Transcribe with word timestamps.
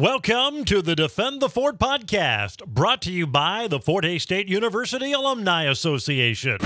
Welcome 0.00 0.64
to 0.64 0.80
the 0.80 0.96
Defend 0.96 1.42
the 1.42 1.50
Fort 1.50 1.76
podcast, 1.76 2.64
brought 2.64 3.02
to 3.02 3.12
you 3.12 3.26
by 3.26 3.68
the 3.68 3.78
Fort 3.78 4.02
Hays 4.04 4.22
State 4.22 4.48
University 4.48 5.12
Alumni 5.12 5.64
Association. 5.64 6.56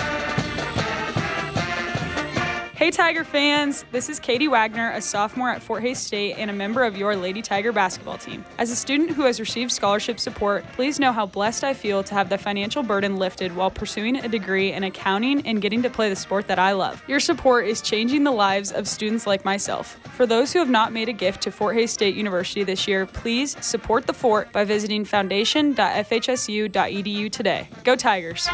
Hey 2.77 2.91
Tiger 2.91 3.23
fans, 3.23 3.85
this 3.93 4.09
is 4.09 4.19
Katie 4.19 4.49
Wagner, 4.49 4.91
a 4.91 5.01
sophomore 5.01 5.49
at 5.49 5.63
Fort 5.63 5.83
Hays 5.83 6.01
State 6.01 6.35
and 6.39 6.51
a 6.51 6.53
member 6.53 6.83
of 6.83 6.97
your 6.97 7.15
Lady 7.15 7.41
Tiger 7.41 7.71
basketball 7.71 8.19
team. 8.19 8.45
As 8.59 8.73
a 8.73 8.77
student 8.77 9.13
who 9.13 9.23
has 9.23 9.39
received 9.39 9.71
scholarship 9.71 10.19
support, 10.19 10.65
please 10.73 10.99
know 10.99 11.13
how 11.13 11.25
blessed 11.25 11.63
I 11.63 11.73
feel 11.73 12.03
to 12.03 12.15
have 12.15 12.31
the 12.31 12.37
financial 12.37 12.83
burden 12.83 13.17
lifted 13.17 13.55
while 13.55 13.71
pursuing 13.71 14.17
a 14.17 14.27
degree 14.27 14.73
in 14.73 14.83
accounting 14.83 15.47
and 15.47 15.63
getting 15.63 15.85
to 15.85 15.91
play 15.91 16.09
the 16.09 16.17
sport 16.17 16.49
that 16.49 16.59
I 16.59 16.73
love. 16.73 17.01
Your 17.07 17.21
support 17.21 17.69
is 17.69 17.81
changing 17.81 18.25
the 18.25 18.33
lives 18.33 18.73
of 18.73 18.89
students 18.89 19.25
like 19.25 19.45
myself. 19.45 19.97
For 20.17 20.27
those 20.27 20.53
who 20.53 20.59
have 20.59 20.69
not 20.69 20.93
made 20.93 21.09
a 21.09 21.13
gift 21.13 21.43
to 21.43 21.53
Fort 21.53 21.77
Hays 21.77 21.93
State 21.93 22.17
University 22.17 22.65
this 22.65 22.89
year, 22.89 23.07
please 23.07 23.57
support 23.65 24.09
the 24.09 24.15
fort 24.15 24.51
by 24.51 24.65
visiting 24.65 25.05
foundation.fhsu.edu 25.05 27.31
today. 27.31 27.69
Go 27.85 27.95
Tigers! 27.95 28.49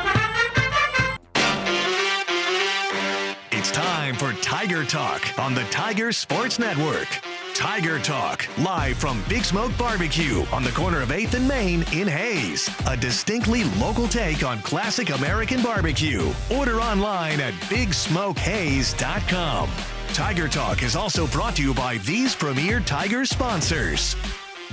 Tiger 4.50 4.84
Talk 4.84 5.38
on 5.38 5.54
the 5.54 5.62
Tiger 5.70 6.10
Sports 6.10 6.58
Network. 6.58 7.06
Tiger 7.54 8.00
Talk, 8.00 8.48
live 8.58 8.96
from 8.96 9.22
Big 9.28 9.44
Smoke 9.44 9.70
Barbecue 9.78 10.44
on 10.50 10.64
the 10.64 10.72
corner 10.72 11.00
of 11.00 11.10
8th 11.10 11.34
and 11.34 11.46
Main 11.46 11.84
in 11.92 12.08
Hays. 12.08 12.68
A 12.88 12.96
distinctly 12.96 13.62
local 13.78 14.08
take 14.08 14.42
on 14.42 14.60
classic 14.62 15.10
American 15.10 15.62
barbecue. 15.62 16.32
Order 16.52 16.80
online 16.80 17.38
at 17.38 17.54
BigSmokeHays.com. 17.70 19.70
Tiger 20.14 20.48
Talk 20.48 20.82
is 20.82 20.96
also 20.96 21.28
brought 21.28 21.54
to 21.54 21.62
you 21.62 21.72
by 21.72 21.98
these 21.98 22.34
premier 22.34 22.80
Tiger 22.80 23.24
sponsors. 23.24 24.16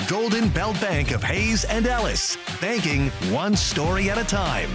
Golden 0.07 0.49
Belt 0.49 0.81
Bank 0.81 1.11
of 1.11 1.21
Hays 1.21 1.65
and 1.65 1.85
Ellis, 1.85 2.35
banking 2.59 3.11
one 3.31 3.55
story 3.55 4.09
at 4.09 4.17
a 4.17 4.23
time. 4.23 4.71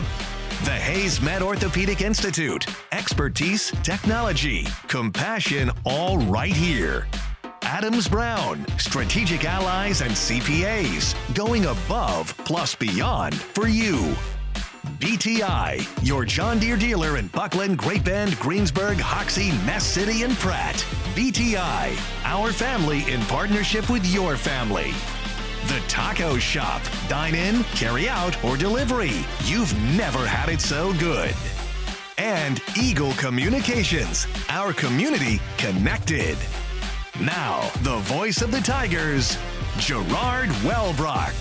The 0.65 0.71
HaysMed 0.71 1.43
Orthopedic 1.43 2.03
Institute. 2.03 2.67
Expertise, 2.93 3.73
technology, 3.83 4.65
compassion, 4.87 5.73
all 5.83 6.19
right 6.19 6.55
here. 6.55 7.09
Adams 7.63 8.07
Brown, 8.07 8.65
strategic 8.79 9.45
allies 9.45 10.03
and 10.03 10.13
CPAs, 10.13 11.17
going 11.35 11.65
above 11.65 12.37
plus 12.45 12.77
beyond 12.77 13.35
for 13.35 13.67
you. 13.67 14.15
BTI, 15.01 15.85
your 16.07 16.25
John 16.25 16.61
Deere 16.61 16.77
dealer 16.77 17.17
in 17.17 17.27
Bucklin, 17.29 17.75
Great 17.75 18.05
Bend, 18.05 18.39
Greensburg, 18.39 18.99
Hoxie, 19.01 19.51
Ness 19.67 19.85
City, 19.85 20.23
and 20.23 20.35
Pratt. 20.35 20.77
BTI, 21.17 21.99
our 22.23 22.53
family 22.53 23.11
in 23.11 23.21
partnership 23.23 23.91
with 23.91 24.07
your 24.07 24.37
family. 24.37 24.93
The 25.67 25.81
Taco 25.89 26.39
Shop. 26.39 26.83
Dine 27.09 27.35
in, 27.35 27.63
carry 27.75 28.09
out, 28.09 28.43
or 28.45 28.57
delivery. 28.57 29.25
You've 29.45 29.75
never 29.97 30.27
had 30.27 30.49
it 30.49 30.61
so 30.61 30.93
good. 30.95 31.35
And 32.19 32.61
Eagle 32.77 33.13
Communications. 33.13 34.27
Our 34.49 34.73
community 34.73 35.41
connected. 35.59 36.37
Now, 37.21 37.71
the 37.83 37.99
voice 37.99 38.43
of 38.43 38.51
the 38.51 38.61
Tigers, 38.61 39.39
Gerard 39.79 40.49
Wellbrock. 40.65 41.35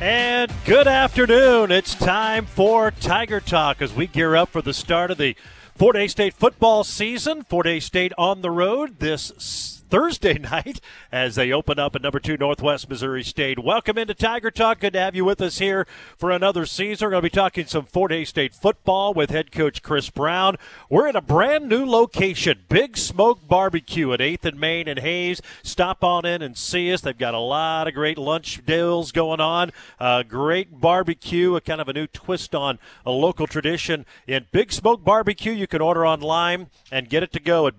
And 0.00 0.50
good 0.64 0.88
afternoon. 0.88 1.70
It's 1.70 1.94
time 1.94 2.46
for 2.46 2.90
Tiger 2.90 3.40
Talk 3.40 3.82
as 3.82 3.92
we 3.92 4.06
gear 4.06 4.34
up 4.34 4.48
for 4.48 4.62
the 4.62 4.72
start 4.72 5.10
of 5.10 5.18
the 5.18 5.36
Fort 5.74 5.94
Hays 5.96 6.12
State 6.12 6.32
football 6.32 6.84
season. 6.84 7.42
Fort 7.42 7.66
Hays 7.66 7.84
State 7.84 8.14
on 8.16 8.40
the 8.40 8.50
road 8.50 8.98
this 9.00 9.79
Thursday 9.90 10.34
night 10.38 10.80
as 11.10 11.34
they 11.34 11.50
open 11.52 11.78
up 11.78 11.96
at 11.96 12.02
number 12.02 12.20
two 12.20 12.36
Northwest 12.36 12.88
Missouri 12.88 13.24
State. 13.24 13.58
Welcome 13.58 13.98
into 13.98 14.14
Tiger 14.14 14.50
Talk. 14.50 14.80
Good 14.80 14.92
to 14.92 15.00
have 15.00 15.16
you 15.16 15.24
with 15.24 15.40
us 15.40 15.58
here 15.58 15.86
for 16.16 16.30
another 16.30 16.64
season. 16.64 17.06
We're 17.06 17.10
going 17.10 17.22
to 17.22 17.30
be 17.30 17.30
talking 17.30 17.66
some 17.66 17.84
Fort 17.84 18.12
Hays 18.12 18.28
State 18.28 18.54
football 18.54 19.12
with 19.12 19.30
head 19.30 19.50
coach 19.50 19.82
Chris 19.82 20.08
Brown. 20.08 20.56
We're 20.88 21.08
in 21.08 21.16
a 21.16 21.20
brand 21.20 21.68
new 21.68 21.84
location, 21.84 22.60
Big 22.68 22.96
Smoke 22.96 23.48
Barbecue 23.48 24.12
at 24.12 24.20
8th 24.20 24.44
and 24.44 24.60
Main 24.60 24.86
and 24.86 25.00
Hays. 25.00 25.42
Stop 25.64 26.04
on 26.04 26.24
in 26.24 26.40
and 26.40 26.56
see 26.56 26.92
us. 26.92 27.00
They've 27.00 27.18
got 27.18 27.34
a 27.34 27.40
lot 27.40 27.88
of 27.88 27.94
great 27.94 28.16
lunch 28.16 28.64
deals 28.64 29.10
going 29.10 29.40
on. 29.40 29.72
Uh, 29.98 30.22
great 30.22 30.80
barbecue, 30.80 31.56
a 31.56 31.60
kind 31.60 31.80
of 31.80 31.88
a 31.88 31.92
new 31.92 32.06
twist 32.06 32.54
on 32.54 32.78
a 33.04 33.10
local 33.10 33.48
tradition 33.48 34.06
in 34.28 34.46
Big 34.52 34.72
Smoke 34.72 35.02
Barbecue. 35.02 35.52
You 35.52 35.66
can 35.66 35.82
order 35.82 36.06
online 36.06 36.68
and 36.92 37.08
get 37.08 37.24
it 37.24 37.32
to 37.32 37.40
go 37.40 37.66
at 37.66 37.76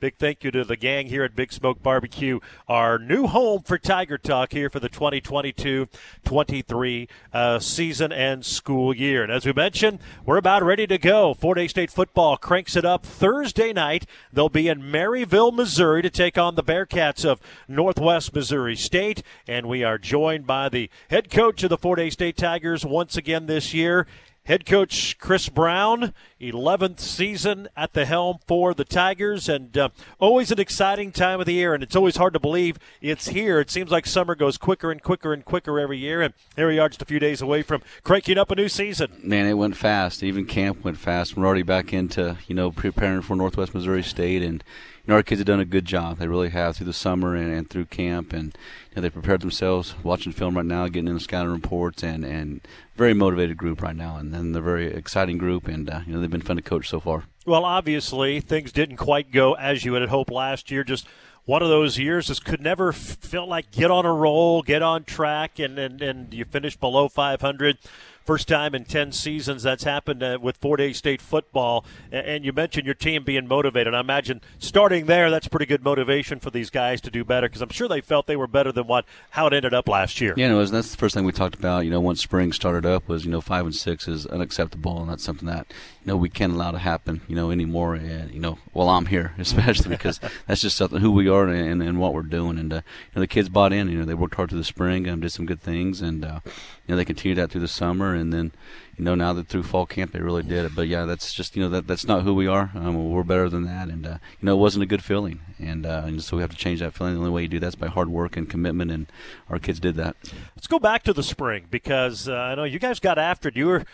Big 0.00 0.16
thank 0.16 0.44
you 0.44 0.50
to 0.50 0.64
the 0.64 0.76
gang 0.76 1.06
here 1.06 1.24
at 1.24 1.36
Big 1.36 1.52
Smoke 1.52 1.82
Barbecue, 1.82 2.40
our 2.68 2.98
new 2.98 3.26
home 3.26 3.62
for 3.62 3.78
Tiger 3.78 4.18
Talk 4.18 4.52
here 4.52 4.70
for 4.70 4.80
the 4.80 4.88
2022 4.88 5.86
23 6.24 7.08
uh, 7.32 7.58
season 7.58 8.12
and 8.12 8.44
school 8.44 8.94
year. 8.94 9.22
And 9.22 9.32
as 9.32 9.46
we 9.46 9.52
mentioned, 9.52 9.98
we're 10.24 10.36
about 10.36 10.62
ready 10.62 10.86
to 10.86 10.98
go. 10.98 11.34
Fort 11.34 11.58
Hays 11.58 11.70
State 11.70 11.90
football 11.90 12.36
cranks 12.36 12.76
it 12.76 12.84
up 12.84 13.04
Thursday 13.04 13.72
night. 13.72 14.06
They'll 14.32 14.48
be 14.48 14.68
in 14.68 14.82
Maryville, 14.82 15.54
Missouri 15.54 16.02
to 16.02 16.10
take 16.10 16.38
on 16.38 16.54
the 16.54 16.64
Bearcats 16.64 17.24
of 17.24 17.40
Northwest 17.68 18.34
Missouri 18.34 18.76
State. 18.76 19.22
And 19.46 19.66
we 19.66 19.84
are 19.84 19.98
joined 19.98 20.46
by 20.46 20.68
the 20.68 20.90
head 21.10 21.30
coach 21.30 21.62
of 21.62 21.70
the 21.70 21.78
Fort 21.78 21.98
Hays 21.98 22.14
State 22.14 22.36
Tigers 22.36 22.84
once 22.84 23.16
again 23.16 23.46
this 23.46 23.74
year. 23.74 24.06
Head 24.46 24.64
coach 24.64 25.18
Chris 25.18 25.48
Brown, 25.48 26.14
11th 26.40 27.00
season 27.00 27.66
at 27.76 27.94
the 27.94 28.04
helm 28.04 28.38
for 28.46 28.74
the 28.74 28.84
Tigers, 28.84 29.48
and 29.48 29.76
uh, 29.76 29.88
always 30.20 30.52
an 30.52 30.60
exciting 30.60 31.10
time 31.10 31.40
of 31.40 31.46
the 31.46 31.54
year. 31.54 31.74
And 31.74 31.82
it's 31.82 31.96
always 31.96 32.14
hard 32.14 32.32
to 32.34 32.38
believe 32.38 32.78
it's 33.00 33.30
here. 33.30 33.58
It 33.58 33.72
seems 33.72 33.90
like 33.90 34.06
summer 34.06 34.36
goes 34.36 34.56
quicker 34.56 34.92
and 34.92 35.02
quicker 35.02 35.32
and 35.32 35.44
quicker 35.44 35.80
every 35.80 35.98
year. 35.98 36.22
And 36.22 36.32
here 36.54 36.68
we 36.68 36.78
are, 36.78 36.88
just 36.88 37.02
a 37.02 37.06
few 37.06 37.18
days 37.18 37.42
away 37.42 37.62
from 37.62 37.82
cranking 38.04 38.38
up 38.38 38.52
a 38.52 38.54
new 38.54 38.68
season. 38.68 39.10
Man, 39.20 39.46
it 39.46 39.54
went 39.54 39.76
fast. 39.76 40.22
Even 40.22 40.46
camp 40.46 40.84
went 40.84 40.98
fast. 40.98 41.36
We're 41.36 41.44
already 41.44 41.64
back 41.64 41.92
into 41.92 42.38
you 42.46 42.54
know 42.54 42.70
preparing 42.70 43.22
for 43.22 43.34
Northwest 43.34 43.74
Missouri 43.74 44.04
State, 44.04 44.44
and 44.44 44.62
you 45.06 45.12
know 45.12 45.16
our 45.16 45.22
kids 45.22 45.38
have 45.38 45.46
done 45.46 45.60
a 45.60 45.64
good 45.64 45.84
job. 45.84 46.18
They 46.18 46.26
really 46.26 46.48
have 46.48 46.76
through 46.76 46.86
the 46.86 46.92
summer 46.92 47.36
and, 47.36 47.52
and 47.52 47.70
through 47.70 47.86
camp, 47.86 48.32
and 48.32 48.46
you 48.90 48.96
know, 48.96 49.02
they 49.02 49.10
prepared 49.10 49.40
themselves. 49.40 49.94
Watching 50.02 50.32
film 50.32 50.56
right 50.56 50.66
now, 50.66 50.88
getting 50.88 51.06
in 51.06 51.14
the 51.14 51.20
scouting 51.20 51.52
reports, 51.52 52.02
and 52.02 52.24
and 52.24 52.60
very 52.96 53.14
motivated 53.14 53.56
group 53.56 53.82
right 53.82 53.94
now, 53.94 54.16
and, 54.16 54.34
they're 54.34 54.62
a 54.62 54.64
very 54.64 54.86
exciting 54.92 55.38
group, 55.38 55.68
and 55.68 55.88
uh, 55.88 56.00
you 56.06 56.12
know 56.12 56.20
they've 56.20 56.30
been 56.30 56.40
fun 56.40 56.56
to 56.56 56.62
coach 56.62 56.88
so 56.88 56.98
far. 56.98 57.24
Well, 57.46 57.64
obviously 57.64 58.40
things 58.40 58.72
didn't 58.72 58.96
quite 58.96 59.30
go 59.30 59.54
as 59.54 59.84
you 59.84 59.94
had 59.94 60.08
hoped 60.08 60.32
last 60.32 60.72
year. 60.72 60.82
Just 60.82 61.06
one 61.44 61.62
of 61.62 61.68
those 61.68 61.96
years 61.96 62.26
this 62.26 62.40
could 62.40 62.60
never 62.60 62.92
feel 62.92 63.46
like 63.46 63.70
get 63.70 63.92
on 63.92 64.04
a 64.04 64.12
roll, 64.12 64.62
get 64.62 64.82
on 64.82 65.04
track, 65.04 65.60
and 65.60 65.78
and, 65.78 66.02
and 66.02 66.34
you 66.34 66.44
finish 66.44 66.76
below 66.76 67.08
500. 67.08 67.78
First 68.26 68.48
time 68.48 68.74
in 68.74 68.84
10 68.84 69.12
seasons 69.12 69.62
that's 69.62 69.84
happened 69.84 70.20
uh, 70.20 70.38
with 70.42 70.56
Fort 70.56 70.80
Hays 70.80 70.96
State 70.96 71.22
football. 71.22 71.84
And 72.10 72.44
you 72.44 72.52
mentioned 72.52 72.84
your 72.84 72.96
team 72.96 73.22
being 73.22 73.46
motivated. 73.46 73.94
I 73.94 74.00
imagine 74.00 74.40
starting 74.58 75.06
there, 75.06 75.30
that's 75.30 75.46
pretty 75.46 75.66
good 75.66 75.84
motivation 75.84 76.40
for 76.40 76.50
these 76.50 76.68
guys 76.68 77.00
to 77.02 77.10
do 77.12 77.24
better 77.24 77.48
because 77.48 77.62
I'm 77.62 77.68
sure 77.68 77.86
they 77.86 78.00
felt 78.00 78.26
they 78.26 78.34
were 78.34 78.48
better 78.48 78.72
than 78.72 78.88
what 78.88 79.04
how 79.30 79.46
it 79.46 79.52
ended 79.52 79.72
up 79.72 79.88
last 79.88 80.20
year. 80.20 80.34
Yeah, 80.36 80.48
no, 80.48 80.64
that's 80.64 80.90
the 80.90 80.96
first 80.96 81.14
thing 81.14 81.24
we 81.24 81.30
talked 81.30 81.54
about. 81.54 81.84
You 81.84 81.90
know, 81.92 82.00
once 82.00 82.20
spring 82.20 82.52
started 82.52 82.84
up 82.84 83.06
was 83.06 83.24
you 83.24 83.30
know 83.30 83.40
five 83.40 83.64
and 83.64 83.74
six 83.74 84.08
is 84.08 84.26
unacceptable, 84.26 85.00
and 85.00 85.08
that's 85.08 85.22
something 85.22 85.46
that 85.46 85.68
you 86.02 86.08
know 86.08 86.16
we 86.16 86.28
can't 86.28 86.52
allow 86.52 86.72
to 86.72 86.78
happen. 86.78 87.20
You 87.28 87.36
know 87.36 87.52
anymore, 87.52 87.94
and 87.94 88.32
you 88.32 88.40
know 88.40 88.58
while 88.72 88.88
I'm 88.88 89.06
here, 89.06 89.34
especially 89.38 89.90
because 89.90 90.18
that's 90.48 90.62
just 90.62 90.76
something 90.76 91.00
who 91.00 91.12
we 91.12 91.28
are 91.28 91.46
and, 91.46 91.80
and 91.80 92.00
what 92.00 92.12
we're 92.12 92.22
doing. 92.22 92.58
And 92.58 92.72
uh, 92.72 92.76
you 92.76 93.12
know 93.14 93.20
the 93.20 93.28
kids 93.28 93.48
bought 93.48 93.72
in. 93.72 93.88
You 93.88 94.00
know 94.00 94.04
they 94.04 94.14
worked 94.14 94.34
hard 94.34 94.50
through 94.50 94.58
the 94.58 94.64
spring 94.64 95.06
and 95.06 95.22
did 95.22 95.30
some 95.30 95.46
good 95.46 95.62
things, 95.62 96.00
and 96.02 96.24
uh, 96.24 96.40
you 96.86 96.92
know 96.92 96.96
they 96.96 97.04
continued 97.04 97.38
that 97.38 97.50
through 97.50 97.62
the 97.62 97.68
summer, 97.68 98.14
and 98.14 98.32
then 98.32 98.52
you 98.98 99.04
know 99.04 99.14
now 99.14 99.32
that 99.32 99.48
through 99.48 99.62
fall 99.62 99.86
camp 99.86 100.12
they 100.12 100.20
really 100.20 100.42
did 100.42 100.64
it. 100.64 100.74
But 100.74 100.88
yeah, 100.88 101.04
that's 101.04 101.32
just 101.32 101.56
you 101.56 101.62
know 101.62 101.68
that 101.70 101.86
that's 101.86 102.06
not 102.06 102.22
who 102.22 102.34
we 102.34 102.46
are. 102.46 102.70
Um, 102.74 103.10
we're 103.10 103.22
better 103.22 103.48
than 103.48 103.64
that, 103.64 103.88
and 103.88 104.06
uh, 104.06 104.18
you 104.40 104.46
know 104.46 104.54
it 104.54 104.60
wasn't 104.60 104.84
a 104.84 104.86
good 104.86 105.02
feeling, 105.02 105.40
and, 105.58 105.86
uh, 105.86 106.02
and 106.04 106.22
so 106.22 106.36
we 106.36 106.42
have 106.42 106.50
to 106.50 106.56
change 106.56 106.80
that 106.80 106.94
feeling. 106.94 107.14
The 107.14 107.20
only 107.20 107.30
way 107.30 107.42
you 107.42 107.48
do 107.48 107.58
that 107.60 107.68
is 107.68 107.74
by 107.74 107.88
hard 107.88 108.08
work 108.08 108.36
and 108.36 108.48
commitment, 108.48 108.90
and 108.90 109.06
our 109.48 109.58
kids 109.58 109.80
did 109.80 109.96
that. 109.96 110.16
Let's 110.54 110.66
go 110.66 110.78
back 110.78 111.02
to 111.04 111.12
the 111.12 111.22
spring 111.22 111.66
because 111.70 112.28
uh, 112.28 112.34
I 112.34 112.54
know 112.54 112.64
you 112.64 112.78
guys 112.78 113.00
got 113.00 113.18
after 113.18 113.48
it. 113.48 113.56
You 113.56 113.66
were, 113.66 113.84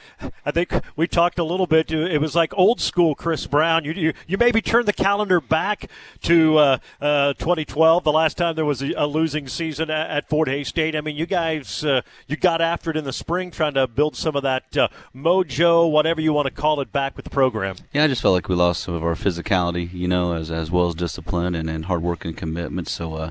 I 0.45 0.51
think 0.51 0.73
we 0.97 1.07
talked 1.07 1.39
a 1.39 1.45
little 1.45 1.67
bit. 1.67 1.91
It 1.91 2.21
was 2.21 2.35
like 2.35 2.57
old 2.57 2.81
school 2.81 3.15
Chris 3.15 3.47
Brown. 3.47 3.85
You 3.85 3.93
you, 3.93 4.13
you 4.27 4.39
maybe 4.39 4.63
turned 4.63 4.87
the 4.87 4.93
calendar 4.93 5.41
back 5.41 5.91
to 6.23 6.59
uh, 6.59 6.79
uh, 7.01 7.35
2012, 7.35 8.05
the 8.05 8.13
last 8.13 8.37
time 8.37 8.55
there 8.55 8.65
was 8.65 8.83
a, 8.83 8.93
a 8.97 9.07
losing 9.07 9.49
season 9.49 9.91
at, 9.91 10.11
at, 10.11 10.29
Fort 10.29 10.49
Hays 10.49 10.69
State. 10.69 10.97
I 10.97 11.01
mean, 11.01 11.17
you 11.17 11.27
guys 11.27 11.85
uh, 11.85 12.03
you 12.27 12.37
got 12.37 12.61
after 12.61 12.91
it 12.91 12.97
in 12.97 13.05
the 13.05 13.13
spring, 13.13 13.51
trying 13.51 13.75
to 13.75 13.87
build 13.87 14.17
some 14.17 14.37
of 14.37 14.43
that 14.43 14.92
mojo, 15.15 15.91
whatever 15.91 16.21
you 16.21 16.33
want 16.33 16.47
to 16.47 16.51
call 16.51 16.81
it, 16.81 16.93
back 16.93 17.17
with 17.17 17.25
the 17.25 17.31
program? 17.31 17.77
Yeah, 17.93 18.05
I 18.05 18.09
just 18.09 18.23
felt 18.23 18.35
like 18.35 18.49
we 18.49 18.55
lost 18.55 18.83
some 18.83 18.95
of 18.95 19.03
our 19.03 19.15
physicality, 19.15 19.93
you 19.93 20.09
know, 20.09 20.35
as 20.35 20.51
as 20.51 20.71
well 20.71 20.89
as 20.89 20.95
discipline 20.95 21.55
and, 21.55 21.69
and 21.69 21.87
hard 21.87 22.03
work 22.03 22.25
and 22.25 22.37
commitment. 22.37 22.89
So, 22.89 23.15
uh, 23.15 23.31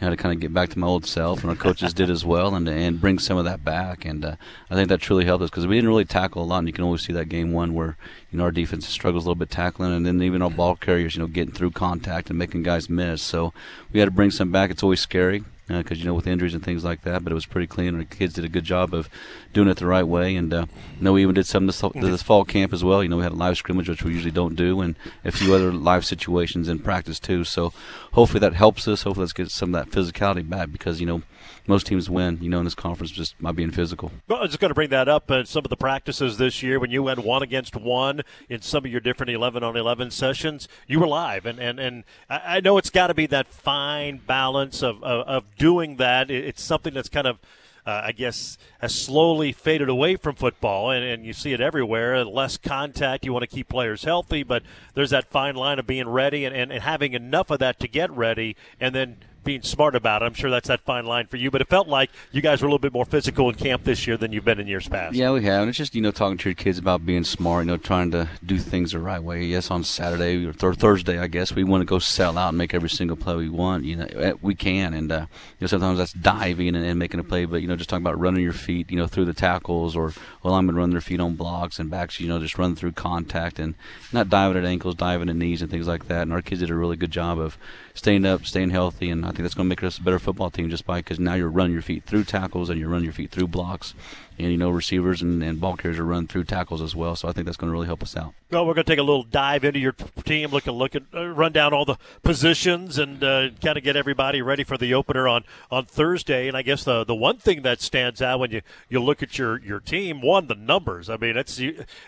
you 0.00 0.06
know, 0.06 0.10
to 0.10 0.16
kind 0.16 0.34
of 0.34 0.40
get 0.40 0.52
back 0.52 0.70
to 0.70 0.78
my 0.78 0.86
old 0.86 1.06
self, 1.06 1.42
and 1.42 1.50
our 1.50 1.56
coaches 1.56 1.94
did 1.94 2.10
as 2.10 2.24
well, 2.24 2.54
and 2.54 2.68
and 2.68 3.00
bring 3.00 3.18
some 3.18 3.36
of 3.36 3.44
that 3.44 3.64
back. 3.64 4.04
And 4.04 4.24
uh, 4.24 4.36
I 4.70 4.74
think 4.74 4.88
that 4.88 5.00
truly 5.00 5.24
helped 5.24 5.44
us 5.44 5.50
because 5.50 5.66
we 5.66 5.76
didn't 5.76 5.88
really 5.90 6.04
tackle 6.04 6.42
a 6.42 6.44
lot. 6.44 6.58
And 6.58 6.68
you 6.68 6.72
can 6.72 6.84
always 6.84 7.02
see 7.02 7.12
that 7.12 7.28
game 7.28 7.52
one 7.52 7.74
where 7.74 7.96
you 8.30 8.38
know 8.38 8.44
our 8.44 8.50
defense 8.50 8.88
struggles 8.88 9.24
a 9.24 9.28
little 9.28 9.38
bit 9.38 9.50
tackling, 9.50 9.92
and 9.92 10.04
then 10.04 10.22
even 10.22 10.42
our 10.42 10.50
ball 10.50 10.76
carriers, 10.76 11.14
you 11.14 11.20
know, 11.20 11.28
getting 11.28 11.54
through 11.54 11.70
contact 11.70 12.30
and 12.30 12.38
making 12.38 12.62
guys 12.62 12.90
miss. 12.90 13.22
So 13.22 13.52
we 13.92 14.00
had 14.00 14.06
to 14.06 14.10
bring 14.10 14.30
some 14.30 14.50
back. 14.50 14.70
It's 14.70 14.82
always 14.82 15.00
scary 15.00 15.44
because 15.78 15.98
uh, 15.98 16.00
you 16.00 16.04
know 16.06 16.14
with 16.14 16.26
injuries 16.26 16.54
and 16.54 16.64
things 16.64 16.84
like 16.84 17.02
that. 17.02 17.24
But 17.24 17.32
it 17.32 17.34
was 17.34 17.46
pretty 17.46 17.66
clean. 17.66 17.98
The 17.98 18.04
kids 18.04 18.34
did 18.34 18.44
a 18.44 18.48
good 18.48 18.64
job 18.64 18.92
of 18.92 19.08
doing 19.52 19.68
it 19.68 19.76
the 19.76 19.86
right 19.86 20.06
way. 20.06 20.36
And 20.36 20.52
uh, 20.52 20.66
you 20.98 21.04
know 21.04 21.12
we 21.12 21.22
even 21.22 21.34
did 21.34 21.46
some 21.46 21.66
this, 21.66 21.82
this 21.94 22.22
fall 22.22 22.44
camp 22.44 22.72
as 22.72 22.84
well. 22.84 23.02
You 23.02 23.08
know 23.08 23.16
we 23.16 23.22
had 23.22 23.32
a 23.32 23.36
live 23.36 23.56
scrimmage 23.56 23.88
which 23.88 24.02
we 24.02 24.12
usually 24.12 24.30
don't 24.30 24.56
do, 24.56 24.80
and 24.80 24.96
a 25.24 25.32
few 25.32 25.54
other 25.54 25.72
live 25.72 26.04
situations 26.04 26.68
in 26.68 26.78
practice 26.78 27.18
too. 27.18 27.44
So 27.44 27.72
hopefully 28.12 28.40
that 28.40 28.54
helps 28.54 28.86
us. 28.88 29.02
Hopefully 29.02 29.24
let's 29.24 29.32
get 29.32 29.50
some 29.50 29.74
of 29.74 29.84
that 29.84 29.94
physicality 29.94 30.48
back 30.48 30.72
because 30.72 31.00
you 31.00 31.06
know 31.06 31.22
most 31.66 31.86
teams 31.86 32.10
win, 32.10 32.38
you 32.40 32.48
know, 32.48 32.58
in 32.58 32.64
this 32.64 32.74
conference 32.74 33.10
just 33.10 33.40
by 33.40 33.52
being 33.52 33.70
physical. 33.70 34.10
Well, 34.28 34.38
I 34.38 34.42
was 34.42 34.50
just 34.50 34.60
going 34.60 34.70
to 34.70 34.74
bring 34.74 34.90
that 34.90 35.08
up. 35.08 35.30
Uh, 35.30 35.44
some 35.44 35.64
of 35.64 35.70
the 35.70 35.76
practices 35.76 36.38
this 36.38 36.62
year, 36.62 36.78
when 36.78 36.90
you 36.90 37.02
went 37.02 37.20
one 37.20 37.42
against 37.42 37.76
one 37.76 38.22
in 38.48 38.62
some 38.62 38.84
of 38.84 38.90
your 38.90 39.00
different 39.00 39.30
11 39.30 39.62
on 39.62 39.76
11 39.76 40.10
sessions, 40.10 40.68
you 40.86 41.00
were 41.00 41.06
live. 41.06 41.46
And, 41.46 41.58
and, 41.58 41.78
and 41.78 42.04
I 42.28 42.60
know 42.60 42.78
it's 42.78 42.90
got 42.90 43.08
to 43.08 43.14
be 43.14 43.26
that 43.26 43.46
fine 43.48 44.20
balance 44.26 44.82
of, 44.82 45.02
of, 45.02 45.26
of 45.26 45.56
doing 45.56 45.96
that. 45.96 46.30
It's 46.30 46.62
something 46.62 46.94
that's 46.94 47.08
kind 47.08 47.26
of– 47.26 47.38
uh, 47.84 48.02
I 48.04 48.12
guess, 48.12 48.58
has 48.80 48.94
slowly 48.94 49.52
faded 49.52 49.88
away 49.88 50.16
from 50.16 50.36
football, 50.36 50.90
and, 50.90 51.04
and 51.04 51.26
you 51.26 51.32
see 51.32 51.52
it 51.52 51.60
everywhere. 51.60 52.24
Less 52.24 52.56
contact. 52.56 53.24
You 53.24 53.32
want 53.32 53.42
to 53.42 53.48
keep 53.48 53.68
players 53.68 54.04
healthy, 54.04 54.42
but 54.44 54.62
there's 54.94 55.10
that 55.10 55.30
fine 55.30 55.56
line 55.56 55.78
of 55.78 55.86
being 55.86 56.08
ready 56.08 56.44
and, 56.44 56.54
and, 56.54 56.70
and 56.70 56.82
having 56.82 57.12
enough 57.12 57.50
of 57.50 57.58
that 57.58 57.80
to 57.80 57.88
get 57.88 58.10
ready, 58.12 58.56
and 58.80 58.94
then 58.94 59.16
being 59.44 59.62
smart 59.62 59.94
about 59.94 60.22
it. 60.22 60.26
I'm 60.26 60.34
sure 60.34 60.50
that's 60.50 60.68
that 60.68 60.80
fine 60.80 61.06
line 61.06 61.26
for 61.26 61.36
you, 61.36 61.50
but 61.50 61.60
it 61.60 61.68
felt 61.68 61.88
like 61.88 62.10
you 62.30 62.40
guys 62.40 62.62
were 62.62 62.66
a 62.66 62.70
little 62.70 62.78
bit 62.78 62.92
more 62.92 63.04
physical 63.04 63.48
in 63.48 63.54
camp 63.54 63.84
this 63.84 64.06
year 64.06 64.16
than 64.16 64.32
you've 64.32 64.44
been 64.44 64.60
in 64.60 64.66
years 64.66 64.88
past. 64.88 65.14
Yeah, 65.14 65.32
we 65.32 65.44
have. 65.44 65.62
And 65.62 65.68
it's 65.68 65.78
just, 65.78 65.94
you 65.94 66.00
know, 66.00 66.10
talking 66.10 66.38
to 66.38 66.48
your 66.48 66.54
kids 66.54 66.78
about 66.78 67.04
being 67.04 67.24
smart, 67.24 67.64
you 67.64 67.72
know, 67.72 67.76
trying 67.76 68.10
to 68.12 68.28
do 68.44 68.58
things 68.58 68.92
the 68.92 68.98
right 68.98 69.22
way. 69.22 69.44
Yes, 69.44 69.70
on 69.70 69.84
Saturday 69.84 70.46
or 70.46 70.52
th- 70.52 70.76
Thursday, 70.76 71.18
I 71.18 71.26
guess, 71.26 71.54
we 71.54 71.64
want 71.64 71.82
to 71.82 71.86
go 71.86 71.98
sell 71.98 72.38
out 72.38 72.50
and 72.50 72.58
make 72.58 72.74
every 72.74 72.90
single 72.90 73.16
play 73.16 73.36
we 73.36 73.48
want. 73.48 73.84
You 73.84 73.96
know, 73.96 74.04
eh, 74.04 74.32
we 74.40 74.54
can. 74.54 74.94
And, 74.94 75.10
uh, 75.10 75.26
you 75.58 75.62
know, 75.62 75.66
sometimes 75.66 75.98
that's 75.98 76.12
diving 76.12 76.74
and, 76.74 76.84
and 76.84 76.98
making 76.98 77.20
a 77.20 77.24
play, 77.24 77.44
but, 77.44 77.62
you 77.62 77.68
know, 77.68 77.76
just 77.76 77.90
talking 77.90 78.04
about 78.04 78.18
running 78.18 78.42
your 78.42 78.52
feet, 78.52 78.90
you 78.90 78.96
know, 78.96 79.06
through 79.06 79.24
the 79.24 79.34
tackles 79.34 79.96
or, 79.96 80.12
well, 80.42 80.54
I'm 80.54 80.66
going 80.66 80.74
to 80.74 80.80
run 80.80 80.90
their 80.90 81.00
feet 81.00 81.20
on 81.20 81.34
blocks 81.34 81.78
and 81.78 81.90
backs, 81.90 82.20
you 82.20 82.28
know, 82.28 82.38
just 82.38 82.58
run 82.58 82.74
through 82.76 82.92
contact 82.92 83.58
and 83.58 83.74
not 84.12 84.28
diving 84.28 84.56
at 84.56 84.64
ankles, 84.64 84.94
diving 84.94 85.28
at 85.28 85.36
knees 85.36 85.62
and 85.62 85.70
things 85.70 85.88
like 85.88 86.08
that. 86.08 86.22
And 86.22 86.32
our 86.32 86.42
kids 86.42 86.60
did 86.60 86.70
a 86.70 86.74
really 86.74 86.96
good 86.96 87.10
job 87.10 87.38
of 87.38 87.58
staying 87.94 88.24
up, 88.24 88.44
staying 88.46 88.70
healthy, 88.70 89.10
and 89.10 89.24
I 89.24 89.28
think 89.28 89.40
that's 89.40 89.54
going 89.54 89.66
to 89.66 89.68
make 89.68 89.82
us 89.82 89.98
a 89.98 90.02
better 90.02 90.18
football 90.18 90.50
team 90.50 90.70
just 90.70 90.86
by 90.86 90.98
because 91.00 91.18
now 91.18 91.34
you're 91.34 91.48
running 91.48 91.72
your 91.72 91.82
feet 91.82 92.04
through 92.04 92.24
tackles 92.24 92.70
and 92.70 92.78
you're 92.80 92.88
running 92.88 93.04
your 93.04 93.12
feet 93.12 93.30
through 93.30 93.48
blocks, 93.48 93.94
and 94.38 94.50
you 94.50 94.56
know 94.56 94.70
receivers 94.70 95.22
and, 95.22 95.42
and 95.42 95.60
ball 95.60 95.76
carriers 95.76 95.98
are 95.98 96.04
run 96.04 96.26
through 96.26 96.44
tackles 96.44 96.82
as 96.82 96.94
well. 96.94 97.16
So 97.16 97.28
I 97.28 97.32
think 97.32 97.46
that's 97.46 97.56
going 97.56 97.68
to 97.68 97.72
really 97.72 97.86
help 97.86 98.02
us 98.02 98.16
out. 98.16 98.34
Well, 98.50 98.66
we're 98.66 98.74
going 98.74 98.84
to 98.84 98.90
take 98.92 98.98
a 98.98 99.02
little 99.02 99.22
dive 99.22 99.64
into 99.64 99.78
your 99.78 99.92
team, 100.24 100.50
look 100.50 100.66
at 100.66 100.74
look 100.74 100.94
at 100.94 101.02
uh, 101.14 101.28
run 101.28 101.52
down 101.52 101.72
all 101.72 101.84
the 101.84 101.96
positions 102.22 102.98
and 102.98 103.22
uh, 103.22 103.50
kind 103.62 103.78
of 103.78 103.84
get 103.84 103.96
everybody 103.96 104.42
ready 104.42 104.64
for 104.64 104.76
the 104.76 104.94
opener 104.94 105.26
on 105.28 105.44
on 105.70 105.86
Thursday. 105.86 106.48
And 106.48 106.56
I 106.56 106.62
guess 106.62 106.84
the 106.84 107.04
the 107.04 107.14
one 107.14 107.38
thing 107.38 107.62
that 107.62 107.80
stands 107.80 108.20
out 108.20 108.40
when 108.40 108.50
you 108.50 108.62
you 108.88 109.02
look 109.02 109.22
at 109.22 109.38
your 109.38 109.60
your 109.60 109.80
team, 109.80 110.20
one 110.20 110.46
the 110.46 110.54
numbers. 110.54 111.08
I 111.08 111.16
mean, 111.16 111.36
it's 111.36 111.60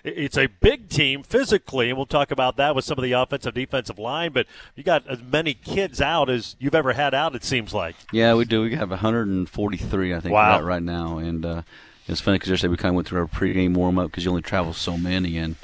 it's 0.03 0.37
a 0.37 0.47
big 0.47 0.89
team 0.89 1.23
physically, 1.23 1.89
and 1.89 1.97
we'll 1.97 2.07
talk 2.07 2.31
about 2.31 2.57
that 2.57 2.75
with 2.75 2.85
some 2.85 2.99
of 2.99 3.05
the 3.05 3.13
offensive 3.13 3.55
defensive 3.55 3.99
line. 3.99 4.33
But 4.33 4.47
you 4.75 4.83
got 4.83 5.07
as 5.09 5.23
many 5.23 5.55
kids 5.55 6.01
out 6.01 6.29
as 6.29 6.57
you've 6.59 6.75
ever 6.75 6.93
had 6.93 7.15
out. 7.15 7.35
It 7.35 7.45
seems 7.45 7.73
like. 7.73 7.97
Yeah, 8.13 8.35
we 8.35 8.45
do. 8.45 8.63
We 8.63 8.75
have 8.75 8.91
143, 8.91 10.15
I 10.15 10.21
think, 10.21 10.33
wow. 10.33 10.61
right 10.61 10.83
now, 10.83 11.19
and 11.19 11.45
uh, 11.45 11.63
it's 12.07 12.21
funny 12.21 12.37
because 12.37 12.51
yesterday 12.51 12.71
we 12.71 12.77
kind 12.77 12.91
of 12.91 12.97
went 12.97 13.09
through 13.09 13.21
our 13.21 13.27
pregame 13.27 13.75
warm 13.75 13.99
up 13.99 14.11
because 14.11 14.25
you 14.25 14.31
only 14.31 14.43
travel 14.43 14.73
so 14.73 14.97
many, 14.97 15.39
and 15.39 15.57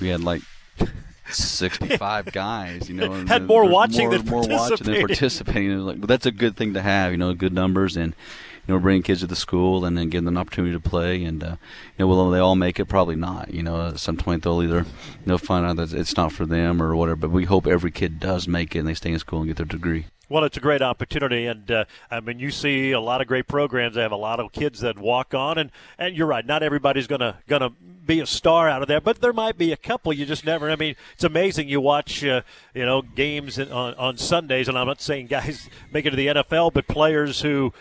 we 0.00 0.08
had 0.08 0.22
like 0.22 0.42
65 1.28 2.26
guys, 2.32 2.88
you 2.88 2.94
know, 2.94 3.12
had 3.26 3.46
more 3.46 3.64
watching 3.64 4.08
more, 4.08 4.18
than 4.18 4.26
more 4.26 4.46
watching 4.46 4.86
than 4.86 5.06
participating. 5.06 5.78
Like, 5.80 6.00
but 6.00 6.08
that's 6.08 6.26
a 6.26 6.30
good 6.32 6.56
thing 6.56 6.74
to 6.74 6.82
have, 6.82 7.12
you 7.12 7.18
know, 7.18 7.34
good 7.34 7.52
numbers 7.52 7.96
and 7.96 8.14
you 8.68 8.74
know, 8.74 8.78
bringing 8.78 9.02
kids 9.02 9.20
to 9.20 9.26
the 9.26 9.34
school 9.34 9.84
and 9.86 9.96
then 9.96 10.10
giving 10.10 10.26
them 10.26 10.36
an 10.36 10.40
opportunity 10.40 10.74
to 10.74 10.80
play. 10.80 11.24
And 11.24 11.42
uh, 11.42 11.56
you 11.96 12.04
know, 12.04 12.06
will 12.06 12.30
they 12.30 12.38
all 12.38 12.54
make 12.54 12.78
it? 12.78 12.84
Probably 12.84 13.16
not. 13.16 13.52
You 13.52 13.62
know, 13.62 13.88
at 13.88 13.98
some 13.98 14.18
point 14.18 14.42
they'll 14.44 14.62
either 14.62 14.80
you 14.80 15.26
know 15.26 15.38
find 15.38 15.64
out 15.64 15.76
that 15.76 15.92
it's 15.92 16.16
not 16.16 16.32
for 16.32 16.44
them 16.46 16.82
or 16.82 16.94
whatever. 16.94 17.16
But 17.16 17.30
we 17.30 17.46
hope 17.46 17.66
every 17.66 17.90
kid 17.90 18.20
does 18.20 18.46
make 18.46 18.76
it 18.76 18.80
and 18.80 18.88
they 18.88 18.94
stay 18.94 19.10
in 19.10 19.18
school 19.18 19.40
and 19.40 19.48
get 19.48 19.56
their 19.56 19.66
degree. 19.66 20.06
Well, 20.30 20.44
it's 20.44 20.58
a 20.58 20.60
great 20.60 20.82
opportunity, 20.82 21.46
and 21.46 21.70
uh, 21.70 21.84
I 22.10 22.20
mean, 22.20 22.38
you 22.38 22.50
see 22.50 22.92
a 22.92 23.00
lot 23.00 23.22
of 23.22 23.26
great 23.26 23.48
programs. 23.48 23.94
They 23.94 24.02
have 24.02 24.12
a 24.12 24.16
lot 24.16 24.40
of 24.40 24.52
kids 24.52 24.80
that 24.80 24.98
walk 24.98 25.32
on, 25.32 25.56
and, 25.56 25.70
and 25.98 26.14
you're 26.14 26.26
right. 26.26 26.44
Not 26.44 26.62
everybody's 26.62 27.06
gonna 27.06 27.38
gonna 27.48 27.70
be 28.04 28.20
a 28.20 28.26
star 28.26 28.68
out 28.68 28.82
of 28.82 28.88
there, 28.88 29.00
but 29.00 29.22
there 29.22 29.32
might 29.32 29.56
be 29.56 29.72
a 29.72 29.76
couple. 29.76 30.12
You 30.12 30.26
just 30.26 30.44
never. 30.44 30.70
I 30.70 30.76
mean, 30.76 30.96
it's 31.14 31.24
amazing. 31.24 31.70
You 31.70 31.80
watch, 31.80 32.22
uh, 32.22 32.42
you 32.74 32.84
know, 32.84 33.00
games 33.00 33.58
on 33.58 33.94
on 33.94 34.18
Sundays, 34.18 34.68
and 34.68 34.76
I'm 34.76 34.86
not 34.86 35.00
saying 35.00 35.28
guys 35.28 35.70
make 35.92 36.04
it 36.04 36.10
to 36.10 36.16
the 36.16 36.26
NFL, 36.26 36.74
but 36.74 36.86
players 36.86 37.40
who 37.40 37.72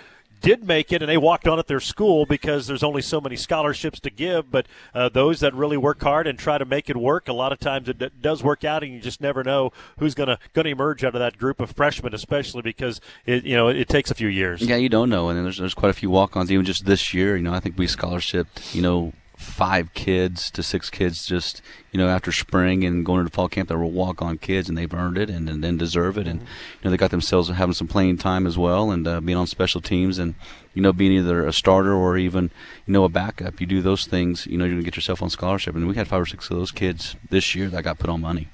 did 0.42 0.66
make 0.66 0.92
it 0.92 1.02
and 1.02 1.10
they 1.10 1.18
walked 1.18 1.48
on 1.48 1.60
at 1.60 1.68
their 1.68 1.80
school 1.80 2.26
because 2.26 2.68
there's 2.68 2.84
only 2.84 3.02
so 3.02 3.20
many 3.20 3.36
scholarships 3.36 4.00
to 4.02 4.10
give. 4.10 4.52
But 4.52 4.68
uh, 4.94 5.10
those 5.10 5.40
that 5.40 5.54
really 5.54 5.78
work 5.78 6.02
hard 6.02 6.28
and 6.28 6.38
try 6.38 6.58
to 6.58 6.66
make 6.66 6.90
it 6.90 6.98
work, 6.98 7.28
a 7.28 7.34
lot 7.34 7.52
of 7.52 7.60
times 7.60 7.90
it 7.90 7.98
d- 7.98 8.10
does 8.22 8.44
work 8.44 8.64
out, 8.64 8.84
and 8.84 8.94
you 8.94 9.00
just 9.00 9.22
never 9.22 9.44
know 9.44 9.72
who's 10.00 10.16
going 10.16 10.30
to 10.30 10.40
going 10.54 10.66
to 10.66 10.72
emerge 10.72 11.04
out 11.04 11.16
of 11.16 11.20
that 11.20 11.38
group 11.38 11.60
of 11.60 11.72
freshmen, 11.72 12.14
especially 12.14 12.62
because 12.62 13.02
it 13.26 13.44
you 13.44 13.56
know 13.56 13.68
it 13.68 13.90
takes 13.90 14.12
a 14.12 14.16
few 14.16 14.28
years. 14.28 14.62
Yeah, 14.62 14.76
you 14.78 14.90
don't 14.90 15.10
know, 15.10 15.30
and 15.30 15.44
there's 15.44 15.58
there's 15.58 15.74
quite 15.74 15.90
a 15.90 15.94
few 15.94 16.10
walk-ons 16.10 16.52
even 16.52 16.66
just 16.66 16.86
this 16.86 17.14
year. 17.14 17.36
You 17.36 17.44
know, 17.44 17.54
I 17.54 17.60
think 17.60 17.78
we 17.78 17.88
scholarshiped 17.88 18.74
you 18.74 18.82
know 18.82 19.14
five 19.38 19.94
kids 19.94 20.50
to 20.50 20.64
six 20.64 20.90
kids 20.90 21.24
just 21.24 21.62
you 21.92 22.00
know 22.00 22.10
after 22.10 22.32
spring 22.32 22.84
and 22.84 23.06
going 23.06 23.24
to 23.24 23.32
fall 23.32 23.48
camp 23.48 23.70
that 23.70 23.78
were 23.78 23.86
walk 23.86 24.20
on 24.20 24.36
kids 24.40 24.68
and 24.68 24.76
they've 24.76 24.94
earned 24.96 25.16
it 25.16 25.30
and, 25.30 25.48
and 25.48 25.64
then 25.64 25.78
deserve 25.78 26.18
it. 26.18 26.28
And 26.28 26.42
you 26.42 26.48
know 26.84 26.90
they 26.90 26.98
got 26.98 27.12
themselves 27.12 27.48
having 27.48 27.74
some 27.74 27.88
playing 27.88 28.18
time 28.18 28.48
as 28.48 28.58
well 28.58 28.90
and 28.90 29.08
uh, 29.08 29.22
being 29.22 29.38
on 29.38 29.46
special 29.46 29.80
teams 29.80 30.18
and 30.18 30.34
you 30.74 30.82
know 30.82 30.92
being 30.92 31.12
either 31.12 31.46
a 31.46 31.54
starter 31.54 31.94
or 31.94 32.18
even 32.18 32.50
you 32.88 32.94
know 32.94 33.04
a 33.04 33.10
backup. 33.10 33.62
You 33.62 33.68
do 33.68 33.82
those 33.82 34.08
things 34.08 34.48
you 34.48 34.58
know 34.58 34.66
you're 34.66 34.74
gonna 34.74 34.84
get 34.84 34.96
yourself 34.96 35.22
on 35.22 35.30
scholarship. 35.30 35.76
And 35.76 35.88
we 35.88 35.94
had 35.94 36.08
five 36.08 36.22
or 36.22 36.26
six 36.26 36.50
of 36.50 36.58
those 36.58 36.72
kids 36.72 37.16
this 37.30 37.54
year 37.54 37.70
that 37.70 37.84
got 37.84 38.00
put 38.00 38.10
on 38.10 38.22
money. 38.22 38.48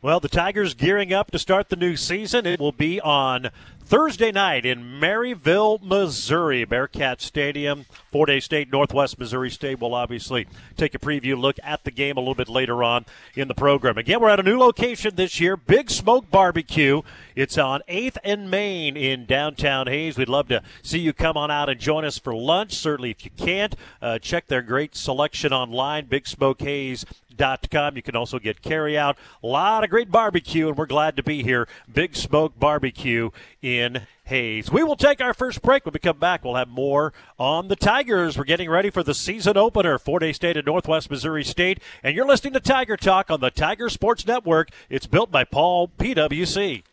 Well 0.00 0.20
the 0.20 0.28
tigers 0.30 0.72
gearing 0.72 1.12
up 1.12 1.30
to 1.32 1.38
start 1.38 1.68
the 1.68 1.76
new 1.76 1.96
season. 1.96 2.46
It 2.46 2.60
will 2.60 2.72
be 2.72 2.98
on 3.02 3.50
Thursday 3.90 4.30
night 4.30 4.64
in 4.64 4.84
Maryville, 5.00 5.82
Missouri, 5.82 6.64
Bearcat 6.64 7.20
Stadium. 7.20 7.86
Fort 8.12 8.28
Hays 8.28 8.44
State, 8.44 8.70
Northwest 8.70 9.18
Missouri 9.18 9.50
State 9.50 9.80
will 9.80 9.96
obviously 9.96 10.46
take 10.76 10.94
a 10.94 10.98
preview 11.00 11.36
look 11.36 11.56
at 11.64 11.82
the 11.82 11.90
game 11.90 12.16
a 12.16 12.20
little 12.20 12.36
bit 12.36 12.48
later 12.48 12.84
on 12.84 13.04
in 13.34 13.48
the 13.48 13.54
program. 13.54 13.98
Again, 13.98 14.20
we're 14.20 14.28
at 14.28 14.38
a 14.38 14.44
new 14.44 14.56
location 14.56 15.16
this 15.16 15.40
year, 15.40 15.56
Big 15.56 15.90
Smoke 15.90 16.30
Barbecue. 16.30 17.02
It's 17.34 17.58
on 17.58 17.82
8th 17.88 18.18
and 18.22 18.48
Main 18.48 18.96
in 18.96 19.26
downtown 19.26 19.88
Hays. 19.88 20.16
We'd 20.16 20.28
love 20.28 20.46
to 20.50 20.62
see 20.84 21.00
you 21.00 21.12
come 21.12 21.36
on 21.36 21.50
out 21.50 21.68
and 21.68 21.80
join 21.80 22.04
us 22.04 22.16
for 22.16 22.32
lunch. 22.32 22.74
Certainly, 22.74 23.10
if 23.10 23.24
you 23.24 23.32
can't, 23.36 23.74
uh, 24.00 24.20
check 24.20 24.46
their 24.46 24.62
great 24.62 24.94
selection 24.94 25.52
online, 25.52 26.06
Big 26.06 26.28
Smoke 26.28 26.62
Hays 26.62 27.04
com. 27.40 27.96
You 27.96 28.02
can 28.02 28.16
also 28.16 28.38
get 28.38 28.62
carry 28.62 28.96
out. 28.96 29.16
A 29.42 29.46
lot 29.46 29.84
of 29.84 29.90
great 29.90 30.10
barbecue, 30.10 30.68
and 30.68 30.76
we're 30.76 30.86
glad 30.86 31.16
to 31.16 31.22
be 31.22 31.42
here. 31.42 31.66
Big 31.92 32.14
Smoke 32.14 32.58
Barbecue 32.58 33.30
in 33.62 34.06
Hays. 34.24 34.70
We 34.70 34.84
will 34.84 34.96
take 34.96 35.20
our 35.20 35.34
first 35.34 35.62
break. 35.62 35.84
When 35.84 35.92
we 35.92 35.98
come 35.98 36.18
back, 36.18 36.44
we'll 36.44 36.54
have 36.54 36.68
more 36.68 37.12
on 37.38 37.68
the 37.68 37.76
Tigers. 37.76 38.38
We're 38.38 38.44
getting 38.44 38.70
ready 38.70 38.90
for 38.90 39.02
the 39.02 39.14
season 39.14 39.56
opener, 39.56 39.98
Fort 39.98 40.22
Hays 40.22 40.36
State 40.36 40.56
and 40.56 40.66
Northwest 40.66 41.10
Missouri 41.10 41.44
State. 41.44 41.80
And 42.02 42.14
you're 42.14 42.26
listening 42.26 42.52
to 42.52 42.60
Tiger 42.60 42.96
Talk 42.96 43.30
on 43.30 43.40
the 43.40 43.50
Tiger 43.50 43.88
Sports 43.88 44.26
Network. 44.26 44.70
It's 44.88 45.06
built 45.06 45.30
by 45.30 45.44
Paul 45.44 45.88
PWC. 45.88 46.84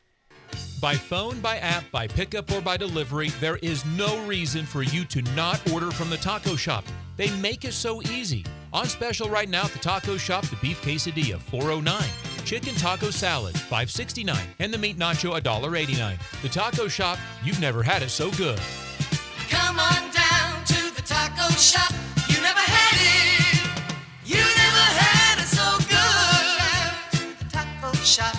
By 0.80 0.94
phone, 0.96 1.40
by 1.40 1.58
app, 1.58 1.90
by 1.92 2.08
pickup, 2.08 2.52
or 2.52 2.62
by 2.62 2.78
delivery, 2.78 3.30
there 3.40 3.58
is 3.58 3.84
no 3.86 4.24
reason 4.26 4.66
for 4.66 4.84
you 4.84 5.06
to 5.06 5.22
not 5.34 5.60
order 5.72 5.90
from 5.90 6.10
the 6.10 6.18
taco 6.18 6.56
shop. 6.56 6.86
They 7.16 7.32
make 7.38 7.66
it 7.66 7.74
so 7.74 8.02
easy. 8.04 8.46
On 8.74 8.86
special 8.86 9.28
right 9.28 9.50
now 9.50 9.64
at 9.66 9.72
the 9.72 9.80
taco 9.80 10.18
shop, 10.18 10.46
the 10.46 10.56
beef 10.58 10.80
quesadilla, 10.84 11.40
409 11.40 12.04
chicken 12.48 12.74
taco 12.76 13.10
salad, 13.10 13.54
569 13.54 14.40
and 14.60 14.74
the 14.74 14.78
meat 14.78 14.98
nacho, 14.98 15.38
$1.89. 15.38 16.18
The 16.42 16.48
taco 16.48 16.88
shop, 16.88 17.20
you've 17.44 17.60
never 17.60 17.84
had 17.84 18.04
it 18.04 18.10
so 18.10 18.32
good. 18.32 18.58
Come 19.50 19.80
on 19.80 20.12
down 20.14 20.64
to 20.64 20.96
the 20.96 21.02
taco 21.02 21.50
shop. 21.56 21.92
You 22.30 22.40
never 22.42 22.62
had 22.62 22.96
it. 23.02 23.70
You 24.26 24.38
never 24.38 24.86
had 24.96 25.40
it 25.40 25.48
so 25.48 25.78
good. 25.90 27.20
To 27.20 27.44
the 27.44 27.52
taco 27.52 27.92
shop. 27.98 28.37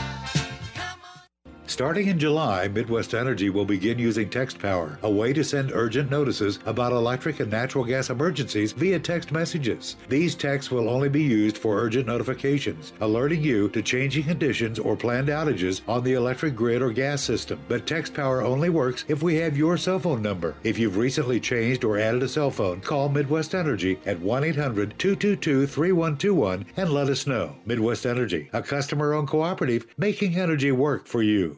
Starting 1.68 2.08
in 2.08 2.18
July, 2.18 2.66
Midwest 2.66 3.12
Energy 3.12 3.50
will 3.50 3.66
begin 3.66 3.98
using 3.98 4.30
Text 4.30 4.58
Power, 4.58 4.98
a 5.02 5.10
way 5.10 5.34
to 5.34 5.44
send 5.44 5.70
urgent 5.70 6.10
notices 6.10 6.60
about 6.64 6.92
electric 6.92 7.40
and 7.40 7.50
natural 7.50 7.84
gas 7.84 8.08
emergencies 8.08 8.72
via 8.72 8.98
text 8.98 9.32
messages. 9.32 9.96
These 10.08 10.34
texts 10.34 10.70
will 10.70 10.88
only 10.88 11.10
be 11.10 11.22
used 11.22 11.58
for 11.58 11.78
urgent 11.78 12.06
notifications, 12.06 12.94
alerting 13.02 13.42
you 13.42 13.68
to 13.68 13.82
changing 13.82 14.25
conditions 14.25 14.78
or 14.78 14.96
planned 14.96 15.28
outages 15.28 15.82
on 15.87 16.02
the 16.02 16.14
electric 16.14 16.56
grid 16.56 16.80
or 16.80 16.90
gas 16.90 17.22
system. 17.22 17.60
But 17.68 17.87
Text 17.87 18.14
Power 18.14 18.40
only 18.40 18.70
works 18.70 19.04
if 19.06 19.22
we 19.22 19.34
have 19.37 19.54
your 19.54 19.76
cell 19.76 19.98
phone 19.98 20.22
number. 20.22 20.54
If 20.64 20.78
you've 20.78 20.96
recently 20.96 21.38
changed 21.38 21.84
or 21.84 21.98
added 21.98 22.22
a 22.22 22.28
cell 22.28 22.50
phone, 22.50 22.80
call 22.80 23.10
Midwest 23.10 23.54
Energy 23.54 24.00
at 24.06 24.18
1 24.18 24.42
800 24.42 24.98
222 24.98 25.66
3121 25.66 26.64
and 26.78 26.90
let 26.90 27.10
us 27.10 27.26
know. 27.26 27.54
Midwest 27.66 28.06
Energy, 28.06 28.48
a 28.54 28.62
customer 28.62 29.12
owned 29.12 29.28
cooperative 29.28 29.87
making 29.98 30.34
energy 30.37 30.72
work 30.72 31.06
for 31.06 31.22
you. 31.22 31.57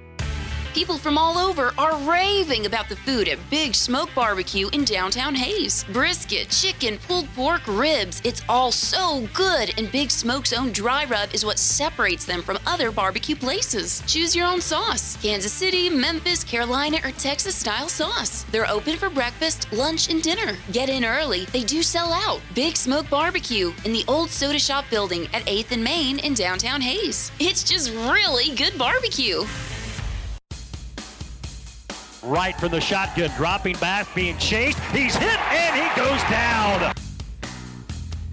People 0.73 0.97
from 0.97 1.17
all 1.17 1.37
over 1.37 1.73
are 1.77 1.97
raving 2.09 2.65
about 2.65 2.87
the 2.87 2.95
food 2.95 3.27
at 3.27 3.37
Big 3.49 3.75
Smoke 3.75 4.09
Barbecue 4.15 4.69
in 4.69 4.85
downtown 4.85 5.35
Hays. 5.35 5.83
Brisket, 5.91 6.49
chicken, 6.49 6.97
pulled 7.09 7.27
pork, 7.35 7.61
ribs, 7.67 8.21
it's 8.23 8.41
all 8.47 8.71
so 8.71 9.27
good, 9.33 9.73
and 9.77 9.91
Big 9.91 10.09
Smoke's 10.09 10.53
own 10.53 10.71
dry 10.71 11.03
rub 11.03 11.33
is 11.33 11.43
what 11.43 11.59
separates 11.59 12.25
them 12.25 12.41
from 12.41 12.57
other 12.65 12.89
barbecue 12.89 13.35
places. 13.35 14.01
Choose 14.07 14.33
your 14.33 14.47
own 14.47 14.61
sauce 14.61 15.17
Kansas 15.21 15.51
City, 15.51 15.89
Memphis, 15.89 16.41
Carolina, 16.45 16.99
or 17.03 17.11
Texas 17.11 17.55
style 17.55 17.89
sauce. 17.89 18.43
They're 18.45 18.69
open 18.69 18.95
for 18.95 19.09
breakfast, 19.09 19.71
lunch, 19.73 20.09
and 20.09 20.23
dinner. 20.23 20.55
Get 20.71 20.87
in 20.87 21.03
early, 21.03 21.45
they 21.45 21.65
do 21.65 21.83
sell 21.83 22.13
out. 22.13 22.39
Big 22.55 22.77
Smoke 22.77 23.09
Barbecue 23.09 23.73
in 23.83 23.91
the 23.91 24.05
old 24.07 24.29
soda 24.29 24.59
shop 24.59 24.85
building 24.89 25.27
at 25.33 25.45
8th 25.47 25.71
and 25.71 25.83
Main 25.83 26.19
in 26.19 26.33
downtown 26.33 26.79
Hays. 26.79 27.29
It's 27.39 27.61
just 27.61 27.91
really 27.91 28.55
good 28.55 28.77
barbecue. 28.77 29.43
Right 32.23 32.55
from 32.59 32.71
the 32.71 32.81
shotgun, 32.81 33.31
dropping 33.35 33.77
back, 33.77 34.13
being 34.13 34.37
chased. 34.37 34.79
He's 34.91 35.15
hit 35.15 35.39
and 35.51 35.75
he 35.75 35.99
goes 35.99 36.21
down. 36.29 36.93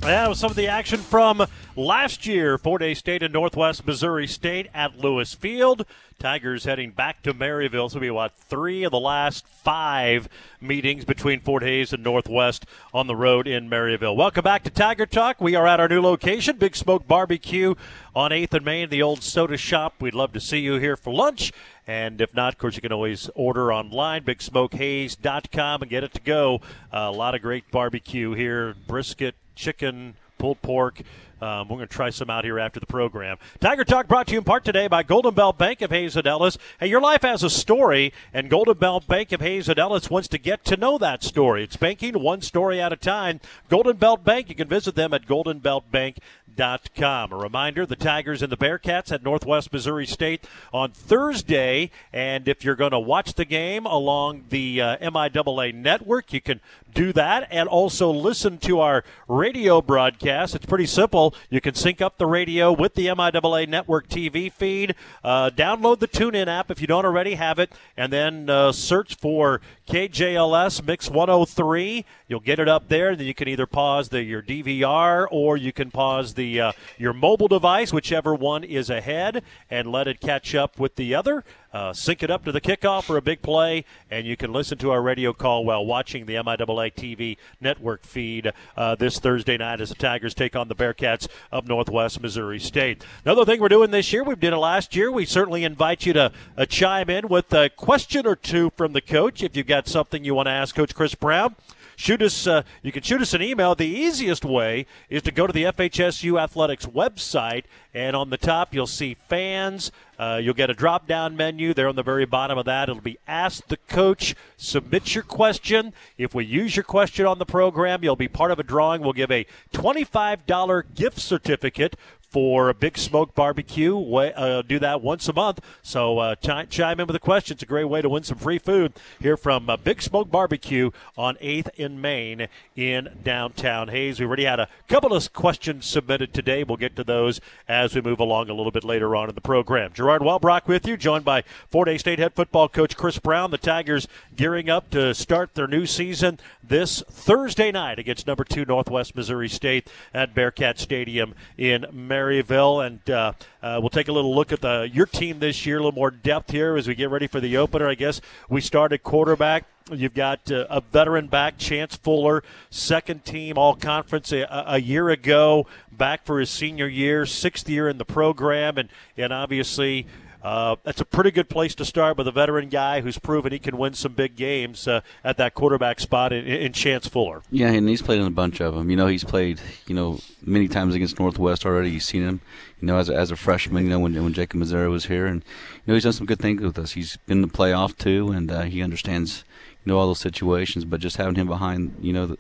That 0.01 0.29
was 0.29 0.39
some 0.39 0.51
of 0.51 0.57
the 0.57 0.69
action 0.69 1.01
from 1.01 1.47
last 1.75 2.27
year. 2.27 2.57
Fort 2.57 2.83
Hays 2.83 2.99
State 2.99 3.23
and 3.23 3.33
Northwest 3.33 3.87
Missouri 3.87 4.27
State 4.27 4.69
at 4.73 4.99
Lewis 4.99 5.35
Field. 5.35 5.85
Tigers 6.19 6.65
heading 6.65 6.91
back 6.91 7.23
to 7.23 7.35
Maryville. 7.35 7.87
This 7.87 7.95
will 7.95 8.01
be 8.01 8.11
what 8.11 8.35
three 8.35 8.85
of 8.85 8.91
the 8.91 8.99
last 8.99 9.47
five 9.47 10.29
meetings 10.61 11.05
between 11.05 11.41
Fort 11.41 11.63
Hays 11.63 11.93
and 11.93 12.03
Northwest 12.03 12.67
on 12.93 13.07
the 13.07 13.15
road 13.15 13.47
in 13.47 13.69
Maryville. 13.69 14.17
Welcome 14.17 14.43
back 14.43 14.65
to 14.65 14.71
Tiger 14.71 15.07
Talk. 15.07 15.41
We 15.41 15.55
are 15.55 15.67
at 15.67 15.79
our 15.79 15.89
new 15.89 16.01
location, 16.01 16.57
Big 16.57 16.75
Smoke 16.75 17.07
Barbecue 17.07 17.75
on 18.17 18.31
8th 18.31 18.55
and 18.55 18.65
Main, 18.65 18.89
the 18.89 19.03
old 19.03 19.23
soda 19.23 19.57
shop. 19.57 19.95
We'd 20.01 20.15
love 20.15 20.33
to 20.33 20.41
see 20.41 20.59
you 20.59 20.75
here 20.75 20.97
for 20.97 21.13
lunch. 21.13 21.53
And 21.89 22.21
if 22.21 22.35
not, 22.35 22.53
of 22.53 22.59
course, 22.59 22.77
you 22.77 22.83
can 22.83 22.93
always 22.93 23.31
order 23.35 23.73
online, 23.73 24.23
bigsmokehays.com, 24.23 25.81
and 25.83 25.91
get 25.91 26.05
it 26.05 26.13
to 26.13 26.21
go. 26.21 26.61
Uh, 26.93 26.99
a 26.99 27.11
lot 27.11 27.35
of 27.35 27.41
great 27.41 27.71
barbecue 27.71 28.35
here 28.35 28.75
brisket, 28.87 29.35
chicken, 29.57 30.15
pulled 30.37 30.61
pork. 30.61 31.01
Um, 31.41 31.69
we're 31.69 31.77
going 31.77 31.89
to 31.89 31.95
try 31.95 32.11
some 32.11 32.29
out 32.29 32.45
here 32.45 32.59
after 32.59 32.79
the 32.81 32.87
program. 32.87 33.39
Tiger 33.61 33.85
Talk 33.85 34.07
brought 34.07 34.27
to 34.27 34.33
you 34.33 34.39
in 34.39 34.45
part 34.45 34.65
today 34.65 34.89
by 34.89 35.03
Golden 35.03 35.33
Belt 35.33 35.57
Bank 35.57 35.81
of 35.81 35.91
Hays 35.91 36.17
and 36.17 36.27
Ellis. 36.27 36.59
Hey, 36.79 36.89
your 36.89 37.01
life 37.01 37.23
has 37.23 37.43
a 37.43 37.49
story, 37.49 38.13
and 38.35 38.51
Golden 38.51 38.77
Belt 38.77 39.07
Bank 39.07 39.33
of 39.33 39.41
Hays 39.41 39.69
and 39.69 39.79
Ellis 39.79 40.11
wants 40.11 40.29
to 40.29 40.39
get 40.39 40.65
to 40.67 40.77
know 40.77 40.99
that 40.99 41.23
story. 41.23 41.63
It's 41.63 41.77
banking 41.77 42.21
one 42.21 42.43
story 42.43 42.83
at 42.83 42.93
a 42.93 42.97
time. 42.97 43.41
Golden 43.71 43.97
Belt 43.97 44.25
Bank, 44.25 44.49
you 44.51 44.57
can 44.57 44.69
visit 44.69 44.95
them 44.95 45.15
at 45.15 45.27
goldenbeltbank.com. 45.27 46.23
A 46.61 47.29
reminder 47.31 47.87
the 47.87 47.95
Tigers 47.95 48.43
and 48.43 48.51
the 48.51 48.57
Bearcats 48.57 49.13
at 49.13 49.23
Northwest 49.23 49.73
Missouri 49.73 50.07
State 50.07 50.45
on 50.73 50.91
Thursday. 50.91 51.93
And 52.13 52.49
if 52.49 52.65
you're 52.65 52.75
going 52.75 52.91
to 52.91 52.99
watch 52.99 53.35
the 53.35 53.45
game 53.45 53.87
along 53.87 54.47
the 54.49 54.81
uh, 54.81 54.97
MIAA 54.97 55.73
network, 55.73 56.33
you 56.33 56.41
can 56.41 56.61
do 56.93 57.13
that 57.13 57.47
and 57.51 57.69
also 57.69 58.11
listen 58.11 58.59
to 58.59 58.81
our 58.81 59.05
radio 59.29 59.81
broadcast. 59.81 60.57
It's 60.57 60.67
pretty 60.67 60.87
simple. 60.87 61.33
You 61.49 61.61
can 61.61 61.75
sync 61.75 62.01
up 62.01 62.19
the 62.19 62.27
radio 62.27 62.73
with 62.73 62.95
the 62.95 63.07
MIAA 63.07 63.69
network 63.69 64.09
TV 64.09 64.53
feed, 64.53 64.97
uh, 65.23 65.51
download 65.51 66.01
the 66.01 66.09
TuneIn 66.09 66.49
app 66.49 66.73
if 66.73 66.81
you 66.81 66.89
don't 66.89 67.05
already 67.05 67.35
have 67.35 67.61
it, 67.61 67.73
and 67.97 68.13
then 68.13 68.51
uh, 68.51 68.73
search 68.73 69.15
for 69.15 69.61
KJLS 69.87 70.85
Mix 70.85 71.09
103. 71.09 72.05
You'll 72.27 72.41
get 72.41 72.59
it 72.59 72.69
up 72.69 72.89
there. 72.89 73.15
Then 73.15 73.27
you 73.27 73.35
can 73.35 73.47
either 73.47 73.67
pause 73.67 74.09
the, 74.09 74.23
your 74.23 74.43
DVR 74.43 75.27
or 75.31 75.57
you 75.57 75.73
can 75.73 75.91
pause 75.91 76.35
the 76.35 76.48
uh, 76.57 76.73
your 76.97 77.13
mobile 77.13 77.49
device, 77.49 77.93
whichever 77.93 78.35
one 78.35 78.65
is 78.65 78.91
ahead, 78.91 79.43
and 79.71 79.91
let 79.91 80.09
it 80.09 80.21
catch 80.21 80.55
up 80.55 80.79
with 80.79 80.97
the 80.97 81.15
other. 81.15 81.45
Uh, 81.71 81.93
sync 81.93 82.23
it 82.23 82.31
up 82.31 82.45
to 82.45 82.53
the 82.53 82.63
kickoff 82.63 83.05
for 83.05 83.19
a 83.19 83.23
big 83.23 83.43
play, 83.43 83.85
and 84.11 84.27
you 84.27 84.37
can 84.37 84.53
listen 84.53 84.79
to 84.79 84.91
our 84.91 85.03
radio 85.03 85.35
call 85.35 85.67
while 85.67 85.85
watching 85.85 86.25
the 86.25 86.35
MIAA 86.35 86.95
TV 86.95 87.37
network 87.61 88.05
feed 88.05 88.51
uh, 88.77 88.95
this 88.95 89.19
Thursday 89.19 89.59
night 89.59 89.81
as 89.81 89.91
the 89.91 89.95
Tigers 89.95 90.33
take 90.33 90.57
on 90.57 90.69
the 90.69 90.75
Bearcats 90.75 91.29
of 91.53 91.69
Northwest 91.69 92.23
Missouri 92.23 92.59
State. 92.59 93.05
Another 93.25 93.45
thing 93.45 93.61
we're 93.61 93.69
doing 93.69 93.91
this 93.91 94.13
year, 94.15 94.25
we 94.25 94.35
did 94.35 94.55
it 94.55 94.57
last 94.57 94.97
year. 94.97 95.13
We 95.13 95.27
certainly 95.27 95.63
invite 95.63 96.07
you 96.07 96.15
to 96.15 96.33
uh, 96.57 96.65
chime 96.65 97.11
in 97.11 97.29
with 97.29 97.53
a 97.53 97.69
question 97.69 98.27
or 98.27 98.35
two 98.35 98.73
from 98.77 98.95
the 98.95 99.03
coach 99.03 99.43
if 99.43 99.55
you've 99.55 99.67
got 99.67 99.87
something 99.87 100.25
you 100.25 100.35
want 100.35 100.47
to 100.47 100.53
ask 100.53 100.75
Coach 100.75 100.95
Chris 100.95 101.15
Brown 101.15 101.55
shoot 101.99 102.23
us. 102.23 102.47
Uh, 102.47 102.63
you 102.83 102.93
can 102.93 103.03
shoot 103.03 103.21
us 103.21 103.35
an 103.35 103.43
email. 103.43 103.75
The 103.75 103.87
easiest 103.87 104.45
way 104.45 104.87
is 105.11 105.23
to 105.23 105.33
go 105.33 105.47
to 105.47 105.53
the 105.53 105.65
FHSU 105.65 106.41
Athletics 106.41 106.87
website, 106.87 107.65
and 107.93 108.15
on 108.15 108.31
the 108.31 108.39
top 108.39 108.73
you'll 108.73 108.87
see 108.87 109.15
fans. 109.15 109.91
Uh, 110.19 110.41
you'll 110.43 110.55
get 110.55 110.71
a 110.71 110.75
drop 110.75 111.07
down 111.07 111.37
menu 111.37 111.75
there 111.75 111.89
on 111.89 111.97
the 111.97 112.03
very 112.03 112.25
bottom 112.25 112.57
of 112.57 112.65
that. 112.65 112.89
It'll 112.89 113.03
be 113.03 113.19
Ask 113.27 113.67
the 113.69 113.77
Coach. 113.77 114.35
Submit 114.57 115.15
your 115.15 115.25
question. 115.25 115.93
If 116.17 116.35
we 116.35 116.45
use 116.45 116.77
your 116.77 116.85
question 116.85 117.27
on 117.27 117.39
the 117.39 117.47
program, 117.47 118.03
you'll 118.03 118.17
be 118.17 118.29
part 118.29 118.51
of 118.51 118.59
a 118.59 118.65
drawing. 118.65 119.03
We'll 119.03 119.13
give 119.13 119.31
a 119.31 119.47
$25 119.73 120.95
gift 120.95 121.21
certificate 121.21 121.97
for 122.29 122.69
a 122.69 122.75
Big 122.75 122.99
Smoke 122.99 123.35
Barbecue. 123.35 123.99
Uh, 123.99 124.63
do 124.63 124.79
that 124.79 125.03
once 125.03 125.29
a 125.29 125.33
month. 125.33 125.61
So 125.83 126.19
uh, 126.19 126.35
ch- 126.35 126.69
chime 126.69 127.01
in 127.01 127.07
with 127.07 127.17
a 127.17 127.21
question. 127.21 127.55
It's 127.55 127.63
a 127.63 127.67
great 127.67 127.85
way 127.85 128.03
to 128.03 128.09
win 128.09 128.23
some 128.23 128.39
free 128.39 128.59
food 128.59 128.93
here 129.21 129.37
from 129.37 129.69
uh, 129.71 129.77
Big 129.77 130.03
Smoke 130.03 130.31
Barbecue 130.31 130.91
on 131.17 131.37
8th 131.37 131.69
in 131.77 132.01
Main 132.01 132.49
in 132.77 133.09
downtown 133.23 133.89
Hays. 133.89 134.21
We 134.21 134.27
already 134.27 134.45
had 134.45 134.61
a 134.61 134.69
couple 134.89 135.15
of 135.15 135.33
questions 135.33 135.87
submitted 135.87 136.35
today. 136.35 136.65
We'll 136.65 136.77
get 136.77 136.97
to 136.97 137.05
those 137.05 137.41
as 137.67 137.95
we 137.95 138.01
move 138.01 138.21
along 138.21 138.51
a 138.51 138.55
little 138.55 138.73
bit 138.73 138.85
later 138.85 139.17
on 139.17 139.29
in 139.29 139.35
the 139.35 139.41
program. 139.41 139.93
Gerard 139.95 140.23
Wellbrock 140.23 140.67
with 140.67 140.87
you, 140.87 140.97
joined 140.97 141.25
by 141.25 141.43
Fort 141.71 141.89
Hays 141.89 142.01
State 142.01 142.19
head 142.19 142.35
football 142.35 142.69
coach 142.69 142.97
Chris 142.97 143.19
Brown. 143.19 143.51
The 143.51 143.59
Tigers 143.59 144.07
gearing 144.37 144.69
up 144.69 144.91
to 144.91 145.15
start 145.15 145.55
their 145.55 145.67
new 145.67 145.87
season 145.87 146.39
this 146.63 147.03
Thursday 147.09 147.73
night 147.73 147.99
against 147.99 148.27
number 148.27 148.45
two 148.45 148.65
Northwest 148.65 149.17
Missouri 149.17 149.49
State 149.49 149.89
at 150.13 150.35
Bearcat 150.35 150.79
Stadium 150.79 151.35
in 151.57 151.87
Maryville. 152.19 152.87
And 152.87 153.11
uh, 153.11 153.33
uh, 153.63 153.79
we'll 153.81 153.91
take 153.91 154.09
a 154.09 154.13
little 154.13 154.35
look 154.35 154.53
at 154.53 154.61
the 154.61 154.89
your 154.93 155.07
team 155.07 155.39
this 155.39 155.65
year, 155.67 155.77
a 155.77 155.81
little 155.81 155.93
more 155.93 156.11
depth 156.11 156.51
here 156.51 156.77
as 156.77 156.89
we 156.89 156.95
get 156.95 157.11
ready 157.11 157.27
for 157.27 157.41
the 157.41 157.57
opener. 157.57 157.89
I 157.89 157.95
guess 157.95 158.21
we 158.49 158.61
started 158.61 159.03
quarterback. 159.03 159.65
You've 159.91 160.15
got 160.15 160.51
uh, 160.53 160.67
a 160.69 160.83
veteran 160.83 161.29
back, 161.29 161.57
Chance 161.57 161.97
Fuller, 161.97 162.43
second 162.69 163.25
team 163.25 163.57
All 163.57 163.75
Conference 163.75 164.33
a, 164.33 164.47
a, 164.51 164.79
year 164.79 165.09
ago, 165.09 165.67
back 165.91 166.27
for 166.27 166.41
his 166.41 166.51
senior 166.51 166.87
year, 166.87 167.25
sixth 167.25 167.71
year 167.71 167.89
in 167.89 167.97
the 167.99 168.05
program, 168.05 168.79
and 168.79 168.89
and 169.17 169.33
obviously. 169.33 170.07
Uh, 170.43 170.77
that's 170.85 171.01
a 171.01 171.05
pretty 171.05 171.33
good 171.33 171.49
place 171.49 171.75
to 171.75 171.85
start 171.85 172.17
with 172.17 172.29
a 172.29 172.33
veteran 172.33 172.69
guy 172.69 173.01
who's 173.01 173.19
proven 173.19 173.51
he 173.51 173.59
can 173.59 173.77
win 173.77 173.93
some 173.93 174.13
big 174.13 174.37
games 174.37 174.87
uh, 174.87 175.01
at 175.25 175.37
that 175.37 175.55
quarterback 175.55 175.99
spot 175.99 176.33
in, 176.33 176.47
in, 176.47 176.73
Chance 176.73 177.09
Fuller. 177.09 177.43
Yeah, 177.51 177.71
and 177.71 177.89
he's 177.89 178.03
played 178.03 178.21
in 178.21 178.27
a 178.27 178.31
bunch 178.31 178.61
of 178.61 178.75
them. 178.75 178.89
You 178.89 178.97
know, 178.97 179.09
he's 179.09 179.25
played, 179.25 179.61
you 179.89 179.97
know, 179.97 180.21
many 180.43 180.69
times 180.69 180.95
against 180.95 181.19
Northwest 181.19 181.67
already. 181.67 181.91
You've 181.91 182.05
seen 182.05 182.23
him, 182.23 182.41
you 182.81 182.87
know, 182.87 182.99
as 182.99 183.09
a, 183.09 183.17
as 183.17 183.33
a 183.33 183.37
freshman, 183.37 183.85
you 183.85 183.91
know, 183.91 183.99
when, 183.99 184.15
when 184.23 184.33
Jacob 184.33 184.61
Mezera 184.61 184.89
was 184.91 185.07
here. 185.07 185.27
And, 185.27 185.43
you 185.43 185.83
know, 185.87 185.95
he's 185.95 186.05
done 186.05 186.13
some 186.13 186.27
good 186.27 186.39
things 186.39 186.63
with 186.63 186.79
us. 186.79 186.93
He's 186.93 187.17
been 187.27 187.39
in 187.39 187.43
the 187.43 187.49
playoff, 187.49 187.97
too, 187.99 188.31
and 188.31 188.51
uh, 188.51 188.63
he 188.63 188.81
understands, 188.81 189.43
you 189.85 189.93
know, 189.93 189.99
all 189.99 190.07
those 190.07 190.21
situations. 190.21 190.85
But 190.85 191.01
just 191.01 191.17
having 191.17 191.35
him 191.35 191.49
behind, 191.49 191.97
you 192.01 192.13
know, 192.13 192.27
the, 192.27 192.37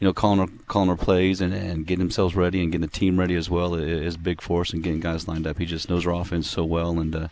you 0.00 0.06
know, 0.06 0.12
calling 0.12 0.40
our 0.40 0.48
calling 0.66 0.88
our 0.88 0.96
plays 0.96 1.40
and, 1.40 1.52
and 1.52 1.86
getting 1.86 2.04
themselves 2.04 2.36
ready 2.36 2.62
and 2.62 2.70
getting 2.70 2.86
the 2.86 2.92
team 2.92 3.18
ready 3.18 3.34
as 3.34 3.50
well 3.50 3.74
is 3.74 4.16
big 4.16 4.40
for 4.40 4.60
us 4.60 4.72
and 4.72 4.82
getting 4.82 5.00
guys 5.00 5.26
lined 5.26 5.46
up. 5.46 5.58
He 5.58 5.66
just 5.66 5.88
knows 5.88 6.06
our 6.06 6.14
offense 6.14 6.48
so 6.48 6.64
well, 6.64 6.98
and 6.98 7.14
uh, 7.14 7.28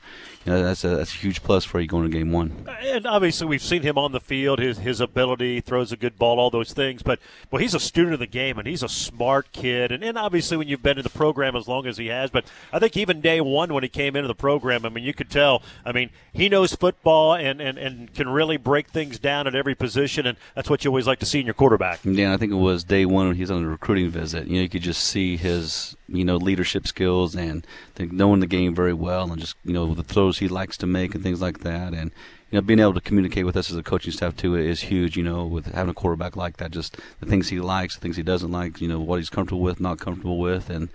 you 0.46 0.52
know, 0.52 0.62
that's 0.62 0.84
a 0.84 0.96
that's 0.96 1.12
a 1.12 1.18
huge 1.18 1.42
plus 1.42 1.64
for 1.64 1.80
you 1.80 1.88
going 1.88 2.08
to 2.08 2.16
game 2.16 2.30
one. 2.30 2.68
And 2.80 3.04
obviously, 3.04 3.48
we've 3.48 3.62
seen 3.62 3.82
him 3.82 3.98
on 3.98 4.12
the 4.12 4.20
field, 4.20 4.60
his 4.60 4.78
his 4.78 5.00
ability, 5.00 5.60
throws 5.60 5.90
a 5.90 5.96
good 5.96 6.16
ball, 6.18 6.38
all 6.38 6.50
those 6.50 6.72
things. 6.72 7.02
But 7.02 7.18
well, 7.50 7.60
he's 7.60 7.74
a 7.74 7.80
student 7.80 8.14
of 8.14 8.20
the 8.20 8.28
game, 8.28 8.56
and 8.56 8.68
he's 8.68 8.84
a 8.84 8.88
smart 8.88 9.50
kid. 9.50 9.90
And, 9.90 10.04
and 10.04 10.16
obviously, 10.16 10.56
when 10.56 10.68
you've 10.68 10.84
been 10.84 10.98
in 10.98 11.02
the 11.02 11.10
program 11.10 11.56
as 11.56 11.66
long 11.66 11.86
as 11.86 11.96
he 11.96 12.06
has, 12.06 12.30
but 12.30 12.44
I 12.72 12.78
think 12.78 12.96
even 12.96 13.20
day 13.20 13.40
one 13.40 13.74
when 13.74 13.82
he 13.82 13.88
came 13.88 14.14
into 14.14 14.28
the 14.28 14.36
program, 14.36 14.86
I 14.86 14.88
mean, 14.88 15.02
you 15.02 15.12
could 15.12 15.30
tell. 15.30 15.62
I 15.84 15.90
mean, 15.90 16.10
he 16.32 16.48
knows 16.48 16.76
football 16.76 17.34
and 17.34 17.60
and, 17.60 17.76
and 17.76 18.14
can 18.14 18.28
really 18.28 18.56
break 18.56 18.88
things 18.88 19.18
down 19.18 19.48
at 19.48 19.56
every 19.56 19.74
position, 19.74 20.26
and 20.26 20.38
that's 20.54 20.70
what 20.70 20.84
you 20.84 20.90
always 20.90 21.08
like 21.08 21.18
to 21.18 21.26
see 21.26 21.40
in 21.40 21.46
your 21.46 21.54
quarterback. 21.54 21.98
Yeah, 22.04 22.32
I 22.32 22.36
think 22.36 22.52
it 22.52 22.56
was 22.56 22.84
day 22.84 23.04
one 23.04 23.26
when 23.26 23.34
he 23.34 23.42
was 23.42 23.50
on 23.50 23.64
the 23.64 23.68
recruiting 23.68 24.10
visit. 24.10 24.46
You 24.46 24.56
know, 24.56 24.62
you 24.62 24.68
could 24.68 24.82
just 24.82 25.02
see 25.02 25.36
his 25.36 25.96
you 26.08 26.24
know 26.24 26.36
leadership 26.36 26.86
skills 26.86 27.34
and 27.34 27.66
knowing 27.98 28.40
the 28.40 28.46
game 28.46 28.74
very 28.74 28.94
well, 28.94 29.30
and 29.30 29.40
just 29.40 29.56
you 29.64 29.72
know 29.72 29.94
the 29.94 30.02
throws 30.02 30.38
he 30.38 30.48
likes 30.48 30.76
to 30.78 30.86
make 30.86 31.14
and 31.14 31.22
things 31.22 31.40
like 31.40 31.60
that, 31.60 31.92
and 31.94 32.10
you 32.50 32.56
know 32.56 32.60
being 32.60 32.78
able 32.78 32.94
to 32.94 33.00
communicate 33.00 33.44
with 33.44 33.56
us 33.56 33.70
as 33.70 33.76
a 33.76 33.82
coaching 33.82 34.12
staff 34.12 34.36
too 34.36 34.56
is 34.56 34.82
huge. 34.82 35.16
You 35.16 35.24
know, 35.24 35.44
with 35.46 35.66
having 35.66 35.90
a 35.90 35.94
quarterback 35.94 36.36
like 36.36 36.58
that, 36.58 36.70
just 36.70 36.96
the 37.20 37.26
things 37.26 37.48
he 37.48 37.60
likes, 37.60 37.94
the 37.94 38.00
things 38.00 38.16
he 38.16 38.22
doesn't 38.22 38.52
like, 38.52 38.80
you 38.80 38.88
know 38.88 39.00
what 39.00 39.18
he's 39.18 39.30
comfortable 39.30 39.62
with, 39.62 39.80
not 39.80 39.98
comfortable 39.98 40.38
with, 40.38 40.70
and 40.70 40.88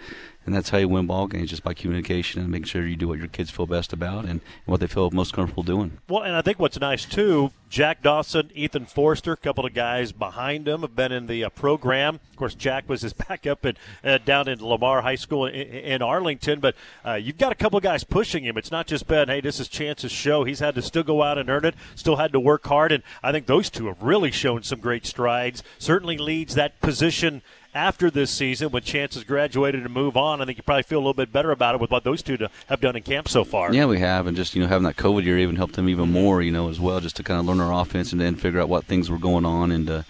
and 0.45 0.55
that's 0.55 0.69
how 0.69 0.77
you 0.77 0.89
win 0.89 1.07
ball 1.07 1.27
games 1.27 1.49
just 1.49 1.63
by 1.63 1.73
communication 1.73 2.41
and 2.41 2.49
making 2.49 2.65
sure 2.65 2.87
you 2.87 2.95
do 2.95 3.07
what 3.07 3.19
your 3.19 3.27
kids 3.27 3.51
feel 3.51 3.67
best 3.67 3.93
about 3.93 4.25
and, 4.25 4.41
what 4.65 4.79
they 4.79 4.87
feel 4.87 5.09
most 5.11 5.33
comfortable 5.33 5.63
doing. 5.63 5.97
Well, 6.07 6.23
and 6.23 6.35
I 6.35 6.41
think 6.41 6.59
what's 6.59 6.79
nice 6.79 7.03
too, 7.03 7.51
Jack 7.69 8.01
Dawson, 8.01 8.51
Ethan 8.53 8.85
Forster, 8.85 9.33
a 9.33 9.37
couple 9.37 9.65
of 9.65 9.73
guys 9.73 10.11
behind 10.11 10.67
him 10.67 10.81
have 10.81 10.95
been 10.95 11.11
in 11.11 11.27
the 11.27 11.43
uh, 11.43 11.49
program. 11.49 12.15
Of 12.29 12.35
course, 12.35 12.53
Jack 12.53 12.87
was 12.87 13.01
his 13.01 13.13
backup 13.27 13.65
in, 13.65 13.75
uh, 14.03 14.19
down 14.19 14.47
in 14.47 14.63
Lamar 14.63 15.01
High 15.01 15.15
School 15.15 15.45
in, 15.45 15.55
in 15.55 16.01
Arlington, 16.01 16.59
but 16.59 16.75
uh, 17.05 17.13
you've 17.13 17.37
got 17.37 17.51
a 17.51 17.55
couple 17.55 17.77
of 17.77 17.83
guys 17.83 18.03
pushing 18.03 18.43
him. 18.43 18.57
It's 18.57 18.71
not 18.71 18.87
just 18.87 19.07
been, 19.07 19.29
hey, 19.29 19.41
this 19.41 19.59
is 19.59 19.67
Chance's 19.67 20.11
show. 20.11 20.43
He's 20.43 20.59
had 20.59 20.75
to 20.75 20.81
still 20.81 21.03
go 21.03 21.23
out 21.23 21.37
and 21.37 21.49
earn 21.49 21.65
it, 21.65 21.75
still 21.95 22.17
had 22.17 22.31
to 22.33 22.39
work 22.39 22.65
hard, 22.67 22.91
and 22.91 23.03
I 23.23 23.31
think 23.31 23.45
those 23.45 23.69
two 23.69 23.87
have 23.87 24.01
really 24.01 24.31
shown 24.31 24.63
some 24.63 24.79
great 24.79 25.05
strides. 25.05 25.63
Certainly 25.79 26.17
leads 26.17 26.55
that 26.55 26.79
position 26.81 27.41
after 27.73 28.11
this 28.11 28.31
season 28.31 28.69
when 28.69 28.83
Chance 28.83 29.15
has 29.15 29.23
graduated 29.23 29.83
and 29.83 29.93
move 29.93 30.17
on. 30.17 30.41
I 30.41 30.45
think 30.45 30.57
you 30.57 30.63
probably 30.63 30.83
feel 30.83 30.99
a 30.99 31.01
little 31.01 31.13
bit 31.13 31.31
better 31.31 31.51
about 31.51 31.75
it 31.75 31.81
with 31.81 31.91
what 31.91 32.03
those 32.03 32.21
two 32.21 32.37
have 32.67 32.81
done 32.81 32.95
in 32.95 33.03
camp 33.03 33.27
so 33.27 33.43
far. 33.43 33.73
Yeah, 33.73 33.85
we 33.85 33.99
have, 33.99 34.27
and 34.27 34.35
just 34.35 34.55
you 34.55 34.61
know 34.61 34.67
having 34.67 34.83
that 34.85 34.97
COVID 34.97 35.23
year 35.23 35.37
even 35.39 35.55
helped 35.55 35.75
them 35.75 35.89
even 35.89 36.11
more, 36.11 36.41
you 36.41 36.51
know, 36.51 36.69
as 36.69 36.79
well, 36.79 36.99
just 36.99 37.15
to 37.17 37.23
kind 37.23 37.39
of 37.39 37.45
learn 37.45 37.59
our 37.59 37.81
offense 37.81 38.11
and 38.11 38.21
then 38.21 38.35
figure 38.35 38.59
out 38.59 38.69
what 38.69 38.85
things 38.85 39.09
were 39.09 39.19
going 39.19 39.45
on 39.45 39.71
and. 39.71 39.89
Uh, 39.89 40.03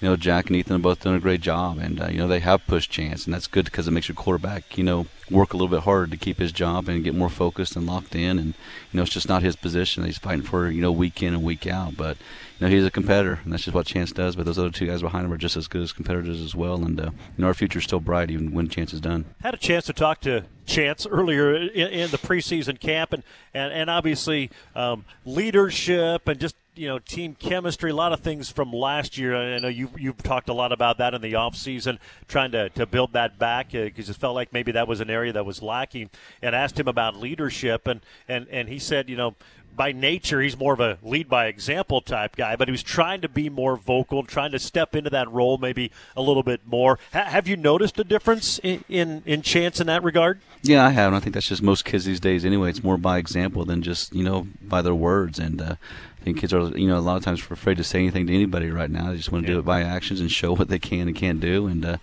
you 0.00 0.08
know, 0.08 0.16
Jack 0.16 0.46
and 0.46 0.56
Ethan 0.56 0.76
have 0.76 0.82
both 0.82 1.00
done 1.00 1.14
a 1.14 1.20
great 1.20 1.42
job, 1.42 1.78
and 1.78 2.00
uh, 2.00 2.06
you 2.06 2.16
know 2.16 2.26
they 2.26 2.40
have 2.40 2.66
pushed 2.66 2.90
Chance, 2.90 3.26
and 3.26 3.34
that's 3.34 3.46
good 3.46 3.66
because 3.66 3.86
it 3.86 3.90
makes 3.90 4.08
your 4.08 4.16
quarterback, 4.16 4.78
you 4.78 4.84
know, 4.84 5.06
work 5.30 5.52
a 5.52 5.58
little 5.58 5.68
bit 5.68 5.84
harder 5.84 6.06
to 6.06 6.16
keep 6.16 6.38
his 6.38 6.52
job 6.52 6.88
and 6.88 7.04
get 7.04 7.14
more 7.14 7.28
focused 7.28 7.76
and 7.76 7.86
locked 7.86 8.14
in. 8.14 8.38
And 8.38 8.54
you 8.90 8.96
know, 8.96 9.02
it's 9.02 9.12
just 9.12 9.28
not 9.28 9.42
his 9.42 9.56
position; 9.56 10.04
he's 10.04 10.16
fighting 10.16 10.42
for 10.42 10.70
you 10.70 10.80
know 10.80 10.90
week 10.90 11.22
in 11.22 11.34
and 11.34 11.42
week 11.42 11.66
out. 11.66 11.98
But 11.98 12.16
you 12.60 12.66
know, 12.66 12.74
he's 12.74 12.84
a 12.84 12.90
competitor, 12.90 13.40
and 13.42 13.52
that's 13.52 13.64
just 13.64 13.74
what 13.74 13.86
Chance 13.86 14.12
does. 14.12 14.36
But 14.36 14.44
those 14.44 14.58
other 14.58 14.70
two 14.70 14.86
guys 14.86 15.00
behind 15.00 15.24
him 15.24 15.32
are 15.32 15.38
just 15.38 15.56
as 15.56 15.66
good 15.66 15.80
as 15.80 15.92
competitors 15.92 16.40
as 16.42 16.54
well. 16.54 16.84
And 16.84 17.00
uh, 17.00 17.04
you 17.04 17.42
know, 17.42 17.46
our 17.46 17.54
future's 17.54 17.84
still 17.84 18.00
bright 18.00 18.30
even 18.30 18.52
when 18.52 18.68
Chance 18.68 18.92
is 18.92 19.00
done. 19.00 19.24
Had 19.42 19.54
a 19.54 19.58
chance 19.58 19.86
to 19.86 19.94
talk 19.94 20.20
to 20.20 20.44
Chance 20.66 21.06
earlier 21.06 21.54
in, 21.54 21.70
in 21.70 22.10
the 22.10 22.18
preseason 22.18 22.78
camp, 22.78 23.14
and 23.14 23.22
and, 23.54 23.72
and 23.72 23.88
obviously 23.88 24.50
um, 24.76 25.06
leadership 25.24 26.28
and 26.28 26.38
just 26.38 26.54
you 26.76 26.86
know 26.86 26.98
team 26.98 27.34
chemistry 27.34 27.90
a 27.90 27.94
lot 27.94 28.12
of 28.12 28.20
things 28.20 28.48
from 28.48 28.72
last 28.72 29.18
year 29.18 29.34
i 29.36 29.58
know 29.58 29.68
you, 29.68 29.90
you've 29.98 30.22
talked 30.22 30.48
a 30.48 30.52
lot 30.52 30.70
about 30.70 30.98
that 30.98 31.14
in 31.14 31.20
the 31.20 31.32
offseason 31.32 31.98
trying 32.28 32.52
to, 32.52 32.68
to 32.70 32.86
build 32.86 33.12
that 33.12 33.38
back 33.38 33.72
because 33.72 34.08
uh, 34.08 34.12
it 34.12 34.16
felt 34.16 34.36
like 34.36 34.52
maybe 34.52 34.70
that 34.70 34.86
was 34.86 35.00
an 35.00 35.10
area 35.10 35.32
that 35.32 35.44
was 35.44 35.60
lacking 35.60 36.08
and 36.40 36.54
asked 36.54 36.78
him 36.78 36.86
about 36.86 37.16
leadership 37.16 37.88
and, 37.88 38.00
and, 38.28 38.46
and 38.50 38.68
he 38.68 38.78
said 38.78 39.10
you 39.10 39.16
know 39.16 39.34
by 39.80 39.92
nature, 39.92 40.42
he's 40.42 40.58
more 40.58 40.74
of 40.74 40.80
a 40.80 40.98
lead 41.02 41.26
by 41.26 41.46
example 41.46 42.02
type 42.02 42.36
guy, 42.36 42.54
but 42.54 42.68
he 42.68 42.70
was 42.70 42.82
trying 42.82 43.22
to 43.22 43.30
be 43.30 43.48
more 43.48 43.76
vocal, 43.76 44.22
trying 44.22 44.52
to 44.52 44.58
step 44.58 44.94
into 44.94 45.08
that 45.08 45.26
role 45.32 45.56
maybe 45.56 45.90
a 46.14 46.20
little 46.20 46.42
bit 46.42 46.60
more. 46.66 46.98
H- 47.14 47.24
have 47.24 47.48
you 47.48 47.56
noticed 47.56 47.98
a 47.98 48.04
difference 48.04 48.58
in, 48.58 48.84
in, 48.90 49.22
in 49.24 49.40
chance 49.40 49.80
in 49.80 49.86
that 49.86 50.02
regard? 50.02 50.42
Yeah, 50.60 50.84
I 50.84 50.90
have. 50.90 51.06
And 51.06 51.16
I 51.16 51.20
think 51.20 51.32
that's 51.32 51.48
just 51.48 51.62
most 51.62 51.86
kids 51.86 52.04
these 52.04 52.20
days 52.20 52.44
anyway. 52.44 52.68
It's 52.68 52.84
more 52.84 52.98
by 52.98 53.16
example 53.16 53.64
than 53.64 53.80
just, 53.80 54.14
you 54.14 54.22
know, 54.22 54.48
by 54.60 54.82
their 54.82 54.94
words. 54.94 55.38
And 55.38 55.62
uh, 55.62 55.76
I 55.76 56.24
think 56.24 56.40
kids 56.40 56.52
are, 56.52 56.76
you 56.76 56.86
know, 56.86 56.98
a 56.98 57.00
lot 57.00 57.16
of 57.16 57.24
times 57.24 57.40
afraid 57.40 57.78
to 57.78 57.84
say 57.84 58.00
anything 58.00 58.26
to 58.26 58.34
anybody 58.34 58.70
right 58.70 58.90
now. 58.90 59.08
They 59.12 59.16
just 59.16 59.32
want 59.32 59.46
to 59.46 59.50
yeah. 59.50 59.54
do 59.54 59.60
it 59.60 59.64
by 59.64 59.80
actions 59.80 60.20
and 60.20 60.30
show 60.30 60.52
what 60.52 60.68
they 60.68 60.78
can 60.78 61.08
and 61.08 61.16
can't 61.16 61.40
do. 61.40 61.66
And, 61.66 61.86
uh, 61.86 61.96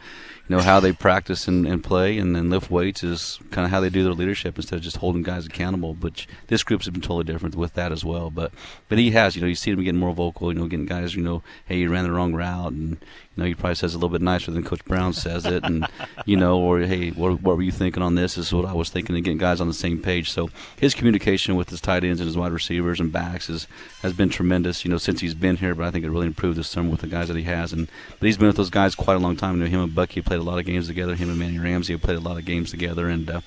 know 0.56 0.62
how 0.62 0.80
they 0.80 0.94
practice 0.94 1.48
and, 1.48 1.66
and 1.66 1.84
play 1.84 2.18
and, 2.18 2.38
and 2.38 2.50
lift 2.50 2.70
weights 2.70 3.04
is 3.04 3.40
kind 3.52 3.66
of 3.66 3.72
how 3.72 3.82
they 3.82 3.90
do 3.90 4.04
their 4.04 4.14
leadership 4.14 4.58
instead 4.58 4.76
of 4.76 4.82
just 4.82 4.98
holding 4.98 5.24
guys 5.24 5.46
accountable. 5.46 5.94
But 5.94 6.26
this 6.48 6.64
group's 6.64 6.88
been 6.88 7.02
totally 7.02 7.24
different 7.24 7.56
with 7.56 7.74
that 7.74 7.92
as 7.92 8.06
well. 8.06 8.30
But 8.30 8.52
but 8.88 9.00
he 9.00 9.12
has, 9.12 9.36
you 9.36 9.42
know, 9.42 9.48
you 9.48 9.56
see 9.56 9.72
him 9.72 9.84
getting 9.84 10.00
more 10.00 10.14
vocal. 10.14 10.54
You 10.54 10.60
know, 10.60 10.68
getting 10.68 10.86
guys, 10.86 11.16
you 11.16 11.24
know, 11.24 11.42
hey, 11.66 11.80
you 11.80 11.90
ran 11.90 12.04
the 12.04 12.12
wrong 12.12 12.34
route, 12.34 12.72
and 12.72 12.92
you 12.92 12.98
know, 13.36 13.46
he 13.46 13.56
probably 13.56 13.76
says 13.76 13.94
a 13.94 13.98
little 13.98 14.10
bit 14.10 14.22
nicer 14.22 14.52
than 14.52 14.64
Coach 14.64 14.86
Brown 14.86 15.14
says 15.14 15.46
it, 15.46 15.64
and 15.64 15.88
you 16.26 16.38
know, 16.38 16.60
or 16.60 16.80
hey, 16.82 17.10
what, 17.10 17.42
what 17.42 17.58
were 17.58 17.64
you 17.64 17.72
thinking 17.72 18.04
on 18.04 18.16
this? 18.16 18.28
this? 18.36 18.38
Is 18.48 18.54
what 18.54 18.66
I 18.66 18.74
was 18.74 18.90
thinking, 18.90 19.16
and 19.16 19.24
getting 19.24 19.38
guys 19.38 19.62
on 19.62 19.68
the 19.68 19.74
same 19.74 20.02
page. 20.02 20.32
So 20.32 20.50
his 20.80 20.94
communication 20.94 21.56
with 21.56 21.70
his 21.70 21.82
tight 21.82 22.04
ends 22.04 22.20
and 22.20 22.28
his 22.28 22.38
wide 22.38 22.52
receivers 22.52 23.00
and 23.00 23.12
backs 23.12 23.50
is 23.50 23.68
has 24.02 24.14
been 24.14 24.30
tremendous. 24.30 24.84
You 24.84 24.92
know, 24.92 24.98
since 24.98 25.22
he's 25.22 25.34
been 25.34 25.58
here, 25.58 25.76
but 25.76 25.86
I 25.86 25.92
think 25.92 26.06
it 26.06 26.10
really 26.10 26.28
improved 26.28 26.58
this 26.58 26.70
summer 26.70 26.90
with 26.90 27.02
the 27.02 27.08
guys 27.08 27.28
that 27.28 27.38
he 27.38 27.44
has. 27.44 27.74
And 27.74 27.88
but 28.20 28.26
he's 28.26 28.38
been 28.38 28.48
with 28.48 28.58
those 28.58 28.70
guys 28.70 28.96
quite 28.96 29.16
a 29.16 29.20
long 29.20 29.36
time. 29.36 29.58
You 29.58 29.64
know, 29.64 29.70
him 29.70 29.82
and 29.82 29.96
Bucky 29.96 30.22
played 30.22 30.37
a 30.40 30.44
lot 30.44 30.60
of 30.60 30.66
games 30.66 30.88
together 30.88 31.16
him 31.16 31.30
and 31.30 31.40
Manny 31.40 31.60
Ramsey 31.60 31.94
have 31.94 32.02
played 32.02 32.18
a 32.18 32.22
lot 32.22 32.38
of 32.38 32.46
games 32.46 32.72
together, 32.72 33.10
and 33.10 33.30
uh, 33.30 33.42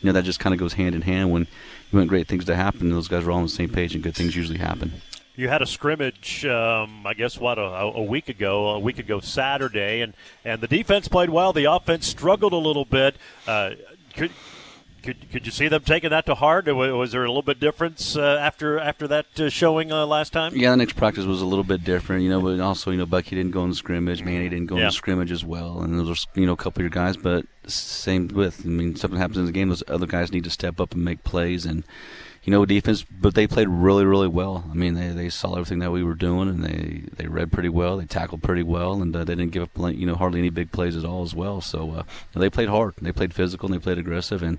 you 0.00 0.06
know 0.06 0.12
that 0.12 0.24
just 0.24 0.40
kind 0.40 0.54
of 0.54 0.58
goes 0.60 0.74
hand 0.74 0.94
in 0.94 1.02
hand. 1.02 1.30
When 1.30 1.46
you 1.90 1.98
want 1.98 2.08
great 2.08 2.28
things 2.28 2.44
to 2.46 2.56
happen, 2.56 2.90
those 2.90 3.08
guys 3.08 3.24
are 3.24 3.30
all 3.30 3.38
on 3.38 3.44
the 3.44 3.48
same 3.48 3.68
page, 3.68 3.94
and 3.94 4.02
good 4.02 4.14
things 4.14 4.36
usually 4.36 4.58
happen. 4.58 4.92
You 5.36 5.48
had 5.48 5.60
a 5.60 5.66
scrimmage, 5.66 6.46
um, 6.46 7.06
I 7.06 7.12
guess, 7.12 7.38
what 7.38 7.58
a, 7.58 7.62
a, 7.62 8.02
week 8.02 8.30
ago, 8.30 8.68
a 8.68 8.78
week 8.78 8.98
ago 8.98 9.20
Saturday, 9.20 10.00
and 10.00 10.14
and 10.44 10.60
the 10.62 10.66
defense 10.66 11.08
played 11.08 11.28
well. 11.28 11.52
The 11.52 11.64
offense 11.64 12.06
struggled 12.06 12.54
a 12.54 12.58
little 12.58 12.86
bit. 12.86 13.16
Uh, 13.46 13.72
could, 14.14 14.30
could, 15.06 15.30
could 15.30 15.46
you 15.46 15.52
see 15.52 15.68
them 15.68 15.82
taking 15.82 16.10
that 16.10 16.26
to 16.26 16.34
heart? 16.34 16.66
Was 16.66 17.12
there 17.12 17.24
a 17.24 17.28
little 17.28 17.42
bit 17.42 17.60
difference 17.60 18.16
uh, 18.16 18.38
after 18.40 18.78
after 18.78 19.06
that 19.06 19.26
uh, 19.38 19.48
showing 19.48 19.92
uh, 19.92 20.04
last 20.04 20.32
time? 20.32 20.54
Yeah, 20.56 20.72
the 20.72 20.78
next 20.78 20.96
practice 20.96 21.24
was 21.24 21.40
a 21.40 21.46
little 21.46 21.64
bit 21.64 21.84
different, 21.84 22.24
you 22.24 22.28
know. 22.28 22.40
But 22.40 22.58
also, 22.58 22.90
you 22.90 22.96
know, 22.96 23.06
Bucky 23.06 23.36
didn't 23.36 23.52
go 23.52 23.62
in 23.62 23.70
the 23.70 23.76
scrimmage, 23.76 24.24
Manny 24.24 24.48
didn't 24.48 24.66
go 24.66 24.74
yeah. 24.74 24.82
in 24.82 24.86
the 24.88 24.92
scrimmage 24.92 25.30
as 25.30 25.44
well, 25.44 25.80
and 25.80 25.96
those 25.98 26.10
are 26.10 26.40
you 26.40 26.44
know 26.44 26.54
a 26.54 26.56
couple 26.56 26.80
of 26.80 26.84
your 26.84 26.90
guys. 26.90 27.16
But 27.16 27.46
same 27.68 28.28
with, 28.28 28.66
I 28.66 28.68
mean, 28.68 28.96
something 28.96 29.18
happens 29.18 29.38
in 29.38 29.46
the 29.46 29.52
game, 29.52 29.68
those 29.68 29.84
other 29.86 30.06
guys 30.06 30.32
need 30.32 30.44
to 30.44 30.50
step 30.50 30.80
up 30.80 30.92
and 30.92 31.04
make 31.04 31.22
plays 31.22 31.64
and 31.64 31.84
you 32.46 32.52
know, 32.52 32.64
defense, 32.64 33.02
but 33.02 33.34
they 33.34 33.48
played 33.48 33.66
really, 33.68 34.04
really 34.04 34.28
well. 34.28 34.64
I 34.70 34.74
mean, 34.74 34.94
they, 34.94 35.08
they 35.08 35.28
saw 35.30 35.54
everything 35.54 35.80
that 35.80 35.90
we 35.90 36.04
were 36.04 36.14
doing, 36.14 36.48
and 36.48 36.62
they, 36.62 37.02
they 37.16 37.26
read 37.26 37.50
pretty 37.50 37.68
well. 37.68 37.96
They 37.96 38.04
tackled 38.04 38.40
pretty 38.40 38.62
well, 38.62 39.02
and 39.02 39.14
uh, 39.16 39.24
they 39.24 39.34
didn't 39.34 39.50
give 39.50 39.64
up, 39.64 39.70
you 39.92 40.06
know, 40.06 40.14
hardly 40.14 40.38
any 40.38 40.50
big 40.50 40.70
plays 40.70 40.96
at 40.96 41.04
all 41.04 41.24
as 41.24 41.34
well. 41.34 41.60
So 41.60 41.90
uh, 41.90 42.02
they 42.36 42.48
played 42.48 42.68
hard. 42.68 42.94
They 43.02 43.10
played 43.10 43.34
physical, 43.34 43.66
and 43.66 43.74
they 43.74 43.82
played 43.82 43.98
aggressive, 43.98 44.44
and 44.44 44.58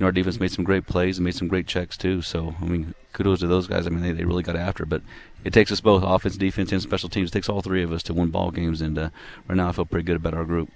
know, 0.00 0.06
our 0.06 0.12
defense 0.12 0.40
made 0.40 0.50
some 0.50 0.64
great 0.64 0.86
plays 0.86 1.18
and 1.18 1.24
made 1.24 1.34
some 1.34 1.48
great 1.48 1.66
checks 1.66 1.96
too. 1.96 2.22
So 2.22 2.54
I 2.60 2.64
mean, 2.64 2.94
kudos 3.12 3.40
to 3.40 3.46
those 3.46 3.66
guys. 3.66 3.86
I 3.86 3.90
mean, 3.90 4.02
they, 4.02 4.12
they 4.12 4.24
really 4.24 4.42
got 4.42 4.56
after 4.56 4.84
it. 4.84 4.88
But 4.88 5.02
it 5.44 5.52
takes 5.52 5.72
us 5.72 5.80
both, 5.80 6.02
offense, 6.04 6.36
defense, 6.36 6.72
and 6.72 6.82
special 6.82 7.08
teams. 7.08 7.30
It 7.30 7.32
takes 7.32 7.48
all 7.48 7.62
three 7.62 7.82
of 7.82 7.92
us 7.92 8.02
to 8.04 8.14
win 8.14 8.30
ball 8.30 8.50
games. 8.50 8.80
And 8.80 8.98
uh, 8.98 9.10
right 9.48 9.56
now, 9.56 9.68
I 9.68 9.72
feel 9.72 9.84
pretty 9.84 10.04
good 10.04 10.16
about 10.16 10.34
our 10.34 10.44
group. 10.44 10.70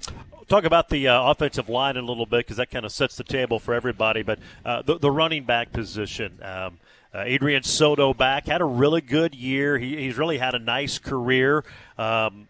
Talk 0.49 0.65
about 0.65 0.91
the 0.91 1.09
uh, 1.09 1.31
offensive 1.31 1.69
line 1.69 1.97
a 1.97 2.03
little 2.03 2.27
bit 2.27 2.39
because 2.39 2.59
that 2.59 2.71
kind 2.71 2.85
of 2.85 2.93
sets 2.93 3.17
the 3.17 3.25
table 3.25 3.59
for 3.59 3.73
everybody. 3.73 4.23
But 4.23 4.39
uh, 4.65 4.83
the, 4.83 4.99
the, 4.99 5.11
running 5.11 5.45
back 5.45 5.73
position. 5.73 6.39
Um, 6.43 6.79
uh, 7.15 7.23
Adrian 7.25 7.63
Soto 7.63 8.13
back 8.13 8.47
had 8.47 8.61
a 8.61 8.65
really 8.65 9.01
good 9.01 9.35
year. 9.35 9.79
He, 9.79 9.97
he's 9.97 10.19
really 10.19 10.37
had 10.37 10.55
a 10.55 10.59
nice 10.59 10.99
career, 10.99 11.65
um, 11.97 12.49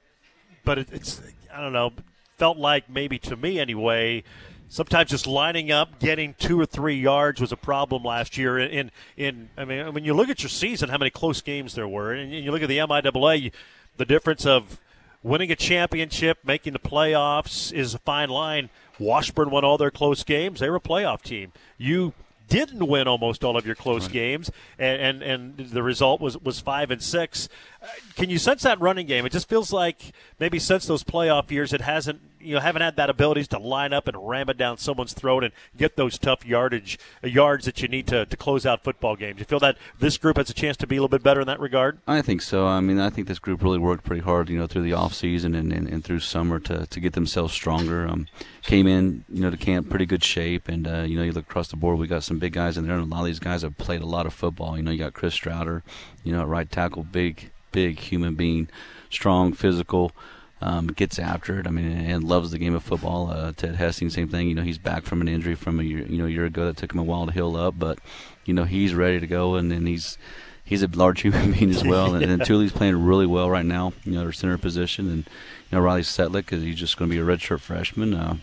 but 0.64 0.78
it, 0.78 0.88
it's 0.90 1.20
I 1.52 1.60
don't 1.60 1.74
know. 1.74 1.92
Felt 2.38 2.56
like 2.56 2.88
maybe 2.88 3.18
to 3.20 3.36
me 3.36 3.60
anyway 3.60 4.24
sometimes 4.68 5.10
just 5.10 5.26
lining 5.26 5.70
up, 5.70 5.98
getting 5.98 6.34
two 6.34 6.60
or 6.60 6.66
three 6.66 6.96
yards 6.96 7.40
was 7.40 7.52
a 7.52 7.56
problem 7.56 8.02
last 8.02 8.36
year. 8.36 8.58
In 8.58 8.90
in 9.16 9.48
I 9.56 9.64
mean, 9.64 9.92
when 9.94 10.04
you 10.04 10.14
look 10.14 10.28
at 10.28 10.42
your 10.42 10.50
season, 10.50 10.88
how 10.88 10.98
many 10.98 11.10
close 11.10 11.40
games 11.40 11.74
there 11.74 11.88
were, 11.88 12.12
and 12.12 12.32
you 12.32 12.50
look 12.50 12.62
at 12.62 12.68
the 12.68 12.78
MIAA, 12.78 13.52
the 13.96 14.04
difference 14.04 14.46
of 14.46 14.80
winning 15.22 15.50
a 15.50 15.56
championship, 15.56 16.38
making 16.44 16.72
the 16.72 16.78
playoffs 16.78 17.72
is 17.72 17.94
a 17.94 17.98
fine 17.98 18.28
line. 18.28 18.70
Washburn 18.98 19.50
won 19.50 19.64
all 19.64 19.78
their 19.78 19.90
close 19.90 20.22
games; 20.24 20.60
they 20.60 20.70
were 20.70 20.76
a 20.76 20.80
playoff 20.80 21.22
team. 21.22 21.52
You 21.78 22.12
didn't 22.48 22.86
win 22.86 23.08
almost 23.08 23.42
all 23.42 23.56
of 23.56 23.66
your 23.66 23.74
close 23.74 24.04
right. 24.04 24.12
games, 24.12 24.50
and, 24.78 25.22
and, 25.22 25.22
and 25.22 25.70
the 25.70 25.82
result 25.82 26.20
was 26.20 26.38
was 26.38 26.60
five 26.60 26.90
and 26.90 27.02
six. 27.02 27.48
Uh, 27.82 27.86
can 28.16 28.30
you 28.30 28.38
sense 28.38 28.62
that 28.62 28.80
running 28.80 29.06
game? 29.06 29.24
It 29.26 29.32
just 29.32 29.48
feels 29.48 29.72
like 29.72 30.12
maybe 30.38 30.58
since 30.58 30.86
those 30.86 31.02
playoff 31.02 31.50
years, 31.50 31.72
it 31.72 31.80
hasn't 31.80 32.20
you 32.44 32.54
know 32.54 32.60
haven't 32.60 32.82
had 32.82 32.96
that 32.96 33.10
ability 33.10 33.44
to 33.44 33.58
line 33.58 33.92
up 33.92 34.06
and 34.06 34.28
ram 34.28 34.48
it 34.48 34.56
down 34.56 34.78
someone's 34.78 35.12
throat 35.12 35.44
and 35.44 35.52
get 35.76 35.96
those 35.96 36.18
tough 36.18 36.44
yardage 36.44 36.98
yards 37.22 37.64
that 37.64 37.80
you 37.82 37.88
need 37.88 38.06
to, 38.06 38.26
to 38.26 38.36
close 38.36 38.66
out 38.66 38.84
football 38.84 39.16
games. 39.16 39.38
You 39.38 39.44
feel 39.44 39.60
that 39.60 39.76
this 39.98 40.18
group 40.18 40.36
has 40.36 40.50
a 40.50 40.54
chance 40.54 40.76
to 40.78 40.86
be 40.86 40.96
a 40.96 41.00
little 41.00 41.08
bit 41.08 41.22
better 41.22 41.40
in 41.40 41.46
that 41.46 41.60
regard? 41.60 41.98
I 42.06 42.22
think 42.22 42.42
so. 42.42 42.66
I 42.66 42.80
mean, 42.80 43.00
I 43.00 43.10
think 43.10 43.28
this 43.28 43.38
group 43.38 43.62
really 43.62 43.78
worked 43.78 44.04
pretty 44.04 44.22
hard, 44.22 44.48
you 44.48 44.58
know, 44.58 44.66
through 44.66 44.82
the 44.82 44.92
off 44.92 45.14
season 45.14 45.54
and, 45.54 45.72
and, 45.72 45.88
and 45.88 46.04
through 46.04 46.20
summer 46.20 46.60
to, 46.60 46.86
to 46.86 47.00
get 47.00 47.14
themselves 47.14 47.52
stronger. 47.52 48.06
Um, 48.06 48.26
came 48.62 48.86
in, 48.86 49.24
you 49.28 49.40
know, 49.40 49.50
to 49.50 49.56
camp 49.56 49.90
pretty 49.90 50.06
good 50.06 50.24
shape, 50.24 50.68
and 50.68 50.86
uh, 50.86 51.02
you 51.02 51.16
know, 51.16 51.22
you 51.22 51.32
look 51.32 51.44
across 51.48 51.68
the 51.68 51.76
board, 51.76 51.98
we 51.98 52.06
got 52.06 52.24
some 52.24 52.38
big 52.38 52.52
guys 52.52 52.76
in 52.76 52.86
there, 52.86 52.96
and 52.96 53.04
a 53.04 53.14
lot 53.14 53.20
of 53.20 53.26
these 53.26 53.38
guys 53.38 53.62
have 53.62 53.76
played 53.78 54.02
a 54.02 54.06
lot 54.06 54.26
of 54.26 54.34
football. 54.34 54.76
You 54.76 54.82
know, 54.82 54.90
you 54.90 54.98
got 54.98 55.14
Chris 55.14 55.38
Strouder, 55.38 55.82
you 56.22 56.32
know, 56.32 56.44
right 56.44 56.70
tackle, 56.70 57.04
big, 57.04 57.50
big 57.72 57.98
human 57.98 58.34
being, 58.34 58.68
strong, 59.10 59.52
physical 59.52 60.12
um, 60.60 60.88
gets 60.88 61.18
after 61.18 61.58
it. 61.60 61.66
I 61.66 61.70
mean, 61.70 61.86
and 61.86 62.24
loves 62.24 62.50
the 62.50 62.58
game 62.58 62.74
of 62.74 62.82
football. 62.82 63.30
Uh, 63.30 63.52
Ted 63.52 63.76
Hessing, 63.76 64.10
same 64.10 64.28
thing. 64.28 64.48
You 64.48 64.54
know, 64.54 64.62
he's 64.62 64.78
back 64.78 65.04
from 65.04 65.20
an 65.20 65.28
injury 65.28 65.54
from 65.54 65.80
a 65.80 65.82
year, 65.82 66.06
you 66.06 66.18
know, 66.18 66.26
a 66.26 66.30
year 66.30 66.44
ago 66.44 66.66
that 66.66 66.76
took 66.76 66.92
him 66.92 67.00
a 67.00 67.04
while 67.04 67.26
to 67.26 67.32
heal 67.32 67.56
up, 67.56 67.74
but 67.78 67.98
you 68.44 68.54
know, 68.54 68.64
he's 68.64 68.94
ready 68.94 69.20
to 69.20 69.26
go, 69.26 69.56
and 69.56 69.70
then 69.70 69.86
he's 69.86 70.18
he's 70.64 70.82
a 70.82 70.88
large 70.88 71.20
human 71.22 71.52
being 71.52 71.70
as 71.70 71.84
well. 71.84 72.14
and, 72.14 72.24
and 72.24 72.46
Thule's 72.46 72.72
playing 72.78 73.04
really 73.04 73.26
well 73.26 73.50
right 73.50 73.66
now. 73.66 73.92
You 74.04 74.12
know, 74.12 74.20
their 74.22 74.32
center 74.32 74.58
position, 74.58 75.08
and 75.10 75.18
you 75.18 75.78
know, 75.78 75.80
Riley 75.80 76.02
Setlick 76.02 76.52
is 76.52 76.62
he's 76.62 76.76
just 76.76 76.96
going 76.96 77.10
to 77.10 77.14
be 77.14 77.20
a 77.20 77.24
redshirt 77.24 77.60
freshman. 77.60 78.14
Uh, 78.14 78.36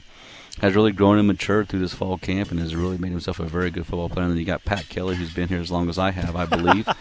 has 0.59 0.75
really 0.75 0.91
grown 0.91 1.17
and 1.17 1.27
matured 1.27 1.69
through 1.69 1.79
this 1.79 1.93
fall 1.93 2.17
camp 2.17 2.51
and 2.51 2.59
has 2.59 2.75
really 2.75 2.97
made 2.97 3.11
himself 3.11 3.39
a 3.39 3.45
very 3.45 3.71
good 3.71 3.85
football 3.85 4.09
player. 4.09 4.25
And 4.25 4.31
then 4.31 4.39
you 4.39 4.45
got 4.45 4.65
Pat 4.65 4.89
Kelly, 4.89 5.15
who's 5.15 5.33
been 5.33 5.47
here 5.47 5.59
as 5.59 5.71
long 5.71 5.89
as 5.89 5.97
I 5.97 6.11
have, 6.11 6.35
I 6.35 6.45
believe. 6.45 6.87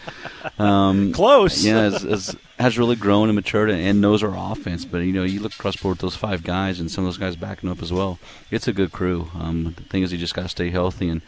Um, 0.57 1.13
Close. 1.13 1.63
Yeah, 1.63 1.81
has, 1.81 2.01
has, 2.01 2.35
has, 2.57 2.77
really 2.77 2.95
grown 2.95 3.29
and 3.29 3.35
matured 3.35 3.69
and, 3.69 3.79
and, 3.79 4.01
knows 4.01 4.23
our 4.23 4.33
offense. 4.35 4.85
But, 4.85 4.99
you 4.99 5.13
know, 5.13 5.23
you 5.23 5.39
look 5.39 5.53
across 5.53 5.75
board 5.75 5.93
with 5.93 6.01
those 6.01 6.15
five 6.15 6.43
guys 6.43 6.79
and 6.79 6.89
some 6.89 7.03
of 7.03 7.07
those 7.07 7.17
guys 7.17 7.35
backing 7.35 7.69
up 7.69 7.81
as 7.81 7.93
well. 7.93 8.19
It's 8.49 8.67
a 8.67 8.73
good 8.73 8.91
crew. 8.91 9.29
Um, 9.35 9.75
the 9.77 9.83
thing 9.83 10.01
is, 10.01 10.11
you 10.11 10.17
just 10.17 10.33
got 10.33 10.43
to 10.43 10.49
stay 10.49 10.69
healthy 10.69 11.09
and, 11.09 11.21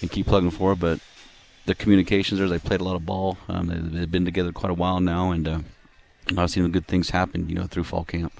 and 0.00 0.10
keep 0.10 0.26
plugging 0.26 0.50
forward. 0.50 0.80
But 0.80 1.00
the 1.66 1.74
communications 1.74 2.38
there, 2.38 2.48
they 2.48 2.58
played 2.58 2.80
a 2.80 2.84
lot 2.84 2.96
of 2.96 3.06
ball. 3.06 3.38
Um, 3.48 3.92
they, 3.92 4.00
have 4.00 4.10
been 4.10 4.24
together 4.24 4.52
quite 4.52 4.70
a 4.70 4.74
while 4.74 5.00
now. 5.00 5.30
And 5.30 5.48
uh, 5.48 5.58
I've 6.36 6.50
seen 6.50 6.70
good 6.70 6.88
things 6.88 7.10
happen, 7.10 7.48
you 7.48 7.54
know, 7.54 7.66
through 7.66 7.84
fall 7.84 8.04
camp. 8.04 8.32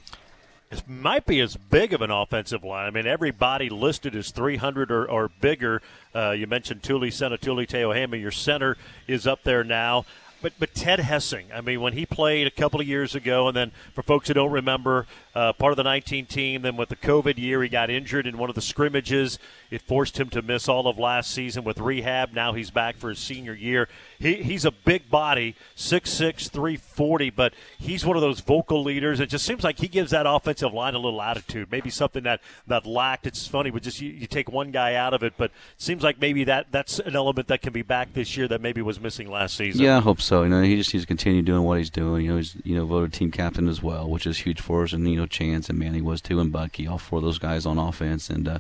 It 0.71 0.89
might 0.89 1.27
be 1.27 1.41
as 1.41 1.57
big 1.57 1.93
of 1.93 2.03
an 2.03 2.11
offensive 2.11 2.65
line. 2.65 2.87
I 2.87 2.91
mean, 2.91 3.07
everybody 3.07 3.69
listed 3.69 4.17
as 4.17 4.33
300 4.33 4.91
or, 4.91 5.09
or 5.09 5.29
bigger. 5.41 5.81
Uh, 6.15 6.33
you 6.33 6.49
mentioned 6.49 6.83
Thule 6.83 7.03
Senatuli 7.03 7.69
Teohama. 7.69 8.21
Your 8.21 8.33
center 8.33 8.77
is 9.07 9.29
up 9.29 9.45
there 9.45 9.63
now. 9.63 10.05
But, 10.43 10.53
but 10.59 10.75
Ted 10.75 11.01
Hessing, 11.01 11.47
I 11.53 11.63
mean, 11.63 11.81
when 11.81 11.95
he 11.95 12.05
played 12.05 12.47
a 12.47 12.51
couple 12.51 12.81
of 12.81 12.87
years 12.87 13.15
ago, 13.15 13.49
and 13.49 13.57
then 13.57 13.73
for 13.95 14.03
folks 14.03 14.29
who 14.29 14.35
don't 14.35 14.53
remember, 14.53 15.07
uh, 15.35 15.55
part 15.55 15.73
of 15.73 15.77
the 15.77 15.83
19 15.83 16.27
team, 16.27 16.63
then 16.63 16.77
with 16.77 16.91
the 16.91 16.97
COVID 16.97 17.39
year, 17.39 17.63
he 17.63 17.71
got 17.71 17.89
injured 17.89 18.27
in 18.27 18.37
one 18.37 18.51
of 18.51 18.55
the 18.55 18.61
scrimmages. 18.61 19.39
It 19.71 19.81
forced 19.81 20.21
him 20.21 20.29
to 20.31 20.43
miss 20.43 20.69
all 20.69 20.89
of 20.89 20.99
last 20.99 21.31
season 21.31 21.65
with 21.65 21.79
rehab. 21.79 22.35
Now 22.35 22.53
he's 22.53 22.71
back 22.71 22.97
for 22.97 23.09
his 23.09 23.19
senior 23.19 23.55
year. 23.55 23.89
He, 24.19 24.35
he's 24.43 24.65
a 24.65 24.71
big 24.71 25.11
body, 25.11 25.55
6'6, 25.77 26.51
340, 26.51 27.31
but 27.31 27.55
he's 27.79 28.05
one 28.05 28.17
of 28.17 28.23
those 28.23 28.41
vocal 28.41 28.83
leaders. 28.83 29.21
It 29.21 29.29
just 29.29 29.45
seems 29.45 29.65
like 29.65 29.79
he 29.79 29.89
gives 29.89 30.11
that 30.11 30.27
offensive 30.27 30.73
line 30.73 30.95
a 30.95 30.99
little 30.99 31.21
attitude, 31.21 31.71
maybe 31.71 31.91
something 31.91 32.25
that, 32.25 32.41
that 32.67 32.87
lacked. 32.87 33.27
It's 33.27 33.47
funny, 33.47 33.71
but 33.71 33.83
just 33.83 34.01
you, 34.01 34.11
you 34.11 34.27
take 34.27 34.51
one 34.51 34.71
guy 34.71 34.95
out 34.95 35.15
of 35.15 35.23
it, 35.23 35.35
but 35.37 35.51
it 35.51 35.83
seems 35.83 36.03
like 36.03 36.21
maybe 36.21 36.45
that 36.45 36.67
that's 36.71 36.99
an 36.99 37.17
element 37.17 37.49
that 37.49 37.63
can 37.63 37.73
be 37.73 37.83
back 37.83 38.13
this 38.13 38.37
year 38.37 38.49
that 38.49 38.61
maybe 38.61 38.83
was 38.83 39.01
missing 39.01 39.31
last 39.31 39.57
season. 39.57 39.83
Yeah, 39.83 39.99
I 39.99 40.01
hope 40.01 40.21
so. 40.21 40.43
You 40.43 40.49
know, 40.49 40.63
he 40.63 40.77
just 40.77 40.93
needs 40.93 41.05
to 41.05 41.09
continue 41.09 41.43
doing 41.43 41.63
what 41.63 41.79
he's 41.79 41.91
doing. 41.91 42.25
You 42.25 42.33
know, 42.33 42.37
he's 42.37 42.57
you 42.65 42.75
know 42.75 42.87
voted 42.87 43.13
team 43.13 43.31
captain 43.31 43.69
as 43.69 43.83
well, 43.83 44.09
which 44.09 44.27
is 44.27 44.39
huge 44.39 44.61
for 44.61 44.83
us. 44.83 44.93
And 44.93 45.09
you 45.09 45.17
know, 45.17 45.27
Chance 45.27 45.69
and 45.69 45.79
Manny 45.79 46.01
was 46.03 46.21
too, 46.21 46.41
and 46.41 46.53
Bucky, 46.53 46.87
all 46.87 46.99
four 46.99 47.19
of 47.19 47.25
those 47.25 47.39
guys 47.39 47.67
on 47.67 47.79
offense, 47.79 48.31
and. 48.31 48.49
uh 48.49 48.59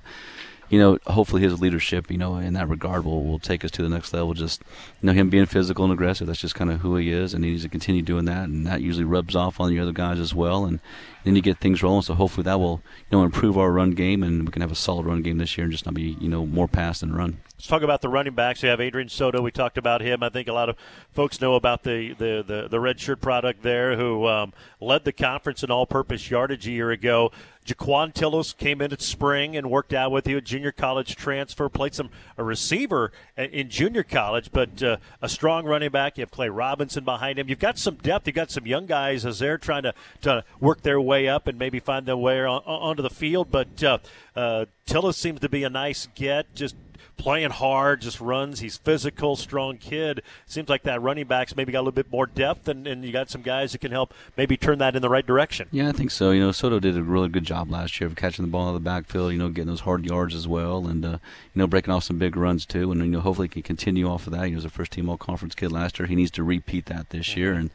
you 0.69 0.79
know, 0.79 0.99
hopefully 1.07 1.43
his 1.43 1.61
leadership, 1.61 2.11
you 2.11 2.19
know, 2.19 2.37
in 2.37 2.55
that 2.55 2.69
regard 2.69 3.05
will, 3.05 3.25
will 3.25 3.39
take 3.39 3.65
us 3.65 3.71
to 3.73 3.83
the 3.83 3.89
next 3.89 4.13
level. 4.13 4.35
Just, 4.35 4.63
you 5.01 5.07
know, 5.07 5.13
him 5.13 5.31
being 5.31 5.47
physical 5.47 5.85
and 5.85 5.93
aggressive, 5.93 6.27
that's 6.27 6.41
just 6.41 6.55
kind 6.55 6.71
of 6.71 6.81
who 6.81 6.97
he 6.97 7.11
is, 7.11 7.35
and 7.35 7.45
he 7.45 7.51
needs 7.51 7.63
to 7.63 7.69
continue 7.69 8.03
doing 8.03 8.25
that, 8.25 8.49
and 8.49 8.67
that 8.67 8.81
usually 8.81 9.05
rubs 9.05 9.37
off 9.37 9.61
on 9.61 9.71
the 9.71 9.79
other 9.79 9.93
guys 9.93 10.19
as 10.19 10.35
well, 10.35 10.65
and 10.65 10.81
then 11.25 11.37
you 11.37 11.43
get 11.43 11.59
things 11.59 11.83
rolling. 11.83 12.03
So 12.03 12.15
hopefully 12.15 12.45
that 12.45 12.59
will, 12.59 12.83
you 13.11 13.19
know, 13.19 13.25
improve 13.25 13.59
our 13.59 13.71
run 13.71 13.93
game, 13.93 14.23
and 14.23 14.45
we 14.45 14.53
can 14.53 14.63
have 14.63 14.73
a 14.73 14.77
solid 14.77 15.07
run 15.07 15.23
game 15.23 15.39
this 15.39 15.57
year 15.57 15.65
and 15.65 15.73
just 15.73 15.87
not 15.87 15.95
be, 15.95 16.17
you 16.21 16.29
know, 16.29 16.47
more 16.47 16.69
pass 16.69 17.01
than 17.01 17.15
run. 17.15 17.39
Let's 17.57 17.69
talk 17.69 17.83
about 17.83 18.03
the 18.03 18.11
running 18.11 18.35
backs. 18.35 18.63
We 18.63 18.69
have 18.69 18.83
Adrian 18.83 19.09
Soto. 19.09 19.41
We 19.41 19.51
talked 19.51 19.79
about 19.79 20.03
him. 20.03 20.23
I 20.23 20.29
think 20.29 20.47
a 20.47 20.53
lot 20.53 20.69
of 20.69 20.77
folks 21.11 21.41
know 21.41 21.55
about 21.55 21.85
the 21.85 22.13
the 22.13 22.45
the, 22.47 22.69
the 22.69 22.79
red 22.79 23.01
shirt 23.01 23.23
product 23.23 23.63
there, 23.63 23.97
who 23.97 24.27
um, 24.27 24.53
led 24.79 25.05
the 25.05 25.13
conference 25.13 25.63
in 25.63 25.71
all-purpose 25.71 26.31
yardage 26.31 26.67
a 26.67 26.71
year 26.71 26.91
ago. 26.91 27.33
Jaquan 27.67 28.15
Tillis 28.15 28.57
came 28.57 28.81
in 28.81 28.93
at 28.93 29.03
spring 29.03 29.57
and 29.57 29.71
worked 29.71 29.93
out 29.93 30.13
with 30.13 30.29
you 30.29 30.37
at 30.37 30.45
junior 30.45 30.71
college 30.71 31.17
transfer. 31.17 31.69
Played 31.69 31.95
some 31.95 32.11
a 32.39 32.45
receiver 32.45 33.11
in 33.37 33.69
junior 33.69 34.05
college, 34.05 34.53
but 34.53 34.83
uh, 34.83 34.99
a 35.21 35.29
strong 35.29 35.67
running 35.67 35.91
back. 35.91 36.17
You 36.17 36.23
have 36.23 36.31
Clay 36.31 36.49
Robinson 36.49 37.05
behind 37.05 37.39
him. 37.39 37.49
You've 37.49 37.59
got 37.59 37.79
some 37.79 37.97
depth. 37.97 38.27
You've 38.27 38.37
got 38.37 38.53
some 38.53 38.67
young 38.67 38.87
guys 38.87 39.27
as 39.27 39.41
they're 39.41 39.59
trying 39.59 39.83
to, 39.83 39.95
to 40.23 40.45
work 40.61 40.83
their 40.83 41.01
way 41.01 41.29
up 41.29 41.49
and 41.49 41.59
maybe 41.59 41.81
find 41.81 42.07
their 42.07 42.17
way 42.17 42.41
on, 42.41 42.63
onto 42.65 43.03
the 43.03 43.11
field. 43.11 43.51
But 43.51 43.83
uh, 43.83 43.99
uh, 44.37 44.67
Tillis 44.87 45.15
seems 45.15 45.41
to 45.41 45.49
be 45.49 45.65
a 45.65 45.71
nice 45.71 46.09
get. 46.15 46.55
Just 46.55 46.77
playing 47.17 47.51
hard, 47.51 48.01
just 48.01 48.21
runs. 48.21 48.61
He's 48.61 48.77
physical, 48.77 49.37
strong 49.37 49.79
kid. 49.79 50.23
Seems 50.47 50.69
like 50.69 50.83
that 50.85 51.03
running 51.03 51.27
back's 51.27 51.57
maybe 51.57 51.73
got 51.73 51.79
a 51.79 51.83
little 51.83 51.93
bit 51.93 52.11
more 52.11 52.27
depth, 52.27 52.69
and, 52.69 52.87
and 52.87 53.05
you 53.05 53.13
got 53.13 53.31
some 53.31 53.43
guys 53.43 53.73
that 53.73 53.79
can 53.79 53.91
help 53.91 54.15
maybe 54.37 54.57
turn 54.57 54.79
that 54.79 54.97
in 54.97 55.03
the 55.03 55.09
right 55.09 55.27
direction. 55.27 55.69
Yeah, 55.73 55.89
I 55.89 55.93
think 55.93 56.11
so. 56.11 56.31
You 56.31 56.41
know, 56.41 56.53
Soto 56.53 56.79
did 56.81 56.97
a 56.97 57.03
really 57.03 57.29
good 57.29 57.45
job 57.45 57.71
last 57.71 58.01
year 58.01 58.07
of 58.07 58.17
catching 58.17 58.45
the 58.45 58.51
ball 58.51 58.67
out 58.67 58.69
of 58.69 58.75
the 58.75 58.81
backfield. 58.81 59.33
You 59.33 59.39
know, 59.39 59.49
getting 59.49 59.69
those 59.69 59.81
hard 59.81 60.05
yards 60.05 60.35
as 60.35 60.47
well, 60.47 60.87
and 60.87 61.05
uh, 61.05 61.19
you 61.55 61.59
know, 61.59 61.67
breaking 61.67 61.93
off 61.93 62.05
some 62.05 62.19
big 62.19 62.37
runs 62.37 62.67
too. 62.67 62.93
And 62.93 63.01
you 63.01 63.09
know, 63.09 63.21
hopefully, 63.21 63.47
he 63.47 63.51
can 63.51 63.63
continue 63.63 64.09
off 64.09 64.27
of 64.27 64.33
that. 64.33 64.49
He 64.49 64.55
was 64.55 64.65
a 64.65 64.71
first 64.71 64.93
team 64.93 65.09
All 65.09 65.17
Conference 65.17 65.55
kid 65.55 65.73
last 65.73 65.99
year. 65.99 66.07
He 66.07 66.15
needs 66.15 66.31
to 66.33 66.43
repeat 66.43 66.87
that 66.87 67.11
this 67.11 67.29
mm-hmm. 67.29 67.41
year, 67.41 67.53
and 67.55 67.71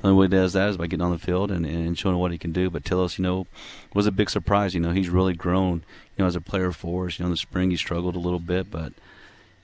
the 0.00 0.08
only 0.08 0.18
way 0.18 0.26
he 0.26 0.30
does 0.30 0.54
that 0.54 0.68
is 0.70 0.76
by 0.76 0.86
getting 0.86 1.04
on 1.04 1.12
the 1.12 1.18
field 1.18 1.50
and, 1.50 1.66
and 1.66 1.98
showing 1.98 2.18
what 2.18 2.32
he 2.32 2.38
can 2.38 2.52
do. 2.52 2.70
But 2.70 2.84
Tillis, 2.84 3.18
you 3.18 3.22
know, 3.22 3.46
was 3.94 4.06
a 4.06 4.12
big 4.12 4.30
surprise. 4.30 4.74
You 4.74 4.80
know, 4.80 4.92
he's 4.92 5.10
really 5.10 5.34
grown. 5.34 5.84
You 6.16 6.24
know, 6.24 6.26
as 6.26 6.36
a 6.36 6.40
player 6.40 6.72
for 6.72 7.06
us. 7.06 7.18
You 7.18 7.24
know, 7.24 7.26
in 7.26 7.32
the 7.32 7.36
spring 7.36 7.70
he 7.70 7.76
struggled 7.76 8.16
a 8.16 8.20
little 8.20 8.40
bit, 8.40 8.70
but 8.70 8.92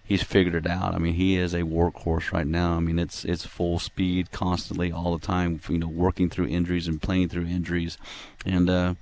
he's 0.04 0.22
figured 0.22 0.54
it 0.54 0.66
out. 0.70 0.94
I 0.94 0.98
mean, 0.98 1.14
he 1.14 1.36
is 1.36 1.54
a 1.54 1.62
workhorse 1.62 2.32
right 2.32 2.46
now. 2.46 2.74
I 2.74 2.80
mean, 2.80 2.98
it's 2.98 3.24
it's 3.24 3.44
full 3.44 3.78
speed 3.78 4.30
constantly 4.30 4.92
all 4.92 5.16
the 5.16 5.26
time. 5.26 5.60
You 5.68 5.78
know, 5.78 5.88
working 5.88 6.30
through 6.30 6.46
injuries 6.48 6.86
and 6.86 7.00
playing 7.02 7.28
through 7.28 7.46
injuries, 7.46 7.98
and 8.44 8.70
uh, 8.70 8.94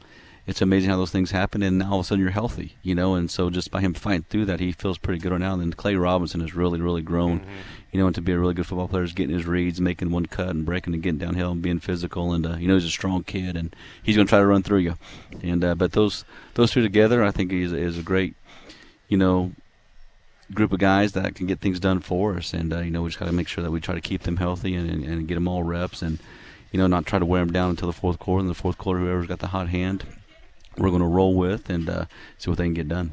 it's 0.47 0.61
amazing 0.61 0.91
how 0.91 0.97
those 0.97 1.11
things 1.11 1.31
happen. 1.31 1.63
And 1.63 1.79
now 1.79 1.93
all 1.93 2.01
of 2.01 2.05
a 2.05 2.09
sudden 2.09 2.23
you're 2.23 2.33
healthy, 2.33 2.77
you 2.83 2.95
know. 2.95 3.15
And 3.15 3.31
so 3.31 3.51
just 3.51 3.71
by 3.71 3.81
him 3.81 3.95
fighting 3.95 4.27
through 4.29 4.45
that, 4.47 4.61
he 4.61 4.73
feels 4.73 4.99
pretty 4.99 5.21
good 5.21 5.33
right 5.33 5.41
now. 5.41 5.55
And 5.55 5.63
then 5.63 5.73
Clay 5.73 5.97
Robinson 5.97 6.41
has 6.41 6.55
really 6.55 6.81
really 6.81 7.03
grown, 7.03 7.41
mm-hmm. 7.41 7.51
you 7.93 8.01
know, 8.01 8.07
and 8.07 8.15
to 8.15 8.21
be 8.21 8.33
a 8.33 8.39
really 8.39 8.55
good 8.55 8.67
football 8.67 8.89
player 8.89 9.05
is 9.05 9.13
getting 9.13 9.35
his 9.35 9.47
reads, 9.47 9.81
making 9.81 10.11
one 10.11 10.27
cut 10.27 10.49
and 10.49 10.67
breaking 10.67 10.95
and 10.95 11.03
getting 11.03 11.19
downhill 11.19 11.53
and 11.53 11.63
being 11.63 11.81
physical. 11.81 12.33
And 12.33 12.47
uh, 12.47 12.57
you 12.57 12.69
know, 12.69 12.75
he's 12.75 12.85
a 12.85 12.91
strong 12.91 13.25
kid 13.25 13.57
and 13.57 13.75
he's 14.03 14.17
going 14.17 14.27
to 14.27 14.31
try 14.31 14.41
to 14.41 14.47
run 14.47 14.63
through 14.63 14.79
you. 14.79 14.97
And 15.43 15.65
uh, 15.65 15.75
but 15.75 15.93
those 15.93 16.25
those 16.55 16.73
two 16.73 16.83
together, 16.83 17.25
I 17.25 17.31
think 17.31 17.53
is 17.53 17.73
is 17.73 17.99
a 17.99 18.03
great, 18.03 18.35
you 19.09 19.17
know 19.17 19.53
group 20.53 20.73
of 20.73 20.79
guys 20.79 21.13
that 21.13 21.35
can 21.35 21.47
get 21.47 21.61
things 21.61 21.81
done 21.81 22.01
for 22.01 22.37
us. 22.37 22.53
And 22.53 22.73
uh, 22.73 22.81
you 22.81 22.91
know, 22.91 23.03
we 23.03 23.09
just 23.09 23.19
got 23.19 23.27
to 23.27 23.33
make 23.33 23.49
sure 23.49 23.65
that 23.65 23.71
we 23.71 23.81
try 23.81 23.95
to 23.95 24.01
keep 24.01 24.23
them 24.23 24.37
healthy 24.37 24.75
and, 24.75 24.91
and, 24.91 25.05
and, 25.05 25.29
get 25.29 25.35
them 25.35 25.49
all 25.49 25.63
reps, 25.63 26.03
and 26.03 26.19
you 26.71 26.79
know, 26.79 26.87
not 26.87 27.07
try 27.07 27.19
to 27.19 27.25
wear 27.25 27.41
them 27.41 27.53
down 27.53 27.71
until 27.71 27.87
the 27.87 27.95
fourth 27.95 28.19
quarter. 28.19 28.43
In 28.43 28.49
the 28.49 28.55
fourth 28.55 28.79
quarter, 28.79 29.01
whoever's 29.01 29.27
got 29.27 29.39
the 29.39 29.49
hot 29.49 29.69
hand, 29.69 30.05
we're 30.77 30.91
going 30.91 31.03
to 31.03 31.07
roll 31.07 31.35
with 31.35 31.71
and 31.71 31.89
uh, 31.89 32.05
see 32.39 32.51
what 32.51 32.59
they 32.59 32.65
can 32.65 32.75
get 32.75 32.89
done. 32.89 33.11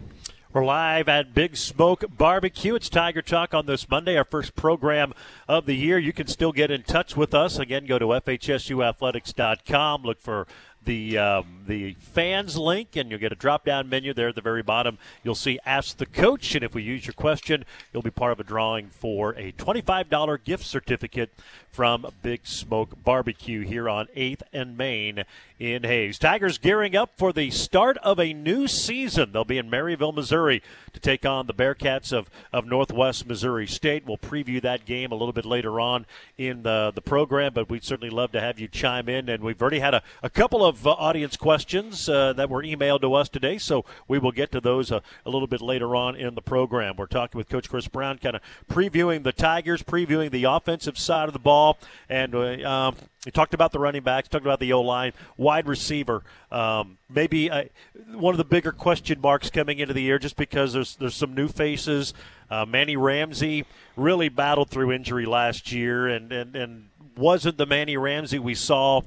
We're 0.53 0.65
live 0.65 1.07
at 1.07 1.33
Big 1.33 1.55
Smoke 1.55 2.03
Barbecue. 2.17 2.75
It's 2.75 2.89
Tiger 2.89 3.21
Talk 3.21 3.53
on 3.53 3.67
this 3.67 3.89
Monday, 3.89 4.17
our 4.17 4.25
first 4.25 4.53
program 4.53 5.13
of 5.47 5.65
the 5.65 5.75
year. 5.75 5.97
You 5.97 6.11
can 6.11 6.27
still 6.27 6.51
get 6.51 6.69
in 6.69 6.83
touch 6.83 7.15
with 7.15 7.33
us. 7.33 7.57
Again, 7.57 7.85
go 7.85 7.97
to 7.97 8.07
FHSUathletics.com. 8.07 10.03
Look 10.03 10.19
for 10.19 10.47
the 10.83 11.17
um, 11.17 11.63
the 11.67 11.93
fans 11.99 12.57
link, 12.57 12.95
and 12.95 13.09
you'll 13.09 13.19
get 13.19 13.31
a 13.31 13.35
drop 13.35 13.65
down 13.65 13.87
menu 13.87 14.13
there 14.13 14.29
at 14.29 14.35
the 14.35 14.41
very 14.41 14.63
bottom. 14.63 14.97
You'll 15.23 15.35
see 15.35 15.59
Ask 15.65 15.97
the 15.97 16.05
Coach, 16.05 16.55
and 16.55 16.63
if 16.63 16.73
we 16.73 16.83
use 16.83 17.05
your 17.05 17.13
question, 17.13 17.65
you'll 17.93 18.01
be 18.01 18.11
part 18.11 18.31
of 18.31 18.39
a 18.39 18.43
drawing 18.43 18.87
for 18.87 19.31
a 19.35 19.51
$25 19.53 20.43
gift 20.43 20.65
certificate 20.65 21.31
from 21.71 22.05
Big 22.21 22.45
Smoke 22.45 23.01
Barbecue 23.03 23.61
here 23.61 23.87
on 23.87 24.07
8th 24.15 24.41
and 24.51 24.77
Main 24.77 25.23
in 25.61 25.83
Hays. 25.83 26.17
Tigers 26.17 26.57
gearing 26.57 26.95
up 26.95 27.11
for 27.15 27.31
the 27.31 27.51
start 27.51 27.95
of 27.99 28.19
a 28.19 28.33
new 28.33 28.67
season. 28.67 29.31
They'll 29.31 29.45
be 29.45 29.59
in 29.59 29.69
Maryville, 29.69 30.13
Missouri 30.13 30.63
to 30.91 30.99
take 30.99 31.23
on 31.23 31.45
the 31.45 31.53
Bearcats 31.53 32.11
of, 32.11 32.31
of 32.51 32.65
Northwest 32.65 33.27
Missouri 33.27 33.67
State. 33.67 34.03
We'll 34.07 34.17
preview 34.17 34.59
that 34.63 34.85
game 34.85 35.11
a 35.11 35.15
little 35.15 35.33
bit 35.33 35.45
later 35.45 35.79
on 35.79 36.07
in 36.35 36.63
the, 36.63 36.91
the 36.95 37.01
program, 37.01 37.53
but 37.53 37.69
we'd 37.69 37.83
certainly 37.83 38.09
love 38.09 38.31
to 38.31 38.41
have 38.41 38.59
you 38.59 38.67
chime 38.67 39.07
in. 39.07 39.29
And 39.29 39.43
we've 39.43 39.61
already 39.61 39.79
had 39.79 39.93
a, 39.93 40.01
a 40.23 40.31
couple 40.31 40.65
of 40.65 40.87
uh, 40.87 40.91
audience 40.93 41.37
questions 41.37 42.09
uh, 42.09 42.33
that 42.33 42.49
were 42.49 42.63
emailed 42.63 43.01
to 43.01 43.13
us 43.13 43.29
today, 43.29 43.59
so 43.59 43.85
we 44.07 44.17
will 44.17 44.31
get 44.31 44.51
to 44.53 44.61
those 44.61 44.91
uh, 44.91 45.01
a 45.27 45.29
little 45.29 45.47
bit 45.47 45.61
later 45.61 45.95
on 45.95 46.15
in 46.15 46.33
the 46.33 46.41
program. 46.41 46.95
We're 46.95 47.05
talking 47.05 47.37
with 47.37 47.49
Coach 47.49 47.69
Chris 47.69 47.87
Brown, 47.87 48.17
kind 48.17 48.35
of 48.35 48.41
previewing 48.67 49.21
the 49.21 49.31
Tigers, 49.31 49.83
previewing 49.83 50.31
the 50.31 50.45
offensive 50.45 50.97
side 50.97 51.29
of 51.29 51.33
the 51.33 51.39
ball, 51.39 51.77
and 52.09 52.33
uh, 52.33 52.67
um, 52.67 52.95
we 53.25 53.31
talked 53.31 53.53
about 53.53 53.71
the 53.71 53.77
running 53.77 54.01
backs, 54.01 54.27
talked 54.27 54.45
about 54.45 54.59
the 54.59 54.73
O 54.73 54.81
line, 54.81 55.13
wide 55.51 55.67
receiver. 55.67 56.23
Um, 56.49 56.97
maybe 57.09 57.51
uh, 57.51 57.65
one 58.13 58.33
of 58.33 58.37
the 58.37 58.45
bigger 58.45 58.71
question 58.71 59.19
marks 59.19 59.49
coming 59.49 59.79
into 59.79 59.93
the 59.93 60.01
year, 60.01 60.17
just 60.17 60.37
because 60.37 60.71
there's 60.71 60.95
there's 60.95 61.13
some 61.13 61.35
new 61.35 61.49
faces. 61.49 62.13
Uh, 62.49 62.65
Manny 62.65 62.95
Ramsey 62.95 63.65
really 63.97 64.29
battled 64.29 64.69
through 64.69 64.93
injury 64.93 65.25
last 65.25 65.73
year, 65.73 66.07
and, 66.07 66.31
and, 66.31 66.55
and 66.55 66.87
wasn't 67.17 67.57
the 67.57 67.65
Manny 67.65 67.97
Ramsey 67.97 68.39
we 68.39 68.55
saw 68.55 69.01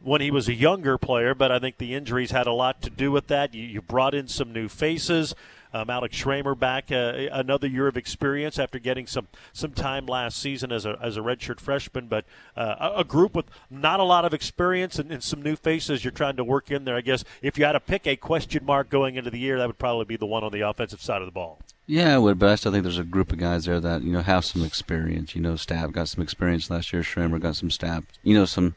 when 0.00 0.20
he 0.20 0.30
was 0.30 0.48
a 0.48 0.54
younger 0.54 0.96
player, 0.96 1.34
but 1.34 1.50
I 1.50 1.58
think 1.58 1.78
the 1.78 1.94
injuries 1.94 2.30
had 2.30 2.46
a 2.46 2.52
lot 2.52 2.80
to 2.82 2.90
do 2.90 3.10
with 3.10 3.26
that. 3.26 3.52
You, 3.52 3.64
you 3.64 3.82
brought 3.82 4.14
in 4.14 4.28
some 4.28 4.52
new 4.52 4.68
faces. 4.68 5.34
Um, 5.72 5.90
Alex 5.90 6.16
Schramer 6.16 6.58
back 6.58 6.90
uh, 6.90 7.28
another 7.32 7.66
year 7.66 7.86
of 7.86 7.96
experience 7.96 8.58
after 8.58 8.78
getting 8.78 9.06
some 9.06 9.28
some 9.52 9.72
time 9.72 10.06
last 10.06 10.38
season 10.38 10.72
as 10.72 10.84
a 10.84 10.98
as 11.00 11.16
a 11.16 11.20
redshirt 11.20 11.60
freshman, 11.60 12.06
but 12.06 12.24
uh, 12.56 12.92
a, 12.96 13.04
group 13.04 13.34
with 13.34 13.46
not 13.70 14.00
a 14.00 14.04
lot 14.04 14.24
of 14.24 14.34
experience 14.34 14.98
and, 14.98 15.10
and, 15.10 15.22
some 15.22 15.42
new 15.42 15.56
faces 15.56 16.04
you're 16.04 16.10
trying 16.10 16.36
to 16.36 16.44
work 16.44 16.70
in 16.70 16.84
there. 16.84 16.96
I 16.96 17.00
guess 17.00 17.24
if 17.42 17.58
you 17.58 17.64
had 17.64 17.72
to 17.72 17.80
pick 17.80 18.06
a 18.06 18.16
question 18.16 18.64
mark 18.64 18.88
going 18.88 19.16
into 19.16 19.30
the 19.30 19.38
year, 19.38 19.58
that 19.58 19.66
would 19.66 19.78
probably 19.78 20.04
be 20.04 20.16
the 20.16 20.26
one 20.26 20.44
on 20.44 20.52
the 20.52 20.60
offensive 20.60 21.00
side 21.00 21.22
of 21.22 21.26
the 21.26 21.32
ball. 21.32 21.60
Yeah, 21.86 22.14
I 22.14 22.18
would, 22.18 22.38
but 22.38 22.50
I 22.50 22.54
still 22.54 22.70
think 22.70 22.84
there's 22.84 22.98
a 22.98 23.04
group 23.04 23.32
of 23.32 23.38
guys 23.38 23.64
there 23.64 23.80
that 23.80 24.02
you 24.02 24.12
know 24.12 24.22
have 24.22 24.44
some 24.44 24.64
experience. 24.64 25.34
You 25.34 25.42
know, 25.42 25.56
Stab 25.56 25.92
got 25.92 26.08
some 26.08 26.22
experience 26.22 26.70
last 26.70 26.92
year. 26.92 27.02
Schramer 27.02 27.40
got 27.40 27.56
some 27.56 27.70
stab. 27.70 28.06
You 28.22 28.34
know, 28.34 28.44
some 28.44 28.74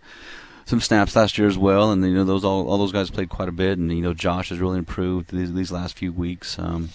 some 0.66 0.80
snaps 0.80 1.16
last 1.16 1.38
year 1.38 1.48
as 1.48 1.58
well, 1.58 1.92
and 1.92 2.04
you 2.04 2.14
know 2.14 2.24
those 2.24 2.44
all, 2.44 2.68
all 2.68 2.78
those 2.78 2.92
guys 2.92 3.10
played 3.10 3.30
quite 3.30 3.50
a 3.50 3.54
bit, 3.54 3.78
and 3.78 3.92
you 3.92 4.02
know 4.02 4.14
Josh 4.14 4.50
has 4.50 4.60
really 4.60 4.78
improved 4.78 5.32
these, 5.32 5.54
these 5.54 5.72
last 5.72 5.98
few 5.98 6.12
weeks 6.14 6.58
um, 6.58 6.90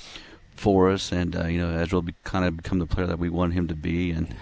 for 0.55 0.91
us, 0.91 1.13
and 1.13 1.37
uh, 1.37 1.47
you 1.47 1.59
know 1.59 1.73
has 1.73 1.93
really 1.93 2.15
kind 2.25 2.45
of 2.45 2.57
become 2.57 2.79
the 2.79 2.87
player 2.87 3.07
that 3.07 3.19
we 3.19 3.29
want 3.29 3.55
him 3.55 3.69
to 3.69 3.75
be, 3.75 4.11
and 4.11 4.35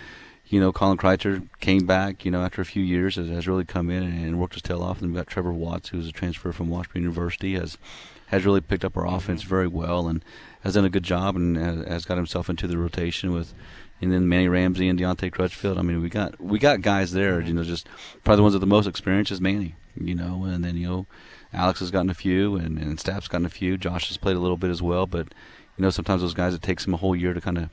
you 0.47 0.61
know 0.61 0.73
Colin 0.73 0.99
Kreitzer 0.99 1.49
came 1.61 1.87
back, 1.87 2.25
you 2.25 2.31
know 2.31 2.43
after 2.43 2.63
a 2.63 2.67
few 2.67 2.83
years 2.83 3.17
has, 3.17 3.29
has 3.29 3.49
really 3.49 3.65
come 3.65 3.91
in 3.91 4.03
and, 4.03 4.25
and 4.25 4.41
worked 4.41 4.55
his 4.55 4.63
tail 4.63 4.83
off, 4.83 5.01
and 5.01 5.11
we've 5.11 5.17
got 5.19 5.27
Trevor 5.27 5.53
Watts 5.53 5.89
who's 5.89 6.09
a 6.09 6.13
transfer 6.13 6.53
from 6.53 6.69
Washburn 6.69 7.03
University 7.03 7.55
has 7.55 7.79
has 8.27 8.45
really 8.45 8.61
picked 8.61 8.85
up 8.85 8.97
our 8.97 9.07
offense 9.07 9.43
very 9.43 9.69
well 9.69 10.09
and 10.09 10.25
has 10.61 10.75
done 10.75 10.85
a 10.85 10.91
good 10.91 11.05
job 11.05 11.37
and 11.37 11.57
has, 11.57 11.87
has 11.87 12.05
got 12.05 12.17
himself 12.17 12.49
into 12.49 12.67
the 12.67 12.77
rotation 12.77 13.33
with 13.33 13.55
and 14.01 14.13
then 14.13 14.29
Manny 14.29 14.49
Ramsey 14.49 14.89
and 14.89 14.99
Deontay 14.99 15.33
Crutchfield. 15.33 15.79
I 15.79 15.83
mean, 15.83 16.03
we 16.03 16.09
got 16.09 16.41
we 16.41 16.59
got 16.59 16.83
guys 16.83 17.13
there. 17.13 17.41
You 17.41 17.55
know, 17.55 17.65
just 17.65 17.89
probably 18.25 18.37
the 18.37 18.43
ones 18.43 18.55
with 18.55 18.61
the 18.61 18.67
most 18.67 18.87
experience 18.87 19.31
is 19.31 19.41
Manny. 19.41 19.75
You 19.99 20.15
know, 20.15 20.45
and 20.45 20.65
then 20.65 20.77
you 20.77 20.87
know, 20.87 21.07
Alex 21.53 21.81
has 21.81 21.91
gotten 21.91 22.11
a 22.11 22.15
few, 22.15 22.57
and 22.57 22.79
and 22.79 23.01
Staff's 23.01 23.29
gotten 23.29 23.47
a 23.47 23.51
few. 23.51 23.77
Josh 23.77 24.09
has 24.09 24.17
played 24.17 24.37
a 24.37 24.41
little 24.41 24.59
bit 24.59 24.71
as 24.71 24.83
well, 24.83 25.07
but 25.07 25.29
you 25.77 25.83
know, 25.83 25.91
sometimes 25.91 26.23
those 26.23 26.35
guys 26.35 26.55
it 26.55 26.63
takes 26.63 26.85
them 26.85 26.95
a 26.95 26.99
whole 26.99 27.17
year 27.17 27.33
to 27.33 27.41
kind 27.41 27.59
of 27.59 27.71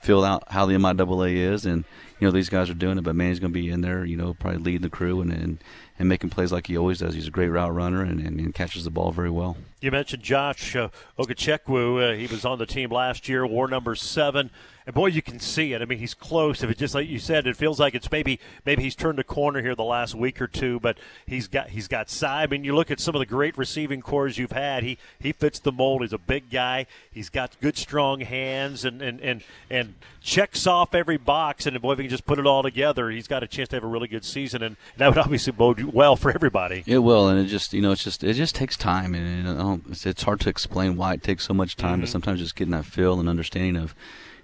fill 0.00 0.24
out 0.24 0.44
how 0.52 0.64
the 0.66 0.74
MIAA 0.74 1.52
is, 1.52 1.66
and 1.66 1.84
you 2.18 2.26
know 2.26 2.30
these 2.30 2.48
guys 2.48 2.70
are 2.70 2.74
doing 2.74 2.96
it. 2.96 3.02
But 3.02 3.16
Manny's 3.16 3.40
going 3.40 3.52
to 3.52 3.58
be 3.58 3.68
in 3.68 3.80
there, 3.80 4.04
you 4.04 4.16
know, 4.16 4.34
probably 4.34 4.60
leading 4.60 4.82
the 4.82 4.90
crew 4.90 5.20
and 5.20 5.32
and, 5.32 5.58
and 5.98 6.08
making 6.08 6.30
plays 6.30 6.52
like 6.52 6.68
he 6.68 6.78
always 6.78 6.98
does. 6.98 7.14
He's 7.14 7.28
a 7.28 7.32
great 7.32 7.48
route 7.48 7.74
runner 7.74 8.02
and, 8.02 8.20
and, 8.20 8.38
and 8.38 8.54
catches 8.54 8.84
the 8.84 8.90
ball 8.90 9.10
very 9.10 9.30
well. 9.30 9.56
You 9.80 9.90
mentioned 9.90 10.22
Josh 10.22 10.76
uh. 10.76 10.88
Uh, 11.18 12.12
he 12.12 12.26
was 12.26 12.44
on 12.44 12.58
the 12.58 12.66
team 12.66 12.90
last 12.90 13.28
year, 13.28 13.46
war 13.46 13.68
number 13.68 13.94
seven. 13.94 14.50
And 14.86 14.94
boy, 14.94 15.08
you 15.08 15.20
can 15.20 15.40
see 15.40 15.72
it. 15.72 15.82
I 15.82 15.84
mean, 15.84 15.98
he's 15.98 16.14
close. 16.14 16.62
If 16.62 16.70
it 16.70 16.78
just 16.78 16.94
like 16.94 17.08
you 17.08 17.18
said, 17.18 17.48
it 17.48 17.56
feels 17.56 17.80
like 17.80 17.96
it's 17.96 18.10
maybe 18.10 18.38
maybe 18.64 18.84
he's 18.84 18.94
turned 18.94 19.18
a 19.18 19.24
corner 19.24 19.60
here 19.60 19.74
the 19.74 19.82
last 19.82 20.14
week 20.14 20.40
or 20.40 20.46
two. 20.46 20.78
But 20.78 20.96
he's 21.26 21.48
got 21.48 21.70
he's 21.70 21.88
got 21.88 22.08
size. 22.08 22.44
I 22.44 22.46
mean, 22.46 22.62
you 22.62 22.72
look 22.72 22.92
at 22.92 23.00
some 23.00 23.16
of 23.16 23.18
the 23.18 23.26
great 23.26 23.58
receiving 23.58 24.00
cores 24.00 24.38
you've 24.38 24.52
had. 24.52 24.84
He 24.84 24.96
he 25.18 25.32
fits 25.32 25.58
the 25.58 25.72
mold. 25.72 26.02
He's 26.02 26.12
a 26.12 26.18
big 26.18 26.50
guy. 26.50 26.86
He's 27.10 27.28
got 27.28 27.56
good 27.60 27.76
strong 27.76 28.20
hands 28.20 28.84
and 28.84 29.02
and 29.02 29.20
and 29.20 29.42
and 29.68 29.94
checks 30.20 30.68
off 30.68 30.94
every 30.94 31.16
box. 31.16 31.66
And 31.66 31.80
boy, 31.82 31.94
if 31.94 31.98
he 31.98 32.04
can 32.04 32.10
just 32.10 32.24
put 32.24 32.38
it 32.38 32.46
all 32.46 32.62
together, 32.62 33.10
he's 33.10 33.26
got 33.26 33.42
a 33.42 33.48
chance 33.48 33.70
to 33.70 33.76
have 33.76 33.84
a 33.84 33.88
really 33.88 34.08
good 34.08 34.24
season. 34.24 34.62
And 34.62 34.76
that 34.98 35.08
would 35.08 35.18
obviously 35.18 35.52
bode 35.52 35.82
well 35.82 36.14
for 36.14 36.30
everybody. 36.30 36.84
It 36.86 36.98
will, 36.98 37.28
and 37.28 37.40
it 37.40 37.46
just 37.46 37.72
you 37.72 37.82
know 37.82 37.90
it's 37.90 38.04
just 38.04 38.22
it 38.22 38.34
just 38.34 38.54
takes 38.54 38.76
time, 38.76 39.16
and 39.16 39.36
you 39.36 39.52
know, 39.52 39.80
it's, 39.88 40.06
it's 40.06 40.22
hard 40.22 40.38
to 40.40 40.48
explain 40.48 40.96
why 40.96 41.14
it 41.14 41.24
takes 41.24 41.44
so 41.44 41.54
much 41.54 41.76
time. 41.76 41.94
Mm-hmm. 41.94 42.00
But 42.02 42.08
sometimes 42.10 42.38
just 42.38 42.54
getting 42.54 42.70
that 42.70 42.84
feel 42.84 43.18
and 43.18 43.28
understanding 43.28 43.82
of 43.82 43.92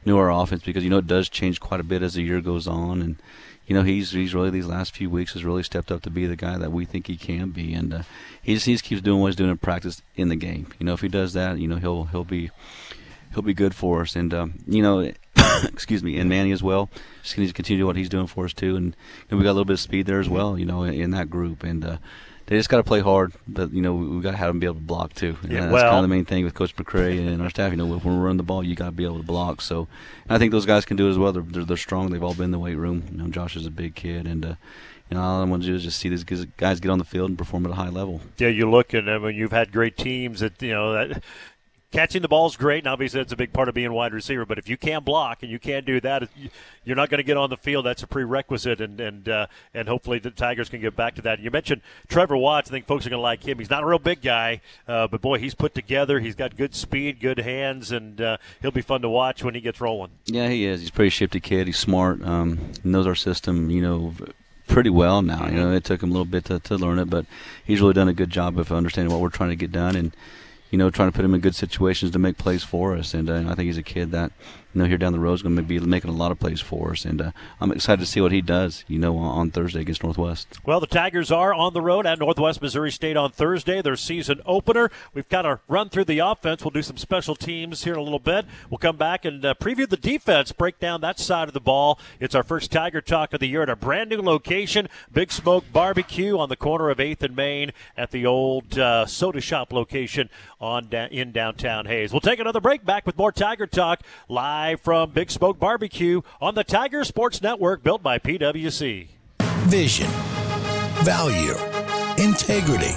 know 0.05 0.19
our 0.19 0.31
offense 0.31 0.63
because 0.63 0.85
you 0.85 0.91
know 0.91 0.99
it 0.99 1.07
does 1.07 1.29
change 1.29 1.61
quite 1.61 1.81
a 1.81 1.85
bit 1.85 2.03
as 2.03 2.15
the 2.15 2.23
year 2.23 2.41
goes 2.41 2.67
on, 2.67 3.01
and 3.01 3.17
you 3.67 3.75
know 3.75 3.83
he's 3.83 4.13
he's 4.13 4.35
really 4.35 4.51
these 4.51 4.67
last 4.67 4.95
few 4.95 5.09
weeks 5.09 5.33
has 5.35 5.45
really 5.45 5.63
stepped 5.63 5.93
up 5.93 6.03
to 6.03 6.11
be 6.11 6.27
the 6.27 6.37
guy 6.37 6.59
that 6.59 6.73
we 6.73 6.85
think 6.85 7.07
he 7.07 7.17
can 7.17 7.51
be, 7.51 7.73
and 7.75 7.93
uh, 7.95 8.03
he 8.43 8.55
just 8.55 8.67
he 8.67 8.73
just 8.73 8.85
keeps 8.85 9.03
doing 9.03 9.21
what 9.21 9.29
he's 9.29 9.37
doing 9.37 9.51
in 9.51 9.59
practice 9.59 10.03
in 10.17 10.29
the 10.29 10.37
game. 10.37 10.67
You 10.79 10.87
know 10.87 10.95
if 10.95 11.01
he 11.01 11.09
does 11.09 11.33
that, 11.35 11.59
you 11.59 11.69
know 11.69 11.77
he'll 11.77 12.05
he'll 12.05 12.25
be 12.25 12.51
he'll 13.33 13.43
be 13.43 13.55
good 13.55 13.75
for 13.75 14.03
us, 14.03 14.17
and 14.17 14.33
um, 14.35 14.55
you 14.67 14.83
know. 14.83 15.11
excuse 15.65 16.03
me, 16.03 16.19
and 16.19 16.29
Manny 16.29 16.53
as 16.53 16.63
well. 16.63 16.91
Just 17.23 17.39
needs 17.39 17.51
to 17.51 17.55
continue 17.55 17.87
what 17.87 17.97
he's 17.97 18.11
doing 18.11 18.27
for 18.27 18.45
us 18.45 18.53
too, 18.53 18.77
and 18.77 18.95
know, 19.31 19.39
we 19.39 19.43
got 19.43 19.51
a 19.51 19.55
little 19.55 19.65
bit 19.65 19.75
of 19.75 19.81
speed 19.81 20.07
there 20.07 20.21
as 20.21 20.29
well. 20.29 20.59
You 20.59 20.67
know, 20.67 20.83
in, 20.83 20.95
in 20.95 21.11
that 21.13 21.31
group, 21.31 21.65
and 21.65 21.85
uh, 21.85 21.97
they 22.47 22.57
just 22.57 22.69
got 22.69 22.79
to 22.79 22.83
play 22.83 23.01
hard. 23.01 23.33
But 23.47 23.73
you 23.73 23.81
know, 23.83 23.95
we, 23.95 24.07
we 24.17 24.23
got 24.23 24.33
to 24.33 24.37
have 24.37 24.49
them 24.49 24.59
be 24.59 24.67
able 24.67 24.77
to 24.77 24.81
block 24.83 25.15
too. 25.15 25.37
And 25.43 25.53
Yeah, 25.53 25.61
that's 25.63 25.73
well- 25.73 25.85
kind 25.93 25.97
of 25.97 26.03
the 26.03 26.15
main 26.15 26.25
thing 26.25 26.45
with 26.45 26.55
Coach 26.55 26.75
McCray 26.77 27.19
and 27.27 27.41
our 27.43 27.51
staff. 27.51 27.71
You 27.71 27.77
know, 27.77 27.87
when 27.87 28.01
we're 28.01 28.25
run 28.27 28.37
the 28.37 28.43
ball, 28.43 28.63
you 28.65 28.75
got 28.75 28.87
to 28.87 28.93
be 28.93 29.05
able 29.05 29.19
to 29.19 29.23
block. 29.25 29.61
So, 29.61 29.89
I 30.29 30.39
think 30.39 30.53
those 30.53 30.67
guys 30.67 30.85
can 30.85 30.97
do 30.97 31.07
it 31.07 31.11
as 31.11 31.19
well. 31.19 31.33
They're, 31.33 31.43
they're 31.43 31.65
they're 31.65 31.77
strong. 31.77 32.11
They've 32.11 32.23
all 32.23 32.35
been 32.35 32.47
in 32.47 32.51
the 32.53 32.59
weight 32.59 32.77
room. 32.77 33.05
You 33.11 33.19
know, 33.19 33.29
Josh 33.29 33.57
is 33.57 33.67
a 33.67 33.71
big 33.71 33.95
kid, 33.95 34.27
and 34.27 34.45
uh, 34.45 34.55
you 35.11 35.17
know, 35.17 35.23
all 35.23 35.43
I 35.43 35.45
want 35.45 35.63
to 35.63 35.69
do 35.69 35.75
is 35.75 35.83
just 35.83 35.99
see 35.99 36.09
these 36.09 36.25
guys- 36.25 36.47
guys 36.57 36.81
get 36.81 36.91
on 36.91 36.99
the 36.99 37.05
field 37.05 37.29
and 37.29 37.37
perform 37.39 37.67
at 37.67 37.73
a 37.73 37.75
high 37.75 37.91
level. 37.91 38.21
Yeah, 38.39 38.49
you 38.49 38.71
look 38.71 38.95
and 38.95 39.11
I 39.11 39.19
mean, 39.19 39.35
you've 39.35 39.53
had 39.53 39.71
great 39.73 39.97
teams 39.97 40.41
that 40.41 40.61
you 40.63 40.71
know 40.73 40.93
that 40.95 41.23
catching 41.93 42.23
the 42.23 42.29
ball 42.29 42.47
is 42.47 42.57
great, 42.57 42.79
and 42.79 42.89
obviously 42.89 43.21
that's 43.21 43.33
a 43.33 43.37
big 43.37 43.53
part 43.53 43.69
of 43.69 43.75
being 43.75 43.93
wide 43.93 44.13
receiver. 44.13 44.45
But 44.45 44.59
if 44.59 44.69
you 44.69 44.77
can't 44.77 45.05
block 45.05 45.43
and 45.43 45.51
you 45.53 45.59
can't 45.61 45.87
do 45.87 46.01
that, 46.01 46.29
you- 46.37 46.51
you're 46.85 46.97
not 46.97 47.11
going 47.11 47.19
to 47.19 47.23
get 47.25 47.37
on 47.37 47.49
the 47.51 47.57
field. 47.57 47.87
That's 47.87 48.03
a 48.03 48.07
prerequisite, 48.09 48.81
and 48.81 49.01
and 49.01 49.29
uh, 49.29 49.47
and 49.73 49.87
hopefully 49.87 50.19
the 50.19 50.31
Tigers 50.33 50.69
can 50.69 50.81
get 50.81 50.97
back 50.97 51.15
to 51.15 51.23
that. 51.23 51.39
You 51.39 51.51
mentioned 51.53 51.81
Trevor 52.09 52.37
Watts. 52.37 52.71
I 52.71 52.73
think 52.73 52.87
folks 52.87 53.07
are 53.07 53.11
going 53.11 53.19
to 53.19 53.23
like 53.23 53.47
him. 53.47 53.59
He's 53.61 53.71
not 53.71 53.85
a 53.85 53.87
real 53.87 54.01
big 54.01 54.21
guy, 54.21 54.61
uh, 54.89 55.07
but 55.07 55.21
boy, 55.21 55.39
he's 55.39 55.55
put 55.55 55.75
together. 55.77 56.19
He's 56.19 56.35
got 56.35 56.57
good 56.57 56.75
speed, 56.75 57.21
good 57.21 57.39
hands, 57.39 57.93
and 57.93 58.21
uh, 58.21 58.37
he'll 58.61 58.73
be 58.73 58.83
fun 58.83 59.01
to 59.03 59.09
watch 59.09 59.45
when 59.45 59.55
he 59.55 59.61
gets 59.61 59.81
rolling. 59.81 60.11
Yeah, 60.27 60.49
he 60.49 60.65
is. 60.65 60.81
He's 60.81 60.89
a 60.89 60.93
pretty 60.93 61.11
shifty 61.11 61.39
kid. 61.39 61.69
He's 61.69 61.79
smart. 61.79 62.21
Um, 62.25 62.59
knows 62.83 63.07
our 63.07 63.15
system. 63.15 63.71
You 63.71 63.83
know. 63.83 64.15
Pretty 64.69 64.91
well 64.91 65.21
now. 65.21 65.47
You 65.49 65.57
know, 65.57 65.73
it 65.73 65.85
took 65.85 66.03
him 66.03 66.09
a 66.11 66.13
little 66.13 66.25
bit 66.25 66.47
to, 66.47 66.59
to 66.59 66.77
learn 66.77 66.99
it, 66.99 67.11
but 67.11 67.27
he's 67.63 67.81
really 67.83 67.93
done 67.93 68.09
a 68.09 68.15
good 68.15 68.31
job 68.31 68.59
of 68.59 68.73
understanding 68.73 69.13
what 69.13 69.21
we're 69.21 69.29
trying 69.29 69.51
to 69.51 69.57
get 69.57 69.71
done, 69.71 69.97
and 69.97 70.17
you 70.73 70.79
know, 70.79 70.91
trying 70.91 71.09
to 71.09 71.15
put 71.15 71.25
him 71.25 71.35
in 71.35 71.41
good 71.41 71.55
situations 71.55 72.11
to 72.11 72.19
make 72.19 72.39
plays 72.39 72.65
for 72.65 72.97
us. 72.97 73.15
And 73.15 73.31
uh, 73.31 73.45
I 73.47 73.55
think 73.55 73.67
he's 73.67 73.79
a 73.79 73.83
kid 73.83 74.11
that, 74.11 74.33
you 74.75 74.81
know, 74.81 74.87
here 74.87 74.99
down 74.99 75.13
the 75.13 75.21
road 75.21 75.35
is 75.35 75.43
going 75.43 75.57
to 75.57 75.63
be 75.63 75.79
making 75.79 76.11
a 76.11 76.15
lot 76.15 76.33
of 76.33 76.39
plays 76.39 76.61
for 76.61 76.93
us. 76.93 77.05
And 77.05 77.21
uh, 77.21 77.31
I'm 77.61 77.73
excited 77.73 78.01
to 78.01 78.07
see 78.07 78.21
what 78.21 78.33
he 78.33 78.41
does, 78.41 78.85
you 78.89 78.99
know, 78.99 79.17
on, 79.19 79.51
Thursday 79.51 79.81
against 79.81 80.03
Northwest. 80.03 80.59
Well, 80.65 80.81
the 80.81 80.87
Tigers 80.87 81.31
are 81.31 81.53
on 81.53 81.75
the 81.75 81.83
road 81.83 82.07
at 82.07 82.19
Northwest 82.19 82.63
Missouri 82.63 82.91
State 82.91 83.17
on 83.17 83.33
Thursday, 83.33 83.83
their 83.83 83.97
season 83.97 84.41
opener. 84.47 84.91
We've 85.13 85.29
kind 85.29 85.47
of 85.47 85.61
run 85.69 85.91
through 85.91 86.07
the 86.07 86.21
offense. 86.21 86.65
We'll 86.65 86.71
do 86.71 86.83
some 86.83 86.97
special 86.97 87.35
teams 87.35 87.85
here 87.85 87.93
in 87.95 87.99
a 87.99 88.03
little 88.03 88.19
bit. 88.19 88.47
We'll 88.71 88.79
come 88.79 88.97
back 88.97 89.25
and 89.27 89.45
uh, 89.45 89.55
preview 89.61 89.87
the 89.87 89.97
defense, 89.99 90.53
break 90.53 90.79
down 90.79 91.03
that 91.03 91.19
side 91.19 91.49
of 91.49 91.55
the 91.55 91.61
ball. 91.61 91.99
It's 92.19 92.35
our 92.35 92.43
first 92.43 92.73
Tiger 92.73 93.03
Talk 93.03 93.35
of 93.35 93.41
the 93.41 93.47
year 93.47 93.63
at 93.63 93.69
a 93.69 93.77
brand 93.77 94.11
new 94.11 94.23
location, 94.23 94.89
Big 95.13 95.33
Smoke 95.33 95.65
Barbecue 95.73 96.39
on 96.39 96.49
the 96.49 96.57
corner 96.57 96.89
of 96.89 96.99
8th 96.99 97.23
and 97.23 97.37
Main 97.37 97.73
at 97.97 98.11
the 98.11 98.25
old 98.25 98.79
uh, 98.79 99.05
soda 99.05 99.41
shop 99.41 99.73
location 99.73 100.31
on 100.61 100.89
da- 100.89 101.09
in 101.11 101.33
downtown 101.33 101.87
Hays. 101.87 102.13
We'll 102.13 102.21
take 102.21 102.39
another 102.39 102.61
break. 102.61 102.85
Back 102.85 103.05
with 103.05 103.19
more 103.19 103.33
Tiger 103.33 103.67
Talk 103.67 104.01
live 104.63 104.81
from 104.81 105.11
Big 105.11 105.29
Smoke 105.29 105.59
Barbecue 105.59 106.23
on 106.41 106.55
the 106.55 106.63
Tiger 106.63 107.03
Sports 107.03 107.43
Network, 107.43 107.83
built 107.83 108.01
by 108.01 108.21
PwC. 108.21 109.09
Vision, 109.67 110.07
value, 111.03 111.55
integrity. 112.17 112.95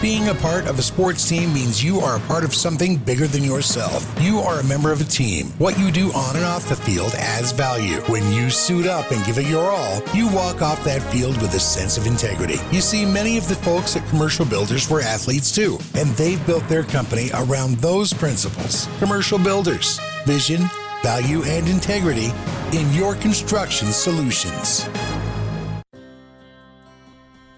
Being 0.00 0.28
a 0.28 0.34
part 0.34 0.68
of 0.68 0.78
a 0.78 0.82
sports 0.82 1.28
team 1.28 1.52
means 1.52 1.82
you 1.82 1.98
are 1.98 2.18
a 2.18 2.20
part 2.20 2.44
of 2.44 2.54
something 2.54 2.98
bigger 2.98 3.26
than 3.26 3.42
yourself. 3.42 4.06
You 4.20 4.38
are 4.38 4.60
a 4.60 4.64
member 4.64 4.92
of 4.92 5.00
a 5.00 5.04
team. 5.04 5.46
What 5.58 5.76
you 5.76 5.90
do 5.90 6.12
on 6.12 6.36
and 6.36 6.44
off 6.44 6.68
the 6.68 6.76
field 6.76 7.14
adds 7.16 7.50
value. 7.50 8.00
When 8.02 8.32
you 8.32 8.48
suit 8.48 8.86
up 8.86 9.10
and 9.10 9.24
give 9.26 9.38
it 9.38 9.46
your 9.46 9.72
all, 9.72 10.00
you 10.14 10.28
walk 10.32 10.62
off 10.62 10.84
that 10.84 11.02
field 11.12 11.40
with 11.42 11.52
a 11.54 11.60
sense 11.60 11.98
of 11.98 12.06
integrity. 12.06 12.58
You 12.70 12.80
see, 12.80 13.04
many 13.04 13.38
of 13.38 13.48
the 13.48 13.56
folks 13.56 13.96
at 13.96 14.08
Commercial 14.08 14.46
Builders 14.46 14.88
were 14.88 15.00
athletes 15.00 15.52
too, 15.52 15.78
and 15.96 16.10
they've 16.10 16.44
built 16.46 16.68
their 16.68 16.84
company 16.84 17.30
around 17.34 17.78
those 17.78 18.12
principles. 18.12 18.86
Commercial 19.00 19.38
Builders, 19.38 20.00
vision, 20.26 20.68
value, 21.02 21.42
and 21.44 21.68
integrity 21.68 22.32
in 22.72 22.90
your 22.92 23.14
construction 23.16 23.88
solutions. 23.88 24.88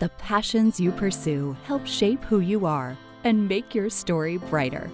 The 0.01 0.09
passions 0.19 0.81
you 0.81 0.91
pursue 0.91 1.57
help 1.65 1.87
shape 1.87 2.25
who 2.25 2.41
you 2.41 2.67
are 2.67 2.97
and 3.23 3.49
make 3.49 3.75
your 3.75 3.89
story 3.89 4.39
brighter. 4.39 4.91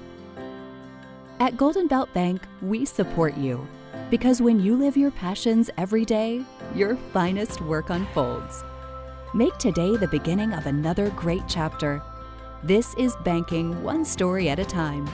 At 1.40 1.56
Golden 1.56 1.86
Belt 1.86 2.12
Bank, 2.12 2.42
we 2.60 2.84
support 2.84 3.36
you 3.36 3.66
because 4.10 4.42
when 4.42 4.60
you 4.60 4.76
live 4.76 4.96
your 4.96 5.10
passions 5.12 5.70
every 5.78 6.04
day, 6.04 6.44
your 6.74 6.96
finest 7.12 7.60
work 7.62 7.90
unfolds. 7.90 8.62
Make 9.32 9.56
today 9.58 9.96
the 9.96 10.08
beginning 10.08 10.52
of 10.52 10.66
another 10.66 11.10
great 11.10 11.42
chapter 11.48 12.02
This 12.62 12.94
is 12.98 13.16
banking 13.24 13.82
one 13.82 14.04
story 14.04 14.50
at 14.50 14.58
a 14.58 14.64
time. 14.66 15.08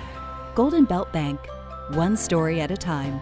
Golden 0.56 0.84
Belt 0.84 1.12
Bank, 1.12 1.38
one 1.94 2.16
story 2.16 2.60
at 2.60 2.70
a 2.70 2.76
time. 2.76 3.20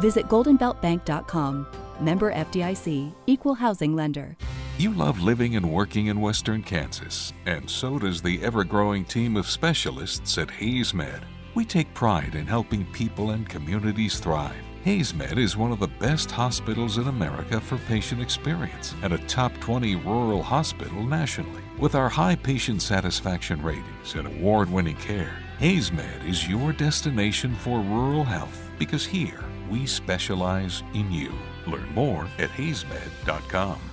Visit 0.00 0.26
goldenbeltbank.com. 0.28 1.66
Member 2.00 2.32
FDIC, 2.32 3.12
equal 3.26 3.54
housing 3.54 3.94
lender. 3.94 4.36
You 4.78 4.94
love 4.94 5.20
living 5.20 5.56
and 5.56 5.70
working 5.70 6.06
in 6.06 6.22
western 6.22 6.62
Kansas, 6.62 7.34
and 7.44 7.68
so 7.68 7.98
does 7.98 8.22
the 8.22 8.42
ever 8.42 8.64
growing 8.64 9.04
team 9.04 9.36
of 9.36 9.46
specialists 9.46 10.38
at 10.38 10.48
HaysMed. 10.48 11.22
We 11.54 11.66
take 11.66 11.92
pride 11.92 12.34
in 12.34 12.46
helping 12.46 12.86
people 12.86 13.32
and 13.32 13.46
communities 13.46 14.18
thrive. 14.18 14.64
HaysMed 14.86 15.36
is 15.36 15.58
one 15.58 15.72
of 15.72 15.80
the 15.80 15.88
best 15.88 16.30
hospitals 16.30 16.96
in 16.96 17.08
America 17.08 17.60
for 17.60 17.76
patient 17.86 18.22
experience 18.22 18.94
and 19.02 19.12
a 19.12 19.18
top 19.26 19.52
20 19.60 19.96
rural 19.96 20.42
hospital 20.42 21.02
nationally. 21.04 21.60
With 21.78 21.94
our 21.94 22.08
high 22.08 22.36
patient 22.36 22.80
satisfaction 22.80 23.62
ratings 23.62 24.14
and 24.14 24.26
award 24.26 24.70
winning 24.72 24.96
care, 24.96 25.36
HaysMed 25.60 26.26
is 26.26 26.48
your 26.48 26.72
destination 26.72 27.54
for 27.54 27.80
rural 27.80 28.24
health 28.24 28.70
because 28.78 29.04
here 29.04 29.44
we 29.68 29.84
specialize 29.84 30.82
in 30.94 31.12
you. 31.12 31.34
Learn 31.66 31.92
more 31.92 32.26
at 32.38 32.48
haysmed.com. 32.48 33.89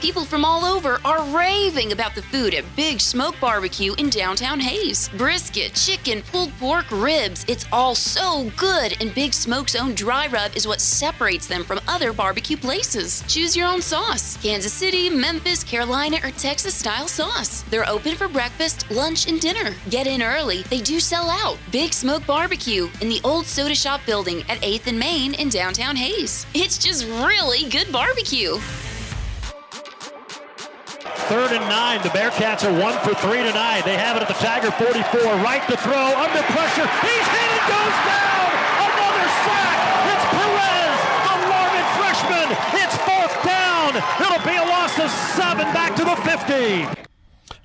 People 0.00 0.24
from 0.24 0.44
all 0.44 0.64
over 0.64 1.00
are 1.04 1.24
raving 1.36 1.90
about 1.90 2.14
the 2.14 2.22
food 2.22 2.54
at 2.54 2.64
Big 2.76 3.00
Smoke 3.00 3.34
Barbecue 3.40 3.94
in 3.94 4.10
downtown 4.10 4.60
Hays. 4.60 5.08
Brisket, 5.18 5.74
chicken, 5.74 6.22
pulled 6.22 6.52
pork, 6.60 6.86
ribs, 6.92 7.44
it's 7.48 7.66
all 7.72 7.96
so 7.96 8.48
good, 8.56 8.96
and 9.00 9.12
Big 9.12 9.34
Smoke's 9.34 9.74
own 9.74 9.96
dry 9.96 10.28
rub 10.28 10.54
is 10.54 10.68
what 10.68 10.80
separates 10.80 11.48
them 11.48 11.64
from 11.64 11.80
other 11.88 12.12
barbecue 12.12 12.56
places. 12.56 13.24
Choose 13.26 13.56
your 13.56 13.66
own 13.66 13.82
sauce 13.82 14.40
Kansas 14.40 14.72
City, 14.72 15.10
Memphis, 15.10 15.64
Carolina, 15.64 16.18
or 16.22 16.30
Texas 16.30 16.76
style 16.76 17.08
sauce. 17.08 17.62
They're 17.62 17.88
open 17.88 18.14
for 18.14 18.28
breakfast, 18.28 18.88
lunch, 18.92 19.26
and 19.26 19.40
dinner. 19.40 19.74
Get 19.90 20.06
in 20.06 20.22
early, 20.22 20.62
they 20.64 20.80
do 20.80 21.00
sell 21.00 21.28
out. 21.28 21.58
Big 21.72 21.92
Smoke 21.92 22.24
Barbecue 22.24 22.88
in 23.00 23.08
the 23.08 23.20
old 23.24 23.46
soda 23.46 23.74
shop 23.74 24.00
building 24.06 24.44
at 24.48 24.60
8th 24.60 24.86
and 24.86 24.98
Main 24.98 25.34
in 25.34 25.48
downtown 25.48 25.96
Hays. 25.96 26.46
It's 26.54 26.78
just 26.78 27.04
really 27.04 27.68
good 27.68 27.90
barbecue. 27.90 28.58
Third 31.28 31.52
and 31.52 31.64
nine. 31.68 32.02
The 32.02 32.10
Bearcats 32.10 32.64
are 32.64 32.72
one 32.72 32.98
for 33.04 33.14
three 33.14 33.42
tonight. 33.42 33.82
They 33.84 33.96
have 33.96 34.16
it 34.16 34.22
at 34.22 34.28
the 34.28 34.40
Tiger 34.40 34.70
44. 34.70 35.20
Right 35.44 35.62
to 35.68 35.76
throw. 35.76 36.06
Under 36.16 36.42
pressure. 36.52 36.88
He's 37.04 37.26
hit 37.28 37.50
and 37.56 37.64
goes 37.68 37.96
down. 38.04 38.50
Another 38.88 39.26
sack. 39.44 39.78
It's 40.12 40.26
Perez, 40.36 40.98
the 41.24 41.36
Larned 41.48 41.88
freshman. 41.96 42.48
It's 42.80 42.96
fourth 43.04 43.36
down. 43.44 43.96
It'll 44.20 44.46
be 44.46 44.56
a 44.56 44.66
loss 44.68 44.98
of 44.98 45.10
seven 45.10 45.66
back 45.72 45.94
to 45.96 46.04
the 46.04 46.16
50. 46.16 47.08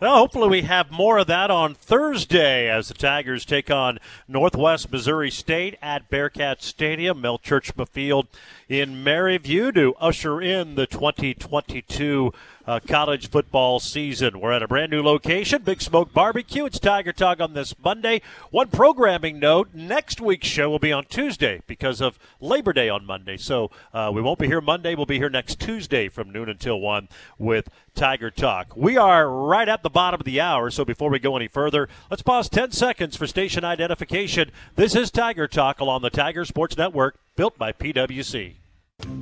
Well, 0.04 0.18
hopefully 0.18 0.50
we 0.50 0.62
have 0.64 0.92
more 0.92 1.20
of 1.20 1.28
that 1.28 1.50
on 1.50 1.76
Thursday 1.76 2.70
as 2.70 2.90
the 2.90 2.94
Tigers 2.94 3.46
take 3.46 3.72
on 3.72 4.00
Northwest 4.28 4.92
Missouri 4.92 5.32
State 5.32 5.78
at 5.82 6.10
Bearcat 6.10 6.62
Stadium, 6.62 7.22
Mel 7.22 7.40
Tjeerdsma 7.40 7.88
Field 7.88 8.28
in 8.68 9.02
Maryville 9.02 9.74
to 9.76 9.96
usher 10.02 10.42
in 10.42 10.76
the 10.76 10.86
2022 10.88 12.34
uh, 12.66 12.80
college 12.88 13.30
football 13.30 13.80
season. 13.80 14.40
We're 14.40 14.54
at 14.54 14.64
a 14.64 14.68
brand 14.68 14.92
new 14.92 15.02
location, 15.02 15.64
Big 15.64 15.82
Smoke 15.82 16.14
Barbecue. 16.14 16.66
It's 16.66 16.80
Tiger 16.80 17.12
Talk 17.12 17.40
on 17.40 17.54
this 17.54 17.74
Monday. 17.84 18.22
One 18.52 18.70
programming 18.70 19.40
note 19.40 19.70
next 19.74 20.22
week's 20.22 20.48
show 20.48 20.70
will 20.70 20.80
be 20.80 20.92
on 20.92 21.06
Tuesday 21.06 21.62
because 21.68 22.02
of 22.02 22.18
Labor 22.40 22.74
Day 22.74 22.90
on 22.90 23.06
Monday. 23.06 23.38
So 23.38 23.72
uh, 23.94 24.12
we 24.14 24.22
won't 24.22 24.40
be 24.40 24.48
here 24.48 24.62
Monday. 24.62 24.96
We'll 24.96 25.06
be 25.06 25.18
here 25.18 25.30
next 25.30 25.60
Tuesday 25.60 26.10
from 26.10 26.32
noon 26.32 26.50
until 26.50 26.80
1 26.80 27.10
with 27.38 27.70
Tiger 27.96 28.32
Talk. 28.32 28.76
We 28.76 28.98
are 28.98 29.30
right 29.30 29.68
at 29.68 29.84
the 29.84 29.90
bottom 29.90 30.22
of 30.22 30.26
the 30.26 30.42
hour, 30.42 30.72
so 30.72 30.84
before 30.84 31.10
we 31.10 31.20
go 31.20 31.36
any 31.36 31.48
further, 31.48 31.88
let's 32.10 32.24
pause 32.24 32.50
10 32.50 32.72
seconds 32.72 33.16
for 33.16 33.28
station 33.28 33.64
identification. 33.64 34.52
This 34.76 34.96
is 34.96 35.12
Tiger 35.12 35.48
Talk 35.48 35.80
along 35.80 36.02
the 36.02 36.10
Tiger 36.10 36.46
Sports 36.46 36.78
Network, 36.78 37.18
built 37.36 37.58
by 37.58 37.72
PWC. 37.72 38.63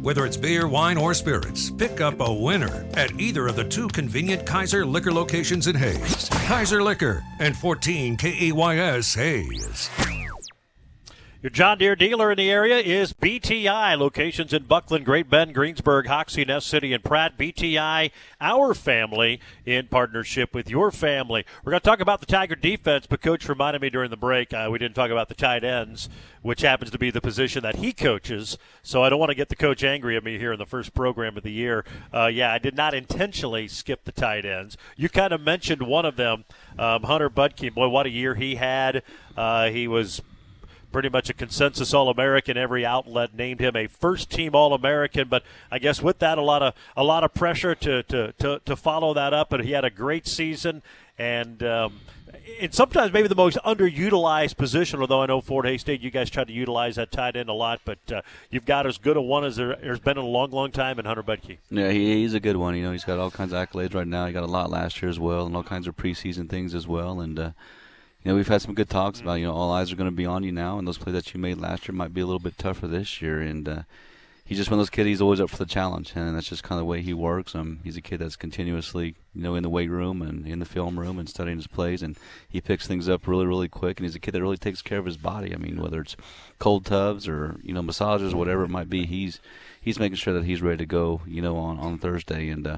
Whether 0.01 0.25
it's 0.25 0.37
beer, 0.37 0.67
wine, 0.67 0.97
or 0.97 1.13
spirits, 1.13 1.69
pick 1.69 2.01
up 2.01 2.19
a 2.19 2.33
winner 2.33 2.85
at 2.93 3.19
either 3.19 3.47
of 3.47 3.55
the 3.55 3.63
two 3.63 3.87
convenient 3.87 4.45
Kaiser 4.45 4.85
Liquor 4.85 5.11
locations 5.11 5.67
in 5.67 5.75
Hays. 5.75 6.29
Kaiser 6.29 6.81
Liquor 6.83 7.23
and 7.39 7.55
14 7.55 8.17
KEYS 8.17 9.15
Hays. 9.15 10.10
Your 11.41 11.49
John 11.49 11.79
Deere 11.79 11.95
dealer 11.95 12.29
in 12.29 12.37
the 12.37 12.51
area 12.51 12.77
is 12.77 13.13
BTI. 13.13 13.97
Locations 13.97 14.53
in 14.53 14.65
Bucklin, 14.65 15.03
Great 15.03 15.27
Bend, 15.27 15.55
Greensburg, 15.55 16.05
Hoxie, 16.05 16.45
Ness 16.45 16.67
City, 16.67 16.93
and 16.93 17.03
Pratt. 17.03 17.35
BTI, 17.35 18.11
our 18.39 18.75
family, 18.75 19.39
in 19.65 19.87
partnership 19.87 20.53
with 20.53 20.69
your 20.69 20.91
family. 20.91 21.43
We're 21.63 21.71
going 21.71 21.81
to 21.81 21.83
talk 21.83 21.99
about 21.99 22.19
the 22.19 22.27
Tiger 22.27 22.53
defense, 22.53 23.07
but 23.07 23.23
Coach 23.23 23.49
reminded 23.49 23.81
me 23.81 23.89
during 23.89 24.11
the 24.11 24.17
break 24.17 24.53
uh, 24.53 24.67
we 24.71 24.77
didn't 24.77 24.93
talk 24.93 25.09
about 25.09 25.29
the 25.29 25.33
tight 25.33 25.63
ends, 25.63 26.09
which 26.43 26.61
happens 26.61 26.91
to 26.91 26.99
be 26.99 27.09
the 27.09 27.21
position 27.21 27.63
that 27.63 27.77
he 27.77 27.91
coaches. 27.91 28.59
So 28.83 29.03
I 29.03 29.09
don't 29.09 29.19
want 29.19 29.31
to 29.31 29.35
get 29.35 29.49
the 29.49 29.55
coach 29.55 29.83
angry 29.83 30.15
at 30.15 30.23
me 30.23 30.37
here 30.37 30.53
in 30.53 30.59
the 30.59 30.67
first 30.67 30.93
program 30.93 31.37
of 31.37 31.41
the 31.41 31.51
year. 31.51 31.83
Uh, 32.13 32.27
yeah, 32.27 32.53
I 32.53 32.59
did 32.59 32.75
not 32.75 32.93
intentionally 32.93 33.67
skip 33.67 34.03
the 34.03 34.11
tight 34.11 34.45
ends. 34.45 34.77
You 34.95 35.09
kind 35.09 35.33
of 35.33 35.41
mentioned 35.41 35.81
one 35.81 36.05
of 36.05 36.17
them, 36.17 36.45
um, 36.77 37.01
Hunter 37.01 37.31
Budke. 37.31 37.73
Boy, 37.73 37.87
what 37.87 38.05
a 38.05 38.11
year 38.11 38.35
he 38.35 38.57
had. 38.57 39.01
Uh, 39.35 39.69
he 39.69 39.87
was 39.87 40.21
pretty 40.91 41.09
much 41.09 41.29
a 41.29 41.33
consensus 41.33 41.93
All-American. 41.93 42.57
Every 42.57 42.85
outlet 42.85 43.33
named 43.35 43.59
him 43.59 43.75
a 43.75 43.87
first-team 43.87 44.55
All-American, 44.55 45.27
but 45.27 45.43
I 45.71 45.79
guess 45.79 46.01
with 46.01 46.19
that, 46.19 46.37
a 46.37 46.41
lot 46.41 46.61
of 46.61 46.73
a 46.95 47.03
lot 47.03 47.23
of 47.23 47.33
pressure 47.33 47.75
to 47.75 48.03
to 48.03 48.33
to, 48.33 48.61
to 48.65 48.75
follow 48.75 49.13
that 49.13 49.33
up. 49.33 49.49
But 49.49 49.65
he 49.65 49.71
had 49.71 49.85
a 49.85 49.89
great 49.89 50.27
season, 50.27 50.81
and 51.17 51.63
um, 51.63 52.01
it's 52.33 52.77
sometimes 52.77 53.13
maybe 53.13 53.27
the 53.27 53.35
most 53.35 53.57
underutilized 53.65 54.57
position. 54.57 54.99
Although 54.99 55.21
I 55.21 55.25
know 55.27 55.41
Fort 55.41 55.65
Hays 55.65 55.81
State, 55.81 56.01
you 56.01 56.11
guys 56.11 56.29
try 56.29 56.43
to 56.43 56.53
utilize 56.53 56.95
that 56.95 57.11
tight 57.11 57.35
end 57.35 57.49
a 57.49 57.53
lot, 57.53 57.81
but 57.85 57.99
uh, 58.11 58.21
you've 58.49 58.65
got 58.65 58.85
as 58.85 58.97
good 58.97 59.17
a 59.17 59.21
one 59.21 59.43
as 59.43 59.55
there, 59.55 59.75
has 59.83 59.99
been 59.99 60.17
in 60.17 60.23
a 60.23 60.27
long, 60.27 60.51
long 60.51 60.71
time 60.71 60.99
in 60.99 61.05
Hunter 61.05 61.23
Budke. 61.23 61.57
Yeah, 61.69 61.91
he, 61.91 62.21
he's 62.21 62.33
a 62.33 62.39
good 62.39 62.57
one. 62.57 62.75
You 62.75 62.83
know, 62.83 62.91
he's 62.91 63.03
got 63.05 63.19
all 63.19 63.31
kinds 63.31 63.53
of 63.53 63.67
accolades 63.67 63.93
right 63.93 64.07
now. 64.07 64.25
He 64.25 64.33
got 64.33 64.43
a 64.43 64.47
lot 64.47 64.69
last 64.69 65.01
year 65.01 65.09
as 65.09 65.19
well, 65.19 65.45
and 65.45 65.55
all 65.55 65.63
kinds 65.63 65.87
of 65.87 65.95
preseason 65.95 66.49
things 66.49 66.75
as 66.75 66.87
well, 66.87 67.21
and. 67.21 67.39
Uh, 67.39 67.51
you 68.23 68.31
know, 68.31 68.35
we've 68.35 68.47
had 68.47 68.61
some 68.61 68.75
good 68.75 68.89
talks 68.89 69.19
about, 69.19 69.35
you 69.35 69.47
know, 69.47 69.53
all 69.53 69.71
eyes 69.71 69.91
are 69.91 69.95
going 69.95 70.09
to 70.09 70.15
be 70.15 70.25
on 70.25 70.43
you 70.43 70.51
now, 70.51 70.77
and 70.77 70.87
those 70.87 70.97
plays 70.97 71.15
that 71.15 71.33
you 71.33 71.39
made 71.39 71.57
last 71.57 71.87
year 71.87 71.95
might 71.95 72.13
be 72.13 72.21
a 72.21 72.25
little 72.25 72.39
bit 72.39 72.57
tougher 72.57 72.87
this 72.87 73.19
year. 73.19 73.41
And 73.41 73.67
uh, 73.67 73.81
he's 74.45 74.59
just 74.59 74.69
one 74.69 74.79
of 74.79 74.81
those 74.81 74.91
kids, 74.91 75.07
he's 75.07 75.21
always 75.21 75.41
up 75.41 75.49
for 75.49 75.57
the 75.57 75.65
challenge, 75.65 76.13
and 76.13 76.35
that's 76.35 76.49
just 76.49 76.61
kind 76.61 76.77
of 76.77 76.83
the 76.83 76.89
way 76.89 77.01
he 77.01 77.15
works. 77.15 77.55
Um, 77.55 77.79
he's 77.83 77.97
a 77.97 78.01
kid 78.01 78.19
that's 78.19 78.35
continuously, 78.35 79.15
you 79.33 79.41
know, 79.41 79.55
in 79.55 79.63
the 79.63 79.69
weight 79.69 79.89
room 79.89 80.21
and 80.21 80.45
in 80.45 80.59
the 80.59 80.65
film 80.65 80.99
room 80.99 81.17
and 81.17 81.27
studying 81.27 81.57
his 81.57 81.65
plays, 81.65 82.03
and 82.03 82.15
he 82.47 82.61
picks 82.61 82.85
things 82.85 83.09
up 83.09 83.27
really, 83.27 83.47
really 83.47 83.69
quick. 83.69 83.99
And 83.99 84.05
he's 84.05 84.15
a 84.15 84.19
kid 84.19 84.31
that 84.31 84.41
really 84.41 84.57
takes 84.57 84.83
care 84.83 84.99
of 84.99 85.05
his 85.05 85.17
body. 85.17 85.51
I 85.53 85.57
mean, 85.57 85.81
whether 85.81 86.01
it's 86.01 86.15
cold 86.59 86.85
tubs 86.85 87.27
or, 87.27 87.59
you 87.63 87.73
know, 87.73 87.81
massages, 87.81 88.35
whatever 88.35 88.65
it 88.65 88.69
might 88.69 88.89
be, 88.89 89.07
he's 89.07 89.39
he's 89.81 89.97
making 89.97 90.17
sure 90.17 90.35
that 90.35 90.45
he's 90.45 90.61
ready 90.61 90.77
to 90.77 90.85
go, 90.85 91.21
you 91.25 91.41
know, 91.41 91.57
on, 91.57 91.79
on 91.79 91.97
Thursday. 91.97 92.49
And, 92.49 92.67
uh, 92.67 92.77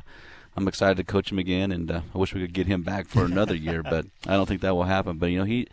I'm 0.56 0.68
excited 0.68 0.98
to 0.98 1.04
coach 1.04 1.32
him 1.32 1.40
again, 1.40 1.72
and 1.72 1.90
uh, 1.90 2.02
I 2.14 2.18
wish 2.18 2.34
we 2.34 2.42
could 2.42 2.54
get 2.54 2.68
him 2.68 2.84
back 2.84 3.08
for 3.08 3.26
another 3.26 3.56
year, 3.56 3.82
but 3.90 4.06
I 4.28 4.34
don't 4.34 4.46
think 4.46 4.62
that 4.62 4.76
will 4.76 4.84
happen. 4.84 5.18
But 5.18 5.28
you 5.28 5.40
know, 5.40 5.46
he 5.46 5.68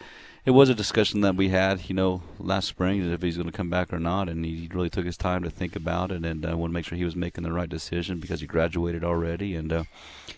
it 0.45 0.53
was 0.53 0.71
a 0.71 0.75
discussion 0.75 1.21
that 1.21 1.37
we 1.37 1.51
had, 1.51 1.89
you 1.89 1.95
know, 1.95 2.23
last 2.39 2.67
spring 2.67 3.13
if 3.13 3.21
he's 3.21 3.37
going 3.37 3.51
to 3.51 3.57
come 3.57 3.69
back 3.69 3.93
or 3.93 3.99
not, 3.99 4.29
and 4.29 4.45
he 4.45 4.71
really 4.73 4.89
took 4.89 5.05
his 5.05 5.17
time 5.17 5.43
to 5.43 5.51
think 5.51 5.77
about 5.77 6.11
it, 6.11 6.25
and 6.25 6.47
I 6.47 6.53
uh, 6.53 6.57
want 6.57 6.71
to 6.71 6.75
make 6.75 6.87
sure 6.87 6.97
he 6.97 7.05
was 7.05 7.17
making 7.17 7.45
the 7.45 7.53
right 7.53 7.69
decision 7.69 8.21
because 8.21 8.41
he 8.41 8.47
graduated 8.47 9.05
already, 9.05 9.55
and 9.55 9.73
uh, 9.73 9.85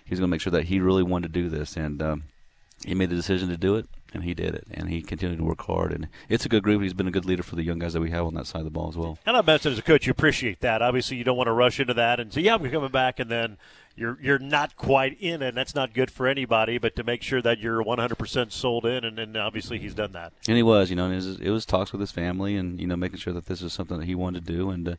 he's 0.04 0.18
going 0.18 0.28
to 0.28 0.32
make 0.32 0.40
sure 0.40 0.50
that 0.50 0.64
he 0.64 0.80
really 0.80 1.04
wanted 1.04 1.32
to 1.32 1.40
do 1.40 1.48
this, 1.48 1.76
and 1.76 2.02
um, 2.02 2.24
he 2.84 2.94
made 2.94 3.10
the 3.10 3.16
decision 3.16 3.48
to 3.50 3.56
do 3.56 3.76
it, 3.76 3.86
and 4.14 4.24
he 4.24 4.34
did 4.34 4.54
it, 4.54 4.66
and 4.70 4.88
he 4.88 5.02
continued 5.02 5.38
to 5.38 5.44
work 5.44 5.62
hard, 5.62 5.92
and 5.92 6.08
it's 6.28 6.44
a 6.44 6.48
good 6.48 6.62
group. 6.62 6.82
He's 6.82 6.94
been 6.94 7.08
a 7.08 7.12
good 7.12 7.24
leader 7.24 7.42
for 7.42 7.56
the 7.56 7.62
young 7.62 7.78
guys 7.78 7.92
that 7.94 8.00
we 8.00 8.10
have 8.10 8.26
on 8.26 8.34
that 8.34 8.46
side 8.46 8.60
of 8.60 8.64
the 8.64 8.70
ball 8.70 8.88
as 8.88 8.96
well. 8.96 9.18
And 9.24 9.36
I 9.36 9.40
bet 9.40 9.64
as 9.66 9.78
a 9.78 9.82
coach, 9.82 10.06
you 10.06 10.10
appreciate 10.10 10.60
that. 10.60 10.82
Obviously, 10.82 11.16
you 11.16 11.24
don't 11.24 11.36
want 11.36 11.48
to 11.48 11.52
rush 11.52 11.80
into 11.80 11.94
that 11.94 12.20
and 12.20 12.32
say, 12.32 12.42
"Yeah, 12.42 12.54
I'm 12.54 12.70
coming 12.70 12.90
back," 12.90 13.18
and 13.18 13.30
then 13.30 13.56
you're 13.96 14.18
you're 14.20 14.38
not 14.38 14.76
quite 14.76 15.20
in, 15.20 15.42
and 15.42 15.56
that's 15.56 15.74
not 15.74 15.94
good 15.94 16.10
for 16.10 16.26
anybody. 16.26 16.78
But 16.78 16.96
to 16.96 17.04
make 17.04 17.22
sure 17.22 17.42
that 17.42 17.58
you're 17.58 17.82
100% 17.82 18.52
sold 18.52 18.86
in, 18.86 19.04
and, 19.04 19.18
and 19.18 19.36
obviously 19.36 19.78
he's 19.78 19.94
done 19.94 20.12
that. 20.12 20.32
And 20.48 20.56
he 20.56 20.62
was, 20.62 20.90
you 20.90 20.96
know, 20.96 21.06
and 21.06 21.14
it 21.14 21.16
was, 21.16 21.40
it 21.40 21.50
was 21.50 21.66
talks 21.66 21.92
with 21.92 22.00
his 22.00 22.12
family, 22.12 22.56
and 22.56 22.80
you 22.80 22.86
know, 22.86 22.96
making 22.96 23.18
sure 23.18 23.32
that 23.32 23.46
this 23.46 23.62
is 23.62 23.72
something 23.72 23.98
that 23.98 24.06
he 24.06 24.14
wanted 24.14 24.46
to 24.46 24.52
do. 24.52 24.70
And 24.70 24.88
uh, 24.88 24.96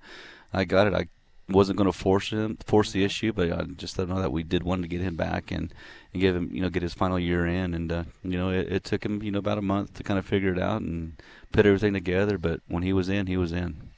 I 0.53 0.65
got 0.65 0.87
it. 0.87 0.93
I 0.93 1.07
wasn't 1.49 1.77
going 1.77 1.91
to 1.91 1.97
force 1.97 2.29
him 2.29 2.57
force 2.65 2.91
the 2.91 3.03
issue, 3.03 3.33
but 3.33 3.51
I 3.51 3.63
just 3.63 3.97
know 3.97 4.21
that 4.21 4.31
we 4.31 4.43
did 4.43 4.63
want 4.63 4.81
to 4.83 4.87
get 4.87 5.01
him 5.01 5.15
back 5.15 5.51
and, 5.51 5.73
and 6.13 6.21
give 6.21 6.35
him 6.35 6.49
you 6.53 6.61
know 6.61 6.69
get 6.69 6.83
his 6.83 6.93
final 6.93 7.19
year 7.19 7.45
in, 7.45 7.73
and 7.73 7.91
uh, 7.91 8.03
you 8.23 8.37
know 8.37 8.49
it, 8.49 8.71
it 8.71 8.83
took 8.83 9.05
him 9.05 9.21
you 9.21 9.31
know 9.31 9.39
about 9.39 9.57
a 9.57 9.61
month 9.61 9.93
to 9.95 10.03
kind 10.03 10.17
of 10.17 10.25
figure 10.25 10.53
it 10.53 10.59
out 10.59 10.81
and 10.81 11.21
put 11.51 11.65
everything 11.65 11.93
together. 11.93 12.37
But 12.37 12.61
when 12.67 12.83
he 12.83 12.93
was 12.93 13.09
in, 13.09 13.27
he 13.27 13.37
was 13.37 13.51
in 13.51 13.92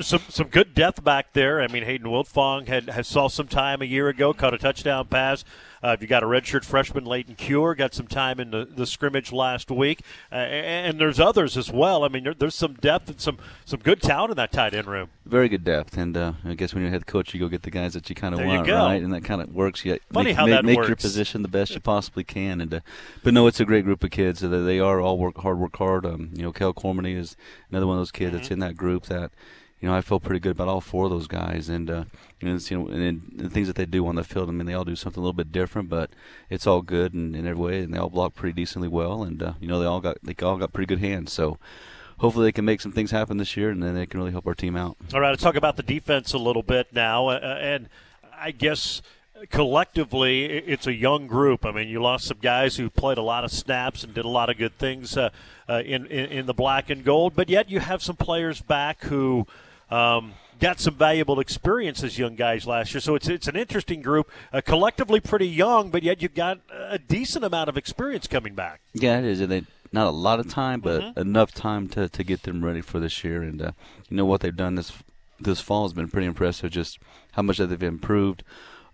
some 0.00 0.20
some 0.28 0.48
good 0.48 0.74
depth 0.74 1.02
back 1.02 1.32
there. 1.32 1.60
I 1.60 1.68
mean, 1.68 1.82
Hayden 1.84 2.08
Wildfong 2.08 2.66
had, 2.66 2.90
had 2.90 3.06
saw 3.06 3.28
some 3.28 3.48
time 3.48 3.82
a 3.82 3.86
year 3.86 4.08
ago, 4.08 4.32
caught 4.32 4.54
a 4.54 4.58
touchdown 4.58 5.06
pass. 5.06 5.44
Uh, 5.80 5.96
you 6.00 6.08
got 6.08 6.24
a 6.24 6.26
redshirt 6.26 6.64
freshman, 6.64 7.04
Leighton 7.04 7.36
Cure, 7.36 7.76
got 7.76 7.94
some 7.94 8.08
time 8.08 8.40
in 8.40 8.50
the, 8.50 8.64
the 8.64 8.84
scrimmage 8.84 9.30
last 9.30 9.70
week, 9.70 10.00
uh, 10.32 10.34
and, 10.34 10.86
and 10.88 11.00
there's 11.00 11.20
others 11.20 11.56
as 11.56 11.70
well. 11.70 12.02
I 12.02 12.08
mean, 12.08 12.24
there, 12.24 12.34
there's 12.34 12.56
some 12.56 12.74
depth 12.74 13.08
and 13.08 13.20
some 13.20 13.38
some 13.64 13.78
good 13.78 14.02
talent 14.02 14.32
in 14.32 14.36
that 14.38 14.50
tight 14.50 14.74
end 14.74 14.88
room. 14.88 15.08
Very 15.24 15.48
good 15.48 15.62
depth, 15.62 15.96
and 15.96 16.16
uh, 16.16 16.32
I 16.44 16.54
guess 16.54 16.74
when 16.74 16.82
you're 16.82 16.90
head 16.90 17.06
coach, 17.06 17.32
you 17.32 17.38
go 17.38 17.48
get 17.48 17.62
the 17.62 17.70
guys 17.70 17.94
that 17.94 18.08
you 18.08 18.16
kind 18.16 18.34
of 18.34 18.44
want, 18.44 18.68
right? 18.68 19.00
And 19.00 19.12
that 19.12 19.22
kind 19.22 19.40
of 19.40 19.54
works. 19.54 19.84
You 19.84 19.98
Funny 20.12 20.30
make, 20.30 20.36
how 20.36 20.46
make, 20.46 20.54
that 20.54 20.64
make 20.64 20.78
your 20.78 20.96
position 20.96 21.42
the 21.42 21.48
best 21.48 21.72
you 21.74 21.80
possibly 21.80 22.24
can. 22.24 22.60
And 22.60 22.74
uh, 22.74 22.80
but 23.22 23.32
no, 23.32 23.46
it's 23.46 23.60
a 23.60 23.64
great 23.64 23.84
group 23.84 24.02
of 24.02 24.10
kids. 24.10 24.40
They, 24.40 24.48
they 24.48 24.80
are 24.80 25.00
all 25.00 25.16
work 25.16 25.38
hard, 25.38 25.60
work 25.60 25.76
hard. 25.76 26.04
Um, 26.04 26.30
you 26.34 26.42
know, 26.42 26.52
Kel 26.52 26.74
Cormany 26.74 27.16
is 27.16 27.36
another 27.70 27.86
one 27.86 27.96
of 27.96 28.00
those 28.00 28.10
kids 28.10 28.28
Mm-hmm. 28.28 28.36
that's 28.36 28.50
in 28.50 28.58
that 28.58 28.76
group 28.76 29.06
that. 29.06 29.30
You 29.80 29.88
know, 29.88 29.94
I 29.94 30.00
feel 30.00 30.18
pretty 30.18 30.40
good 30.40 30.52
about 30.52 30.68
all 30.68 30.80
four 30.80 31.04
of 31.04 31.10
those 31.10 31.28
guys, 31.28 31.68
and 31.68 31.88
uh, 31.88 32.04
know, 32.42 32.56
you 32.56 32.78
know, 32.78 32.88
and, 32.88 33.02
and 33.02 33.32
the 33.34 33.50
things 33.50 33.66
that 33.68 33.76
they 33.76 33.86
do 33.86 34.06
on 34.06 34.16
the 34.16 34.24
field. 34.24 34.48
I 34.48 34.52
mean, 34.52 34.66
they 34.66 34.74
all 34.74 34.84
do 34.84 34.96
something 34.96 35.20
a 35.20 35.22
little 35.22 35.32
bit 35.32 35.52
different, 35.52 35.88
but 35.88 36.10
it's 36.50 36.66
all 36.66 36.82
good 36.82 37.14
in, 37.14 37.34
in 37.34 37.46
every 37.46 37.62
way, 37.62 37.80
and 37.80 37.94
they 37.94 37.98
all 37.98 38.10
block 38.10 38.34
pretty 38.34 38.54
decently 38.54 38.88
well, 38.88 39.22
and 39.22 39.42
uh, 39.42 39.52
you 39.60 39.68
know, 39.68 39.78
they 39.78 39.86
all 39.86 40.00
got 40.00 40.18
they 40.22 40.34
all 40.44 40.56
got 40.56 40.72
pretty 40.72 40.86
good 40.86 41.00
hands. 41.00 41.32
So, 41.32 41.58
hopefully, 42.18 42.46
they 42.46 42.52
can 42.52 42.64
make 42.64 42.80
some 42.80 42.92
things 42.92 43.10
happen 43.10 43.36
this 43.36 43.56
year, 43.56 43.70
and 43.70 43.82
then 43.82 43.94
they 43.94 44.06
can 44.06 44.18
really 44.18 44.32
help 44.32 44.46
our 44.46 44.54
team 44.54 44.76
out. 44.76 44.96
All 45.14 45.20
right, 45.20 45.30
let's 45.30 45.42
talk 45.42 45.56
about 45.56 45.76
the 45.76 45.82
defense 45.82 46.32
a 46.32 46.38
little 46.38 46.62
bit 46.62 46.88
now, 46.92 47.28
uh, 47.28 47.58
and 47.60 47.88
I 48.36 48.50
guess 48.50 49.02
collectively 49.50 50.44
it's 50.46 50.86
a 50.88 50.92
young 50.92 51.28
group. 51.28 51.64
I 51.64 51.70
mean, 51.70 51.88
you 51.88 52.02
lost 52.02 52.26
some 52.26 52.38
guys 52.42 52.76
who 52.76 52.90
played 52.90 53.18
a 53.18 53.22
lot 53.22 53.44
of 53.44 53.52
snaps 53.52 54.02
and 54.02 54.12
did 54.12 54.24
a 54.24 54.28
lot 54.28 54.50
of 54.50 54.58
good 54.58 54.76
things 54.78 55.16
uh, 55.16 55.30
uh, 55.68 55.82
in, 55.84 56.06
in 56.06 56.26
in 56.30 56.46
the 56.46 56.54
black 56.54 56.90
and 56.90 57.04
gold, 57.04 57.34
but 57.36 57.48
yet 57.48 57.70
you 57.70 57.80
have 57.80 58.02
some 58.02 58.16
players 58.16 58.60
back 58.60 59.04
who. 59.04 59.46
Um, 59.90 60.34
Got 60.60 60.80
some 60.80 60.94
valuable 60.94 61.38
experience 61.38 62.02
as 62.02 62.18
young 62.18 62.34
guys 62.34 62.66
last 62.66 62.92
year, 62.92 63.00
so 63.00 63.14
it's 63.14 63.28
it's 63.28 63.46
an 63.46 63.54
interesting 63.54 64.02
group. 64.02 64.28
Uh, 64.52 64.60
collectively 64.60 65.20
pretty 65.20 65.46
young, 65.46 65.90
but 65.90 66.02
yet 66.02 66.20
you've 66.20 66.34
got 66.34 66.58
a 66.68 66.98
decent 66.98 67.44
amount 67.44 67.68
of 67.68 67.76
experience 67.76 68.26
coming 68.26 68.56
back. 68.56 68.80
Yeah, 68.92 69.20
it 69.20 69.24
is. 69.24 69.40
And 69.40 69.52
they 69.52 69.62
not 69.92 70.08
a 70.08 70.10
lot 70.10 70.40
of 70.40 70.48
time, 70.50 70.80
but 70.80 71.00
Mm-hmm. 71.00 71.20
enough 71.20 71.52
time 71.52 71.86
to, 71.90 72.08
to 72.08 72.24
get 72.24 72.42
them 72.42 72.64
ready 72.64 72.80
for 72.80 72.98
this 72.98 73.22
year. 73.22 73.40
And 73.40 73.62
uh, 73.62 73.70
you 74.10 74.16
know 74.16 74.24
what 74.24 74.40
they've 74.40 74.56
done 74.56 74.74
this 74.74 74.92
this 75.38 75.60
fall 75.60 75.84
has 75.84 75.92
been 75.92 76.08
pretty 76.08 76.26
impressive. 76.26 76.72
Just 76.72 76.98
how 77.34 77.42
much 77.42 77.58
that 77.58 77.68
they've 77.68 77.80
improved. 77.80 78.42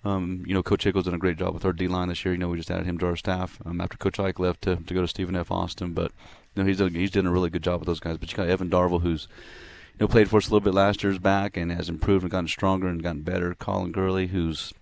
Um, 0.05 0.45
you 0.47 0.53
know, 0.53 0.63
Coach 0.63 0.85
Hickle's 0.85 1.07
done 1.07 1.15
a 1.15 1.19
great 1.19 1.39
job 1.39 1.55
with 1.55 1.65
our 1.65 1.73
D 1.73 1.89
line 1.89 2.09
this 2.09 2.27
year. 2.27 2.35
You 2.35 2.39
know, 2.41 2.49
we 2.51 2.59
just 2.59 2.71
added 2.71 2.85
him 2.85 2.99
to 2.99 3.07
our 3.07 3.17
staff 3.17 3.59
um, 3.65 3.81
after 3.81 3.97
Coach 3.97 4.21
Ike 4.21 4.39
left 4.39 4.61
to, 4.63 4.77
to 4.77 4.93
go 4.93 5.01
to 5.01 5.09
Stephen 5.09 5.35
F. 5.35 5.51
Austin. 5.51 5.95
But 5.95 6.13
you 6.55 6.63
know, 6.63 6.69
he's 6.69 6.77
done, 6.77 6.93
he's 6.93 7.11
done 7.11 7.25
a 7.27 7.33
really 7.33 7.49
good 7.49 7.63
job 7.65 7.81
with 7.81 7.87
those 7.87 8.01
guys. 8.01 8.19
But 8.19 8.31
you 8.31 8.37
got 8.37 8.49
Evan 8.51 8.69
Darville, 8.69 9.01
who's 9.01 9.29
you 9.95 10.01
know 10.01 10.09
played 10.09 10.29
for 10.29 10.39
us 10.39 10.49
a 10.49 10.51
little 10.51 10.65
bit 10.65 10.75
last 10.75 11.03
year's 11.03 11.19
back 11.19 11.57
and 11.57 11.71
has 11.73 11.89
improved 11.89 12.23
and 12.23 12.31
gotten 12.31 12.49
stronger 12.49 12.89
and 12.89 13.03
gotten 13.03 13.23
better. 13.23 13.55
Colin 13.55 13.93
Gurley, 13.93 14.29
who's 14.29 14.73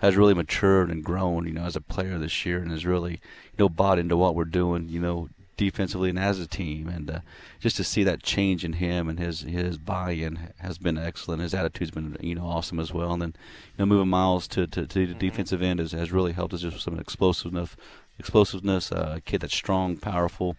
has 0.00 0.16
really 0.16 0.34
matured 0.34 0.90
and 0.90 1.02
grown, 1.02 1.46
you 1.46 1.52
know, 1.52 1.64
as 1.64 1.74
a 1.74 1.80
player 1.80 2.18
this 2.18 2.46
year, 2.46 2.58
and 2.58 2.70
has 2.70 2.86
really, 2.86 3.12
you 3.12 3.58
know, 3.58 3.68
bought 3.68 3.98
into 3.98 4.16
what 4.16 4.34
we're 4.34 4.44
doing, 4.44 4.88
you 4.88 5.00
know, 5.00 5.28
defensively 5.56 6.08
and 6.08 6.18
as 6.18 6.38
a 6.38 6.46
team, 6.46 6.88
and 6.88 7.10
uh, 7.10 7.20
just 7.58 7.76
to 7.76 7.84
see 7.84 8.04
that 8.04 8.22
change 8.22 8.64
in 8.64 8.74
him 8.74 9.08
and 9.08 9.18
his 9.18 9.40
his 9.40 9.76
buy-in 9.76 10.52
has 10.60 10.78
been 10.78 10.96
excellent. 10.96 11.42
His 11.42 11.52
attitude's 11.52 11.90
been, 11.90 12.16
you 12.20 12.36
know, 12.36 12.44
awesome 12.46 12.78
as 12.78 12.94
well. 12.94 13.12
And 13.12 13.20
then, 13.20 13.34
you 13.76 13.84
know, 13.84 13.86
moving 13.86 14.08
Miles 14.08 14.46
to 14.48 14.66
to, 14.68 14.86
to 14.86 15.06
the 15.06 15.14
defensive 15.14 15.60
end 15.60 15.80
has, 15.80 15.92
has 15.92 16.12
really 16.12 16.32
helped 16.32 16.54
us 16.54 16.60
just 16.60 16.74
with 16.74 16.82
some 16.82 16.98
explosiveness, 16.98 17.76
explosiveness. 18.18 18.92
Uh, 18.92 19.14
a 19.16 19.20
kid 19.20 19.40
that's 19.40 19.56
strong, 19.56 19.96
powerful. 19.96 20.56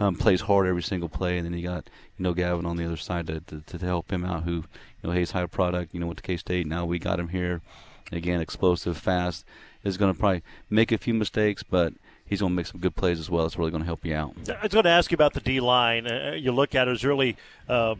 Um, 0.00 0.16
plays 0.16 0.40
hard 0.40 0.66
every 0.66 0.82
single 0.82 1.10
play, 1.10 1.36
and 1.36 1.44
then 1.44 1.52
you 1.52 1.62
got 1.62 1.90
you 2.16 2.22
know 2.22 2.32
Gavin 2.32 2.64
on 2.64 2.76
the 2.76 2.86
other 2.86 2.96
side 2.96 3.26
to, 3.26 3.40
to, 3.40 3.60
to 3.60 3.84
help 3.84 4.10
him 4.10 4.24
out. 4.24 4.44
Who 4.44 4.52
you 4.52 4.64
know 5.04 5.10
Hays 5.10 5.32
high 5.32 5.46
product, 5.46 5.92
you 5.92 6.00
know 6.00 6.06
went 6.06 6.16
to 6.16 6.22
K 6.22 6.38
State. 6.38 6.66
Now 6.66 6.86
we 6.86 6.98
got 6.98 7.20
him 7.20 7.28
here. 7.28 7.60
Again, 8.10 8.40
explosive, 8.40 8.96
fast. 8.96 9.44
Is 9.84 9.96
going 9.96 10.12
to 10.12 10.18
probably 10.18 10.42
make 10.68 10.90
a 10.90 10.98
few 10.98 11.14
mistakes, 11.14 11.62
but 11.62 11.94
he's 12.24 12.40
going 12.40 12.52
to 12.52 12.56
make 12.56 12.66
some 12.66 12.80
good 12.80 12.96
plays 12.96 13.18
as 13.18 13.30
well. 13.30 13.46
It's 13.46 13.58
really 13.58 13.70
going 13.70 13.82
to 13.82 13.86
help 13.86 14.04
you 14.04 14.14
out. 14.14 14.34
I 14.48 14.62
was 14.62 14.72
going 14.72 14.84
to 14.84 14.90
ask 14.90 15.10
you 15.10 15.14
about 15.14 15.34
the 15.34 15.40
D 15.40 15.60
line. 15.60 16.06
Uh, 16.06 16.32
you 16.32 16.52
look 16.52 16.74
at 16.74 16.82
it, 16.82 16.86
there's 16.86 17.04
really 17.04 17.36
uh, 17.68 17.94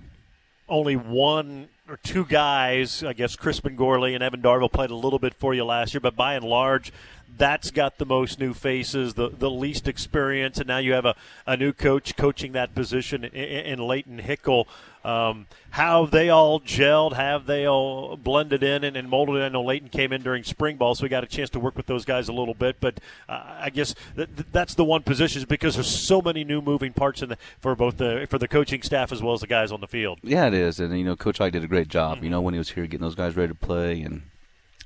only 0.68 0.96
one 0.96 1.68
or 1.88 1.98
two 1.98 2.24
guys. 2.24 3.03
I 3.03 3.12
guess 3.12 3.36
Crispin 3.36 3.76
Gorley 3.76 4.14
and 4.14 4.22
Evan 4.22 4.40
Darville 4.40 4.72
played 4.72 4.90
a 4.90 4.94
little 4.94 5.18
bit 5.18 5.34
for 5.34 5.53
you 5.53 5.64
last 5.64 5.92
year, 5.92 6.01
but 6.01 6.16
by 6.16 6.34
and 6.34 6.44
large, 6.44 6.92
that's 7.37 7.70
got 7.70 7.99
the 7.99 8.07
most 8.07 8.39
new 8.39 8.55
faces, 8.55 9.14
the 9.14 9.28
the 9.28 9.51
least 9.51 9.89
experience, 9.89 10.59
and 10.59 10.68
now 10.68 10.78
you 10.78 10.93
have 10.93 11.05
a, 11.05 11.14
a 11.47 11.57
new 11.57 11.72
coach 11.72 12.16
coaching 12.16 12.53
that 12.53 12.74
position 12.74 13.24
in, 13.24 13.33
in 13.33 13.78
Leighton 13.78 14.18
Hickle. 14.18 14.68
Um, 15.03 15.47
how 15.70 16.03
have 16.03 16.11
they 16.11 16.28
all 16.28 16.61
gelled? 16.61 17.14
Have 17.14 17.47
they 17.47 17.66
all 17.66 18.16
blended 18.18 18.62
in 18.62 18.85
and, 18.85 18.97
and 18.97 19.09
molded 19.09 19.37
in? 19.37 19.43
I 19.43 19.49
know 19.49 19.62
Leighton 19.62 19.89
came 19.89 20.12
in 20.12 20.22
during 20.22 20.45
spring 20.45 20.76
ball, 20.76 20.95
so 20.95 21.05
we 21.05 21.09
got 21.09 21.24
a 21.24 21.26
chance 21.26 21.49
to 21.51 21.61
work 21.61 21.76
with 21.76 21.87
those 21.87 22.05
guys 22.05 22.28
a 22.28 22.35
little 22.35 22.53
bit. 22.53 22.76
But 22.81 23.01
uh, 23.28 23.43
I 23.61 23.70
guess 23.70 23.95
th- 24.14 24.28
th- 24.37 24.49
that's 24.53 24.74
the 24.74 24.85
one 24.85 25.03
position 25.03 25.39
is 25.39 25.47
because 25.47 25.76
there's 25.76 25.89
so 25.89 26.20
many 26.20 26.45
new 26.45 26.61
moving 26.61 26.93
parts 26.93 27.22
in 27.22 27.31
the, 27.31 27.39
for 27.61 27.74
both 27.74 27.97
the 27.97 28.26
for 28.28 28.39
the 28.39 28.49
coaching 28.49 28.83
staff 28.83 29.11
as 29.11 29.22
well 29.22 29.33
as 29.33 29.41
the 29.41 29.47
guys 29.47 29.72
on 29.72 29.81
the 29.81 29.87
field. 29.89 30.18
Yeah, 30.22 30.47
it 30.49 30.55
is, 30.55 30.78
and 30.81 30.97
you 30.99 31.05
know, 31.05 31.16
Coach 31.16 31.41
Ike 31.41 31.55
did 31.55 31.64
a 31.64 31.68
great 31.68 31.89
job. 31.89 32.22
You 32.22 32.28
know, 32.28 32.43
when 32.43 32.53
he 32.53 32.59
was 32.59 32.70
here, 32.70 32.85
getting 32.85 33.01
those 33.01 33.14
guys 33.14 33.37
ready 33.37 33.49
to 33.49 33.59
play, 33.59 34.03
and 34.03 34.22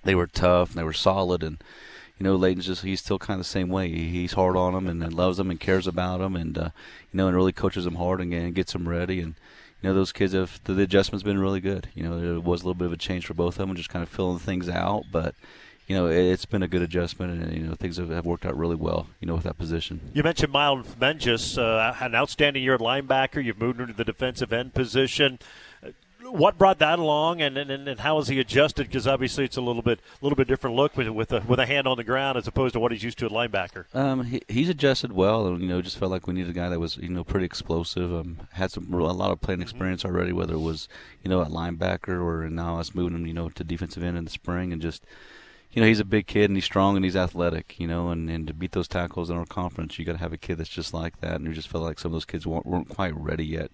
they 0.04 0.14
were 0.14 0.28
tough 0.28 0.70
and 0.70 0.78
they 0.78 0.84
were 0.84 0.92
solid, 0.92 1.42
and 1.42 1.58
you 2.18 2.24
know, 2.24 2.36
Leighton's 2.36 2.66
just 2.66 2.82
he's 2.82 3.00
still 3.00 3.18
kind 3.18 3.40
of 3.40 3.46
the 3.46 3.50
same 3.50 3.68
way. 3.68 3.88
He's 3.88 4.32
hard 4.34 4.56
on 4.56 4.72
them 4.72 4.86
and, 4.86 5.02
and 5.02 5.12
loves 5.12 5.36
them 5.36 5.50
and 5.50 5.58
cares 5.58 5.86
about 5.86 6.20
them, 6.20 6.36
and 6.36 6.56
uh, 6.56 6.70
you 7.12 7.16
know, 7.16 7.26
and 7.26 7.36
really 7.36 7.52
coaches 7.52 7.84
them 7.84 7.96
hard 7.96 8.20
and, 8.20 8.32
and 8.32 8.54
gets 8.54 8.72
them 8.72 8.88
ready. 8.88 9.20
And 9.20 9.34
you 9.82 9.88
know, 9.88 9.94
those 9.94 10.12
kids 10.12 10.32
have 10.32 10.60
the, 10.64 10.80
adjustment's 10.80 11.24
been 11.24 11.40
really 11.40 11.60
good. 11.60 11.88
You 11.94 12.04
know, 12.04 12.20
there 12.20 12.40
was 12.40 12.62
a 12.62 12.64
little 12.64 12.78
bit 12.78 12.86
of 12.86 12.92
a 12.92 12.96
change 12.96 13.26
for 13.26 13.34
both 13.34 13.54
of 13.54 13.58
them, 13.58 13.70
and 13.70 13.76
just 13.76 13.90
kind 13.90 14.02
of 14.02 14.08
filling 14.08 14.38
things 14.38 14.68
out, 14.68 15.04
but. 15.10 15.34
You 15.86 15.94
know, 15.94 16.06
it, 16.06 16.16
it's 16.16 16.46
been 16.46 16.62
a 16.62 16.66
good 16.66 16.80
adjustment, 16.80 17.42
and 17.42 17.54
you 17.54 17.66
know 17.66 17.74
things 17.74 17.98
have, 17.98 18.08
have 18.08 18.24
worked 18.24 18.46
out 18.46 18.56
really 18.56 18.74
well. 18.74 19.06
You 19.20 19.26
know, 19.26 19.34
with 19.34 19.44
that 19.44 19.58
position. 19.58 20.00
You 20.14 20.22
mentioned 20.22 20.50
Miles 20.50 20.86
Menges, 20.98 21.58
uh, 21.58 21.94
an 22.00 22.14
outstanding 22.14 22.62
year 22.62 22.72
at 22.72 22.80
linebacker. 22.80 23.44
You've 23.44 23.58
moved 23.60 23.82
into 23.82 23.92
the 23.92 24.02
defensive 24.02 24.50
end 24.50 24.72
position. 24.72 25.38
What 26.30 26.58
brought 26.58 26.78
that 26.78 26.98
along, 26.98 27.40
and 27.40 27.56
and, 27.58 27.70
and 27.70 28.00
how 28.00 28.18
has 28.18 28.28
he 28.28 28.40
adjusted? 28.40 28.86
Because 28.86 29.06
obviously 29.06 29.44
it's 29.44 29.56
a 29.56 29.60
little 29.60 29.82
bit 29.82 30.00
a 30.00 30.24
little 30.24 30.36
bit 30.36 30.48
different 30.48 30.76
look 30.76 30.96
with 30.96 31.08
with 31.08 31.32
a, 31.32 31.40
with 31.40 31.58
a 31.58 31.66
hand 31.66 31.86
on 31.86 31.96
the 31.96 32.04
ground 32.04 32.38
as 32.38 32.46
opposed 32.46 32.72
to 32.74 32.80
what 32.80 32.92
he's 32.92 33.02
used 33.02 33.18
to 33.18 33.26
at 33.26 33.32
linebacker. 33.32 33.94
Um, 33.94 34.24
he, 34.24 34.42
he's 34.48 34.68
adjusted 34.68 35.12
well, 35.12 35.46
and 35.46 35.60
you 35.60 35.68
know, 35.68 35.82
just 35.82 35.98
felt 35.98 36.10
like 36.10 36.26
we 36.26 36.34
needed 36.34 36.50
a 36.50 36.54
guy 36.54 36.68
that 36.68 36.80
was 36.80 36.96
you 36.96 37.08
know 37.08 37.24
pretty 37.24 37.46
explosive. 37.46 38.12
Um, 38.14 38.48
had 38.52 38.70
some 38.70 38.92
a 38.92 39.12
lot 39.12 39.30
of 39.30 39.40
playing 39.40 39.62
experience 39.62 40.04
already, 40.04 40.32
whether 40.32 40.54
it 40.54 40.60
was 40.60 40.88
you 41.22 41.28
know 41.28 41.42
at 41.42 41.48
linebacker 41.48 42.22
or 42.22 42.48
now 42.48 42.78
us 42.78 42.94
moving 42.94 43.14
him 43.14 43.26
you 43.26 43.34
know 43.34 43.48
to 43.50 43.64
defensive 43.64 44.02
end 44.02 44.16
in 44.16 44.24
the 44.24 44.30
spring, 44.30 44.72
and 44.72 44.80
just 44.80 45.04
you 45.74 45.82
know 45.82 45.88
he's 45.88 46.00
a 46.00 46.04
big 46.04 46.26
kid 46.26 46.44
and 46.44 46.56
he's 46.56 46.64
strong 46.64 46.96
and 46.96 47.04
he's 47.04 47.16
athletic, 47.16 47.78
you 47.78 47.86
know, 47.86 48.08
and, 48.10 48.30
and 48.30 48.46
to 48.46 48.54
beat 48.54 48.72
those 48.72 48.88
tackles 48.88 49.28
in 49.28 49.36
our 49.36 49.44
conference, 49.44 49.98
you 49.98 50.04
got 50.04 50.12
to 50.12 50.18
have 50.18 50.32
a 50.32 50.38
kid 50.38 50.58
that's 50.58 50.70
just 50.70 50.94
like 50.94 51.20
that, 51.20 51.34
and 51.36 51.48
we 51.48 51.54
just 51.54 51.68
felt 51.68 51.84
like 51.84 51.98
some 51.98 52.10
of 52.10 52.14
those 52.14 52.24
kids 52.24 52.46
weren't, 52.46 52.64
weren't 52.66 52.88
quite 52.88 53.14
ready 53.16 53.44
yet, 53.44 53.70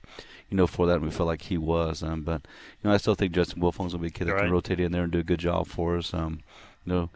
you 0.48 0.56
know, 0.56 0.66
for 0.66 0.86
that, 0.86 0.96
and 0.96 1.04
we 1.04 1.10
felt 1.10 1.26
like 1.26 1.42
he 1.42 1.58
was. 1.58 2.02
Um, 2.02 2.22
but 2.22 2.42
you 2.82 2.88
know, 2.88 2.94
I 2.94 2.96
still 2.96 3.14
think 3.14 3.32
Justin 3.32 3.60
Wilfong's 3.60 3.92
gonna 3.92 4.02
be 4.02 4.08
a 4.08 4.10
kid 4.10 4.26
that 4.26 4.34
Right. 4.34 4.44
can 4.44 4.52
rotate 4.52 4.80
in 4.80 4.92
there 4.92 5.04
and 5.04 5.12
do 5.12 5.18
a 5.20 5.22
good 5.24 5.40
job 5.40 5.66
for 5.68 5.96
us. 5.98 6.12
Um, 6.14 6.40
you 6.84 6.92
know. 6.92 7.10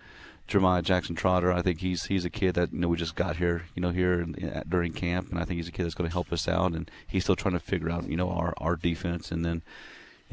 Jeremiah 0.47 0.83
Jackson 0.83 1.15
Trotter. 1.17 1.51
I 1.51 1.63
think 1.63 1.81
he's 1.81 2.05
he's 2.05 2.27
a 2.27 2.31
kid 2.31 2.55
that 2.57 2.71
you 2.71 2.81
know 2.81 2.89
we 2.89 2.99
just 2.99 3.15
got 3.17 3.37
here, 3.37 3.63
you 3.75 3.81
know, 3.81 3.89
here 3.89 4.21
in, 4.21 4.35
in, 4.35 4.63
during 4.69 4.93
camp, 4.93 5.31
and 5.31 5.39
I 5.39 5.47
think 5.47 5.57
he's 5.57 5.69
a 5.69 5.73
kid 5.73 5.85
that's 5.85 5.95
going 5.95 6.07
to 6.07 6.13
help 6.13 6.31
us 6.35 6.47
out. 6.47 6.73
And 6.73 6.91
he's 7.07 7.23
still 7.25 7.35
trying 7.35 7.55
to 7.55 7.61
figure 7.61 7.89
out, 7.89 8.07
you 8.11 8.17
know, 8.19 8.29
our 8.29 8.53
our 8.59 8.77
defense. 8.77 9.33
And 9.33 9.43
then, 9.43 9.63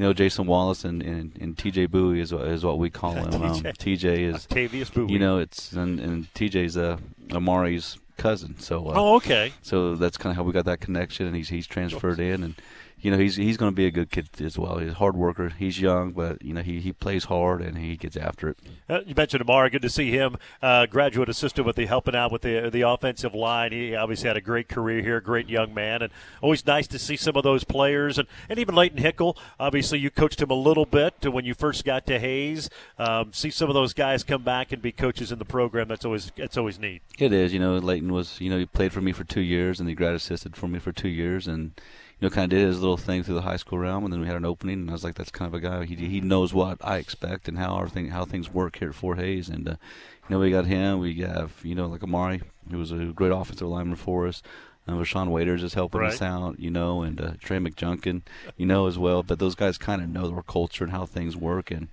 you 0.01 0.07
know, 0.07 0.13
Jason 0.13 0.47
Wallace 0.47 0.83
and 0.83 1.03
and, 1.03 1.37
and 1.39 1.55
TJ 1.55 1.91
Bowie 1.91 2.21
is 2.21 2.31
is 2.31 2.65
what 2.65 2.79
we 2.79 2.89
call 2.89 3.11
him. 3.23 3.27
Um, 3.35 3.61
TJ. 3.61 3.77
TJ 3.77 4.17
is 4.29 4.35
Octavius 4.35 4.89
Bowie. 4.89 5.13
You 5.13 5.19
know, 5.19 5.37
it's 5.37 5.73
and, 5.73 5.99
and 5.99 6.33
TJ's 6.33 6.75
uh, 6.75 6.97
Amari's 7.29 7.99
cousin. 8.17 8.59
So 8.59 8.87
uh, 8.87 8.93
Oh, 8.95 9.15
okay. 9.17 9.53
So 9.61 9.93
that's 9.93 10.17
kind 10.17 10.31
of 10.31 10.37
how 10.37 10.43
we 10.43 10.53
got 10.53 10.65
that 10.65 10.79
connection, 10.79 11.27
and 11.27 11.35
he's 11.35 11.49
he's 11.49 11.67
transferred 11.67 12.19
in, 12.19 12.43
and 12.43 12.55
you 13.01 13.11
know 13.11 13.17
he's 13.17 13.35
he's 13.35 13.57
going 13.57 13.71
to 13.71 13.75
be 13.75 13.85
a 13.85 13.91
good 13.91 14.11
kid 14.11 14.29
as 14.41 14.57
well. 14.57 14.77
He's 14.77 14.91
a 14.91 14.95
hard 14.95 15.15
worker. 15.15 15.49
He's 15.49 15.79
young, 15.79 16.11
but 16.11 16.41
you 16.41 16.53
know 16.53 16.61
he 16.61 16.79
he 16.79 16.93
plays 16.93 17.25
hard 17.25 17.61
and 17.61 17.77
he 17.77 17.97
gets 17.97 18.15
after 18.15 18.49
it. 18.49 18.57
Uh, 18.89 19.01
you 19.05 19.15
mentioned 19.15 19.41
Amari. 19.41 19.69
Good 19.69 19.81
to 19.81 19.89
see 19.89 20.11
him. 20.11 20.37
Uh, 20.61 20.85
graduate 20.85 21.29
assistant 21.29 21.65
with 21.65 21.75
the 21.75 21.85
helping 21.85 22.15
out 22.15 22.31
with 22.31 22.41
the 22.41 22.69
the 22.69 22.81
offensive 22.81 23.33
line. 23.33 23.71
He 23.71 23.95
obviously 23.95 24.27
had 24.27 24.37
a 24.37 24.41
great 24.41 24.69
career 24.69 25.01
here. 25.01 25.19
Great 25.19 25.49
young 25.49 25.73
man, 25.73 26.01
and 26.01 26.11
always 26.41 26.65
nice 26.65 26.87
to 26.87 26.99
see 26.99 27.15
some 27.17 27.35
of 27.35 27.43
those 27.43 27.63
players. 27.63 28.17
And, 28.17 28.27
and 28.49 28.59
even 28.59 28.75
Leighton 28.75 28.99
Hickle. 28.99 29.37
Obviously, 29.59 29.99
you 29.99 30.09
coached 30.09 30.41
him 30.41 30.51
a 30.51 30.55
little 30.55 30.85
bit 30.85 31.13
when 31.25 31.45
you 31.45 31.53
first 31.53 31.85
got 31.85 32.05
to 32.07 32.19
Hays. 32.19 32.69
Um, 32.97 33.33
see 33.33 33.49
some 33.49 33.69
of 33.69 33.73
those 33.73 33.93
guys 33.93 34.23
come 34.23 34.43
back 34.43 34.71
and 34.71 34.81
be 34.81 34.91
coaches 34.91 35.31
in 35.31 35.39
the 35.39 35.45
program. 35.45 35.87
That's 35.87 36.05
always 36.05 36.31
that's 36.37 36.57
always 36.57 36.79
neat. 36.79 37.01
It 37.17 37.33
is. 37.33 37.53
You 37.53 37.59
know, 37.59 37.77
Leighton 37.77 38.13
was, 38.13 38.39
you 38.39 38.49
know, 38.49 38.57
he 38.57 38.65
played 38.65 38.93
for 38.93 39.01
me 39.01 39.11
for 39.11 39.23
two 39.23 39.41
years 39.41 39.79
and 39.79 39.89
he 39.89 39.95
grad 39.95 40.15
assisted 40.15 40.55
for 40.55 40.67
me 40.67 40.79
for 40.79 40.91
two 40.91 41.09
years 41.09 41.47
and, 41.47 41.73
you 42.21 42.29
know, 42.29 42.33
kind 42.33 42.53
of 42.53 42.57
did 42.57 42.67
his 42.67 42.79
little 42.79 42.97
thing 42.97 43.23
through 43.23 43.33
the 43.35 43.41
high 43.41 43.57
school 43.57 43.79
realm. 43.79 44.03
And 44.03 44.13
then 44.13 44.21
we 44.21 44.27
had 44.27 44.35
an 44.35 44.45
opening 44.45 44.81
and 44.81 44.89
I 44.89 44.93
was 44.93 45.03
like, 45.03 45.15
that's 45.15 45.31
kind 45.31 45.47
of 45.47 45.55
a 45.55 45.59
guy. 45.59 45.85
He, 45.85 45.95
he 45.95 46.21
knows 46.21 46.53
what 46.53 46.77
I 46.81 46.97
expect 46.97 47.47
and 47.47 47.57
how 47.57 47.73
our 47.73 47.89
thing, 47.89 48.09
how 48.09 48.25
things 48.25 48.53
work 48.53 48.77
here 48.77 48.89
at 48.89 48.95
Fort 48.95 49.17
Hays. 49.17 49.49
And, 49.49 49.67
uh, 49.67 49.71
you 49.71 50.35
know, 50.35 50.39
we 50.39 50.51
got 50.51 50.67
him. 50.67 50.99
We 50.99 51.15
have, 51.21 51.59
you 51.63 51.73
know, 51.73 51.87
like 51.87 52.03
Amari, 52.03 52.43
who 52.69 52.77
was 52.77 52.91
a 52.91 53.05
great 53.05 53.31
offensive 53.31 53.67
lineman 53.67 53.95
for 53.95 54.27
us. 54.27 54.43
Uh, 54.87 54.93
Rashawn 54.93 55.29
Waiters 55.29 55.63
is 55.63 55.73
helping 55.73 56.01
us 56.01 56.21
out, 56.21 56.59
you 56.59 56.69
know, 56.69 57.01
and 57.01 57.19
uh, 57.19 57.31
Trey 57.39 57.57
McJunkin, 57.57 58.21
you 58.55 58.65
know, 58.65 58.87
as 58.87 58.97
well. 58.99 59.23
But 59.23 59.39
those 59.39 59.55
guys 59.55 59.77
kind 59.77 60.01
of 60.01 60.09
know 60.09 60.31
our 60.33 60.43
culture 60.43 60.83
and 60.83 60.91
how 60.91 61.05
things 61.05 61.35
work, 61.35 61.69
and 61.71 61.87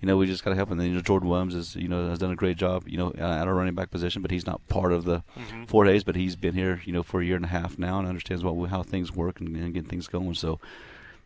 you 0.00 0.06
know, 0.06 0.16
we 0.16 0.26
just 0.26 0.44
got 0.44 0.50
to 0.50 0.56
help 0.56 0.68
them. 0.68 0.78
And, 0.78 0.88
you 0.88 0.94
know, 0.94 1.00
Jordan 1.00 1.28
Williams 1.28 1.54
is, 1.54 1.74
you 1.74 1.88
know, 1.88 2.08
has 2.10 2.18
done 2.18 2.30
a 2.30 2.36
great 2.36 2.56
job, 2.58 2.86
you 2.86 2.98
know, 2.98 3.12
at 3.12 3.48
our 3.48 3.54
running 3.54 3.74
back 3.74 3.90
position, 3.90 4.20
but 4.22 4.30
he's 4.30 4.46
not 4.46 4.66
part 4.68 4.92
of 4.92 5.04
the 5.04 5.22
Mhm. 5.36 5.66
four 5.66 5.84
days. 5.84 6.04
But 6.04 6.16
he's 6.16 6.36
been 6.36 6.54
here, 6.54 6.82
you 6.84 6.92
know, 6.92 7.02
for 7.02 7.20
a 7.20 7.24
year 7.24 7.36
and 7.36 7.44
a 7.46 7.48
half 7.48 7.78
now, 7.78 7.98
and 7.98 8.06
understands 8.06 8.44
what 8.44 8.68
how 8.70 8.82
things 8.82 9.10
work 9.12 9.40
and, 9.40 9.56
and 9.56 9.72
getting 9.72 9.88
things 9.88 10.06
going. 10.06 10.34
So, 10.34 10.60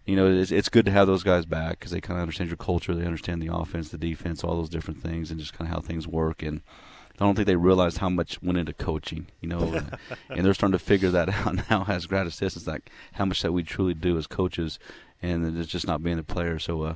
you 0.07 0.15
know, 0.17 0.31
it's, 0.31 0.51
it's 0.51 0.69
good 0.69 0.85
to 0.87 0.93
have 0.93 1.07
those 1.07 1.23
guys 1.23 1.47
back 1.47 1.79
because 1.79 1.91
they 1.91 2.01
kind 2.01 2.17
of 2.19 2.23
understand 2.23 2.49
your 2.49 2.57
culture, 2.57 2.95
they 2.95 3.05
understand 3.05 3.43
the 3.43 3.53
offense, 3.53 3.91
the 3.91 3.99
defense, 3.99 4.43
all 4.45 4.57
those 4.57 4.69
different 4.71 5.03
things, 5.03 5.31
and 5.31 5.39
just 5.41 5.53
kind 5.53 5.69
of 5.69 5.75
how 5.75 5.81
things 5.81 6.07
work. 6.09 6.43
And 6.43 6.61
I 7.21 7.25
don't 7.25 7.35
think 7.35 7.47
they 7.47 7.57
realized 7.57 7.99
how 7.99 8.09
much 8.09 8.41
went 8.43 8.57
into 8.57 8.73
coaching, 8.73 9.27
you 9.41 9.49
know, 9.49 9.61
and, 9.75 9.97
and 10.31 10.45
they're 10.47 10.55
starting 10.55 10.79
to 10.79 10.85
figure 10.85 11.11
that 11.11 11.29
out 11.29 11.69
now 11.71 11.85
as 11.89 12.07
grad 12.07 12.27
assistants, 12.27 12.67
like 12.67 12.91
how 13.15 13.25
much 13.27 13.43
that 13.43 13.53
we 13.53 13.63
truly 13.63 13.95
do 13.95 14.17
as 14.17 14.27
coaches, 14.27 14.79
and 15.21 15.59
it's 15.59 15.69
just 15.69 15.87
not 15.89 16.03
being 16.05 16.19
a 16.21 16.23
player. 16.23 16.59
So. 16.61 16.83
uh 16.83 16.95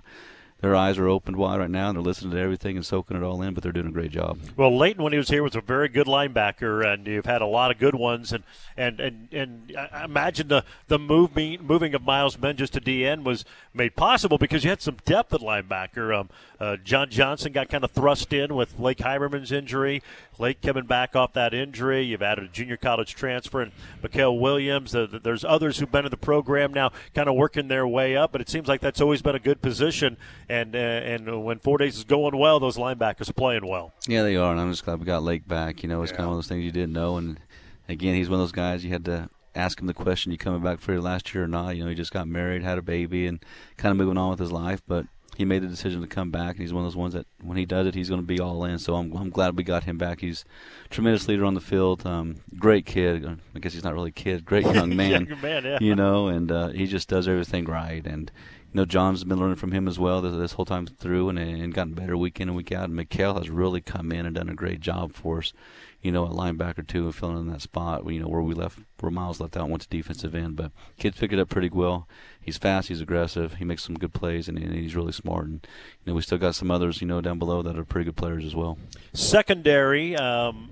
their 0.61 0.75
eyes 0.75 0.99
are 0.99 1.09
opened 1.09 1.37
wide 1.37 1.61
right 1.61 1.71
now, 1.71 1.89
and 1.89 1.97
they're 1.97 2.03
listening 2.03 2.31
to 2.31 2.39
everything 2.39 2.77
and 2.77 2.87
soaking 2.87 3.17
it 3.17 3.23
all 3.23 3.43
in. 3.43 3.53
But 3.53 3.63
they're 3.63 3.73
doing 3.73 3.89
a 3.89 3.93
great 3.93 4.11
job. 4.11 4.39
Well, 4.57 4.77
Leighton, 4.77 5.03
when 5.03 5.13
he 5.13 5.19
was 5.19 5.29
here, 5.29 5.43
was 5.43 5.55
a 5.55 5.61
very 5.61 5.89
good 5.89 6.07
linebacker, 6.07 6.87
and 6.87 7.07
you've 7.07 7.27
had 7.27 7.43
a 7.43 7.47
lot 7.47 7.71
of 7.71 7.79
good 7.79 7.95
ones. 7.95 8.33
And 8.33 8.45
and 8.77 8.99
and, 9.01 9.29
and 9.33 9.77
I 9.93 10.05
imagine 10.05 10.49
the 10.49 10.65
the 10.89 10.99
moving 10.99 11.63
moving 11.63 11.95
of 11.95 12.03
Miles 12.03 12.39
Menges 12.39 12.71
to 12.71 12.81
DN 12.81 13.25
was 13.25 13.45
made 13.75 13.95
possible 13.95 14.39
because 14.39 14.65
you 14.65 14.71
had 14.71 14.81
some 14.81 14.97
depth 15.05 15.35
at 15.35 15.41
linebacker. 15.41 16.19
Um, 16.19 16.31
uh, 16.61 16.77
John 16.77 17.11
Johnson 17.11 17.53
got 17.53 17.69
kind 17.69 17.85
of 17.85 17.91
thrust 17.91 18.33
in 18.33 18.55
with 18.55 18.79
Lake 18.79 18.99
Heimerman's 18.99 19.53
injury. 19.53 20.03
Lake 20.39 20.63
coming 20.63 20.87
back 20.87 21.17
off 21.17 21.33
that 21.35 21.53
injury. 21.53 22.03
You've 22.03 22.23
added 22.23 22.45
a 22.45 22.49
junior 22.49 22.77
college 22.77 23.15
transfer 23.15 23.61
and 23.61 23.73
Mikael 24.03 24.39
Williams. 24.39 24.95
Uh, 24.95 25.07
there's 25.23 25.45
others 25.45 25.79
who've 25.79 25.91
been 25.91 26.05
in 26.05 26.11
the 26.11 26.17
program 26.17 26.73
now, 26.73 26.91
kind 27.15 27.29
of 27.29 27.35
working 27.35 27.69
their 27.69 27.87
way 27.87 28.17
up. 28.17 28.33
But 28.33 28.41
it 28.41 28.49
seems 28.49 28.69
like 28.69 28.81
that's 28.81 29.01
always 29.01 29.23
been 29.23 29.35
a 29.35 29.41
good 29.41 29.63
position. 29.63 30.17
And 30.49 30.75
uh, 30.75 30.79
and 30.79 31.45
when 31.45 31.59
Fort 31.59 31.81
Hays 31.81 31.97
is 31.97 32.05
going 32.05 32.37
well, 32.39 32.61
those 32.61 32.77
linebackers 32.77 33.29
are 33.29 33.35
playing 33.35 33.67
well. 33.67 33.93
Yeah, 34.07 34.23
they 34.23 34.37
are, 34.37 34.53
and 34.53 34.61
I'm 34.61 34.71
just 34.71 34.85
glad 34.85 35.01
we 35.01 35.07
got 35.07 35.23
Lake 35.23 35.47
back. 35.47 35.83
You 35.83 35.89
know, 35.89 36.03
it's 36.03 36.13
kind 36.13 36.23
of 36.23 36.29
one 36.29 36.35
of 36.35 36.39
those 36.39 36.49
things 36.49 36.65
you 36.65 36.73
didn't 36.73 36.93
know, 36.93 37.17
and 37.17 37.41
again, 37.89 38.15
he's 38.15 38.29
one 38.29 38.41
of 38.41 38.43
those 38.43 38.53
guys 38.53 38.85
you 38.85 38.91
had 38.91 39.05
to 39.07 39.29
ask 39.55 39.81
him 39.81 39.87
the 39.87 39.95
question: 39.95 40.31
"You 40.33 40.39
coming 40.39 40.63
back 40.63 40.81
for 40.81 40.93
your 40.93 41.03
last 41.03 41.35
year 41.35 41.45
or 41.45 41.49
not?" 41.49 41.77
You 41.77 41.83
know, 41.85 41.89
he 41.89 41.95
just 41.97 42.13
got 42.13 42.29
married, 42.29 42.63
had 42.63 42.79
a 42.79 42.83
baby, 42.83 43.27
and 43.27 43.45
kind 43.77 43.91
of 43.91 43.97
moving 43.97 44.19
on 44.19 44.31
with 44.31 44.39
his 44.39 44.53
life, 44.53 44.83
but. 44.87 45.07
He 45.37 45.45
made 45.45 45.63
the 45.63 45.67
decision 45.67 46.01
to 46.01 46.07
come 46.07 46.31
back, 46.31 46.53
and 46.53 46.61
he's 46.61 46.73
one 46.73 46.85
of 46.85 46.87
those 46.87 46.97
ones 46.97 47.15
that 47.15 47.27
when 47.43 47.57
he 47.57 47.65
does 47.67 47.87
it, 47.87 47.95
he's 47.95 48.09
going 48.09 48.21
to 48.21 48.27
be 48.27 48.41
all 48.41 48.65
in. 48.65 48.79
So 48.79 48.95
I'm, 48.95 49.13
I'm 49.17 49.31
glad 49.31 49.57
we 49.57 49.65
got 49.65 49.85
him 49.85 49.99
back. 49.99 50.21
He's 50.21 50.45
a 50.87 50.89
tremendous 50.89 51.27
leader 51.29 51.45
on 51.45 51.55
the 51.55 51.61
field. 51.61 52.07
Um, 52.07 52.37
great 52.59 52.87
kid. 52.87 53.27
I 53.55 53.59
guess 53.59 53.73
he's 53.73 53.85
not 53.85 53.95
really 53.95 54.11
a 54.11 54.13
kid. 54.13 54.45
Great 54.45 54.65
young 54.65 54.95
man. 54.97 55.27
Young 55.27 55.41
man, 55.41 55.65
yeah. 55.65 55.79
You 55.81 55.95
know, 55.95 56.29
and 56.29 56.51
uh, 56.53 56.69
he 56.69 56.87
just 56.87 57.09
does 57.09 57.27
everything 57.27 57.65
right. 57.65 58.07
And 58.07 58.31
know, 58.79 58.85
John's 58.85 59.25
been 59.25 59.39
learning 59.39 59.57
from 59.57 59.73
him 59.73 59.87
as 59.87 59.99
well 59.99 60.21
this, 60.21 60.35
this 60.35 60.53
whole 60.53 60.65
time 60.65 60.87
through, 60.87 61.29
and, 61.29 61.39
and 61.39 61.73
gotten 61.73 61.95
better 61.95 62.17
week 62.17 62.41
in 62.41 62.49
and 62.49 62.57
week 62.57 62.73
out. 62.73 62.85
And 62.85 62.97
Mikhail 62.97 63.35
has 63.35 63.49
really 63.49 63.81
come 63.81 64.13
in 64.13 64.27
and 64.27 64.35
done 64.35 64.49
a 64.49 64.55
great 64.55 64.81
job 64.81 65.15
for 65.15 65.39
us. 65.39 65.53
You 66.03 66.13
know, 66.13 66.27
at 66.27 66.33
linebacker 66.33 66.87
too, 66.87 67.07
and 67.07 67.15
filling 67.15 67.39
in 67.39 67.49
that 67.49 67.63
spot. 67.63 68.05
You 68.07 68.21
know, 68.21 68.29
where 68.29 68.43
we 68.43 68.53
left, 68.53 68.79
where 69.01 69.11
Miles 69.11 69.41
left 69.41 69.57
out, 69.57 69.71
went 69.71 69.83
to 69.83 69.89
defensive 69.89 70.35
end. 70.35 70.57
But 70.57 70.73
kid's 70.99 71.19
pick 71.19 71.33
it 71.33 71.39
up 71.39 71.49
pretty 71.49 71.71
well. 71.71 72.07
He's 72.39 72.59
fast. 72.59 72.89
He's 72.89 73.01
aggressive. 73.01 73.55
He 73.55 73.65
makes 73.65 73.85
some 73.85 73.95
good 73.95 74.13
plays, 74.13 74.47
and, 74.47 74.59
and 74.59 74.75
he's 74.75 74.97
really 74.97 75.13
smart. 75.13 75.47
And 75.47 75.67
you 76.05 76.11
know, 76.11 76.15
we 76.15 76.21
still 76.21 76.37
got 76.37 76.57
some 76.57 76.71
others, 76.71 77.01
you 77.01 77.07
know, 77.07 77.23
down 77.23 77.39
below 77.39 77.63
that 77.63 77.79
are 77.79 77.85
pretty 77.85 78.05
good 78.05 78.17
players 78.17 78.45
as 78.45 78.55
well. 78.55 78.77
secondary. 79.15 80.15
Um, 80.15 80.71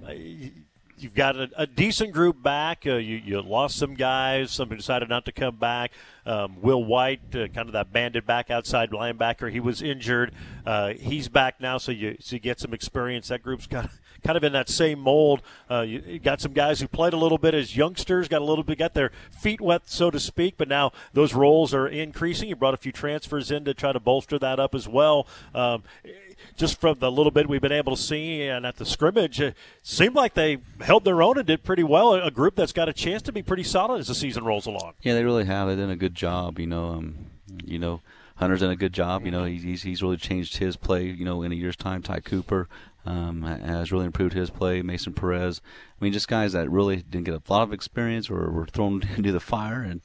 you've 1.03 1.15
got 1.15 1.37
a, 1.37 1.51
a 1.57 1.67
decent 1.67 2.13
group 2.13 2.43
back. 2.43 2.85
Uh, 2.87 2.95
you, 2.95 3.17
you 3.17 3.41
lost 3.43 3.77
some 3.77 3.95
guys. 3.95 4.51
Some 4.51 4.69
decided 4.69 5.09
not 5.09 5.25
to 5.25 5.33
come 5.33 5.57
back. 5.57 5.93
Um, 6.25 6.61
Will 6.63 6.85
White, 6.85 7.35
uh, 7.35 7.49
kind 7.49 7.69
of 7.69 7.73
that 7.73 7.93
banded 7.93 8.25
back 8.25 8.51
outside 8.51 8.91
linebacker, 8.91 9.51
he 9.51 9.59
was 9.59 9.83
injured. 9.83 10.33
Uh, 10.65 10.93
he's 10.95 11.29
back 11.29 11.61
now, 11.61 11.79
so 11.79 11.91
you 11.91 12.17
so 12.21 12.37
you 12.37 12.41
get 12.41 12.61
some 12.61 12.73
experience. 12.73 13.29
That 13.29 13.43
group's 13.43 13.67
got 13.67 13.91
kind 14.25 14.37
of 14.37 14.45
in 14.45 14.53
that 14.53 14.69
same 14.69 15.01
mold. 15.01 15.43
Uh, 15.69 15.81
you, 15.81 16.03
you 16.07 16.19
got 16.21 16.41
some 16.41 16.53
guys 16.53 16.81
who 16.81 16.87
played 16.87 17.13
a 17.13 17.17
little 17.17 17.39
bit 17.39 17.55
as 17.55 17.77
youngsters, 17.77 18.29
got 18.29 18.41
a 18.41 18.45
little 18.45 18.63
bit, 18.63 18.79
got 18.79 18.95
their 18.95 19.11
feet 19.31 19.61
wet, 19.61 19.83
so 19.87 20.11
to 20.11 20.21
speak. 20.21 20.57
But 20.57 20.69
now 20.69 20.93
those 21.13 21.35
roles 21.35 21.75
are 21.75 21.89
increasing. 21.89 22.49
You 22.49 22.57
brought 22.57 22.75
a 22.75 22.79
few 22.79 22.93
transfers 22.93 23.51
in 23.51 23.65
to 23.65 23.75
try 23.75 23.93
to 23.93 24.01
bolster 24.01 24.39
that 24.39 24.61
up 24.61 24.77
as 24.77 24.87
well. 24.87 25.27
Um, 25.55 25.83
just 26.57 26.81
from 26.81 26.99
the 26.99 27.11
little 27.11 27.31
bit 27.31 27.49
we've 27.49 27.61
been 27.61 27.73
able 27.73 27.97
to 27.97 28.03
see 28.03 28.43
and 28.43 28.67
at 28.67 28.77
the 28.77 28.87
scrimmage, 28.87 29.41
it 29.41 29.57
seemed 29.83 30.15
like 30.15 30.35
they 30.35 30.59
held 30.81 31.05
their 31.05 31.23
own 31.23 31.39
and 31.39 31.47
did 31.47 31.65
pretty 31.65 31.83
well. 31.83 32.15
A 32.15 32.31
group 32.31 32.55
that's 32.57 32.73
got 32.73 32.89
a 32.89 32.93
chance 32.93 33.23
to 33.23 33.33
be 33.33 33.43
pretty 33.43 33.63
solid 33.63 34.01
as 34.01 34.09
the 34.09 34.15
season 34.15 34.45
rolls 34.45 34.67
along. 34.67 34.95
Yeah, 35.03 35.15
they 35.15 35.25
really 35.25 35.45
have. 35.45 35.69
They've 35.69 35.79
done 35.79 35.91
a 35.91 35.97
good 35.97 36.15
job. 36.15 36.59
You 36.59 36.67
know, 36.67 36.91
um, 36.91 37.27
you 37.65 37.79
know, 37.79 38.01
Hunter's 38.37 38.61
done 38.61 38.71
a 38.71 38.77
good 38.77 38.93
job. 38.93 39.25
You 39.25 39.31
know, 39.31 39.45
he's 39.45 39.63
he's, 39.63 39.83
he's 39.83 40.03
really 40.03 40.17
changed 40.17 40.57
his 40.57 40.77
play. 40.77 41.05
You 41.05 41.25
know, 41.25 41.43
in 41.43 41.53
a 41.53 41.55
year's 41.55 41.77
time, 41.77 42.03
Ty 42.03 42.21
Cooper 42.21 42.69
um, 43.05 43.43
has 43.43 43.93
really 43.93 44.07
improved 44.07 44.35
his 44.35 44.51
play. 44.51 44.83
Mason 44.83 45.13
Perez. 45.13 45.61
I 46.01 46.05
mean, 46.05 46.13
just 46.13 46.29
guys 46.29 46.53
that 46.53 46.71
really 46.71 46.97
didn't 46.97 47.25
get 47.25 47.35
a 47.35 47.53
lot 47.53 47.63
of 47.63 47.73
experience 47.73 48.31
or 48.31 48.51
were 48.51 48.67
thrown 48.67 49.03
into 49.17 49.33
the 49.33 49.41
fire, 49.41 49.83
and 49.83 50.01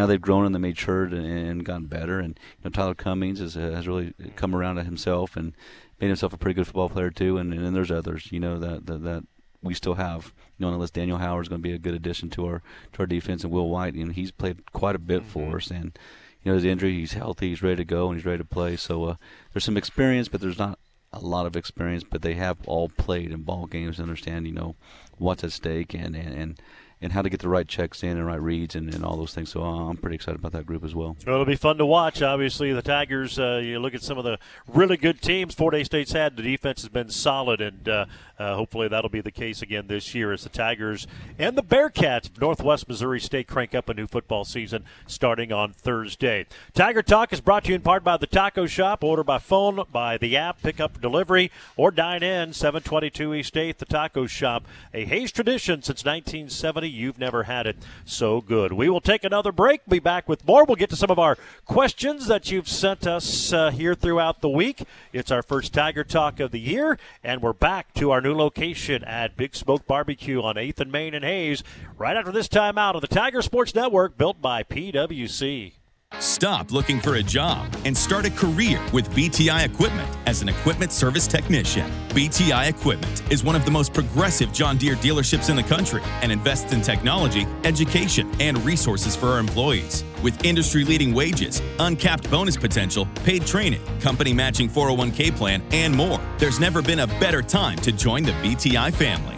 know 0.00 0.06
they've 0.06 0.20
grown 0.20 0.46
and 0.46 0.54
they 0.54 0.58
matured 0.58 1.12
and, 1.12 1.26
and 1.26 1.64
gotten 1.64 1.86
better. 1.86 2.18
And 2.18 2.38
you 2.58 2.64
know, 2.64 2.70
Tyler 2.70 2.94
Cummings 2.94 3.40
has, 3.40 3.54
has 3.54 3.86
really 3.86 4.14
come 4.36 4.54
around 4.54 4.76
to 4.76 4.84
himself 4.84 5.36
and 5.36 5.52
made 6.00 6.08
himself 6.08 6.32
a 6.32 6.36
pretty 6.38 6.54
good 6.54 6.66
football 6.66 6.88
player 6.88 7.10
too. 7.10 7.38
And, 7.38 7.52
and 7.52 7.64
then 7.64 7.74
there's 7.74 7.90
others, 7.90 8.32
you 8.32 8.40
know, 8.40 8.58
that 8.58 8.86
that, 8.86 9.04
that 9.04 9.24
we 9.62 9.74
still 9.74 9.94
have. 9.94 10.32
You 10.58 10.66
know, 10.66 10.76
list, 10.76 10.94
Daniel 10.94 11.18
Howard's 11.18 11.48
going 11.48 11.60
to 11.60 11.68
be 11.68 11.74
a 11.74 11.78
good 11.78 11.94
addition 11.94 12.30
to 12.30 12.46
our 12.46 12.62
to 12.92 13.00
our 13.00 13.06
defense, 13.06 13.44
and 13.44 13.52
Will 13.52 13.68
White, 13.68 13.94
you 13.94 14.04
know, 14.04 14.12
he's 14.12 14.30
played 14.30 14.72
quite 14.72 14.96
a 14.96 15.00
bit 15.00 15.24
for 15.24 15.56
us, 15.56 15.70
and 15.70 15.98
you 16.42 16.50
know 16.50 16.54
his 16.54 16.64
injury, 16.64 16.94
he's 16.94 17.14
healthy, 17.14 17.50
he's 17.50 17.62
ready 17.62 17.76
to 17.76 17.84
go, 17.84 18.08
and 18.08 18.16
he's 18.16 18.26
ready 18.26 18.38
to 18.38 18.44
play. 18.44 18.76
So 18.76 19.04
uh, 19.04 19.16
there's 19.52 19.64
some 19.64 19.76
experience, 19.76 20.28
but 20.28 20.40
there's 20.40 20.58
not 20.58 20.78
a 21.12 21.20
lot 21.20 21.46
of 21.46 21.56
experience. 21.56 22.04
But 22.04 22.22
they 22.22 22.34
have 22.34 22.58
all 22.66 22.88
played 22.88 23.30
in 23.30 23.42
ball 23.42 23.66
games, 23.66 23.98
and 23.98 24.08
understand 24.08 24.46
you 24.46 24.52
know 24.52 24.76
what's 25.18 25.44
at 25.44 25.52
stake, 25.52 25.94
and 25.94 26.16
and. 26.16 26.34
and 26.34 26.60
and 27.02 27.12
how 27.12 27.20
to 27.20 27.28
get 27.28 27.40
the 27.40 27.48
right 27.48 27.66
checks 27.66 28.02
in 28.02 28.16
and 28.16 28.24
right 28.24 28.40
reads 28.40 28.74
and, 28.74 28.94
and 28.94 29.04
all 29.04 29.16
those 29.16 29.34
things. 29.34 29.50
So 29.50 29.62
uh, 29.62 29.88
I'm 29.90 29.96
pretty 29.96 30.14
excited 30.14 30.38
about 30.38 30.52
that 30.52 30.64
group 30.64 30.84
as 30.84 30.94
well. 30.94 31.16
Well, 31.26 31.34
it'll 31.34 31.44
be 31.44 31.56
fun 31.56 31.78
to 31.78 31.86
watch. 31.86 32.22
Obviously, 32.22 32.72
the 32.72 32.82
Tigers. 32.82 33.38
Uh, 33.38 33.60
you 33.62 33.78
look 33.80 33.94
at 33.94 34.02
some 34.02 34.18
of 34.18 34.24
the 34.24 34.38
really 34.68 34.96
good 34.96 35.20
teams 35.20 35.54
Fort 35.54 35.74
Hays 35.74 35.86
State's 35.86 36.12
had. 36.12 36.36
The 36.36 36.42
defense 36.42 36.82
has 36.82 36.88
been 36.88 37.10
solid, 37.10 37.60
and 37.60 37.88
uh, 37.88 38.06
uh, 38.42 38.56
hopefully 38.56 38.88
that'll 38.88 39.08
be 39.08 39.20
the 39.20 39.30
case 39.30 39.62
again 39.62 39.86
this 39.86 40.14
year 40.14 40.32
as 40.32 40.42
the 40.42 40.48
Tigers 40.48 41.06
and 41.38 41.56
the 41.56 41.62
Bearcats 41.62 42.26
of 42.26 42.40
Northwest 42.40 42.88
Missouri 42.88 43.20
State 43.20 43.46
crank 43.46 43.74
up 43.74 43.88
a 43.88 43.94
new 43.94 44.06
football 44.06 44.44
season 44.44 44.84
starting 45.06 45.52
on 45.52 45.72
Thursday. 45.72 46.46
Tiger 46.74 47.02
Talk 47.02 47.32
is 47.32 47.40
brought 47.40 47.64
to 47.64 47.70
you 47.70 47.76
in 47.76 47.82
part 47.82 48.02
by 48.02 48.16
the 48.16 48.26
Taco 48.26 48.66
Shop. 48.66 49.04
Order 49.04 49.22
by 49.22 49.38
phone, 49.38 49.84
by 49.92 50.18
the 50.18 50.36
app, 50.36 50.60
pick 50.60 50.80
up 50.80 51.00
delivery, 51.00 51.50
or 51.76 51.90
dine 51.90 52.22
in. 52.22 52.52
722 52.52 53.34
East 53.34 53.54
8th, 53.54 53.78
the 53.78 53.84
Taco 53.84 54.26
Shop, 54.26 54.64
a 54.92 55.04
Hays 55.04 55.30
tradition 55.30 55.82
since 55.82 56.04
1970. 56.04 56.88
You've 56.88 57.18
never 57.18 57.44
had 57.44 57.66
it 57.66 57.76
so 58.04 58.40
good. 58.40 58.72
We 58.72 58.88
will 58.88 59.00
take 59.00 59.22
another 59.24 59.52
break. 59.52 59.86
Be 59.86 60.00
back 60.00 60.28
with 60.28 60.46
more. 60.46 60.64
We'll 60.64 60.76
get 60.76 60.90
to 60.90 60.96
some 60.96 61.10
of 61.10 61.18
our 61.18 61.38
questions 61.64 62.26
that 62.26 62.50
you've 62.50 62.68
sent 62.68 63.06
us 63.06 63.52
uh, 63.52 63.70
here 63.70 63.94
throughout 63.94 64.40
the 64.40 64.48
week. 64.48 64.82
It's 65.12 65.30
our 65.30 65.42
first 65.42 65.72
Tiger 65.72 66.02
Talk 66.02 66.40
of 66.40 66.50
the 66.50 66.60
year, 66.60 66.98
and 67.22 67.40
we're 67.40 67.52
back 67.52 67.94
to 67.94 68.10
our 68.10 68.20
new 68.20 68.31
location 68.36 69.04
at 69.04 69.36
Big 69.36 69.54
Smoke 69.54 69.86
Barbecue 69.86 70.42
on 70.42 70.56
8th 70.56 70.80
and 70.80 70.92
Main 70.92 71.14
and 71.14 71.24
Hays 71.24 71.62
right 71.96 72.16
after 72.16 72.32
this 72.32 72.48
time 72.48 72.78
out 72.78 72.94
of 72.94 73.00
the 73.00 73.08
Tiger 73.08 73.42
Sports 73.42 73.74
Network 73.74 74.16
built 74.16 74.40
by 74.40 74.62
PWC. 74.62 75.74
Stop 76.18 76.70
looking 76.72 77.00
for 77.00 77.16
a 77.16 77.22
job 77.22 77.66
and 77.84 77.96
start 77.96 78.24
a 78.24 78.30
career 78.30 78.80
with 78.92 79.10
BTI 79.10 79.64
Equipment 79.64 80.08
as 80.26 80.42
an 80.42 80.48
equipment 80.48 80.92
service 80.92 81.26
technician. 81.26 81.90
BTI 82.10 82.68
Equipment 82.68 83.22
is 83.32 83.42
one 83.42 83.56
of 83.56 83.64
the 83.64 83.70
most 83.70 83.92
progressive 83.92 84.52
John 84.52 84.76
Deere 84.76 84.94
dealerships 84.96 85.50
in 85.50 85.56
the 85.56 85.62
country 85.62 86.02
and 86.22 86.30
invests 86.30 86.72
in 86.72 86.80
technology, 86.80 87.46
education, 87.64 88.30
and 88.40 88.62
resources 88.64 89.16
for 89.16 89.28
our 89.28 89.38
employees. 89.38 90.04
With 90.22 90.44
industry 90.44 90.84
leading 90.84 91.12
wages, 91.12 91.60
uncapped 91.80 92.30
bonus 92.30 92.56
potential, 92.56 93.08
paid 93.24 93.46
training, 93.46 93.82
company 94.00 94.32
matching 94.32 94.68
401k 94.68 95.36
plan, 95.36 95.62
and 95.72 95.94
more, 95.94 96.20
there's 96.38 96.60
never 96.60 96.82
been 96.82 97.00
a 97.00 97.06
better 97.06 97.42
time 97.42 97.78
to 97.78 97.90
join 97.90 98.22
the 98.22 98.32
BTI 98.32 98.92
family. 98.92 99.36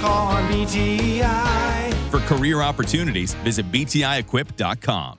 Call 0.00 0.32
BTI. 0.48 1.94
For 2.10 2.18
career 2.20 2.60
opportunities, 2.60 3.34
visit 3.34 3.70
BTIEquip.com. 3.70 5.18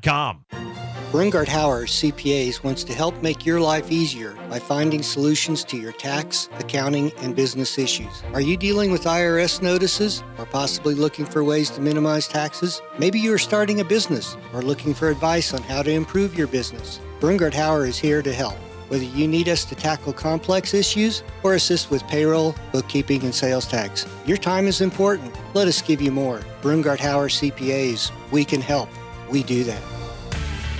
Brungard 1.11 1.47
Hauer 1.47 1.83
CPAs 1.83 2.63
wants 2.63 2.83
to 2.85 2.93
help 2.93 3.21
make 3.21 3.45
your 3.45 3.59
life 3.59 3.91
easier 3.91 4.33
by 4.49 4.57
finding 4.57 5.03
solutions 5.03 5.63
to 5.65 5.77
your 5.77 5.91
tax, 5.91 6.49
accounting, 6.57 7.11
and 7.17 7.35
business 7.35 7.77
issues. 7.77 8.23
Are 8.33 8.41
you 8.41 8.55
dealing 8.55 8.91
with 8.91 9.03
IRS 9.03 9.61
notices 9.61 10.23
or 10.37 10.45
possibly 10.45 10.95
looking 10.95 11.25
for 11.25 11.43
ways 11.43 11.69
to 11.71 11.81
minimize 11.81 12.27
taxes? 12.27 12.81
Maybe 12.97 13.19
you 13.19 13.33
are 13.33 13.37
starting 13.37 13.81
a 13.81 13.85
business 13.85 14.37
or 14.53 14.61
looking 14.61 14.93
for 14.93 15.09
advice 15.09 15.53
on 15.53 15.61
how 15.63 15.83
to 15.83 15.91
improve 15.91 16.37
your 16.37 16.47
business. 16.47 16.99
Brungard 17.19 17.53
Hauer 17.53 17.87
is 17.87 17.99
here 17.99 18.21
to 18.21 18.33
help. 18.33 18.55
Whether 18.87 19.03
you 19.03 19.27
need 19.27 19.49
us 19.49 19.65
to 19.65 19.75
tackle 19.75 20.13
complex 20.13 20.73
issues 20.73 21.23
or 21.43 21.55
assist 21.55 21.91
with 21.91 22.07
payroll, 22.07 22.55
bookkeeping, 22.71 23.23
and 23.23 23.35
sales 23.35 23.67
tax, 23.67 24.07
your 24.25 24.37
time 24.37 24.65
is 24.65 24.81
important. 24.81 25.35
Let 25.53 25.67
us 25.67 25.81
give 25.81 26.01
you 26.01 26.11
more. 26.11 26.39
Brungard 26.61 26.97
Hauer 26.97 27.29
CPAs, 27.29 28.11
we 28.31 28.43
can 28.45 28.61
help. 28.61 28.89
We 29.31 29.43
do 29.43 29.63
that. 29.63 30.00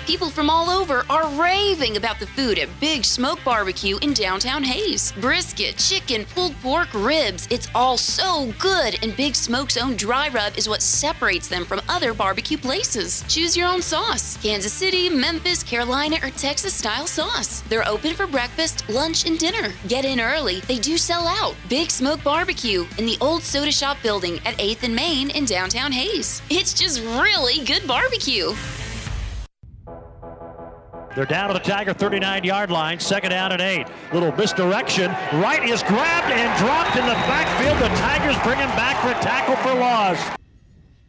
People 0.08 0.32
from 0.32 0.50
all 0.50 0.70
over 0.70 1.06
are 1.12 1.30
raving 1.40 1.96
about 1.96 2.20
the 2.20 2.26
food 2.26 2.58
at 2.58 2.68
Big 2.80 3.06
Smoke 3.06 3.40
Barbecue 3.46 4.00
in 4.00 4.14
downtown 4.14 4.64
Hays. 4.64 5.12
Brisket, 5.22 5.78
chicken, 5.78 6.26
pulled 6.34 6.56
pork, 6.62 6.90
ribs, 6.94 7.48
it's 7.52 7.70
all 7.76 7.98
so 7.98 8.52
good, 8.58 8.98
and 9.04 9.16
Big 9.16 9.36
Smoke's 9.36 9.78
own 9.78 9.96
dry 9.96 10.28
rub 10.30 10.58
is 10.58 10.68
what 10.68 10.82
separates 10.82 11.48
them 11.48 11.66
from 11.66 11.82
other 11.88 12.16
barbecue 12.16 12.58
places. 12.58 13.24
Choose 13.28 13.56
your 13.56 13.68
own 13.68 13.82
sauce 13.82 14.38
Kansas 14.42 14.74
City, 14.74 15.08
Memphis, 15.08 15.62
Carolina, 15.62 16.18
or 16.24 16.32
Texas 16.32 16.74
style 16.74 17.06
sauce. 17.06 17.62
They're 17.70 17.88
open 17.88 18.16
for 18.16 18.26
breakfast, 18.26 18.90
lunch, 18.90 19.28
and 19.28 19.38
dinner. 19.38 19.72
Get 19.88 20.04
in 20.04 20.20
early, 20.20 20.62
they 20.62 20.80
do 20.80 20.98
sell 20.98 21.28
out. 21.28 21.56
Big 21.70 21.92
Smoke 21.92 22.24
Barbecue 22.24 22.88
in 22.98 23.06
the 23.06 23.18
old 23.22 23.44
soda 23.44 23.72
shop 23.72 23.98
building 24.02 24.40
at 24.46 24.58
8th 24.58 24.82
and 24.82 24.96
Main 24.96 25.30
in 25.30 25.46
downtown 25.46 25.92
Hayes. 25.92 26.42
It's 26.50 26.74
just 26.74 27.02
really 27.02 27.64
good 27.66 27.88
barbecue. 27.88 28.54
They're 31.16 31.26
down 31.26 31.50
to 31.50 31.54
the 31.54 31.60
Tiger 31.60 31.94
39 31.94 32.44
yard 32.44 32.72
line, 32.72 33.00
second 33.00 33.32
down 33.32 33.52
and 33.52 33.62
eight. 33.62 33.88
Little 34.14 34.32
misdirection. 34.34 35.12
Right 35.34 35.68
is 35.68 35.84
grabbed 35.84 36.32
and 36.32 36.60
dropped 36.60 36.96
in 36.96 37.06
the 37.06 37.14
backfield. 37.14 37.78
The 37.80 37.94
Tigers 37.98 38.42
bring 38.44 38.60
him 38.60 38.70
back 38.78 39.02
for 39.02 39.10
a 39.10 39.22
tackle 39.22 39.56
for 39.58 39.78
loss. 39.78 40.38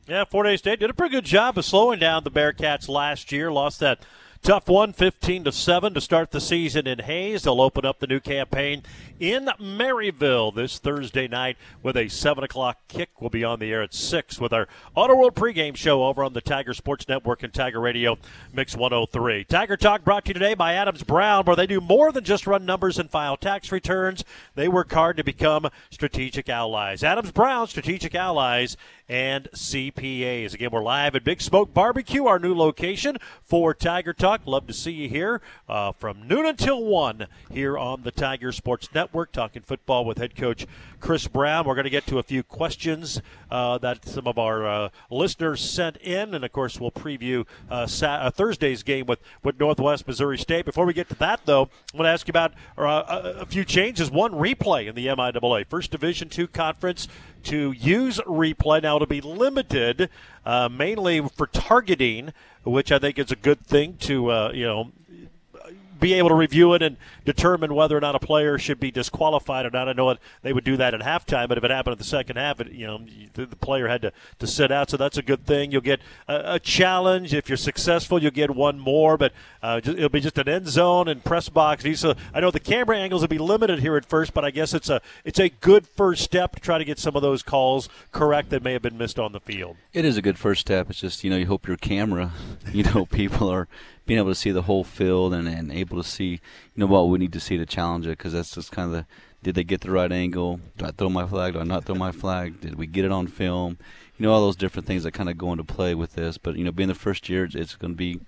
Yeah, 0.08 0.24
Fort 0.24 0.46
Hays 0.46 0.58
State 0.58 0.80
did 0.80 0.90
a 0.90 0.94
pretty 0.94 1.14
good 1.14 1.24
job 1.24 1.56
of 1.56 1.64
slowing 1.64 2.00
down 2.00 2.24
the 2.24 2.30
Bearcats 2.30 2.88
last 2.88 3.30
year. 3.30 3.52
Lost 3.52 3.78
that 3.80 4.04
tough 4.42 4.68
one, 4.68 4.92
15 4.92 5.44
to 5.44 5.52
7 5.52 5.94
to 5.94 6.00
start 6.00 6.32
the 6.32 6.40
season 6.40 6.88
in 6.88 6.98
Hays. 6.98 7.44
They'll 7.44 7.60
open 7.60 7.86
up 7.86 8.00
the 8.00 8.08
new 8.08 8.18
campaign 8.18 8.82
in 9.20 9.48
Maryville 9.60 10.52
this 10.52 10.78
Thursday 10.78 11.28
night 11.28 11.56
with 11.80 11.96
a 11.96 12.08
7 12.08 12.42
o'clock 12.42 12.78
kick. 12.88 13.10
We'll 13.20 13.30
be 13.30 13.44
on 13.44 13.60
the 13.60 13.70
air 13.72 13.82
at 13.82 13.94
6 13.94 14.40
with 14.40 14.52
our 14.52 14.66
Auto 14.96 15.14
World 15.14 15.36
pregame 15.36 15.76
show 15.76 16.04
over 16.04 16.24
on 16.24 16.32
the 16.32 16.40
Tiger 16.40 16.74
Sports 16.74 17.06
Network 17.08 17.44
and 17.44 17.54
Tiger 17.54 17.78
Radio 17.78 18.18
Mix 18.52 18.74
103. 18.76 19.44
Tiger 19.44 19.76
Talk 19.76 20.02
brought 20.02 20.24
to 20.24 20.30
you 20.30 20.34
today 20.34 20.54
by 20.54 20.74
Adams 20.74 21.04
Brown, 21.04 21.44
where 21.44 21.54
they 21.54 21.68
do 21.68 21.80
more 21.80 22.10
than 22.10 22.24
just 22.24 22.46
run 22.46 22.66
numbers 22.66 22.98
and 22.98 23.08
file 23.08 23.36
tax 23.36 23.70
returns. 23.70 24.24
They 24.56 24.66
work 24.66 24.92
hard 24.92 25.18
to 25.18 25.24
become 25.24 25.70
strategic 25.90 26.48
allies. 26.48 27.04
Adams 27.04 27.30
Brown, 27.30 27.68
strategic 27.68 28.16
allies 28.16 28.76
and 29.12 29.50
CPAs. 29.52 30.54
Again, 30.54 30.70
we're 30.72 30.82
live 30.82 31.14
at 31.14 31.22
Big 31.22 31.42
Smoke 31.42 31.74
Barbecue, 31.74 32.24
our 32.24 32.38
new 32.38 32.54
location 32.54 33.18
for 33.42 33.74
Tiger 33.74 34.14
Talk. 34.14 34.40
Love 34.46 34.66
to 34.68 34.72
see 34.72 34.92
you 34.92 35.06
here 35.06 35.42
uh, 35.68 35.92
from 35.92 36.26
noon 36.26 36.46
until 36.46 36.82
1 36.82 37.26
here 37.50 37.76
on 37.76 38.04
the 38.04 38.10
Tiger 38.10 38.52
Sports 38.52 38.88
Network, 38.94 39.30
talking 39.30 39.60
football 39.60 40.06
with 40.06 40.16
head 40.16 40.34
coach 40.34 40.66
Chris 40.98 41.28
Brown. 41.28 41.66
We're 41.66 41.74
going 41.74 41.84
to 41.84 41.90
get 41.90 42.06
to 42.06 42.18
a 42.18 42.22
few 42.22 42.42
questions 42.42 43.20
uh, 43.50 43.76
that 43.78 44.06
some 44.06 44.26
of 44.26 44.38
our 44.38 44.66
uh, 44.66 44.88
listeners 45.10 45.60
sent 45.60 45.98
in, 45.98 46.32
and 46.32 46.42
of 46.42 46.52
course, 46.52 46.80
we'll 46.80 46.90
preview 46.90 47.44
uh, 47.70 47.86
uh, 48.02 48.30
Thursday's 48.30 48.82
game 48.82 49.04
with, 49.04 49.18
with 49.42 49.60
Northwest 49.60 50.06
Missouri 50.06 50.38
State. 50.38 50.64
Before 50.64 50.86
we 50.86 50.94
get 50.94 51.10
to 51.10 51.14
that, 51.16 51.40
though, 51.44 51.68
I 51.92 51.96
want 51.98 52.06
to 52.06 52.10
ask 52.10 52.26
you 52.26 52.32
about 52.32 52.54
uh, 52.78 52.82
a, 52.82 53.40
a 53.40 53.46
few 53.46 53.66
changes. 53.66 54.10
One 54.10 54.32
replay 54.32 54.86
in 54.86 54.94
the 54.94 55.08
MIAA, 55.08 55.66
First 55.66 55.90
Division 55.90 56.30
Two 56.30 56.48
Conference 56.48 57.08
to 57.44 57.72
use 57.72 58.18
replay. 58.26 58.82
Now 58.82 58.96
it'll 58.96 59.06
be 59.06 59.20
limited 59.20 60.08
uh, 60.44 60.68
mainly 60.68 61.20
for 61.28 61.46
targeting, 61.46 62.32
which 62.64 62.92
I 62.92 62.98
think 62.98 63.18
is 63.18 63.30
a 63.30 63.36
good 63.36 63.66
thing 63.66 63.96
to 63.98 64.30
uh, 64.30 64.52
you 64.54 64.64
know 64.64 64.92
be 66.02 66.14
able 66.14 66.28
to 66.28 66.34
review 66.34 66.74
it 66.74 66.82
and 66.82 66.96
determine 67.24 67.74
whether 67.74 67.96
or 67.96 68.00
not 68.00 68.14
a 68.14 68.18
player 68.18 68.58
should 68.58 68.80
be 68.80 68.90
disqualified 68.90 69.64
or 69.64 69.70
not. 69.70 69.88
I 69.88 69.92
know 69.92 70.10
it, 70.10 70.18
they 70.42 70.52
would 70.52 70.64
do 70.64 70.76
that 70.76 70.92
at 70.92 71.00
halftime, 71.00 71.48
but 71.48 71.56
if 71.56 71.64
it 71.64 71.70
happened 71.70 71.92
at 71.92 71.98
the 71.98 72.04
second 72.04 72.36
half, 72.36 72.60
it, 72.60 72.72
you 72.72 72.86
know 72.86 73.00
the, 73.34 73.46
the 73.46 73.56
player 73.56 73.86
had 73.86 74.02
to, 74.02 74.12
to 74.40 74.46
sit 74.46 74.72
out, 74.72 74.90
so 74.90 74.96
that's 74.96 75.16
a 75.16 75.22
good 75.22 75.46
thing. 75.46 75.70
You'll 75.70 75.80
get 75.80 76.00
a, 76.28 76.54
a 76.54 76.58
challenge 76.58 77.32
if 77.32 77.48
you're 77.48 77.56
successful. 77.56 78.20
You'll 78.20 78.32
get 78.32 78.50
one 78.50 78.80
more, 78.80 79.16
but 79.16 79.32
uh, 79.62 79.80
just, 79.80 79.96
it'll 79.96 80.10
be 80.10 80.20
just 80.20 80.36
an 80.38 80.48
end 80.48 80.68
zone 80.68 81.08
and 81.08 81.22
press 81.24 81.48
box. 81.48 81.84
So 82.00 82.14
I 82.34 82.40
know 82.40 82.50
the 82.50 82.60
camera 82.60 82.98
angles 82.98 83.22
will 83.22 83.28
be 83.28 83.38
limited 83.38 83.78
here 83.78 83.96
at 83.96 84.04
first, 84.04 84.34
but 84.34 84.44
I 84.44 84.50
guess 84.50 84.74
it's 84.74 84.90
a 84.90 85.00
it's 85.24 85.38
a 85.38 85.48
good 85.48 85.86
first 85.86 86.22
step 86.24 86.56
to 86.56 86.60
try 86.60 86.78
to 86.78 86.84
get 86.84 86.98
some 86.98 87.14
of 87.14 87.22
those 87.22 87.42
calls 87.42 87.88
correct 88.10 88.50
that 88.50 88.62
may 88.62 88.72
have 88.72 88.82
been 88.82 88.98
missed 88.98 89.20
on 89.20 89.32
the 89.32 89.40
field. 89.40 89.76
It 89.92 90.04
is 90.04 90.16
a 90.16 90.22
good 90.22 90.38
first 90.38 90.62
step. 90.62 90.90
It's 90.90 91.00
just 91.00 91.22
you 91.22 91.30
know 91.30 91.36
you 91.36 91.46
hope 91.46 91.68
your 91.68 91.76
camera, 91.76 92.32
you 92.72 92.82
know, 92.82 93.06
people 93.06 93.48
are 93.48 93.68
being 94.12 94.20
able 94.20 94.30
to 94.30 94.34
see 94.34 94.50
the 94.50 94.60
whole 94.60 94.84
field 94.84 95.32
and, 95.32 95.48
and 95.48 95.72
able 95.72 95.96
to 95.96 96.06
see 96.06 96.32
you 96.32 96.38
know 96.76 96.84
what 96.84 97.08
we 97.08 97.18
need 97.18 97.32
to 97.32 97.40
see 97.40 97.56
to 97.56 97.64
challenge 97.64 98.06
it 98.06 98.18
because 98.18 98.34
that's 98.34 98.54
just 98.54 98.70
kind 98.70 98.88
of 98.88 98.92
the 98.92 99.06
did 99.42 99.54
they 99.54 99.64
get 99.64 99.80
the 99.80 99.90
right 99.90 100.12
angle? 100.12 100.60
Do 100.76 100.84
I 100.84 100.90
throw 100.90 101.08
my 101.08 101.26
flag? 101.26 101.54
Do 101.54 101.60
I 101.60 101.64
not 101.64 101.84
throw 101.84 101.94
my 101.94 102.12
flag? 102.12 102.60
Did 102.60 102.74
we 102.74 102.86
get 102.86 103.06
it 103.06 103.10
on 103.10 103.26
film? 103.26 103.78
You 104.18 104.26
know 104.26 104.32
all 104.34 104.42
those 104.42 104.54
different 104.54 104.86
things 104.86 105.02
that 105.04 105.12
kind 105.12 105.30
of 105.30 105.38
go 105.38 105.50
into 105.50 105.64
play 105.64 105.94
with 105.94 106.12
this. 106.12 106.36
But 106.36 106.56
you 106.56 106.64
know, 106.64 106.72
being 106.72 106.90
the 106.90 106.94
first 106.94 107.30
year, 107.30 107.44
it's, 107.44 107.54
it's 107.54 107.74
going 107.74 107.94
to 107.94 107.96
be 107.96 108.20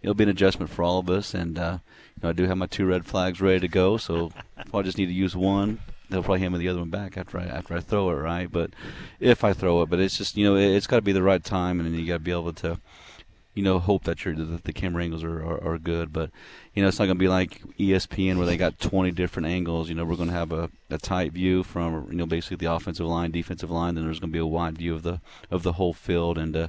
it'll 0.00 0.14
be 0.14 0.22
an 0.22 0.30
adjustment 0.30 0.70
for 0.70 0.84
all 0.84 1.00
of 1.00 1.10
us. 1.10 1.34
And 1.34 1.58
uh, 1.58 1.78
you 2.14 2.20
know, 2.22 2.28
I 2.28 2.32
do 2.32 2.44
have 2.44 2.56
my 2.56 2.66
two 2.66 2.86
red 2.86 3.04
flags 3.04 3.40
ready 3.40 3.58
to 3.58 3.68
go, 3.68 3.96
so 3.96 4.30
I 4.72 4.82
just 4.82 4.96
need 4.96 5.06
to 5.06 5.12
use 5.12 5.34
one, 5.34 5.80
they'll 6.08 6.22
probably 6.22 6.40
hand 6.40 6.52
me 6.52 6.60
the 6.60 6.68
other 6.68 6.78
one 6.78 6.90
back 6.90 7.16
after 7.16 7.38
I 7.38 7.46
after 7.46 7.74
I 7.74 7.80
throw 7.80 8.10
it, 8.10 8.14
right? 8.14 8.50
But 8.50 8.70
if 9.18 9.42
I 9.42 9.52
throw 9.52 9.82
it, 9.82 9.90
but 9.90 10.00
it's 10.00 10.16
just 10.16 10.36
you 10.36 10.44
know 10.44 10.56
it, 10.56 10.74
it's 10.74 10.86
got 10.86 10.96
to 10.96 11.02
be 11.02 11.12
the 11.12 11.22
right 11.22 11.42
time, 11.42 11.80
and 11.80 11.94
you 11.94 12.06
got 12.06 12.14
to 12.14 12.20
be 12.20 12.30
able 12.30 12.52
to 12.54 12.78
you 13.56 13.62
know 13.62 13.78
hope 13.78 14.04
that 14.04 14.18
the 14.18 14.72
camera 14.72 15.02
angles 15.02 15.24
are, 15.24 15.42
are, 15.42 15.72
are 15.72 15.78
good. 15.78 16.12
But 16.12 16.30
you 16.74 16.82
know 16.82 16.88
it's 16.88 16.98
not 16.98 17.06
going 17.06 17.16
to 17.16 17.20
be 17.20 17.26
like 17.26 17.62
ESPN 17.78 18.36
where 18.36 18.46
they 18.46 18.58
got 18.58 18.78
20 18.78 19.10
different 19.12 19.48
angles. 19.48 19.88
You 19.88 19.94
know 19.94 20.04
we're 20.04 20.14
going 20.14 20.28
to 20.28 20.34
have 20.34 20.52
a, 20.52 20.70
a 20.90 20.98
tight 20.98 21.32
view 21.32 21.62
from 21.62 22.06
you 22.10 22.16
know 22.18 22.26
basically 22.26 22.58
the 22.58 22.72
offensive 22.72 23.06
line, 23.06 23.30
defensive 23.30 23.70
line. 23.70 23.94
Then 23.94 24.04
there's 24.04 24.20
going 24.20 24.30
to 24.30 24.36
be 24.36 24.38
a 24.38 24.46
wide 24.46 24.76
view 24.76 24.94
of 24.94 25.02
the 25.02 25.20
of 25.50 25.62
the 25.62 25.72
whole 25.72 25.94
field, 25.94 26.36
and 26.36 26.54
uh, 26.54 26.68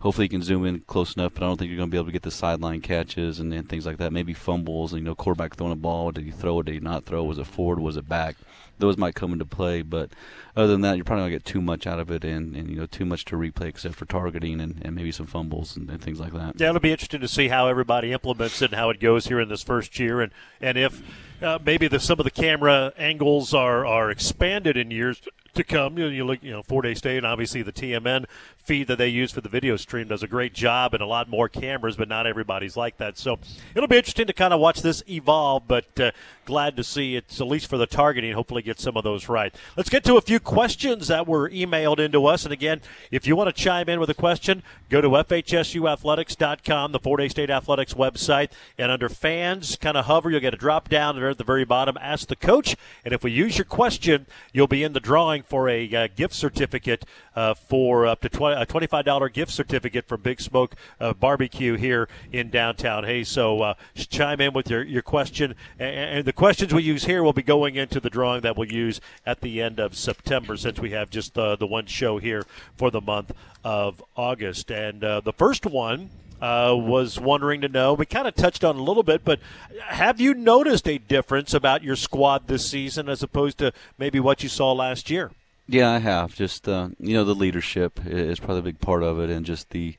hopefully 0.00 0.26
you 0.26 0.30
can 0.30 0.42
zoom 0.42 0.64
in 0.64 0.80
close 0.80 1.16
enough. 1.16 1.34
But 1.34 1.42
I 1.42 1.46
don't 1.46 1.58
think 1.58 1.70
you're 1.70 1.76
going 1.76 1.90
to 1.90 1.92
be 1.92 1.98
able 1.98 2.06
to 2.06 2.12
get 2.12 2.22
the 2.22 2.30
sideline 2.30 2.82
catches 2.82 3.40
and, 3.40 3.52
and 3.52 3.68
things 3.68 3.84
like 3.84 3.98
that. 3.98 4.12
Maybe 4.12 4.32
fumbles. 4.32 4.92
And, 4.92 5.00
you 5.00 5.04
know 5.04 5.16
quarterback 5.16 5.56
throwing 5.56 5.72
a 5.72 5.76
ball. 5.76 6.12
Did 6.12 6.24
he 6.24 6.30
throw 6.30 6.60
it? 6.60 6.66
Did 6.66 6.74
he 6.74 6.80
not 6.80 7.04
throw? 7.04 7.24
it? 7.24 7.28
Was 7.28 7.38
it 7.38 7.48
forward? 7.48 7.80
Was 7.80 7.96
it 7.96 8.08
back? 8.08 8.36
Those 8.78 8.96
might 8.96 9.14
come 9.14 9.32
into 9.32 9.44
play, 9.44 9.82
but 9.82 10.10
other 10.56 10.72
than 10.72 10.80
that, 10.82 10.96
you're 10.96 11.04
probably 11.04 11.22
gonna 11.22 11.30
get 11.30 11.44
too 11.44 11.60
much 11.60 11.86
out 11.86 11.98
of 11.98 12.10
it, 12.10 12.24
and, 12.24 12.56
and 12.56 12.70
you 12.70 12.76
know 12.76 12.86
too 12.86 13.04
much 13.04 13.24
to 13.26 13.36
replay 13.36 13.66
except 13.66 13.94
for 13.94 14.04
targeting 14.04 14.60
and, 14.60 14.80
and 14.82 14.94
maybe 14.94 15.12
some 15.12 15.26
fumbles 15.26 15.76
and, 15.76 15.88
and 15.90 16.02
things 16.02 16.20
like 16.20 16.32
that. 16.32 16.60
Yeah, 16.60 16.70
it'll 16.70 16.80
be 16.80 16.92
interesting 16.92 17.20
to 17.20 17.28
see 17.28 17.48
how 17.48 17.68
everybody 17.68 18.12
implements 18.12 18.62
it 18.62 18.70
and 18.70 18.74
how 18.74 18.90
it 18.90 19.00
goes 19.00 19.26
here 19.26 19.40
in 19.40 19.48
this 19.48 19.62
first 19.62 19.98
year, 19.98 20.20
and 20.20 20.32
and 20.60 20.78
if 20.78 21.02
uh, 21.42 21.58
maybe 21.64 21.88
the, 21.88 22.00
some 22.00 22.18
of 22.18 22.24
the 22.24 22.30
camera 22.30 22.92
angles 22.96 23.54
are 23.54 23.86
are 23.86 24.10
expanded 24.10 24.76
in 24.76 24.90
years 24.90 25.20
to 25.54 25.64
come. 25.64 25.98
You, 25.98 26.04
know, 26.04 26.10
you 26.10 26.24
look, 26.24 26.42
you 26.42 26.50
know, 26.50 26.62
Fort 26.62 26.84
Hays 26.84 26.98
State, 26.98 27.18
and 27.18 27.26
obviously 27.26 27.62
the 27.62 27.72
TMN 27.72 28.24
feed 28.68 28.86
that 28.86 28.98
they 28.98 29.08
use 29.08 29.32
for 29.32 29.40
the 29.40 29.48
video 29.48 29.76
stream 29.76 30.08
does 30.08 30.22
a 30.22 30.26
great 30.26 30.52
job, 30.52 30.92
and 30.92 31.02
a 31.02 31.06
lot 31.06 31.26
more 31.26 31.48
cameras, 31.48 31.96
but 31.96 32.06
not 32.06 32.26
everybody's 32.26 32.76
like 32.76 32.98
that. 32.98 33.16
So 33.16 33.38
it'll 33.74 33.88
be 33.88 33.96
interesting 33.96 34.26
to 34.26 34.34
kind 34.34 34.52
of 34.52 34.60
watch 34.60 34.82
this 34.82 35.02
evolve, 35.08 35.66
but 35.66 35.98
uh, 35.98 36.10
glad 36.44 36.76
to 36.76 36.84
see 36.84 37.16
it's 37.16 37.40
at 37.40 37.46
least 37.46 37.66
for 37.66 37.78
the 37.78 37.86
targeting. 37.86 38.34
Hopefully, 38.34 38.60
get 38.60 38.78
some 38.78 38.94
of 38.98 39.04
those 39.04 39.26
right. 39.26 39.54
Let's 39.74 39.88
get 39.88 40.04
to 40.04 40.18
a 40.18 40.20
few 40.20 40.38
questions 40.38 41.08
that 41.08 41.26
were 41.26 41.48
emailed 41.48 41.98
into 41.98 42.26
us, 42.26 42.44
and 42.44 42.52
again, 42.52 42.82
if 43.10 43.26
you 43.26 43.36
want 43.36 43.48
to 43.48 43.62
chime 43.62 43.88
in 43.88 44.00
with 44.00 44.10
a 44.10 44.14
question, 44.14 44.62
go 44.90 45.00
to 45.00 45.08
FHSUathletics.com, 45.08 46.92
the 46.92 46.98
Fort 46.98 47.20
Hays 47.20 47.30
State 47.30 47.48
Athletics 47.48 47.94
website, 47.94 48.50
and 48.76 48.92
under 48.92 49.08
fans, 49.08 49.76
kind 49.76 49.96
of 49.96 50.04
hover, 50.04 50.30
you'll 50.30 50.40
get 50.40 50.52
a 50.52 50.58
drop 50.58 50.90
down 50.90 51.16
there 51.16 51.30
at 51.30 51.38
the 51.38 51.44
very 51.44 51.64
bottom. 51.64 51.96
Ask 52.02 52.28
the 52.28 52.36
coach, 52.36 52.76
and 53.02 53.14
if 53.14 53.24
we 53.24 53.30
use 53.30 53.56
your 53.56 53.64
question, 53.64 54.26
you'll 54.52 54.66
be 54.66 54.84
in 54.84 54.92
the 54.92 55.00
drawing 55.00 55.42
for 55.42 55.70
a 55.70 55.94
uh, 55.94 56.08
gift 56.14 56.34
certificate 56.34 57.06
uh, 57.34 57.54
for 57.54 58.06
up 58.06 58.20
to 58.20 58.28
20, 58.28 58.57
a 58.58 58.66
$25 58.66 59.32
gift 59.32 59.52
certificate 59.52 60.06
for 60.06 60.16
Big 60.16 60.40
Smoke 60.40 60.74
uh, 61.00 61.12
Barbecue 61.12 61.76
here 61.76 62.08
in 62.32 62.50
downtown 62.50 63.04
Hays. 63.04 63.28
So 63.28 63.62
uh, 63.62 63.74
chime 63.94 64.40
in 64.40 64.52
with 64.52 64.68
your, 64.68 64.82
your 64.82 65.02
question. 65.02 65.54
And, 65.78 66.18
and 66.18 66.24
the 66.24 66.32
questions 66.32 66.74
we 66.74 66.82
use 66.82 67.04
here 67.04 67.22
will 67.22 67.32
be 67.32 67.42
going 67.42 67.76
into 67.76 68.00
the 68.00 68.10
drawing 68.10 68.40
that 68.42 68.56
we'll 68.56 68.70
use 68.70 69.00
at 69.24 69.40
the 69.40 69.62
end 69.62 69.78
of 69.78 69.94
September 69.94 70.56
since 70.56 70.80
we 70.80 70.90
have 70.90 71.08
just 71.08 71.34
the, 71.34 71.56
the 71.56 71.66
one 71.66 71.86
show 71.86 72.18
here 72.18 72.44
for 72.76 72.90
the 72.90 73.00
month 73.00 73.32
of 73.62 74.02
August. 74.16 74.70
And 74.70 75.04
uh, 75.04 75.20
the 75.20 75.32
first 75.32 75.64
one 75.64 76.10
uh, 76.40 76.74
was 76.76 77.20
wondering 77.20 77.60
to 77.60 77.68
know. 77.68 77.94
We 77.94 78.06
kind 78.06 78.26
of 78.26 78.34
touched 78.34 78.64
on 78.64 78.76
a 78.76 78.82
little 78.82 79.02
bit, 79.04 79.24
but 79.24 79.38
have 79.86 80.20
you 80.20 80.34
noticed 80.34 80.88
a 80.88 80.98
difference 80.98 81.54
about 81.54 81.82
your 81.84 81.96
squad 81.96 82.48
this 82.48 82.68
season 82.68 83.08
as 83.08 83.22
opposed 83.22 83.58
to 83.58 83.72
maybe 83.98 84.18
what 84.18 84.42
you 84.42 84.48
saw 84.48 84.72
last 84.72 85.10
year? 85.10 85.30
Yeah, 85.70 85.90
I 85.90 85.98
have. 85.98 86.34
Just 86.34 86.66
uh, 86.66 86.88
you 86.98 87.12
know, 87.12 87.24
the 87.24 87.34
leadership 87.34 88.00
is 88.06 88.40
probably 88.40 88.60
a 88.60 88.62
big 88.62 88.80
part 88.80 89.02
of 89.02 89.20
it, 89.20 89.28
and 89.28 89.44
just 89.44 89.70
the 89.70 89.96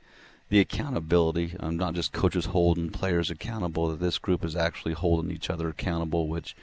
the 0.49 0.59
accountability. 0.59 1.55
Um, 1.59 1.77
not 1.77 1.93
just 1.93 2.11
coaches 2.11 2.45
holding 2.47 2.89
players 2.89 3.29
accountable. 3.29 3.87
That 3.89 3.99
this 3.99 4.17
group 4.17 4.43
is 4.43 4.55
actually 4.55 4.93
holding 4.93 5.29
each 5.29 5.47
other 5.49 5.69
accountable, 5.69 6.27
which 6.27 6.55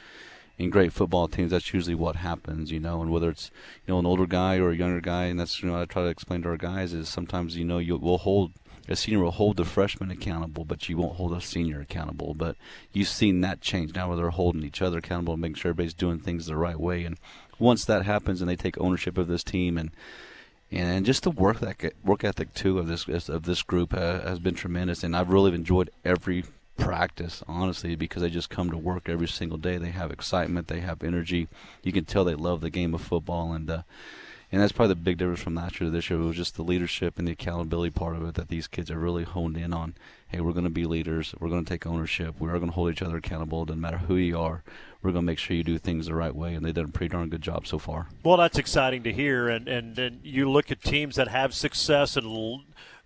in 0.58 0.70
great 0.70 0.92
football 0.92 1.28
teams, 1.28 1.52
that's 1.52 1.72
usually 1.72 1.94
what 1.94 2.16
happens, 2.16 2.72
you 2.72 2.80
know. 2.80 3.00
And 3.00 3.12
whether 3.12 3.30
it's 3.30 3.52
you 3.86 3.94
know 3.94 4.00
an 4.00 4.06
older 4.06 4.26
guy 4.26 4.58
or 4.58 4.70
a 4.70 4.76
younger 4.76 5.00
guy, 5.00 5.26
and 5.26 5.38
that's 5.38 5.62
you 5.62 5.68
know 5.68 5.80
I 5.80 5.84
try 5.84 6.02
to 6.02 6.08
explain 6.08 6.42
to 6.42 6.48
our 6.48 6.56
guys 6.56 6.92
is 6.92 7.08
sometimes 7.08 7.56
you 7.56 7.64
know 7.64 7.78
you 7.78 7.96
will 7.98 8.18
hold 8.18 8.54
a 8.88 8.96
senior 8.96 9.20
will 9.20 9.30
hold 9.32 9.56
the 9.56 9.64
freshman 9.64 10.10
accountable, 10.10 10.64
but 10.64 10.88
you 10.88 10.96
won't 10.96 11.16
hold 11.16 11.32
a 11.32 11.40
senior 11.40 11.80
accountable. 11.80 12.34
But 12.34 12.56
you've 12.92 13.08
seen 13.08 13.40
that 13.40 13.60
change 13.60 13.94
now 13.94 14.08
where 14.08 14.16
they're 14.16 14.30
holding 14.30 14.62
each 14.62 14.82
other 14.82 14.98
accountable 14.98 15.34
and 15.34 15.42
making 15.42 15.56
sure 15.56 15.70
everybody's 15.70 15.94
doing 15.94 16.18
things 16.18 16.46
the 16.46 16.56
right 16.56 16.78
way. 16.78 17.04
And 17.04 17.18
once 17.58 17.84
that 17.84 18.04
happens 18.04 18.40
and 18.40 18.48
they 18.48 18.56
take 18.56 18.78
ownership 18.80 19.18
of 19.18 19.28
this 19.28 19.44
team 19.44 19.78
and 19.78 19.90
and 20.70 21.06
just 21.06 21.22
the 21.22 21.30
work 21.30 21.60
that 21.60 21.92
work 22.04 22.24
ethic 22.24 22.52
too 22.52 22.78
of 22.78 22.88
this 22.88 23.06
of 23.28 23.44
this 23.44 23.62
group 23.62 23.94
uh, 23.94 24.20
has 24.20 24.40
been 24.40 24.54
tremendous. 24.54 25.04
And 25.04 25.16
I've 25.16 25.30
really 25.30 25.54
enjoyed 25.54 25.90
every 26.04 26.44
practice 26.76 27.42
honestly 27.48 27.96
because 27.96 28.22
they 28.22 28.30
just 28.30 28.50
come 28.50 28.70
to 28.70 28.76
work 28.76 29.08
every 29.08 29.28
single 29.28 29.58
day. 29.58 29.78
They 29.78 29.90
have 29.90 30.10
excitement, 30.10 30.68
they 30.68 30.80
have 30.80 31.04
energy. 31.04 31.48
You 31.82 31.92
can 31.92 32.04
tell 32.04 32.24
they 32.24 32.34
love 32.34 32.60
the 32.60 32.70
game 32.70 32.94
of 32.94 33.00
football 33.00 33.52
and. 33.52 33.70
Uh, 33.70 33.82
and 34.52 34.60
that's 34.60 34.72
probably 34.72 34.94
the 34.94 35.00
big 35.00 35.18
difference 35.18 35.40
from 35.40 35.54
last 35.54 35.80
year 35.80 35.88
to 35.88 35.90
this 35.90 36.08
year. 36.08 36.20
It 36.20 36.24
was 36.24 36.36
just 36.36 36.54
the 36.54 36.62
leadership 36.62 37.18
and 37.18 37.26
the 37.26 37.32
accountability 37.32 37.90
part 37.90 38.16
of 38.16 38.26
it 38.28 38.34
that 38.34 38.48
these 38.48 38.66
kids 38.66 38.90
are 38.90 38.98
really 38.98 39.24
honed 39.24 39.56
in 39.56 39.72
on. 39.72 39.94
Hey, 40.28 40.40
we're 40.40 40.52
going 40.52 40.64
to 40.64 40.70
be 40.70 40.84
leaders. 40.84 41.34
We're 41.38 41.48
going 41.48 41.64
to 41.64 41.68
take 41.68 41.86
ownership. 41.86 42.36
We 42.38 42.48
are 42.48 42.58
going 42.58 42.70
to 42.70 42.74
hold 42.74 42.92
each 42.92 43.02
other 43.02 43.16
accountable. 43.16 43.62
It 43.62 43.66
doesn't 43.66 43.80
matter 43.80 43.98
who 43.98 44.16
you 44.16 44.38
are. 44.38 44.62
We're 45.02 45.12
going 45.12 45.24
to 45.24 45.26
make 45.26 45.38
sure 45.38 45.56
you 45.56 45.62
do 45.62 45.78
things 45.78 46.06
the 46.06 46.14
right 46.14 46.34
way, 46.34 46.54
and 46.54 46.64
they've 46.64 46.74
done 46.74 46.86
a 46.86 46.88
pretty 46.88 47.12
darn 47.12 47.28
good 47.28 47.42
job 47.42 47.66
so 47.66 47.78
far. 47.78 48.08
Well, 48.24 48.36
that's 48.36 48.58
exciting 48.58 49.02
to 49.04 49.12
hear. 49.12 49.48
And 49.48 49.68
and, 49.68 49.98
and 49.98 50.20
you 50.24 50.50
look 50.50 50.70
at 50.70 50.82
teams 50.82 51.16
that 51.16 51.28
have 51.28 51.54
success 51.54 52.16
and 52.16 52.26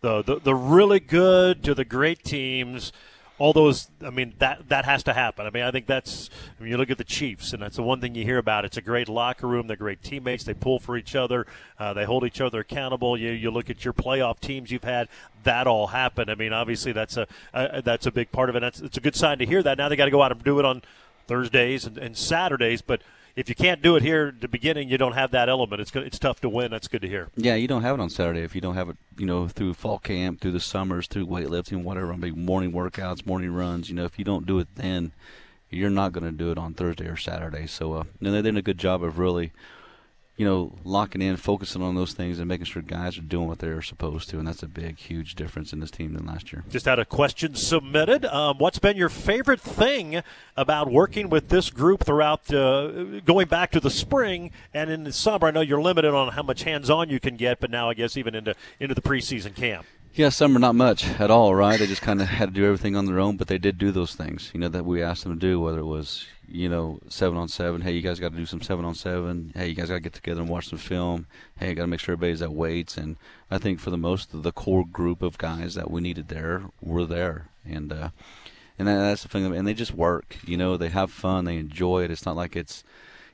the, 0.00 0.22
the 0.22 0.40
the 0.40 0.54
really 0.54 1.00
good 1.00 1.62
to 1.64 1.74
the 1.74 1.84
great 1.84 2.24
teams 2.24 2.92
all 3.40 3.54
those. 3.54 3.88
I 4.04 4.10
mean, 4.10 4.34
that 4.38 4.68
that 4.68 4.84
has 4.84 5.02
to 5.04 5.14
happen. 5.14 5.46
I 5.46 5.50
mean, 5.50 5.64
I 5.64 5.70
think 5.70 5.86
that's. 5.86 6.28
I 6.58 6.62
mean, 6.62 6.70
you 6.70 6.76
look 6.76 6.90
at 6.90 6.98
the 6.98 7.04
Chiefs, 7.04 7.54
and 7.54 7.62
that's 7.62 7.76
the 7.76 7.82
one 7.82 8.00
thing 8.00 8.14
you 8.14 8.22
hear 8.22 8.36
about. 8.36 8.66
It's 8.66 8.76
a 8.76 8.82
great 8.82 9.08
locker 9.08 9.48
room. 9.48 9.66
They're 9.66 9.76
great 9.76 10.02
teammates. 10.02 10.44
They 10.44 10.52
pull 10.52 10.78
for 10.78 10.96
each 10.96 11.16
other. 11.16 11.46
Uh, 11.78 11.94
they 11.94 12.04
hold 12.04 12.24
each 12.24 12.42
other 12.42 12.60
accountable. 12.60 13.16
You 13.16 13.30
you 13.30 13.50
look 13.50 13.70
at 13.70 13.82
your 13.82 13.94
playoff 13.94 14.40
teams 14.40 14.70
you've 14.70 14.84
had. 14.84 15.08
That 15.44 15.66
all 15.66 15.86
happened. 15.86 16.30
I 16.30 16.34
mean, 16.34 16.52
obviously 16.52 16.92
that's 16.92 17.16
a, 17.16 17.26
that's 17.82 18.04
a 18.04 18.10
big 18.10 18.30
part 18.30 18.50
of 18.50 18.56
it. 18.56 18.60
That's 18.60 18.80
it's 18.80 18.98
a 18.98 19.00
good 19.00 19.16
sign 19.16 19.38
to 19.38 19.46
hear 19.46 19.62
that. 19.62 19.78
Now 19.78 19.88
they 19.88 19.96
got 19.96 20.04
to 20.04 20.10
go 20.10 20.22
out 20.22 20.32
and 20.32 20.44
do 20.44 20.58
it 20.58 20.66
on 20.66 20.82
Thursdays 21.26 21.86
and, 21.86 21.96
and 21.96 22.18
Saturdays, 22.18 22.82
but 22.82 23.00
if 23.36 23.48
you 23.48 23.54
can't 23.54 23.82
do 23.82 23.96
it 23.96 24.02
here 24.02 24.28
at 24.28 24.40
the 24.40 24.48
beginning, 24.48 24.88
you 24.88 24.98
don't 24.98 25.12
have 25.12 25.30
that 25.32 25.48
element. 25.48 25.80
It's 25.80 25.94
it's 25.94 26.18
tough 26.18 26.40
to 26.40 26.48
win. 26.48 26.70
That's 26.70 26.88
good 26.88 27.02
to 27.02 27.08
hear. 27.08 27.28
Yeah, 27.36 27.54
you 27.54 27.68
don't 27.68 27.82
have 27.82 27.98
it 27.98 28.00
on 28.00 28.10
Saturday 28.10 28.40
if 28.40 28.54
you 28.54 28.60
don't 28.60 28.74
have 28.74 28.88
it. 28.88 28.96
You 29.16 29.26
know, 29.26 29.48
through 29.48 29.74
fall 29.74 29.98
camp, 29.98 30.40
through 30.40 30.52
the 30.52 30.60
summers, 30.60 31.06
through 31.06 31.26
weightlifting, 31.26 31.82
whatever. 31.82 32.12
Big 32.14 32.36
morning 32.36 32.72
workouts, 32.72 33.26
morning 33.26 33.52
runs. 33.52 33.88
You 33.88 33.94
know, 33.94 34.04
if 34.04 34.18
you 34.18 34.24
don't 34.24 34.46
do 34.46 34.58
it 34.58 34.68
then, 34.74 35.12
you're 35.70 35.90
not 35.90 36.12
going 36.12 36.24
to 36.24 36.32
do 36.32 36.50
it 36.50 36.58
on 36.58 36.74
Thursday 36.74 37.06
or 37.06 37.16
Saturday. 37.16 37.66
So, 37.66 37.94
uh, 37.94 38.04
you 38.18 38.26
know, 38.26 38.32
they're 38.32 38.42
doing 38.42 38.56
a 38.56 38.62
good 38.62 38.78
job 38.78 39.02
of 39.02 39.18
really 39.18 39.52
you 40.40 40.46
know, 40.46 40.72
locking 40.84 41.20
in, 41.20 41.36
focusing 41.36 41.82
on 41.82 41.94
those 41.94 42.14
things, 42.14 42.38
and 42.38 42.48
making 42.48 42.64
sure 42.64 42.80
guys 42.80 43.18
are 43.18 43.20
doing 43.20 43.46
what 43.46 43.58
they're 43.58 43.82
supposed 43.82 44.30
to, 44.30 44.38
and 44.38 44.48
that's 44.48 44.62
a 44.62 44.66
big, 44.66 44.98
huge 44.98 45.34
difference 45.34 45.74
in 45.74 45.80
this 45.80 45.90
team 45.90 46.14
than 46.14 46.24
last 46.24 46.50
year. 46.50 46.64
Just 46.70 46.86
had 46.86 46.98
a 46.98 47.04
question 47.04 47.54
submitted. 47.54 48.24
Um, 48.24 48.56
what's 48.56 48.78
been 48.78 48.96
your 48.96 49.10
favorite 49.10 49.60
thing 49.60 50.22
about 50.56 50.90
working 50.90 51.28
with 51.28 51.50
this 51.50 51.68
group 51.68 52.04
throughout, 52.04 52.50
uh, 52.54 53.20
going 53.20 53.48
back 53.48 53.70
to 53.72 53.80
the 53.80 53.90
spring 53.90 54.50
and 54.72 54.88
in 54.88 55.04
the 55.04 55.12
summer? 55.12 55.48
I 55.48 55.50
know 55.50 55.60
you're 55.60 55.82
limited 55.82 56.14
on 56.14 56.32
how 56.32 56.42
much 56.42 56.62
hands-on 56.62 57.10
you 57.10 57.20
can 57.20 57.36
get, 57.36 57.60
but 57.60 57.70
now 57.70 57.90
I 57.90 57.92
guess 57.92 58.16
even 58.16 58.34
into 58.34 58.54
into 58.78 58.94
the 58.94 59.02
preseason 59.02 59.54
camp. 59.54 59.84
Yeah, 60.12 60.30
some 60.30 60.56
are 60.56 60.60
not 60.60 60.74
much 60.74 61.06
at 61.20 61.30
all, 61.30 61.54
right? 61.54 61.78
They 61.78 61.86
just 61.86 62.02
kind 62.02 62.20
of 62.20 62.26
had 62.26 62.48
to 62.48 62.54
do 62.54 62.64
everything 62.64 62.96
on 62.96 63.06
their 63.06 63.20
own, 63.20 63.36
but 63.36 63.46
they 63.46 63.58
did 63.58 63.78
do 63.78 63.92
those 63.92 64.16
things, 64.16 64.50
you 64.52 64.58
know, 64.58 64.68
that 64.68 64.84
we 64.84 65.02
asked 65.02 65.22
them 65.22 65.34
to 65.34 65.38
do, 65.38 65.60
whether 65.60 65.78
it 65.78 65.84
was, 65.84 66.26
you 66.48 66.68
know, 66.68 66.98
seven 67.08 67.38
on 67.38 67.46
seven. 67.46 67.82
Hey, 67.82 67.92
you 67.92 68.02
guys 68.02 68.18
got 68.18 68.32
to 68.32 68.36
do 68.36 68.44
some 68.44 68.60
seven 68.60 68.84
on 68.84 68.96
seven. 68.96 69.52
Hey, 69.54 69.68
you 69.68 69.74
guys 69.74 69.88
got 69.88 69.94
to 69.94 70.00
get 70.00 70.12
together 70.12 70.40
and 70.40 70.50
watch 70.50 70.68
some 70.68 70.80
film. 70.80 71.26
Hey, 71.58 71.68
you 71.68 71.74
got 71.76 71.82
to 71.82 71.86
make 71.86 72.00
sure 72.00 72.14
everybody's 72.14 72.42
at 72.42 72.52
weights. 72.52 72.96
And 72.96 73.16
I 73.52 73.58
think 73.58 73.78
for 73.78 73.90
the 73.90 73.96
most 73.96 74.34
of 74.34 74.42
the 74.42 74.50
core 74.50 74.84
group 74.84 75.22
of 75.22 75.38
guys 75.38 75.74
that 75.74 75.92
we 75.92 76.00
needed 76.00 76.26
there 76.26 76.64
were 76.80 77.06
there, 77.06 77.48
and 77.64 77.92
uh, 77.92 78.08
and 78.80 78.88
that's 78.88 79.22
the 79.22 79.28
thing. 79.28 79.54
And 79.54 79.66
they 79.66 79.74
just 79.74 79.94
work. 79.94 80.38
You 80.44 80.56
know, 80.56 80.76
they 80.76 80.88
have 80.88 81.12
fun. 81.12 81.44
They 81.44 81.56
enjoy 81.56 82.02
it. 82.02 82.10
It's 82.10 82.26
not 82.26 82.36
like 82.36 82.56
it's 82.56 82.82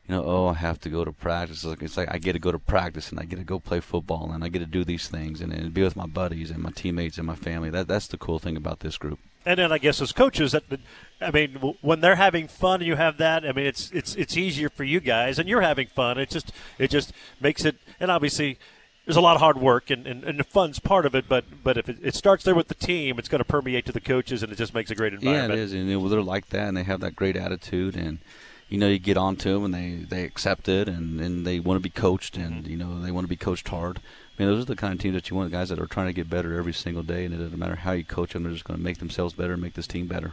you 0.08 0.14
know, 0.14 0.24
oh, 0.24 0.46
I 0.46 0.54
have 0.54 0.78
to 0.80 0.88
go 0.88 1.04
to 1.04 1.12
practice. 1.12 1.58
It's 1.58 1.64
like, 1.64 1.82
it's 1.82 1.96
like 1.96 2.12
I 2.12 2.18
get 2.18 2.34
to 2.34 2.38
go 2.38 2.52
to 2.52 2.58
practice 2.58 3.10
and 3.10 3.18
I 3.18 3.24
get 3.24 3.36
to 3.36 3.44
go 3.44 3.58
play 3.58 3.80
football 3.80 4.30
and 4.32 4.44
I 4.44 4.48
get 4.48 4.60
to 4.60 4.66
do 4.66 4.84
these 4.84 5.08
things 5.08 5.40
and, 5.40 5.52
and 5.52 5.74
be 5.74 5.82
with 5.82 5.96
my 5.96 6.06
buddies 6.06 6.50
and 6.50 6.62
my 6.62 6.70
teammates 6.70 7.18
and 7.18 7.26
my 7.26 7.34
family. 7.34 7.70
That 7.70 7.88
that's 7.88 8.06
the 8.06 8.16
cool 8.16 8.38
thing 8.38 8.56
about 8.56 8.80
this 8.80 8.98
group. 8.98 9.18
And 9.44 9.58
then 9.58 9.72
I 9.72 9.78
guess 9.78 10.00
as 10.00 10.12
coaches, 10.12 10.52
that 10.52 10.64
I 11.20 11.30
mean, 11.30 11.74
when 11.80 12.00
they're 12.00 12.16
having 12.16 12.48
fun, 12.48 12.80
and 12.80 12.86
you 12.86 12.96
have 12.96 13.18
that. 13.18 13.44
I 13.44 13.52
mean, 13.52 13.66
it's 13.66 13.90
it's 13.92 14.14
it's 14.16 14.36
easier 14.36 14.68
for 14.68 14.84
you 14.84 15.00
guys, 15.00 15.38
and 15.38 15.48
you're 15.48 15.60
having 15.60 15.86
fun. 15.86 16.18
It 16.18 16.30
just 16.30 16.52
it 16.78 16.90
just 16.90 17.12
makes 17.40 17.64
it. 17.64 17.76
And 17.98 18.10
obviously, 18.10 18.58
there's 19.06 19.16
a 19.16 19.20
lot 19.20 19.36
of 19.36 19.40
hard 19.40 19.56
work, 19.56 19.88
and, 19.88 20.06
and, 20.06 20.24
and 20.24 20.40
the 20.40 20.44
fun's 20.44 20.80
part 20.80 21.06
of 21.06 21.14
it. 21.14 21.28
But 21.28 21.44
but 21.62 21.78
if 21.78 21.88
it, 21.88 21.98
it 22.02 22.14
starts 22.14 22.44
there 22.44 22.56
with 22.56 22.68
the 22.68 22.74
team, 22.74 23.18
it's 23.18 23.28
going 23.28 23.38
to 23.38 23.44
permeate 23.44 23.86
to 23.86 23.92
the 23.92 24.00
coaches, 24.00 24.42
and 24.42 24.52
it 24.52 24.56
just 24.56 24.74
makes 24.74 24.90
a 24.90 24.96
great 24.96 25.14
environment. 25.14 25.54
Yeah, 25.54 25.60
it 25.60 25.64
is, 25.64 25.72
and 25.72 25.88
they're 25.88 26.22
like 26.22 26.48
that, 26.48 26.68
and 26.68 26.76
they 26.76 26.82
have 26.82 27.00
that 27.00 27.14
great 27.14 27.36
attitude, 27.36 27.96
and 27.96 28.18
you 28.68 28.78
know, 28.78 28.88
you 28.88 28.98
get 28.98 29.16
on 29.16 29.36
to 29.36 29.50
them 29.50 29.64
and 29.64 29.74
they, 29.74 30.04
they 30.04 30.24
accept 30.24 30.68
it 30.68 30.88
and, 30.88 31.20
and 31.20 31.46
they 31.46 31.60
want 31.60 31.76
to 31.76 31.82
be 31.82 31.90
coached 31.90 32.36
and, 32.36 32.66
you 32.66 32.76
know, 32.76 33.00
they 33.00 33.10
want 33.10 33.24
to 33.24 33.28
be 33.28 33.36
coached 33.36 33.68
hard. 33.68 33.98
I 33.98 34.42
mean, 34.42 34.52
those 34.52 34.62
are 34.62 34.66
the 34.66 34.76
kind 34.76 34.92
of 34.92 35.00
teams 35.00 35.14
that 35.14 35.30
you 35.30 35.36
want, 35.36 35.52
guys 35.52 35.68
that 35.68 35.78
are 35.78 35.86
trying 35.86 36.08
to 36.08 36.12
get 36.12 36.28
better 36.28 36.58
every 36.58 36.74
single 36.74 37.02
day, 37.02 37.24
and 37.24 37.32
it 37.32 37.38
doesn't 37.38 37.58
matter 37.58 37.76
how 37.76 37.92
you 37.92 38.04
coach 38.04 38.32
them, 38.32 38.42
they're 38.42 38.52
just 38.52 38.64
going 38.64 38.78
to 38.78 38.84
make 38.84 38.98
themselves 38.98 39.34
better 39.34 39.54
and 39.54 39.62
make 39.62 39.74
this 39.74 39.86
team 39.86 40.06
better. 40.06 40.32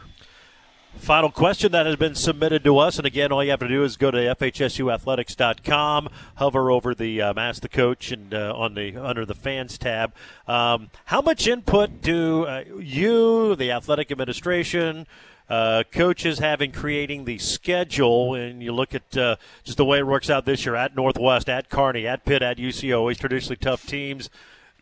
Final 0.98 1.30
question 1.30 1.72
that 1.72 1.86
has 1.86 1.96
been 1.96 2.14
submitted 2.14 2.62
to 2.64 2.78
us, 2.78 2.98
and 2.98 3.06
again, 3.06 3.32
all 3.32 3.42
you 3.42 3.50
have 3.50 3.60
to 3.60 3.68
do 3.68 3.82
is 3.82 3.96
go 3.96 4.10
to 4.10 4.18
fhsuathletics.com, 4.18 6.08
hover 6.36 6.70
over 6.70 6.94
the 6.94 7.20
um, 7.20 7.36
Ask 7.36 7.62
the 7.62 7.68
Coach, 7.68 8.12
and 8.12 8.32
uh, 8.32 8.54
on 8.56 8.74
the 8.74 8.96
under 8.96 9.26
the 9.26 9.34
Fans 9.34 9.76
tab. 9.76 10.14
Um, 10.46 10.90
how 11.06 11.20
much 11.20 11.48
input 11.48 12.00
do 12.00 12.44
uh, 12.44 12.64
you, 12.78 13.56
the 13.56 13.72
athletic 13.72 14.12
administration, 14.12 15.06
uh, 15.48 15.84
coaches 15.92 16.38
having 16.38 16.72
creating 16.72 17.24
the 17.24 17.38
schedule, 17.38 18.34
and 18.34 18.62
you 18.62 18.72
look 18.72 18.94
at 18.94 19.16
uh, 19.16 19.36
just 19.62 19.76
the 19.76 19.84
way 19.84 19.98
it 19.98 20.06
works 20.06 20.30
out 20.30 20.44
this 20.46 20.64
year 20.64 20.74
at 20.74 20.96
Northwest, 20.96 21.48
at 21.48 21.68
Kearney, 21.68 22.06
at 22.06 22.24
Pitt, 22.24 22.42
at 22.42 22.56
UCO, 22.56 22.98
always 22.98 23.18
traditionally 23.18 23.56
tough 23.56 23.86
teams. 23.86 24.30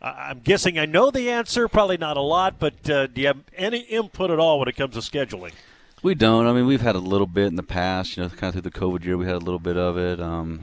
I'm 0.01 0.39
guessing 0.39 0.77
I 0.77 0.85
know 0.85 1.11
the 1.11 1.29
answer, 1.29 1.69
probably 1.69 1.97
not 1.97 2.17
a 2.17 2.21
lot, 2.21 2.59
but 2.59 2.89
uh, 2.89 3.07
do 3.07 3.21
you 3.21 3.27
have 3.27 3.39
any 3.55 3.79
input 3.79 4.31
at 4.31 4.39
all 4.39 4.59
when 4.59 4.67
it 4.67 4.75
comes 4.75 4.95
to 4.95 4.99
scheduling? 4.99 5.53
We 6.01 6.13
don't. 6.13 6.45
I 6.45 6.51
mean, 6.51 6.65
we've 6.65 6.81
had 6.81 6.97
a 6.97 6.99
little 6.99 7.27
bit 7.27 7.47
in 7.47 7.55
the 7.55 7.63
past. 7.63 8.17
You 8.17 8.23
know, 8.23 8.29
kind 8.29 8.53
of 8.53 8.53
through 8.53 8.69
the 8.69 8.71
COVID 8.71 9.05
year, 9.05 9.15
we 9.15 9.25
had 9.25 9.35
a 9.35 9.39
little 9.39 9.59
bit 9.59 9.77
of 9.77 9.97
it. 9.97 10.19
Um, 10.19 10.59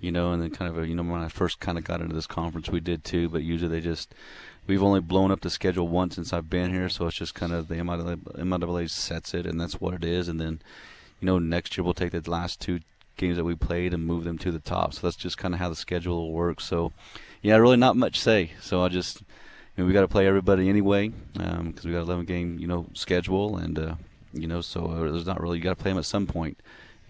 you 0.00 0.10
know, 0.10 0.32
and 0.32 0.42
then 0.42 0.50
kind 0.50 0.68
of 0.68 0.82
a, 0.82 0.88
you 0.88 0.96
know 0.96 1.04
when 1.04 1.20
I 1.20 1.28
first 1.28 1.60
kind 1.60 1.78
of 1.78 1.84
got 1.84 2.00
into 2.00 2.14
this 2.14 2.26
conference, 2.26 2.68
we 2.68 2.80
did 2.80 3.04
too. 3.04 3.28
But 3.28 3.44
usually 3.44 3.70
they 3.70 3.80
just 3.80 4.12
we've 4.66 4.82
only 4.82 5.00
blown 5.00 5.30
up 5.30 5.40
the 5.40 5.50
schedule 5.50 5.88
once 5.88 6.14
since 6.14 6.32
I've 6.32 6.50
been 6.50 6.72
here, 6.72 6.88
so 6.88 7.06
it's 7.06 7.16
just 7.16 7.34
kind 7.34 7.52
of 7.52 7.68
the 7.68 7.76
MIAA 7.76 8.90
sets 8.90 9.34
it, 9.34 9.46
and 9.46 9.60
that's 9.60 9.80
what 9.80 9.94
it 9.94 10.04
is. 10.04 10.28
And 10.28 10.40
then, 10.40 10.60
you 11.20 11.26
know, 11.26 11.38
next 11.38 11.76
year 11.76 11.84
we'll 11.84 11.94
take 11.94 12.12
the 12.12 12.30
last 12.30 12.60
two 12.60 12.80
games 13.16 13.36
that 13.36 13.44
we 13.44 13.54
played 13.54 13.92
and 13.92 14.06
move 14.06 14.24
them 14.24 14.38
to 14.38 14.50
the 14.50 14.58
top. 14.58 14.94
So 14.94 15.06
that's 15.06 15.16
just 15.16 15.38
kind 15.38 15.54
of 15.54 15.60
how 15.60 15.68
the 15.68 15.76
schedule 15.76 16.16
will 16.16 16.32
work. 16.32 16.60
So, 16.60 16.92
yeah, 17.42 17.56
really 17.56 17.76
not 17.76 17.96
much 17.96 18.18
say. 18.20 18.52
So 18.60 18.82
I 18.82 18.88
just, 18.88 19.20
you 19.20 19.26
know, 19.82 19.86
we 19.86 19.92
got 19.92 20.02
to 20.02 20.08
play 20.08 20.26
everybody 20.26 20.68
anyway 20.68 21.08
because 21.32 21.58
um, 21.58 21.74
we 21.84 21.92
got 21.92 21.98
an 21.98 22.08
11 22.08 22.24
game, 22.26 22.58
you 22.58 22.66
know, 22.66 22.86
schedule, 22.94 23.56
and 23.56 23.78
uh, 23.78 23.94
you 24.32 24.46
know, 24.46 24.60
so 24.60 24.86
uh, 24.86 25.10
there's 25.10 25.26
not 25.26 25.40
really 25.40 25.58
you 25.58 25.64
got 25.64 25.76
to 25.76 25.82
play 25.82 25.90
them 25.90 25.98
at 25.98 26.04
some 26.04 26.26
point. 26.26 26.58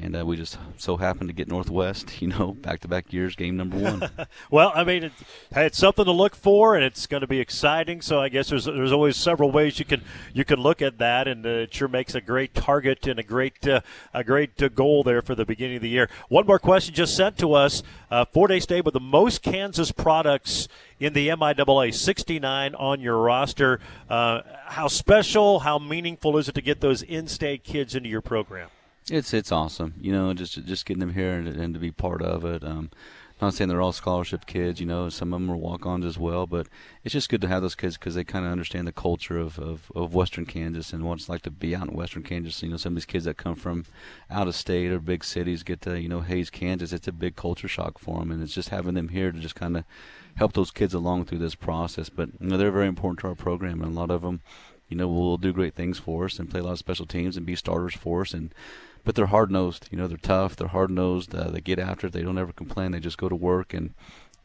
And 0.03 0.17
uh, 0.17 0.27
we 0.27 0.37
just 0.37 0.59
so 0.79 0.97
happened 0.97 1.29
to 1.29 1.33
get 1.33 1.47
Northwest, 1.47 2.11
you 2.21 2.29
know, 2.29 2.53
back 2.53 2.81
to 2.81 2.89
back 2.89 3.13
years, 3.13 3.37
game 3.37 3.57
number 3.57 3.79
one. 3.79 4.11
well, 4.51 4.73
I 4.75 4.85
mean, 4.85 5.05
it, 5.05 5.13
it's 5.53 5.79
something 5.79 6.05
to 6.05 6.13
look 6.13 6.35
for, 6.35 6.75
and 6.75 6.85
it's 6.85 7.07
going 7.07 7.21
to 7.21 7.27
be 7.27 7.41
exciting. 7.41 8.03
So 8.03 8.21
I 8.21 8.29
guess 8.29 8.49
there's 8.49 8.65
there's 8.65 8.93
always 8.93 9.17
several 9.17 9.51
ways 9.51 9.79
you 9.79 9.85
can 9.85 10.03
you 10.35 10.45
can 10.45 10.61
look 10.61 10.83
at 10.83 10.99
that, 10.99 11.29
and 11.29 11.47
uh, 11.47 11.49
it 11.49 11.75
sure 11.75 11.89
makes 11.89 12.15
a 12.15 12.21
great 12.21 12.55
target 12.55 13.07
and 13.07 13.19
a 13.19 13.23
great 13.23 13.67
uh, 13.67 13.81
a 14.13 14.25
great 14.25 14.61
uh, 14.61 14.69
goal 14.69 15.03
there 15.03 15.23
for 15.23 15.35
the 15.35 15.47
beginning 15.47 15.77
of 15.77 15.83
the 15.83 15.89
year. 15.89 16.11
One 16.29 16.47
more 16.47 16.59
question 16.59 16.95
just 16.95 17.17
sent 17.17 17.39
to 17.39 17.55
us: 17.55 17.83
uh, 18.11 18.25
Fort 18.25 18.51
Hays 18.51 18.65
State 18.65 18.85
with 18.85 18.95
the 18.95 19.01
most 19.01 19.43
Kansas 19.43 19.93
products 19.93 20.69
in 20.99 21.13
the 21.13 21.29
MIAA, 21.29 21.95
69 21.95 22.75
on 22.75 23.01
your 23.01 23.19
roster. 23.19 23.81
Uh, 24.09 24.43
how 24.67 24.89
special, 24.89 25.61
how 25.61 25.79
meaningful 25.79 26.37
is 26.39 26.49
it 26.49 26.55
to 26.55 26.63
get 26.63 26.81
those 26.81 27.03
in-state 27.03 27.65
kids 27.65 27.95
into 27.95 28.09
your 28.09 28.21
program? 28.21 28.69
It's 29.11 29.35
it's 29.35 29.51
awesome, 29.51 29.95
you 30.01 30.13
know, 30.13 30.33
just 30.33 30.65
just 30.65 30.87
getting 30.87 31.01
them 31.01 31.15
here 31.15 31.33
and, 31.33 31.49
and 31.49 31.75
to 31.75 31.81
be 31.81 31.91
part 31.91 32.23
of 32.23 32.45
it. 32.45 32.63
Um, 32.63 32.91
not 33.41 33.55
saying 33.55 33.69
they're 33.69 33.83
all 33.83 33.91
scholarship 33.93 34.47
kids, 34.47 34.79
you 34.79 34.87
know, 34.87 35.09
some 35.09 35.35
of 35.35 35.41
them 35.41 35.51
are 35.51 35.57
walk-ons 35.57 36.05
as 36.05 36.17
well, 36.17 36.47
but 36.47 36.69
it's 37.03 37.13
just 37.13 37.29
good 37.29 37.41
to 37.41 37.49
have 37.49 37.61
those 37.61 37.75
kids 37.75 37.99
because 37.99 38.15
they 38.15 38.23
kind 38.23 38.47
of 38.47 38.53
understand 38.53 38.87
the 38.87 38.93
culture 38.93 39.37
of, 39.37 39.59
of, 39.59 39.91
of 39.97 40.15
Western 40.15 40.47
Kansas 40.47 40.93
and 40.93 41.03
what 41.03 41.19
it's 41.19 41.29
like 41.29 41.43
to 41.43 41.51
be 41.51 41.75
out 41.75 41.89
in 41.89 41.97
Western 41.97 42.23
Kansas. 42.23 42.63
You 42.63 42.69
know, 42.69 42.77
some 42.77 42.93
of 42.93 42.95
these 42.95 43.05
kids 43.05 43.25
that 43.25 43.39
come 43.39 43.57
from 43.57 43.85
out 44.31 44.47
of 44.47 44.55
state 44.55 44.93
or 44.93 45.01
big 45.01 45.25
cities 45.25 45.65
get 45.65 45.81
to, 45.81 46.01
you 46.01 46.09
know, 46.09 46.21
Hays, 46.21 46.51
Kansas. 46.51 46.93
It's 46.93 47.09
a 47.09 47.13
big 47.13 47.35
culture 47.35 47.67
shock 47.67 47.99
for 47.99 48.21
them, 48.21 48.31
and 48.31 48.41
it's 48.41 48.55
just 48.55 48.69
having 48.69 48.95
them 48.95 49.09
here 49.09 49.33
to 49.33 49.41
just 49.41 49.57
kind 49.57 49.77
of 49.77 49.85
help 50.37 50.53
those 50.53 50.71
kids 50.71 50.95
along 50.95 51.25
through 51.25 51.39
this 51.39 51.57
process. 51.57 52.09
But, 52.09 52.29
you 52.41 52.47
know, 52.47 52.57
they're 52.57 52.71
very 52.71 52.87
important 52.87 53.19
to 53.21 53.29
our 53.29 53.35
program, 53.35 53.83
and 53.83 53.93
a 53.93 54.01
lot 54.01 54.13
of 54.13 54.23
them, 54.23 54.41
you 54.89 54.97
know, 54.97 55.09
will 55.09 55.37
do 55.37 55.53
great 55.53 55.75
things 55.75 55.99
for 55.99 56.27
us 56.27 56.39
and 56.39 56.49
play 56.49 56.61
a 56.61 56.63
lot 56.63 56.73
of 56.73 56.79
special 56.79 57.07
teams 57.07 57.37
and 57.37 57.45
be 57.45 57.57
starters 57.57 57.95
for 57.95 58.21
us. 58.21 58.35
And 58.35 58.55
but 59.05 59.15
they're 59.15 59.27
hard 59.27 59.51
nosed. 59.51 59.89
You 59.91 59.99
know, 59.99 60.07
they're 60.07 60.17
tough. 60.17 60.57
They're 60.57 60.69
hard 60.69 60.91
nosed. 60.91 61.35
Uh, 61.35 61.51
they 61.51 61.61
get 61.61 61.79
after 61.79 62.07
it. 62.07 62.13
They 62.13 62.23
don't 62.23 62.39
ever 62.39 62.53
complain. 62.53 62.93
They 62.93 63.01
just 63.01 63.19
go 63.19 63.29
to 63.29 63.35
work, 63.35 63.75
and, 63.75 63.95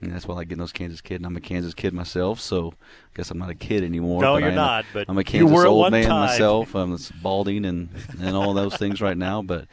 and 0.02 0.14
that's 0.14 0.28
why 0.28 0.34
I 0.34 0.38
like 0.38 0.48
getting 0.50 0.60
those 0.60 0.72
Kansas 0.72 1.02
kids. 1.02 1.18
And 1.20 1.26
I'm 1.26 1.36
a 1.38 1.42
Kansas 1.42 1.74
kid 1.74 1.94
myself, 1.94 2.40
so 2.40 2.70
I 2.70 3.18
guess 3.18 3.32
I'm 3.32 3.38
not 3.38 3.50
a 3.50 3.56
kid 3.56 3.84
anymore. 3.84 4.22
No, 4.22 4.34
but 4.34 4.44
you're 4.44 4.52
not. 4.52 4.86
A, 4.86 4.88
But 4.94 5.06
I'm 5.10 5.18
a 5.18 5.24
Kansas 5.24 5.52
old 5.64 5.92
man 5.92 6.06
time. 6.06 6.28
myself. 6.28 6.76
I'm 6.76 6.98
balding 7.22 7.66
and 7.66 7.90
and 8.22 8.36
all 8.36 8.54
those 8.54 8.76
things 8.78 9.02
right 9.02 9.18
now, 9.18 9.42
but. 9.42 9.66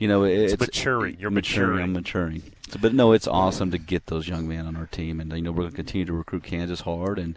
You 0.00 0.06
know, 0.06 0.22
it, 0.22 0.38
It's 0.38 0.52
it's, 0.52 0.60
maturing. 0.60 1.16
You're 1.18 1.32
maturing. 1.32 1.82
I'm 1.82 1.92
maturing. 1.92 2.34
maturing. 2.34 2.52
So, 2.70 2.78
but 2.80 2.94
no, 2.94 3.10
it's 3.10 3.26
awesome 3.26 3.72
to 3.72 3.78
get 3.78 4.06
those 4.06 4.28
young 4.28 4.46
men 4.46 4.64
on 4.64 4.76
our 4.76 4.86
team, 4.86 5.18
and 5.18 5.32
you 5.32 5.42
know 5.42 5.50
we're 5.50 5.62
going 5.62 5.70
to 5.72 5.76
continue 5.76 6.04
to 6.04 6.12
recruit 6.12 6.44
Kansas 6.44 6.82
hard, 6.82 7.18
and 7.18 7.36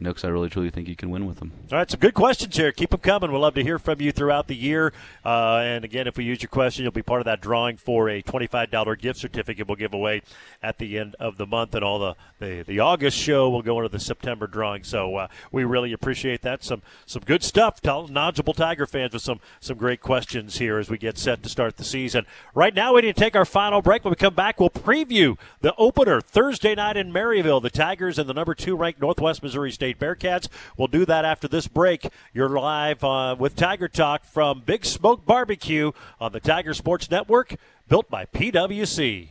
you 0.00 0.10
because 0.10 0.24
I 0.24 0.28
really 0.28 0.48
truly 0.48 0.70
think 0.70 0.88
you 0.88 0.96
can 0.96 1.10
win 1.10 1.26
with 1.26 1.38
them. 1.38 1.52
All 1.70 1.78
right, 1.78 1.90
some 1.90 2.00
good 2.00 2.14
questions 2.14 2.56
here. 2.56 2.72
Keep 2.72 2.90
them 2.90 3.00
coming. 3.00 3.32
We'd 3.32 3.38
love 3.38 3.54
to 3.54 3.62
hear 3.62 3.78
from 3.78 4.00
you 4.00 4.12
throughout 4.12 4.48
the 4.48 4.56
year. 4.56 4.92
Uh, 5.24 5.56
and 5.56 5.84
again, 5.84 6.06
if 6.06 6.16
we 6.16 6.24
use 6.24 6.42
your 6.42 6.48
question, 6.48 6.82
you'll 6.82 6.92
be 6.92 7.02
part 7.02 7.20
of 7.20 7.26
that 7.26 7.40
drawing 7.40 7.76
for 7.76 8.08
a 8.08 8.22
$25 8.22 8.98
gift 8.98 9.18
certificate 9.18 9.68
we'll 9.68 9.76
give 9.76 9.94
away 9.94 10.22
at 10.62 10.78
the 10.78 10.98
end 10.98 11.16
of 11.20 11.36
the 11.36 11.46
month. 11.46 11.74
And 11.74 11.84
all 11.84 11.98
the, 11.98 12.16
the, 12.38 12.62
the 12.62 12.80
August 12.80 13.16
show 13.16 13.48
will 13.50 13.62
go 13.62 13.78
into 13.78 13.88
the 13.88 14.00
September 14.00 14.46
drawing. 14.46 14.84
So 14.84 15.16
uh, 15.16 15.28
we 15.52 15.64
really 15.64 15.92
appreciate 15.92 16.42
that. 16.42 16.64
Some 16.64 16.82
some 17.06 17.22
good 17.24 17.42
stuff. 17.42 17.80
Tell 17.80 18.08
knowledgeable 18.08 18.54
Tiger 18.54 18.86
fans 18.86 19.12
with 19.12 19.22
some, 19.22 19.40
some 19.60 19.76
great 19.76 20.00
questions 20.00 20.58
here 20.58 20.78
as 20.78 20.88
we 20.88 20.98
get 20.98 21.18
set 21.18 21.42
to 21.42 21.48
start 21.48 21.76
the 21.76 21.84
season. 21.84 22.26
Right 22.54 22.74
now, 22.74 22.94
we 22.94 23.02
need 23.02 23.16
to 23.16 23.20
take 23.20 23.36
our 23.36 23.44
final 23.44 23.82
break. 23.82 24.04
When 24.04 24.12
we 24.12 24.16
come 24.16 24.34
back, 24.34 24.60
we'll 24.60 24.70
preview 24.70 25.36
the 25.60 25.74
opener 25.76 26.20
Thursday 26.20 26.74
night 26.74 26.96
in 26.96 27.12
Maryville. 27.12 27.62
The 27.62 27.70
Tigers 27.70 28.18
and 28.18 28.28
the 28.28 28.34
number 28.34 28.54
two 28.54 28.76
ranked 28.76 29.00
Northwest 29.00 29.42
Missouri 29.42 29.72
State 29.72 29.89
Bearcats. 29.94 30.48
We'll 30.76 30.88
do 30.88 31.04
that 31.06 31.24
after 31.24 31.48
this 31.48 31.66
break. 31.68 32.08
You're 32.32 32.48
live 32.48 33.02
uh, 33.04 33.36
with 33.38 33.56
Tiger 33.56 33.88
Talk 33.88 34.24
from 34.24 34.62
Big 34.64 34.84
Smoke 34.84 35.24
Barbecue 35.24 35.92
on 36.20 36.32
the 36.32 36.40
Tiger 36.40 36.74
Sports 36.74 37.10
Network, 37.10 37.56
built 37.88 38.10
by 38.10 38.26
PWC. 38.26 39.30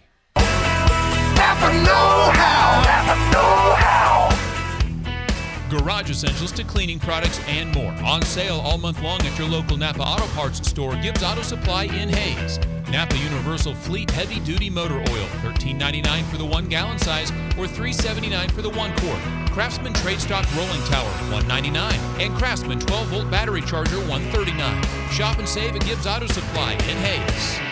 Garage 5.69 6.09
essentials 6.09 6.51
to 6.53 6.63
cleaning 6.63 6.99
products 6.99 7.39
and 7.47 7.73
more. 7.75 7.91
On 8.03 8.21
sale 8.23 8.59
all 8.59 8.77
month 8.77 9.01
long 9.01 9.21
at 9.21 9.37
your 9.37 9.47
local 9.47 9.77
Napa 9.77 10.01
Auto 10.01 10.25
Parts 10.27 10.67
store, 10.67 10.95
Gibbs 10.95 11.23
Auto 11.23 11.41
Supply 11.41 11.83
in 11.83 12.09
Hays. 12.09 12.59
Napa 12.89 13.15
Universal 13.17 13.75
Fleet 13.75 14.09
Heavy 14.09 14.39
Duty 14.39 14.69
Motor 14.69 14.97
Oil, 14.97 15.27
$13.99 15.43 16.23
for 16.25 16.37
the 16.37 16.45
one 16.45 16.67
gallon 16.67 16.97
size 16.97 17.29
or 17.57 17.67
$3.79 17.67 18.49
for 18.51 18.63
the 18.63 18.69
one 18.69 18.95
quart. 18.97 19.21
Craftsman 19.51 19.93
Trade 19.93 20.19
Stock 20.19 20.45
Rolling 20.55 20.83
Tower, 20.85 21.09
199. 21.31 21.93
And 22.19 22.33
Craftsman 22.35 22.79
12 22.79 23.07
volt 23.07 23.31
battery 23.31 23.61
charger, 23.61 23.99
139. 23.99 25.11
Shop 25.11 25.37
and 25.37 25.47
save 25.47 25.75
at 25.75 25.85
Gibbs 25.85 26.07
Auto 26.07 26.27
Supply 26.27 26.73
in 26.73 26.97
Hays. 26.97 27.68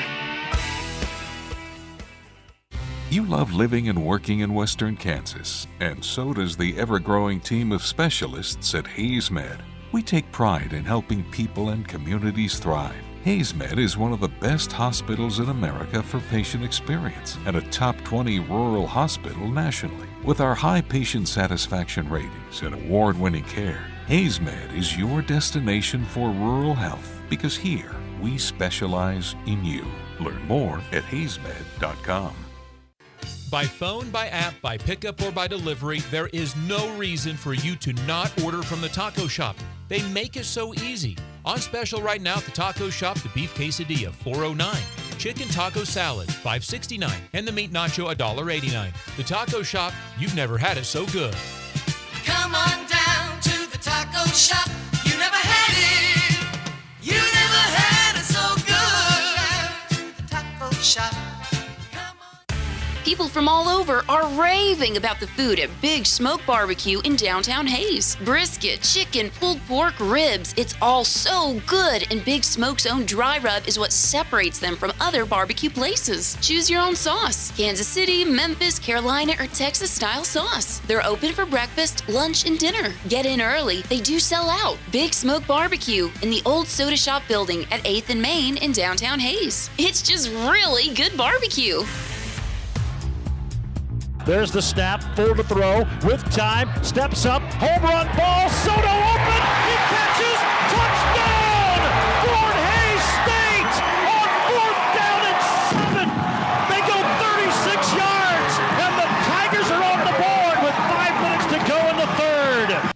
You 3.09 3.23
love 3.23 3.53
living 3.53 3.87
and 3.87 4.05
working 4.05 4.41
in 4.41 4.53
Western 4.53 4.97
Kansas, 4.97 5.65
and 5.79 6.03
so 6.03 6.33
does 6.33 6.57
the 6.57 6.77
ever 6.77 6.99
growing 6.99 7.39
team 7.39 7.71
of 7.71 7.81
specialists 7.81 8.75
at 8.75 8.83
HaysMed. 8.83 9.61
We 9.93 10.03
take 10.03 10.29
pride 10.33 10.73
in 10.73 10.83
helping 10.83 11.23
people 11.31 11.69
and 11.69 11.87
communities 11.87 12.59
thrive. 12.59 13.01
HaysMed 13.23 13.77
is 13.77 13.95
one 13.95 14.11
of 14.11 14.19
the 14.19 14.27
best 14.27 14.73
hospitals 14.73 15.39
in 15.39 15.47
America 15.47 16.03
for 16.03 16.19
patient 16.29 16.65
experience 16.65 17.37
and 17.45 17.55
a 17.55 17.69
top 17.69 17.95
20 18.03 18.39
rural 18.39 18.85
hospital 18.85 19.47
nationally. 19.47 20.07
With 20.25 20.41
our 20.41 20.53
high 20.53 20.81
patient 20.81 21.29
satisfaction 21.29 22.09
ratings 22.09 22.61
and 22.61 22.75
award 22.75 23.17
winning 23.17 23.45
care, 23.45 23.85
HaysMed 24.09 24.77
is 24.77 24.97
your 24.97 25.21
destination 25.21 26.03
for 26.03 26.29
rural 26.29 26.75
health 26.75 27.21
because 27.29 27.55
here 27.55 27.95
we 28.21 28.37
specialize 28.37 29.33
in 29.45 29.63
you. 29.63 29.85
Learn 30.19 30.45
more 30.45 30.81
at 30.91 31.03
haysmed.com. 31.03 32.46
By 33.49 33.63
phone, 33.63 34.09
by 34.09 34.27
app, 34.27 34.59
by 34.61 34.77
pickup, 34.77 35.21
or 35.21 35.31
by 35.31 35.47
delivery, 35.47 35.99
there 36.11 36.27
is 36.27 36.55
no 36.55 36.93
reason 36.97 37.37
for 37.37 37.53
you 37.53 37.75
to 37.77 37.93
not 38.05 38.43
order 38.43 38.61
from 38.61 38.81
the 38.81 38.89
taco 38.89 39.27
shop. 39.27 39.55
They 39.87 40.01
make 40.11 40.35
it 40.35 40.43
so 40.43 40.73
easy. 40.73 41.17
On 41.45 41.57
special 41.59 42.01
right 42.01 42.21
now 42.21 42.37
at 42.37 42.43
the 42.43 42.51
taco 42.51 42.89
shop, 42.89 43.17
the 43.19 43.29
beef 43.29 43.55
quesadilla, 43.55 44.13
409 44.13 44.75
chicken 45.17 45.47
taco 45.47 45.83
salad, 45.83 46.27
569 46.27 47.11
and 47.33 47.47
the 47.47 47.51
meat 47.51 47.71
nacho, 47.71 48.13
$1.89. 48.13 48.91
The 49.15 49.23
taco 49.23 49.63
shop, 49.63 49.93
you've 50.19 50.35
never 50.35 50.57
had 50.57 50.77
it 50.77 50.85
so 50.85 51.05
good. 51.07 51.35
Come 52.25 52.53
on 52.53 52.85
down 52.87 53.39
to 53.41 53.71
the 53.71 53.77
taco 53.77 54.25
shop. 54.27 54.76
People 63.07 63.29
from 63.29 63.47
all 63.47 63.69
over 63.69 64.03
are 64.09 64.27
raving 64.37 64.97
about 64.97 65.21
the 65.21 65.27
food 65.27 65.61
at 65.61 65.69
Big 65.81 66.05
Smoke 66.05 66.41
Barbecue 66.45 66.99
in 67.05 67.15
downtown 67.15 67.65
Hays. 67.65 68.17
Brisket, 68.17 68.81
chicken, 68.81 69.29
pulled 69.39 69.61
pork, 69.61 69.93
ribs, 70.01 70.53
it's 70.57 70.75
all 70.81 71.05
so 71.05 71.61
good, 71.67 72.05
and 72.11 72.25
Big 72.25 72.43
Smoke's 72.43 72.85
own 72.85 73.05
dry 73.05 73.37
rub 73.37 73.65
is 73.65 73.79
what 73.79 73.93
separates 73.93 74.59
them 74.59 74.75
from 74.75 74.91
other 74.99 75.25
barbecue 75.25 75.69
places. 75.69 76.37
Choose 76.41 76.69
your 76.69 76.81
own 76.81 76.97
sauce 76.97 77.55
Kansas 77.55 77.87
City, 77.87 78.25
Memphis, 78.25 78.77
Carolina, 78.77 79.35
or 79.39 79.47
Texas 79.47 79.89
style 79.89 80.25
sauce. 80.25 80.79
They're 80.79 81.05
open 81.05 81.31
for 81.31 81.45
breakfast, 81.45 82.09
lunch, 82.09 82.45
and 82.45 82.59
dinner. 82.59 82.93
Get 83.07 83.25
in 83.25 83.39
early, 83.39 83.83
they 83.83 84.01
do 84.01 84.19
sell 84.19 84.49
out. 84.49 84.77
Big 84.91 85.13
Smoke 85.13 85.47
Barbecue 85.47 86.11
in 86.23 86.29
the 86.29 86.41
old 86.45 86.67
soda 86.67 86.97
shop 86.97 87.23
building 87.29 87.61
at 87.71 87.81
8th 87.85 88.09
and 88.09 88.21
Main 88.21 88.57
in 88.57 88.73
downtown 88.73 89.17
Hayes. 89.17 89.69
It's 89.77 90.01
just 90.01 90.29
really 90.29 90.93
good 90.93 91.15
barbecue. 91.15 91.85
There's 94.27 94.51
the 94.51 94.61
snap, 94.61 95.01
full 95.15 95.35
to 95.35 95.43
throw, 95.43 95.87
with 96.03 96.21
time, 96.35 96.67
steps 96.83 97.25
up, 97.25 97.41
home 97.63 97.81
run 97.81 98.07
ball, 98.17 98.49
Soto 98.49 98.75
open, 98.75 99.41
he 99.63 99.75
catches, 99.87 100.39
touchdown! 100.67 101.79
Fort 102.27 102.57
Hays 102.59 103.03
State 103.23 103.75
on 104.03 104.27
fourth 104.51 104.83
down 104.99 105.21
and 105.31 105.39
seven. 105.71 106.07
They 106.67 106.83
go 106.83 106.99
36 107.23 107.87
yards, 107.95 108.53
and 108.83 108.93
the 108.99 109.07
Tigers 109.31 109.71
are 109.71 109.83
on 109.95 109.99
the 110.03 110.15
board 110.19 110.57
with 110.59 110.75
five 110.91 111.15
minutes 111.23 111.47
to 111.47 111.59
go 111.63 111.79
in 111.87 111.95
the 111.95 112.07
third. 112.19 112.91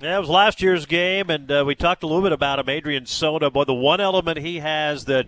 Yeah, 0.00 0.16
it 0.16 0.20
was 0.20 0.30
last 0.30 0.62
year's 0.62 0.86
game, 0.86 1.28
and 1.28 1.52
uh, 1.52 1.64
we 1.66 1.74
talked 1.74 2.02
a 2.02 2.06
little 2.06 2.22
bit 2.22 2.32
about 2.32 2.58
him, 2.58 2.70
Adrian 2.70 3.04
Soto. 3.04 3.50
Boy, 3.50 3.64
the 3.64 3.74
one 3.74 4.00
element 4.00 4.38
he 4.38 4.60
has 4.60 5.04
that 5.04 5.26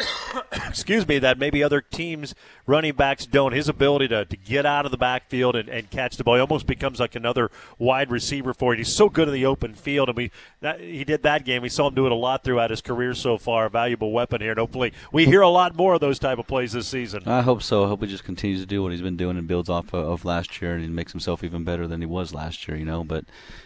excuse 0.68 1.06
me, 1.06 1.18
that 1.18 1.38
maybe 1.38 1.62
other 1.62 1.80
teams' 1.80 2.34
running 2.66 2.94
backs 2.94 3.26
don't. 3.26 3.52
His 3.52 3.68
ability 3.68 4.08
to, 4.08 4.24
to 4.24 4.36
get 4.36 4.66
out 4.66 4.84
of 4.84 4.90
the 4.90 4.96
backfield 4.96 5.56
and, 5.56 5.68
and 5.68 5.90
catch 5.90 6.16
the 6.16 6.24
ball 6.24 6.36
he 6.36 6.40
almost 6.40 6.66
becomes 6.66 7.00
like 7.00 7.14
another 7.14 7.50
wide 7.78 8.10
receiver 8.10 8.54
for 8.54 8.72
it. 8.72 8.78
He's 8.78 8.94
so 8.94 9.08
good 9.08 9.28
in 9.28 9.34
the 9.34 9.46
open 9.46 9.74
field, 9.74 10.08
and 10.08 10.16
we 10.16 10.30
he 10.78 11.04
did 11.04 11.22
that 11.22 11.44
game. 11.44 11.62
We 11.62 11.68
saw 11.68 11.88
him 11.88 11.94
do 11.94 12.06
it 12.06 12.12
a 12.12 12.16
lot 12.16 12.44
throughout 12.44 12.70
his 12.70 12.80
career 12.80 13.14
so 13.14 13.38
far. 13.38 13.66
A 13.66 13.70
valuable 13.70 14.12
weapon 14.12 14.40
here, 14.40 14.52
and 14.52 14.58
hopefully 14.58 14.92
we 15.12 15.26
hear 15.26 15.40
a 15.40 15.48
lot 15.48 15.76
more 15.76 15.94
of 15.94 16.00
those 16.00 16.18
type 16.18 16.38
of 16.38 16.46
plays 16.46 16.72
this 16.72 16.88
season. 16.88 17.22
I 17.26 17.42
hope 17.42 17.62
so. 17.62 17.84
I 17.84 17.88
hope 17.88 18.02
he 18.02 18.08
just 18.08 18.24
continues 18.24 18.60
to 18.60 18.66
do 18.66 18.82
what 18.82 18.92
he's 18.92 19.02
been 19.02 19.16
doing 19.16 19.36
and 19.36 19.46
builds 19.46 19.68
off 19.68 19.92
of, 19.92 20.06
of 20.06 20.24
last 20.24 20.60
year 20.60 20.74
and 20.74 20.82
he 20.82 20.88
makes 20.88 21.12
himself 21.12 21.44
even 21.44 21.64
better 21.64 21.86
than 21.86 22.00
he 22.00 22.06
was 22.06 22.34
last 22.34 22.66
year. 22.68 22.76
You 22.76 22.84
know, 22.84 23.04
but 23.04 23.24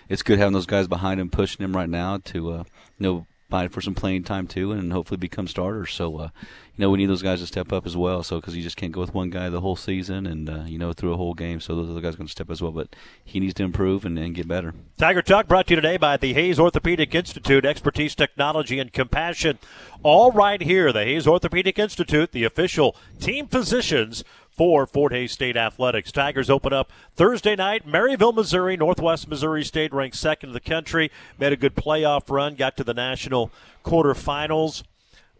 it's 0.08 0.22
good 0.22 0.38
having 0.38 0.52
those 0.52 0.66
guys 0.66 0.88
behind 0.88 1.20
him 1.20 1.30
pushing 1.30 1.64
him 1.64 1.76
right 1.76 1.88
now 1.88 2.18
to 2.18 2.50
uh, 2.50 2.64
you 2.98 3.06
know 3.06 3.26
fight 3.48 3.70
for 3.70 3.80
some 3.80 3.94
playing 3.94 4.24
time 4.24 4.46
too, 4.46 4.72
and 4.72 4.92
hopefully 4.92 5.18
become 5.18 5.46
starters. 5.46 5.92
So, 5.92 6.16
uh, 6.18 6.28
you 6.76 6.82
know, 6.82 6.90
we 6.90 6.98
need 6.98 7.06
those 7.06 7.22
guys 7.22 7.40
to 7.40 7.46
step 7.46 7.72
up 7.72 7.86
as 7.86 7.96
well. 7.96 8.22
So, 8.22 8.40
because 8.40 8.56
you 8.56 8.62
just 8.62 8.76
can't 8.76 8.92
go 8.92 9.00
with 9.00 9.14
one 9.14 9.30
guy 9.30 9.48
the 9.48 9.60
whole 9.60 9.76
season 9.76 10.26
and 10.26 10.48
uh, 10.48 10.64
you 10.66 10.78
know 10.78 10.92
through 10.92 11.12
a 11.12 11.16
whole 11.16 11.34
game. 11.34 11.60
So 11.60 11.74
those 11.74 11.90
other 11.90 12.00
guys 12.00 12.14
are 12.14 12.18
going 12.18 12.26
to 12.26 12.32
step 12.32 12.50
as 12.50 12.60
well, 12.60 12.72
but 12.72 12.94
he 13.24 13.40
needs 13.40 13.54
to 13.54 13.62
improve 13.62 14.04
and, 14.04 14.18
and 14.18 14.34
get 14.34 14.48
better. 14.48 14.74
Tiger 14.98 15.22
Talk 15.22 15.46
brought 15.46 15.68
to 15.68 15.74
you 15.74 15.80
today 15.80 15.96
by 15.96 16.16
the 16.16 16.34
Hays 16.34 16.58
Orthopedic 16.58 17.14
Institute, 17.14 17.64
expertise, 17.64 18.14
technology, 18.14 18.78
and 18.78 18.92
compassion. 18.92 19.58
All 20.02 20.32
right 20.32 20.60
here, 20.60 20.92
the 20.92 21.04
Hays 21.04 21.26
Orthopedic 21.26 21.78
Institute, 21.78 22.32
the 22.32 22.44
official 22.44 22.96
team 23.20 23.46
physicians 23.46 24.24
for 24.56 24.86
Fort 24.86 25.12
Hays 25.12 25.32
State 25.32 25.56
Athletics. 25.56 26.10
Tigers 26.10 26.48
open 26.48 26.72
up 26.72 26.90
Thursday 27.14 27.54
night, 27.54 27.86
Maryville, 27.86 28.34
Missouri. 28.34 28.76
Northwest 28.76 29.28
Missouri 29.28 29.64
State 29.64 29.92
ranked 29.92 30.16
second 30.16 30.50
in 30.50 30.54
the 30.54 30.60
country. 30.60 31.10
Made 31.38 31.52
a 31.52 31.56
good 31.56 31.74
playoff 31.74 32.30
run, 32.30 32.54
got 32.54 32.76
to 32.78 32.84
the 32.84 32.94
national 32.94 33.50
quarterfinals. 33.84 34.82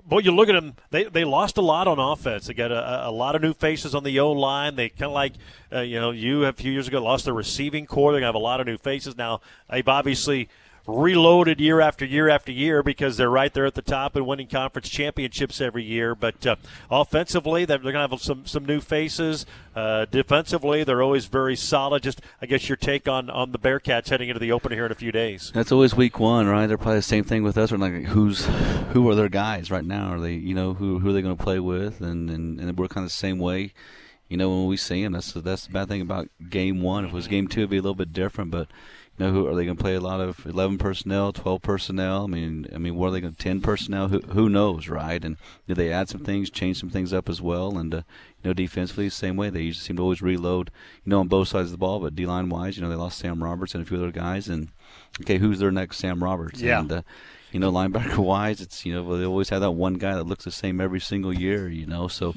Boy, 0.04 0.20
you 0.20 0.30
look 0.30 0.48
at 0.48 0.52
them, 0.52 0.76
they, 0.90 1.04
they 1.04 1.24
lost 1.24 1.56
a 1.56 1.60
lot 1.62 1.88
on 1.88 1.98
offense. 1.98 2.46
They 2.46 2.54
got 2.54 2.70
a, 2.70 3.08
a 3.08 3.10
lot 3.10 3.34
of 3.34 3.42
new 3.42 3.52
faces 3.52 3.92
on 3.92 4.04
the 4.04 4.20
O 4.20 4.30
line. 4.30 4.76
They 4.76 4.88
kind 4.88 5.10
of 5.10 5.12
like, 5.12 5.32
uh, 5.72 5.80
you 5.80 5.98
know, 5.98 6.12
you 6.12 6.44
a 6.44 6.52
few 6.52 6.70
years 6.70 6.86
ago 6.86 7.02
lost 7.02 7.24
their 7.24 7.34
receiving 7.34 7.86
core. 7.86 8.12
They're 8.12 8.20
to 8.20 8.26
have 8.26 8.36
a 8.36 8.38
lot 8.38 8.60
of 8.60 8.68
new 8.68 8.78
faces. 8.78 9.16
Now, 9.16 9.40
they've 9.68 9.88
obviously 9.88 10.48
reloaded 10.87 11.61
year 11.61 11.80
after 11.80 12.05
year 12.05 12.28
after 12.28 12.53
year 12.53 12.82
because 12.82 13.16
they're 13.16 13.30
right 13.30 13.53
there 13.53 13.66
at 13.66 13.74
the 13.74 13.82
top 13.82 14.16
and 14.16 14.26
winning 14.26 14.47
conference 14.47 14.89
championships 14.89 15.61
every 15.61 15.82
year. 15.82 16.14
But 16.14 16.47
uh, 16.47 16.57
offensively, 16.91 17.64
they're, 17.64 17.78
going 17.78 17.95
to 17.95 18.01
have 18.01 18.20
some 18.20 18.47
some 18.47 18.64
new 18.64 18.80
faces. 18.80 19.47
Uh, 19.74 20.07
defensively, 20.07 20.84
they're 20.84 21.03
always 21.03 21.26
very 21.26 21.57
solid. 21.57 22.03
Just 22.03 22.20
I 22.41 22.47
guess 22.47 22.68
your 22.68 22.76
take 22.76 23.09
on 23.09 23.28
on 23.30 23.53
the 23.53 23.59
Bearcats 23.59 24.09
heading 24.09 24.28
into 24.28 24.41
the 24.41 24.53
opener 24.53 24.76
here 24.76 24.87
in 24.87 24.93
a 24.93 24.97
few 24.97 25.12
days. 25.12 25.51
That's 25.55 25.72
always 25.72 25.95
week 25.95 26.18
one, 26.18 26.47
right? 26.47 26.66
They're 26.66 26.78
probably 26.78 26.99
the 26.99 27.03
same 27.03 27.24
thing 27.24 27.43
with 27.43 27.59
us. 27.59 27.72
We're 27.72 27.78
like, 27.78 28.05
who's 28.05 28.47
who 28.93 29.09
are 29.11 29.14
their 29.14 29.28
guys 29.28 29.70
right 29.70 29.84
now? 29.84 30.12
Are 30.12 30.20
they, 30.20 30.34
you 30.34 30.55
know, 30.55 30.74
who 30.74 30.99
who 30.99 31.11
are 31.11 31.12
they 31.12 31.22
going 31.22 31.37
to 31.37 31.43
play 31.43 31.61
with? 31.61 32.01
And, 32.01 32.30
and 32.30 32.61
and 32.61 32.78
we're 32.78 32.89
kind 32.89 33.05
of 33.05 33.11
the 33.11 33.16
same 33.16 33.39
way. 33.39 33.72
You 34.28 34.37
know, 34.37 34.51
when 34.51 34.66
we 34.66 34.76
see 34.76 35.03
them, 35.03 35.12
that's 35.12 35.32
that's 35.32 35.66
the 35.66 35.72
bad 35.72 35.89
thing 35.89 36.01
about 36.01 36.28
game 36.49 36.80
one. 36.82 37.05
If 37.05 37.12
it 37.12 37.14
was 37.14 37.28
game 37.28 37.47
two, 37.47 37.61
it'd 37.61 37.70
be 37.70 37.76
a 37.76 37.82
little 37.82 37.95
bit 37.95 38.12
different, 38.12 38.51
but 38.51 38.68
know, 39.24 39.32
who 39.32 39.46
are 39.46 39.54
they 39.54 39.64
going 39.64 39.76
to 39.76 39.82
play 39.82 39.94
a 39.94 40.00
lot 40.00 40.20
of 40.20 40.44
11 40.44 40.78
personnel, 40.78 41.32
12 41.32 41.62
personnel? 41.62 42.24
I 42.24 42.26
mean, 42.26 42.66
I 42.74 42.78
mean, 42.78 42.96
what 42.96 43.08
are 43.08 43.10
they 43.12 43.20
going 43.20 43.34
to 43.34 43.38
10 43.38 43.60
personnel? 43.60 44.08
Who, 44.08 44.20
who 44.20 44.48
knows, 44.48 44.88
right? 44.88 45.24
And 45.24 45.36
did 45.66 45.76
they 45.76 45.92
add 45.92 46.08
some 46.08 46.22
things, 46.22 46.50
change 46.50 46.78
some 46.78 46.90
things 46.90 47.12
up 47.12 47.28
as 47.28 47.40
well? 47.40 47.78
And 47.78 47.94
uh, 47.94 48.02
you 48.42 48.50
know, 48.50 48.52
defensively, 48.52 49.08
same 49.08 49.36
way 49.36 49.50
they 49.50 49.62
usually 49.62 49.84
seem 49.84 49.96
to 49.96 50.02
always 50.02 50.22
reload, 50.22 50.70
you 51.04 51.10
know, 51.10 51.20
on 51.20 51.28
both 51.28 51.48
sides 51.48 51.66
of 51.66 51.72
the 51.72 51.78
ball. 51.78 52.00
But 52.00 52.14
D 52.14 52.26
line 52.26 52.48
wise, 52.48 52.76
you 52.76 52.82
know, 52.82 52.90
they 52.90 52.96
lost 52.96 53.18
Sam 53.18 53.42
Roberts 53.42 53.74
and 53.74 53.82
a 53.82 53.86
few 53.86 53.96
other 53.96 54.12
guys. 54.12 54.48
And 54.48 54.68
okay, 55.22 55.38
who's 55.38 55.58
their 55.58 55.72
next 55.72 55.98
Sam 55.98 56.22
Roberts? 56.22 56.60
Yeah. 56.60 56.80
And, 56.80 56.92
uh, 56.92 57.02
you 57.52 57.60
know, 57.60 57.72
linebacker 57.72 58.18
wise, 58.32 58.60
it's 58.60 58.84
you 58.84 58.92
know 58.92 59.16
they 59.16 59.24
always 59.24 59.48
have 59.48 59.62
that 59.62 59.70
one 59.70 59.94
guy 59.94 60.14
that 60.14 60.26
looks 60.26 60.44
the 60.44 60.50
same 60.50 60.80
every 60.80 61.00
single 61.00 61.32
year. 61.32 61.68
You 61.68 61.86
know, 61.86 62.06
so 62.08 62.34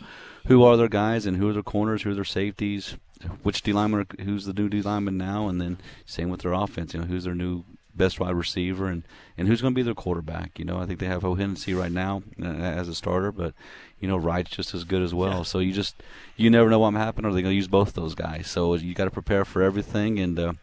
who 0.47 0.63
are 0.63 0.77
their 0.77 0.87
guys 0.87 1.25
and 1.25 1.37
who 1.37 1.49
are 1.49 1.53
their 1.53 1.63
corners, 1.63 2.03
who 2.03 2.11
are 2.11 2.15
their 2.15 2.23
safeties, 2.23 2.95
which 3.43 3.61
D 3.61 3.73
lineman, 3.73 4.07
who's 4.23 4.45
the 4.45 4.53
new 4.53 4.69
D 4.69 4.81
lineman 4.81 5.17
now, 5.17 5.47
and 5.47 5.59
then 5.59 5.77
same 6.05 6.29
with 6.29 6.41
their 6.41 6.53
offense. 6.53 6.93
You 6.93 7.01
know, 7.01 7.05
who's 7.07 7.25
their 7.25 7.35
new 7.35 7.63
best 7.95 8.19
wide 8.19 8.35
receiver, 8.35 8.87
and 8.87 9.03
and 9.37 9.47
who's 9.47 9.61
going 9.61 9.73
to 9.73 9.75
be 9.75 9.83
their 9.83 9.93
quarterback. 9.93 10.57
You 10.57 10.65
know, 10.65 10.79
I 10.79 10.85
think 10.85 10.99
they 10.99 11.05
have 11.07 11.21
Hohensee 11.23 11.77
right 11.77 11.91
now 11.91 12.23
uh, 12.41 12.45
as 12.45 12.87
a 12.87 12.95
starter, 12.95 13.31
but 13.31 13.53
you 13.99 14.07
know, 14.07 14.17
Wright's 14.17 14.51
just 14.51 14.73
as 14.73 14.83
good 14.83 15.01
as 15.01 15.13
well. 15.13 15.39
Yeah. 15.39 15.43
So 15.43 15.59
you 15.59 15.73
just 15.73 15.95
you 16.37 16.49
never 16.49 16.69
know 16.69 16.79
what 16.79 16.91
might 16.91 16.99
happen. 16.99 17.25
Are 17.25 17.33
they 17.33 17.41
going 17.41 17.51
to 17.51 17.57
use 17.57 17.67
both 17.67 17.93
those 17.93 18.15
guys? 18.15 18.49
So 18.49 18.73
you 18.75 18.93
got 18.93 19.05
to 19.05 19.11
prepare 19.11 19.45
for 19.45 19.61
everything 19.61 20.19
and. 20.19 20.39
Uh, 20.39 20.53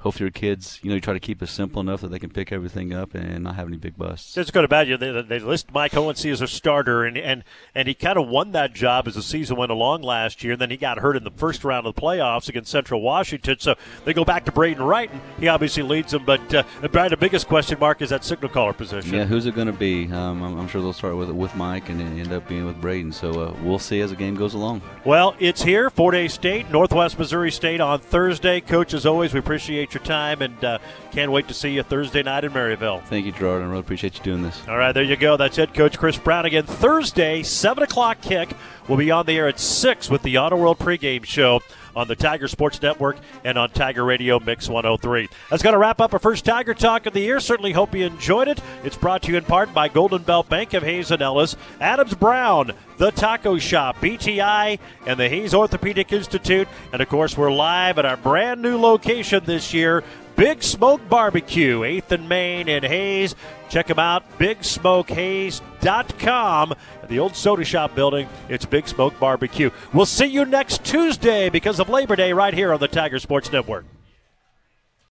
hopefully 0.00 0.24
your 0.24 0.30
kids, 0.30 0.78
you 0.82 0.88
know, 0.88 0.94
you 0.94 1.00
try 1.00 1.14
to 1.14 1.20
keep 1.20 1.42
it 1.42 1.48
simple 1.48 1.80
enough 1.80 2.00
that 2.00 2.08
they 2.08 2.18
can 2.18 2.30
pick 2.30 2.52
everything 2.52 2.92
up 2.92 3.14
and 3.14 3.44
not 3.44 3.56
have 3.56 3.68
any 3.68 3.76
big 3.76 3.96
busts. 3.96 4.36
It's 4.36 4.50
good 4.50 4.64
about 4.64 4.86
you. 4.86 4.96
They, 4.96 5.22
they 5.22 5.38
list 5.38 5.72
Mike 5.72 5.92
Hohensee 5.92 6.32
as 6.32 6.40
a 6.40 6.48
starter, 6.48 7.04
and 7.04 7.16
and 7.16 7.44
and 7.74 7.88
he 7.88 7.94
kind 7.94 8.18
of 8.18 8.28
won 8.28 8.52
that 8.52 8.74
job 8.74 9.06
as 9.08 9.14
the 9.14 9.22
season 9.22 9.56
went 9.56 9.72
along 9.72 10.02
last 10.02 10.42
year. 10.42 10.52
And 10.52 10.60
then 10.60 10.70
he 10.70 10.76
got 10.76 10.98
hurt 10.98 11.16
in 11.16 11.24
the 11.24 11.30
first 11.30 11.64
round 11.64 11.86
of 11.86 11.94
the 11.94 12.00
playoffs 12.00 12.48
against 12.48 12.70
Central 12.70 13.00
Washington. 13.00 13.58
So 13.58 13.74
they 14.04 14.12
go 14.12 14.24
back 14.24 14.44
to 14.46 14.52
Braden 14.52 14.82
Wright, 14.82 15.10
and 15.10 15.20
he 15.38 15.48
obviously 15.48 15.82
leads 15.82 16.12
them. 16.12 16.24
But 16.24 16.54
uh, 16.54 16.62
Brian, 16.92 17.10
the 17.10 17.16
biggest 17.16 17.48
question 17.48 17.78
mark 17.78 18.02
is 18.02 18.10
that 18.10 18.24
signal 18.24 18.50
caller 18.50 18.72
position. 18.72 19.14
Yeah, 19.14 19.24
who's 19.24 19.46
it 19.46 19.54
going 19.54 19.66
to 19.66 19.72
be? 19.72 20.10
Um, 20.12 20.42
I'm, 20.42 20.58
I'm, 20.58 20.68
sure 20.68 20.80
they'll 20.80 20.92
start 20.92 21.16
with 21.16 21.30
with 21.30 21.54
Mike 21.54 21.88
and 21.88 22.00
end 22.00 22.32
up 22.32 22.48
being 22.48 22.66
with 22.66 22.80
Braden. 22.80 23.12
So 23.12 23.30
uh, 23.30 23.56
we'll 23.62 23.78
see 23.78 24.00
as 24.00 24.10
the 24.10 24.16
game 24.16 24.34
goes 24.34 24.54
along. 24.54 24.82
Well, 25.04 25.34
it's 25.38 25.62
here, 25.62 25.90
Fort 25.90 26.14
Hays 26.14 26.32
State, 26.32 26.70
Northwest 26.70 27.18
Missouri 27.18 27.50
State 27.50 27.80
on 27.80 28.00
Thursday. 28.00 28.60
Coach, 28.60 28.94
as 28.94 29.06
always, 29.06 29.32
we 29.32 29.40
appreciate 29.40 29.85
your 29.94 30.02
time 30.02 30.42
and. 30.42 30.64
Uh, 30.64 30.78
can't 31.16 31.32
wait 31.32 31.48
to 31.48 31.54
see 31.54 31.70
you 31.70 31.82
Thursday 31.82 32.22
night 32.22 32.44
in 32.44 32.52
Maryville. 32.52 33.02
Thank 33.04 33.24
you, 33.24 33.32
Gerard. 33.32 33.62
I 33.62 33.66
really 33.66 33.80
appreciate 33.80 34.18
you 34.18 34.22
doing 34.22 34.42
this. 34.42 34.60
All 34.68 34.76
right, 34.76 34.92
there 34.92 35.02
you 35.02 35.16
go. 35.16 35.38
That's 35.38 35.56
it, 35.56 35.72
Coach 35.72 35.98
Chris 35.98 36.18
Brown 36.18 36.44
again. 36.44 36.64
Thursday, 36.64 37.42
7 37.42 37.82
o'clock 37.82 38.20
kick. 38.20 38.50
We'll 38.86 38.98
be 38.98 39.10
on 39.10 39.24
the 39.24 39.32
air 39.32 39.48
at 39.48 39.58
6 39.58 40.10
with 40.10 40.20
the 40.20 40.36
Auto 40.36 40.56
World 40.56 40.78
pregame 40.78 41.24
show 41.24 41.62
on 41.96 42.06
the 42.06 42.14
Tiger 42.14 42.46
Sports 42.46 42.80
Network 42.80 43.16
and 43.42 43.58
on 43.58 43.70
Tiger 43.70 44.04
Radio 44.04 44.38
Mix 44.38 44.68
103. 44.68 45.28
That's 45.50 45.62
going 45.62 45.72
to 45.72 45.78
wrap 45.78 46.00
up 46.00 46.12
our 46.12 46.18
first 46.18 46.44
Tiger 46.44 46.74
Talk 46.74 47.06
of 47.06 47.14
the 47.14 47.20
year. 47.20 47.40
Certainly 47.40 47.72
hope 47.72 47.94
you 47.94 48.04
enjoyed 48.04 48.48
it. 48.48 48.60
It's 48.84 48.96
brought 48.96 49.22
to 49.22 49.32
you 49.32 49.38
in 49.38 49.44
part 49.44 49.72
by 49.72 49.88
Golden 49.88 50.22
Belt 50.22 50.48
Bank 50.48 50.74
of 50.74 50.82
Hays 50.82 51.10
and 51.10 51.22
Ellis, 51.22 51.56
Adams 51.80 52.14
Brown, 52.14 52.72
The 52.98 53.10
Taco 53.10 53.58
Shop, 53.58 53.96
BTI, 53.96 54.78
and 55.06 55.18
the 55.18 55.28
Hays 55.28 55.54
Orthopedic 55.54 56.12
Institute. 56.12 56.68
And 56.92 57.00
of 57.00 57.08
course, 57.08 57.36
we're 57.36 57.50
live 57.50 57.98
at 57.98 58.04
our 58.04 58.18
brand 58.18 58.60
new 58.60 58.76
location 58.76 59.42
this 59.46 59.72
year, 59.72 60.04
Big 60.36 60.62
Smoke 60.62 61.00
Barbecue, 61.08 61.80
8th 61.80 62.10
and 62.10 62.28
Main 62.28 62.68
in 62.68 62.82
Hays. 62.82 63.34
Check 63.70 63.86
them 63.86 63.98
out, 63.98 64.38
bigsmokehays.com. 64.38 66.74
At 67.02 67.08
the 67.08 67.18
old 67.18 67.34
soda 67.34 67.64
shop 67.64 67.94
building, 67.94 68.28
it's 68.50 68.66
Big 68.66 68.86
Smoke 68.86 69.18
Barbecue. 69.18 69.70
We'll 69.94 70.04
see 70.04 70.26
you 70.26 70.44
next 70.44 70.84
Tuesday 70.84 71.48
because 71.48 71.80
of 71.80 71.88
Labor 71.88 72.16
Day 72.16 72.34
right 72.34 72.52
here 72.52 72.74
on 72.74 72.80
the 72.80 72.88
Tiger 72.88 73.18
Sports 73.18 73.50
Network. 73.50 73.86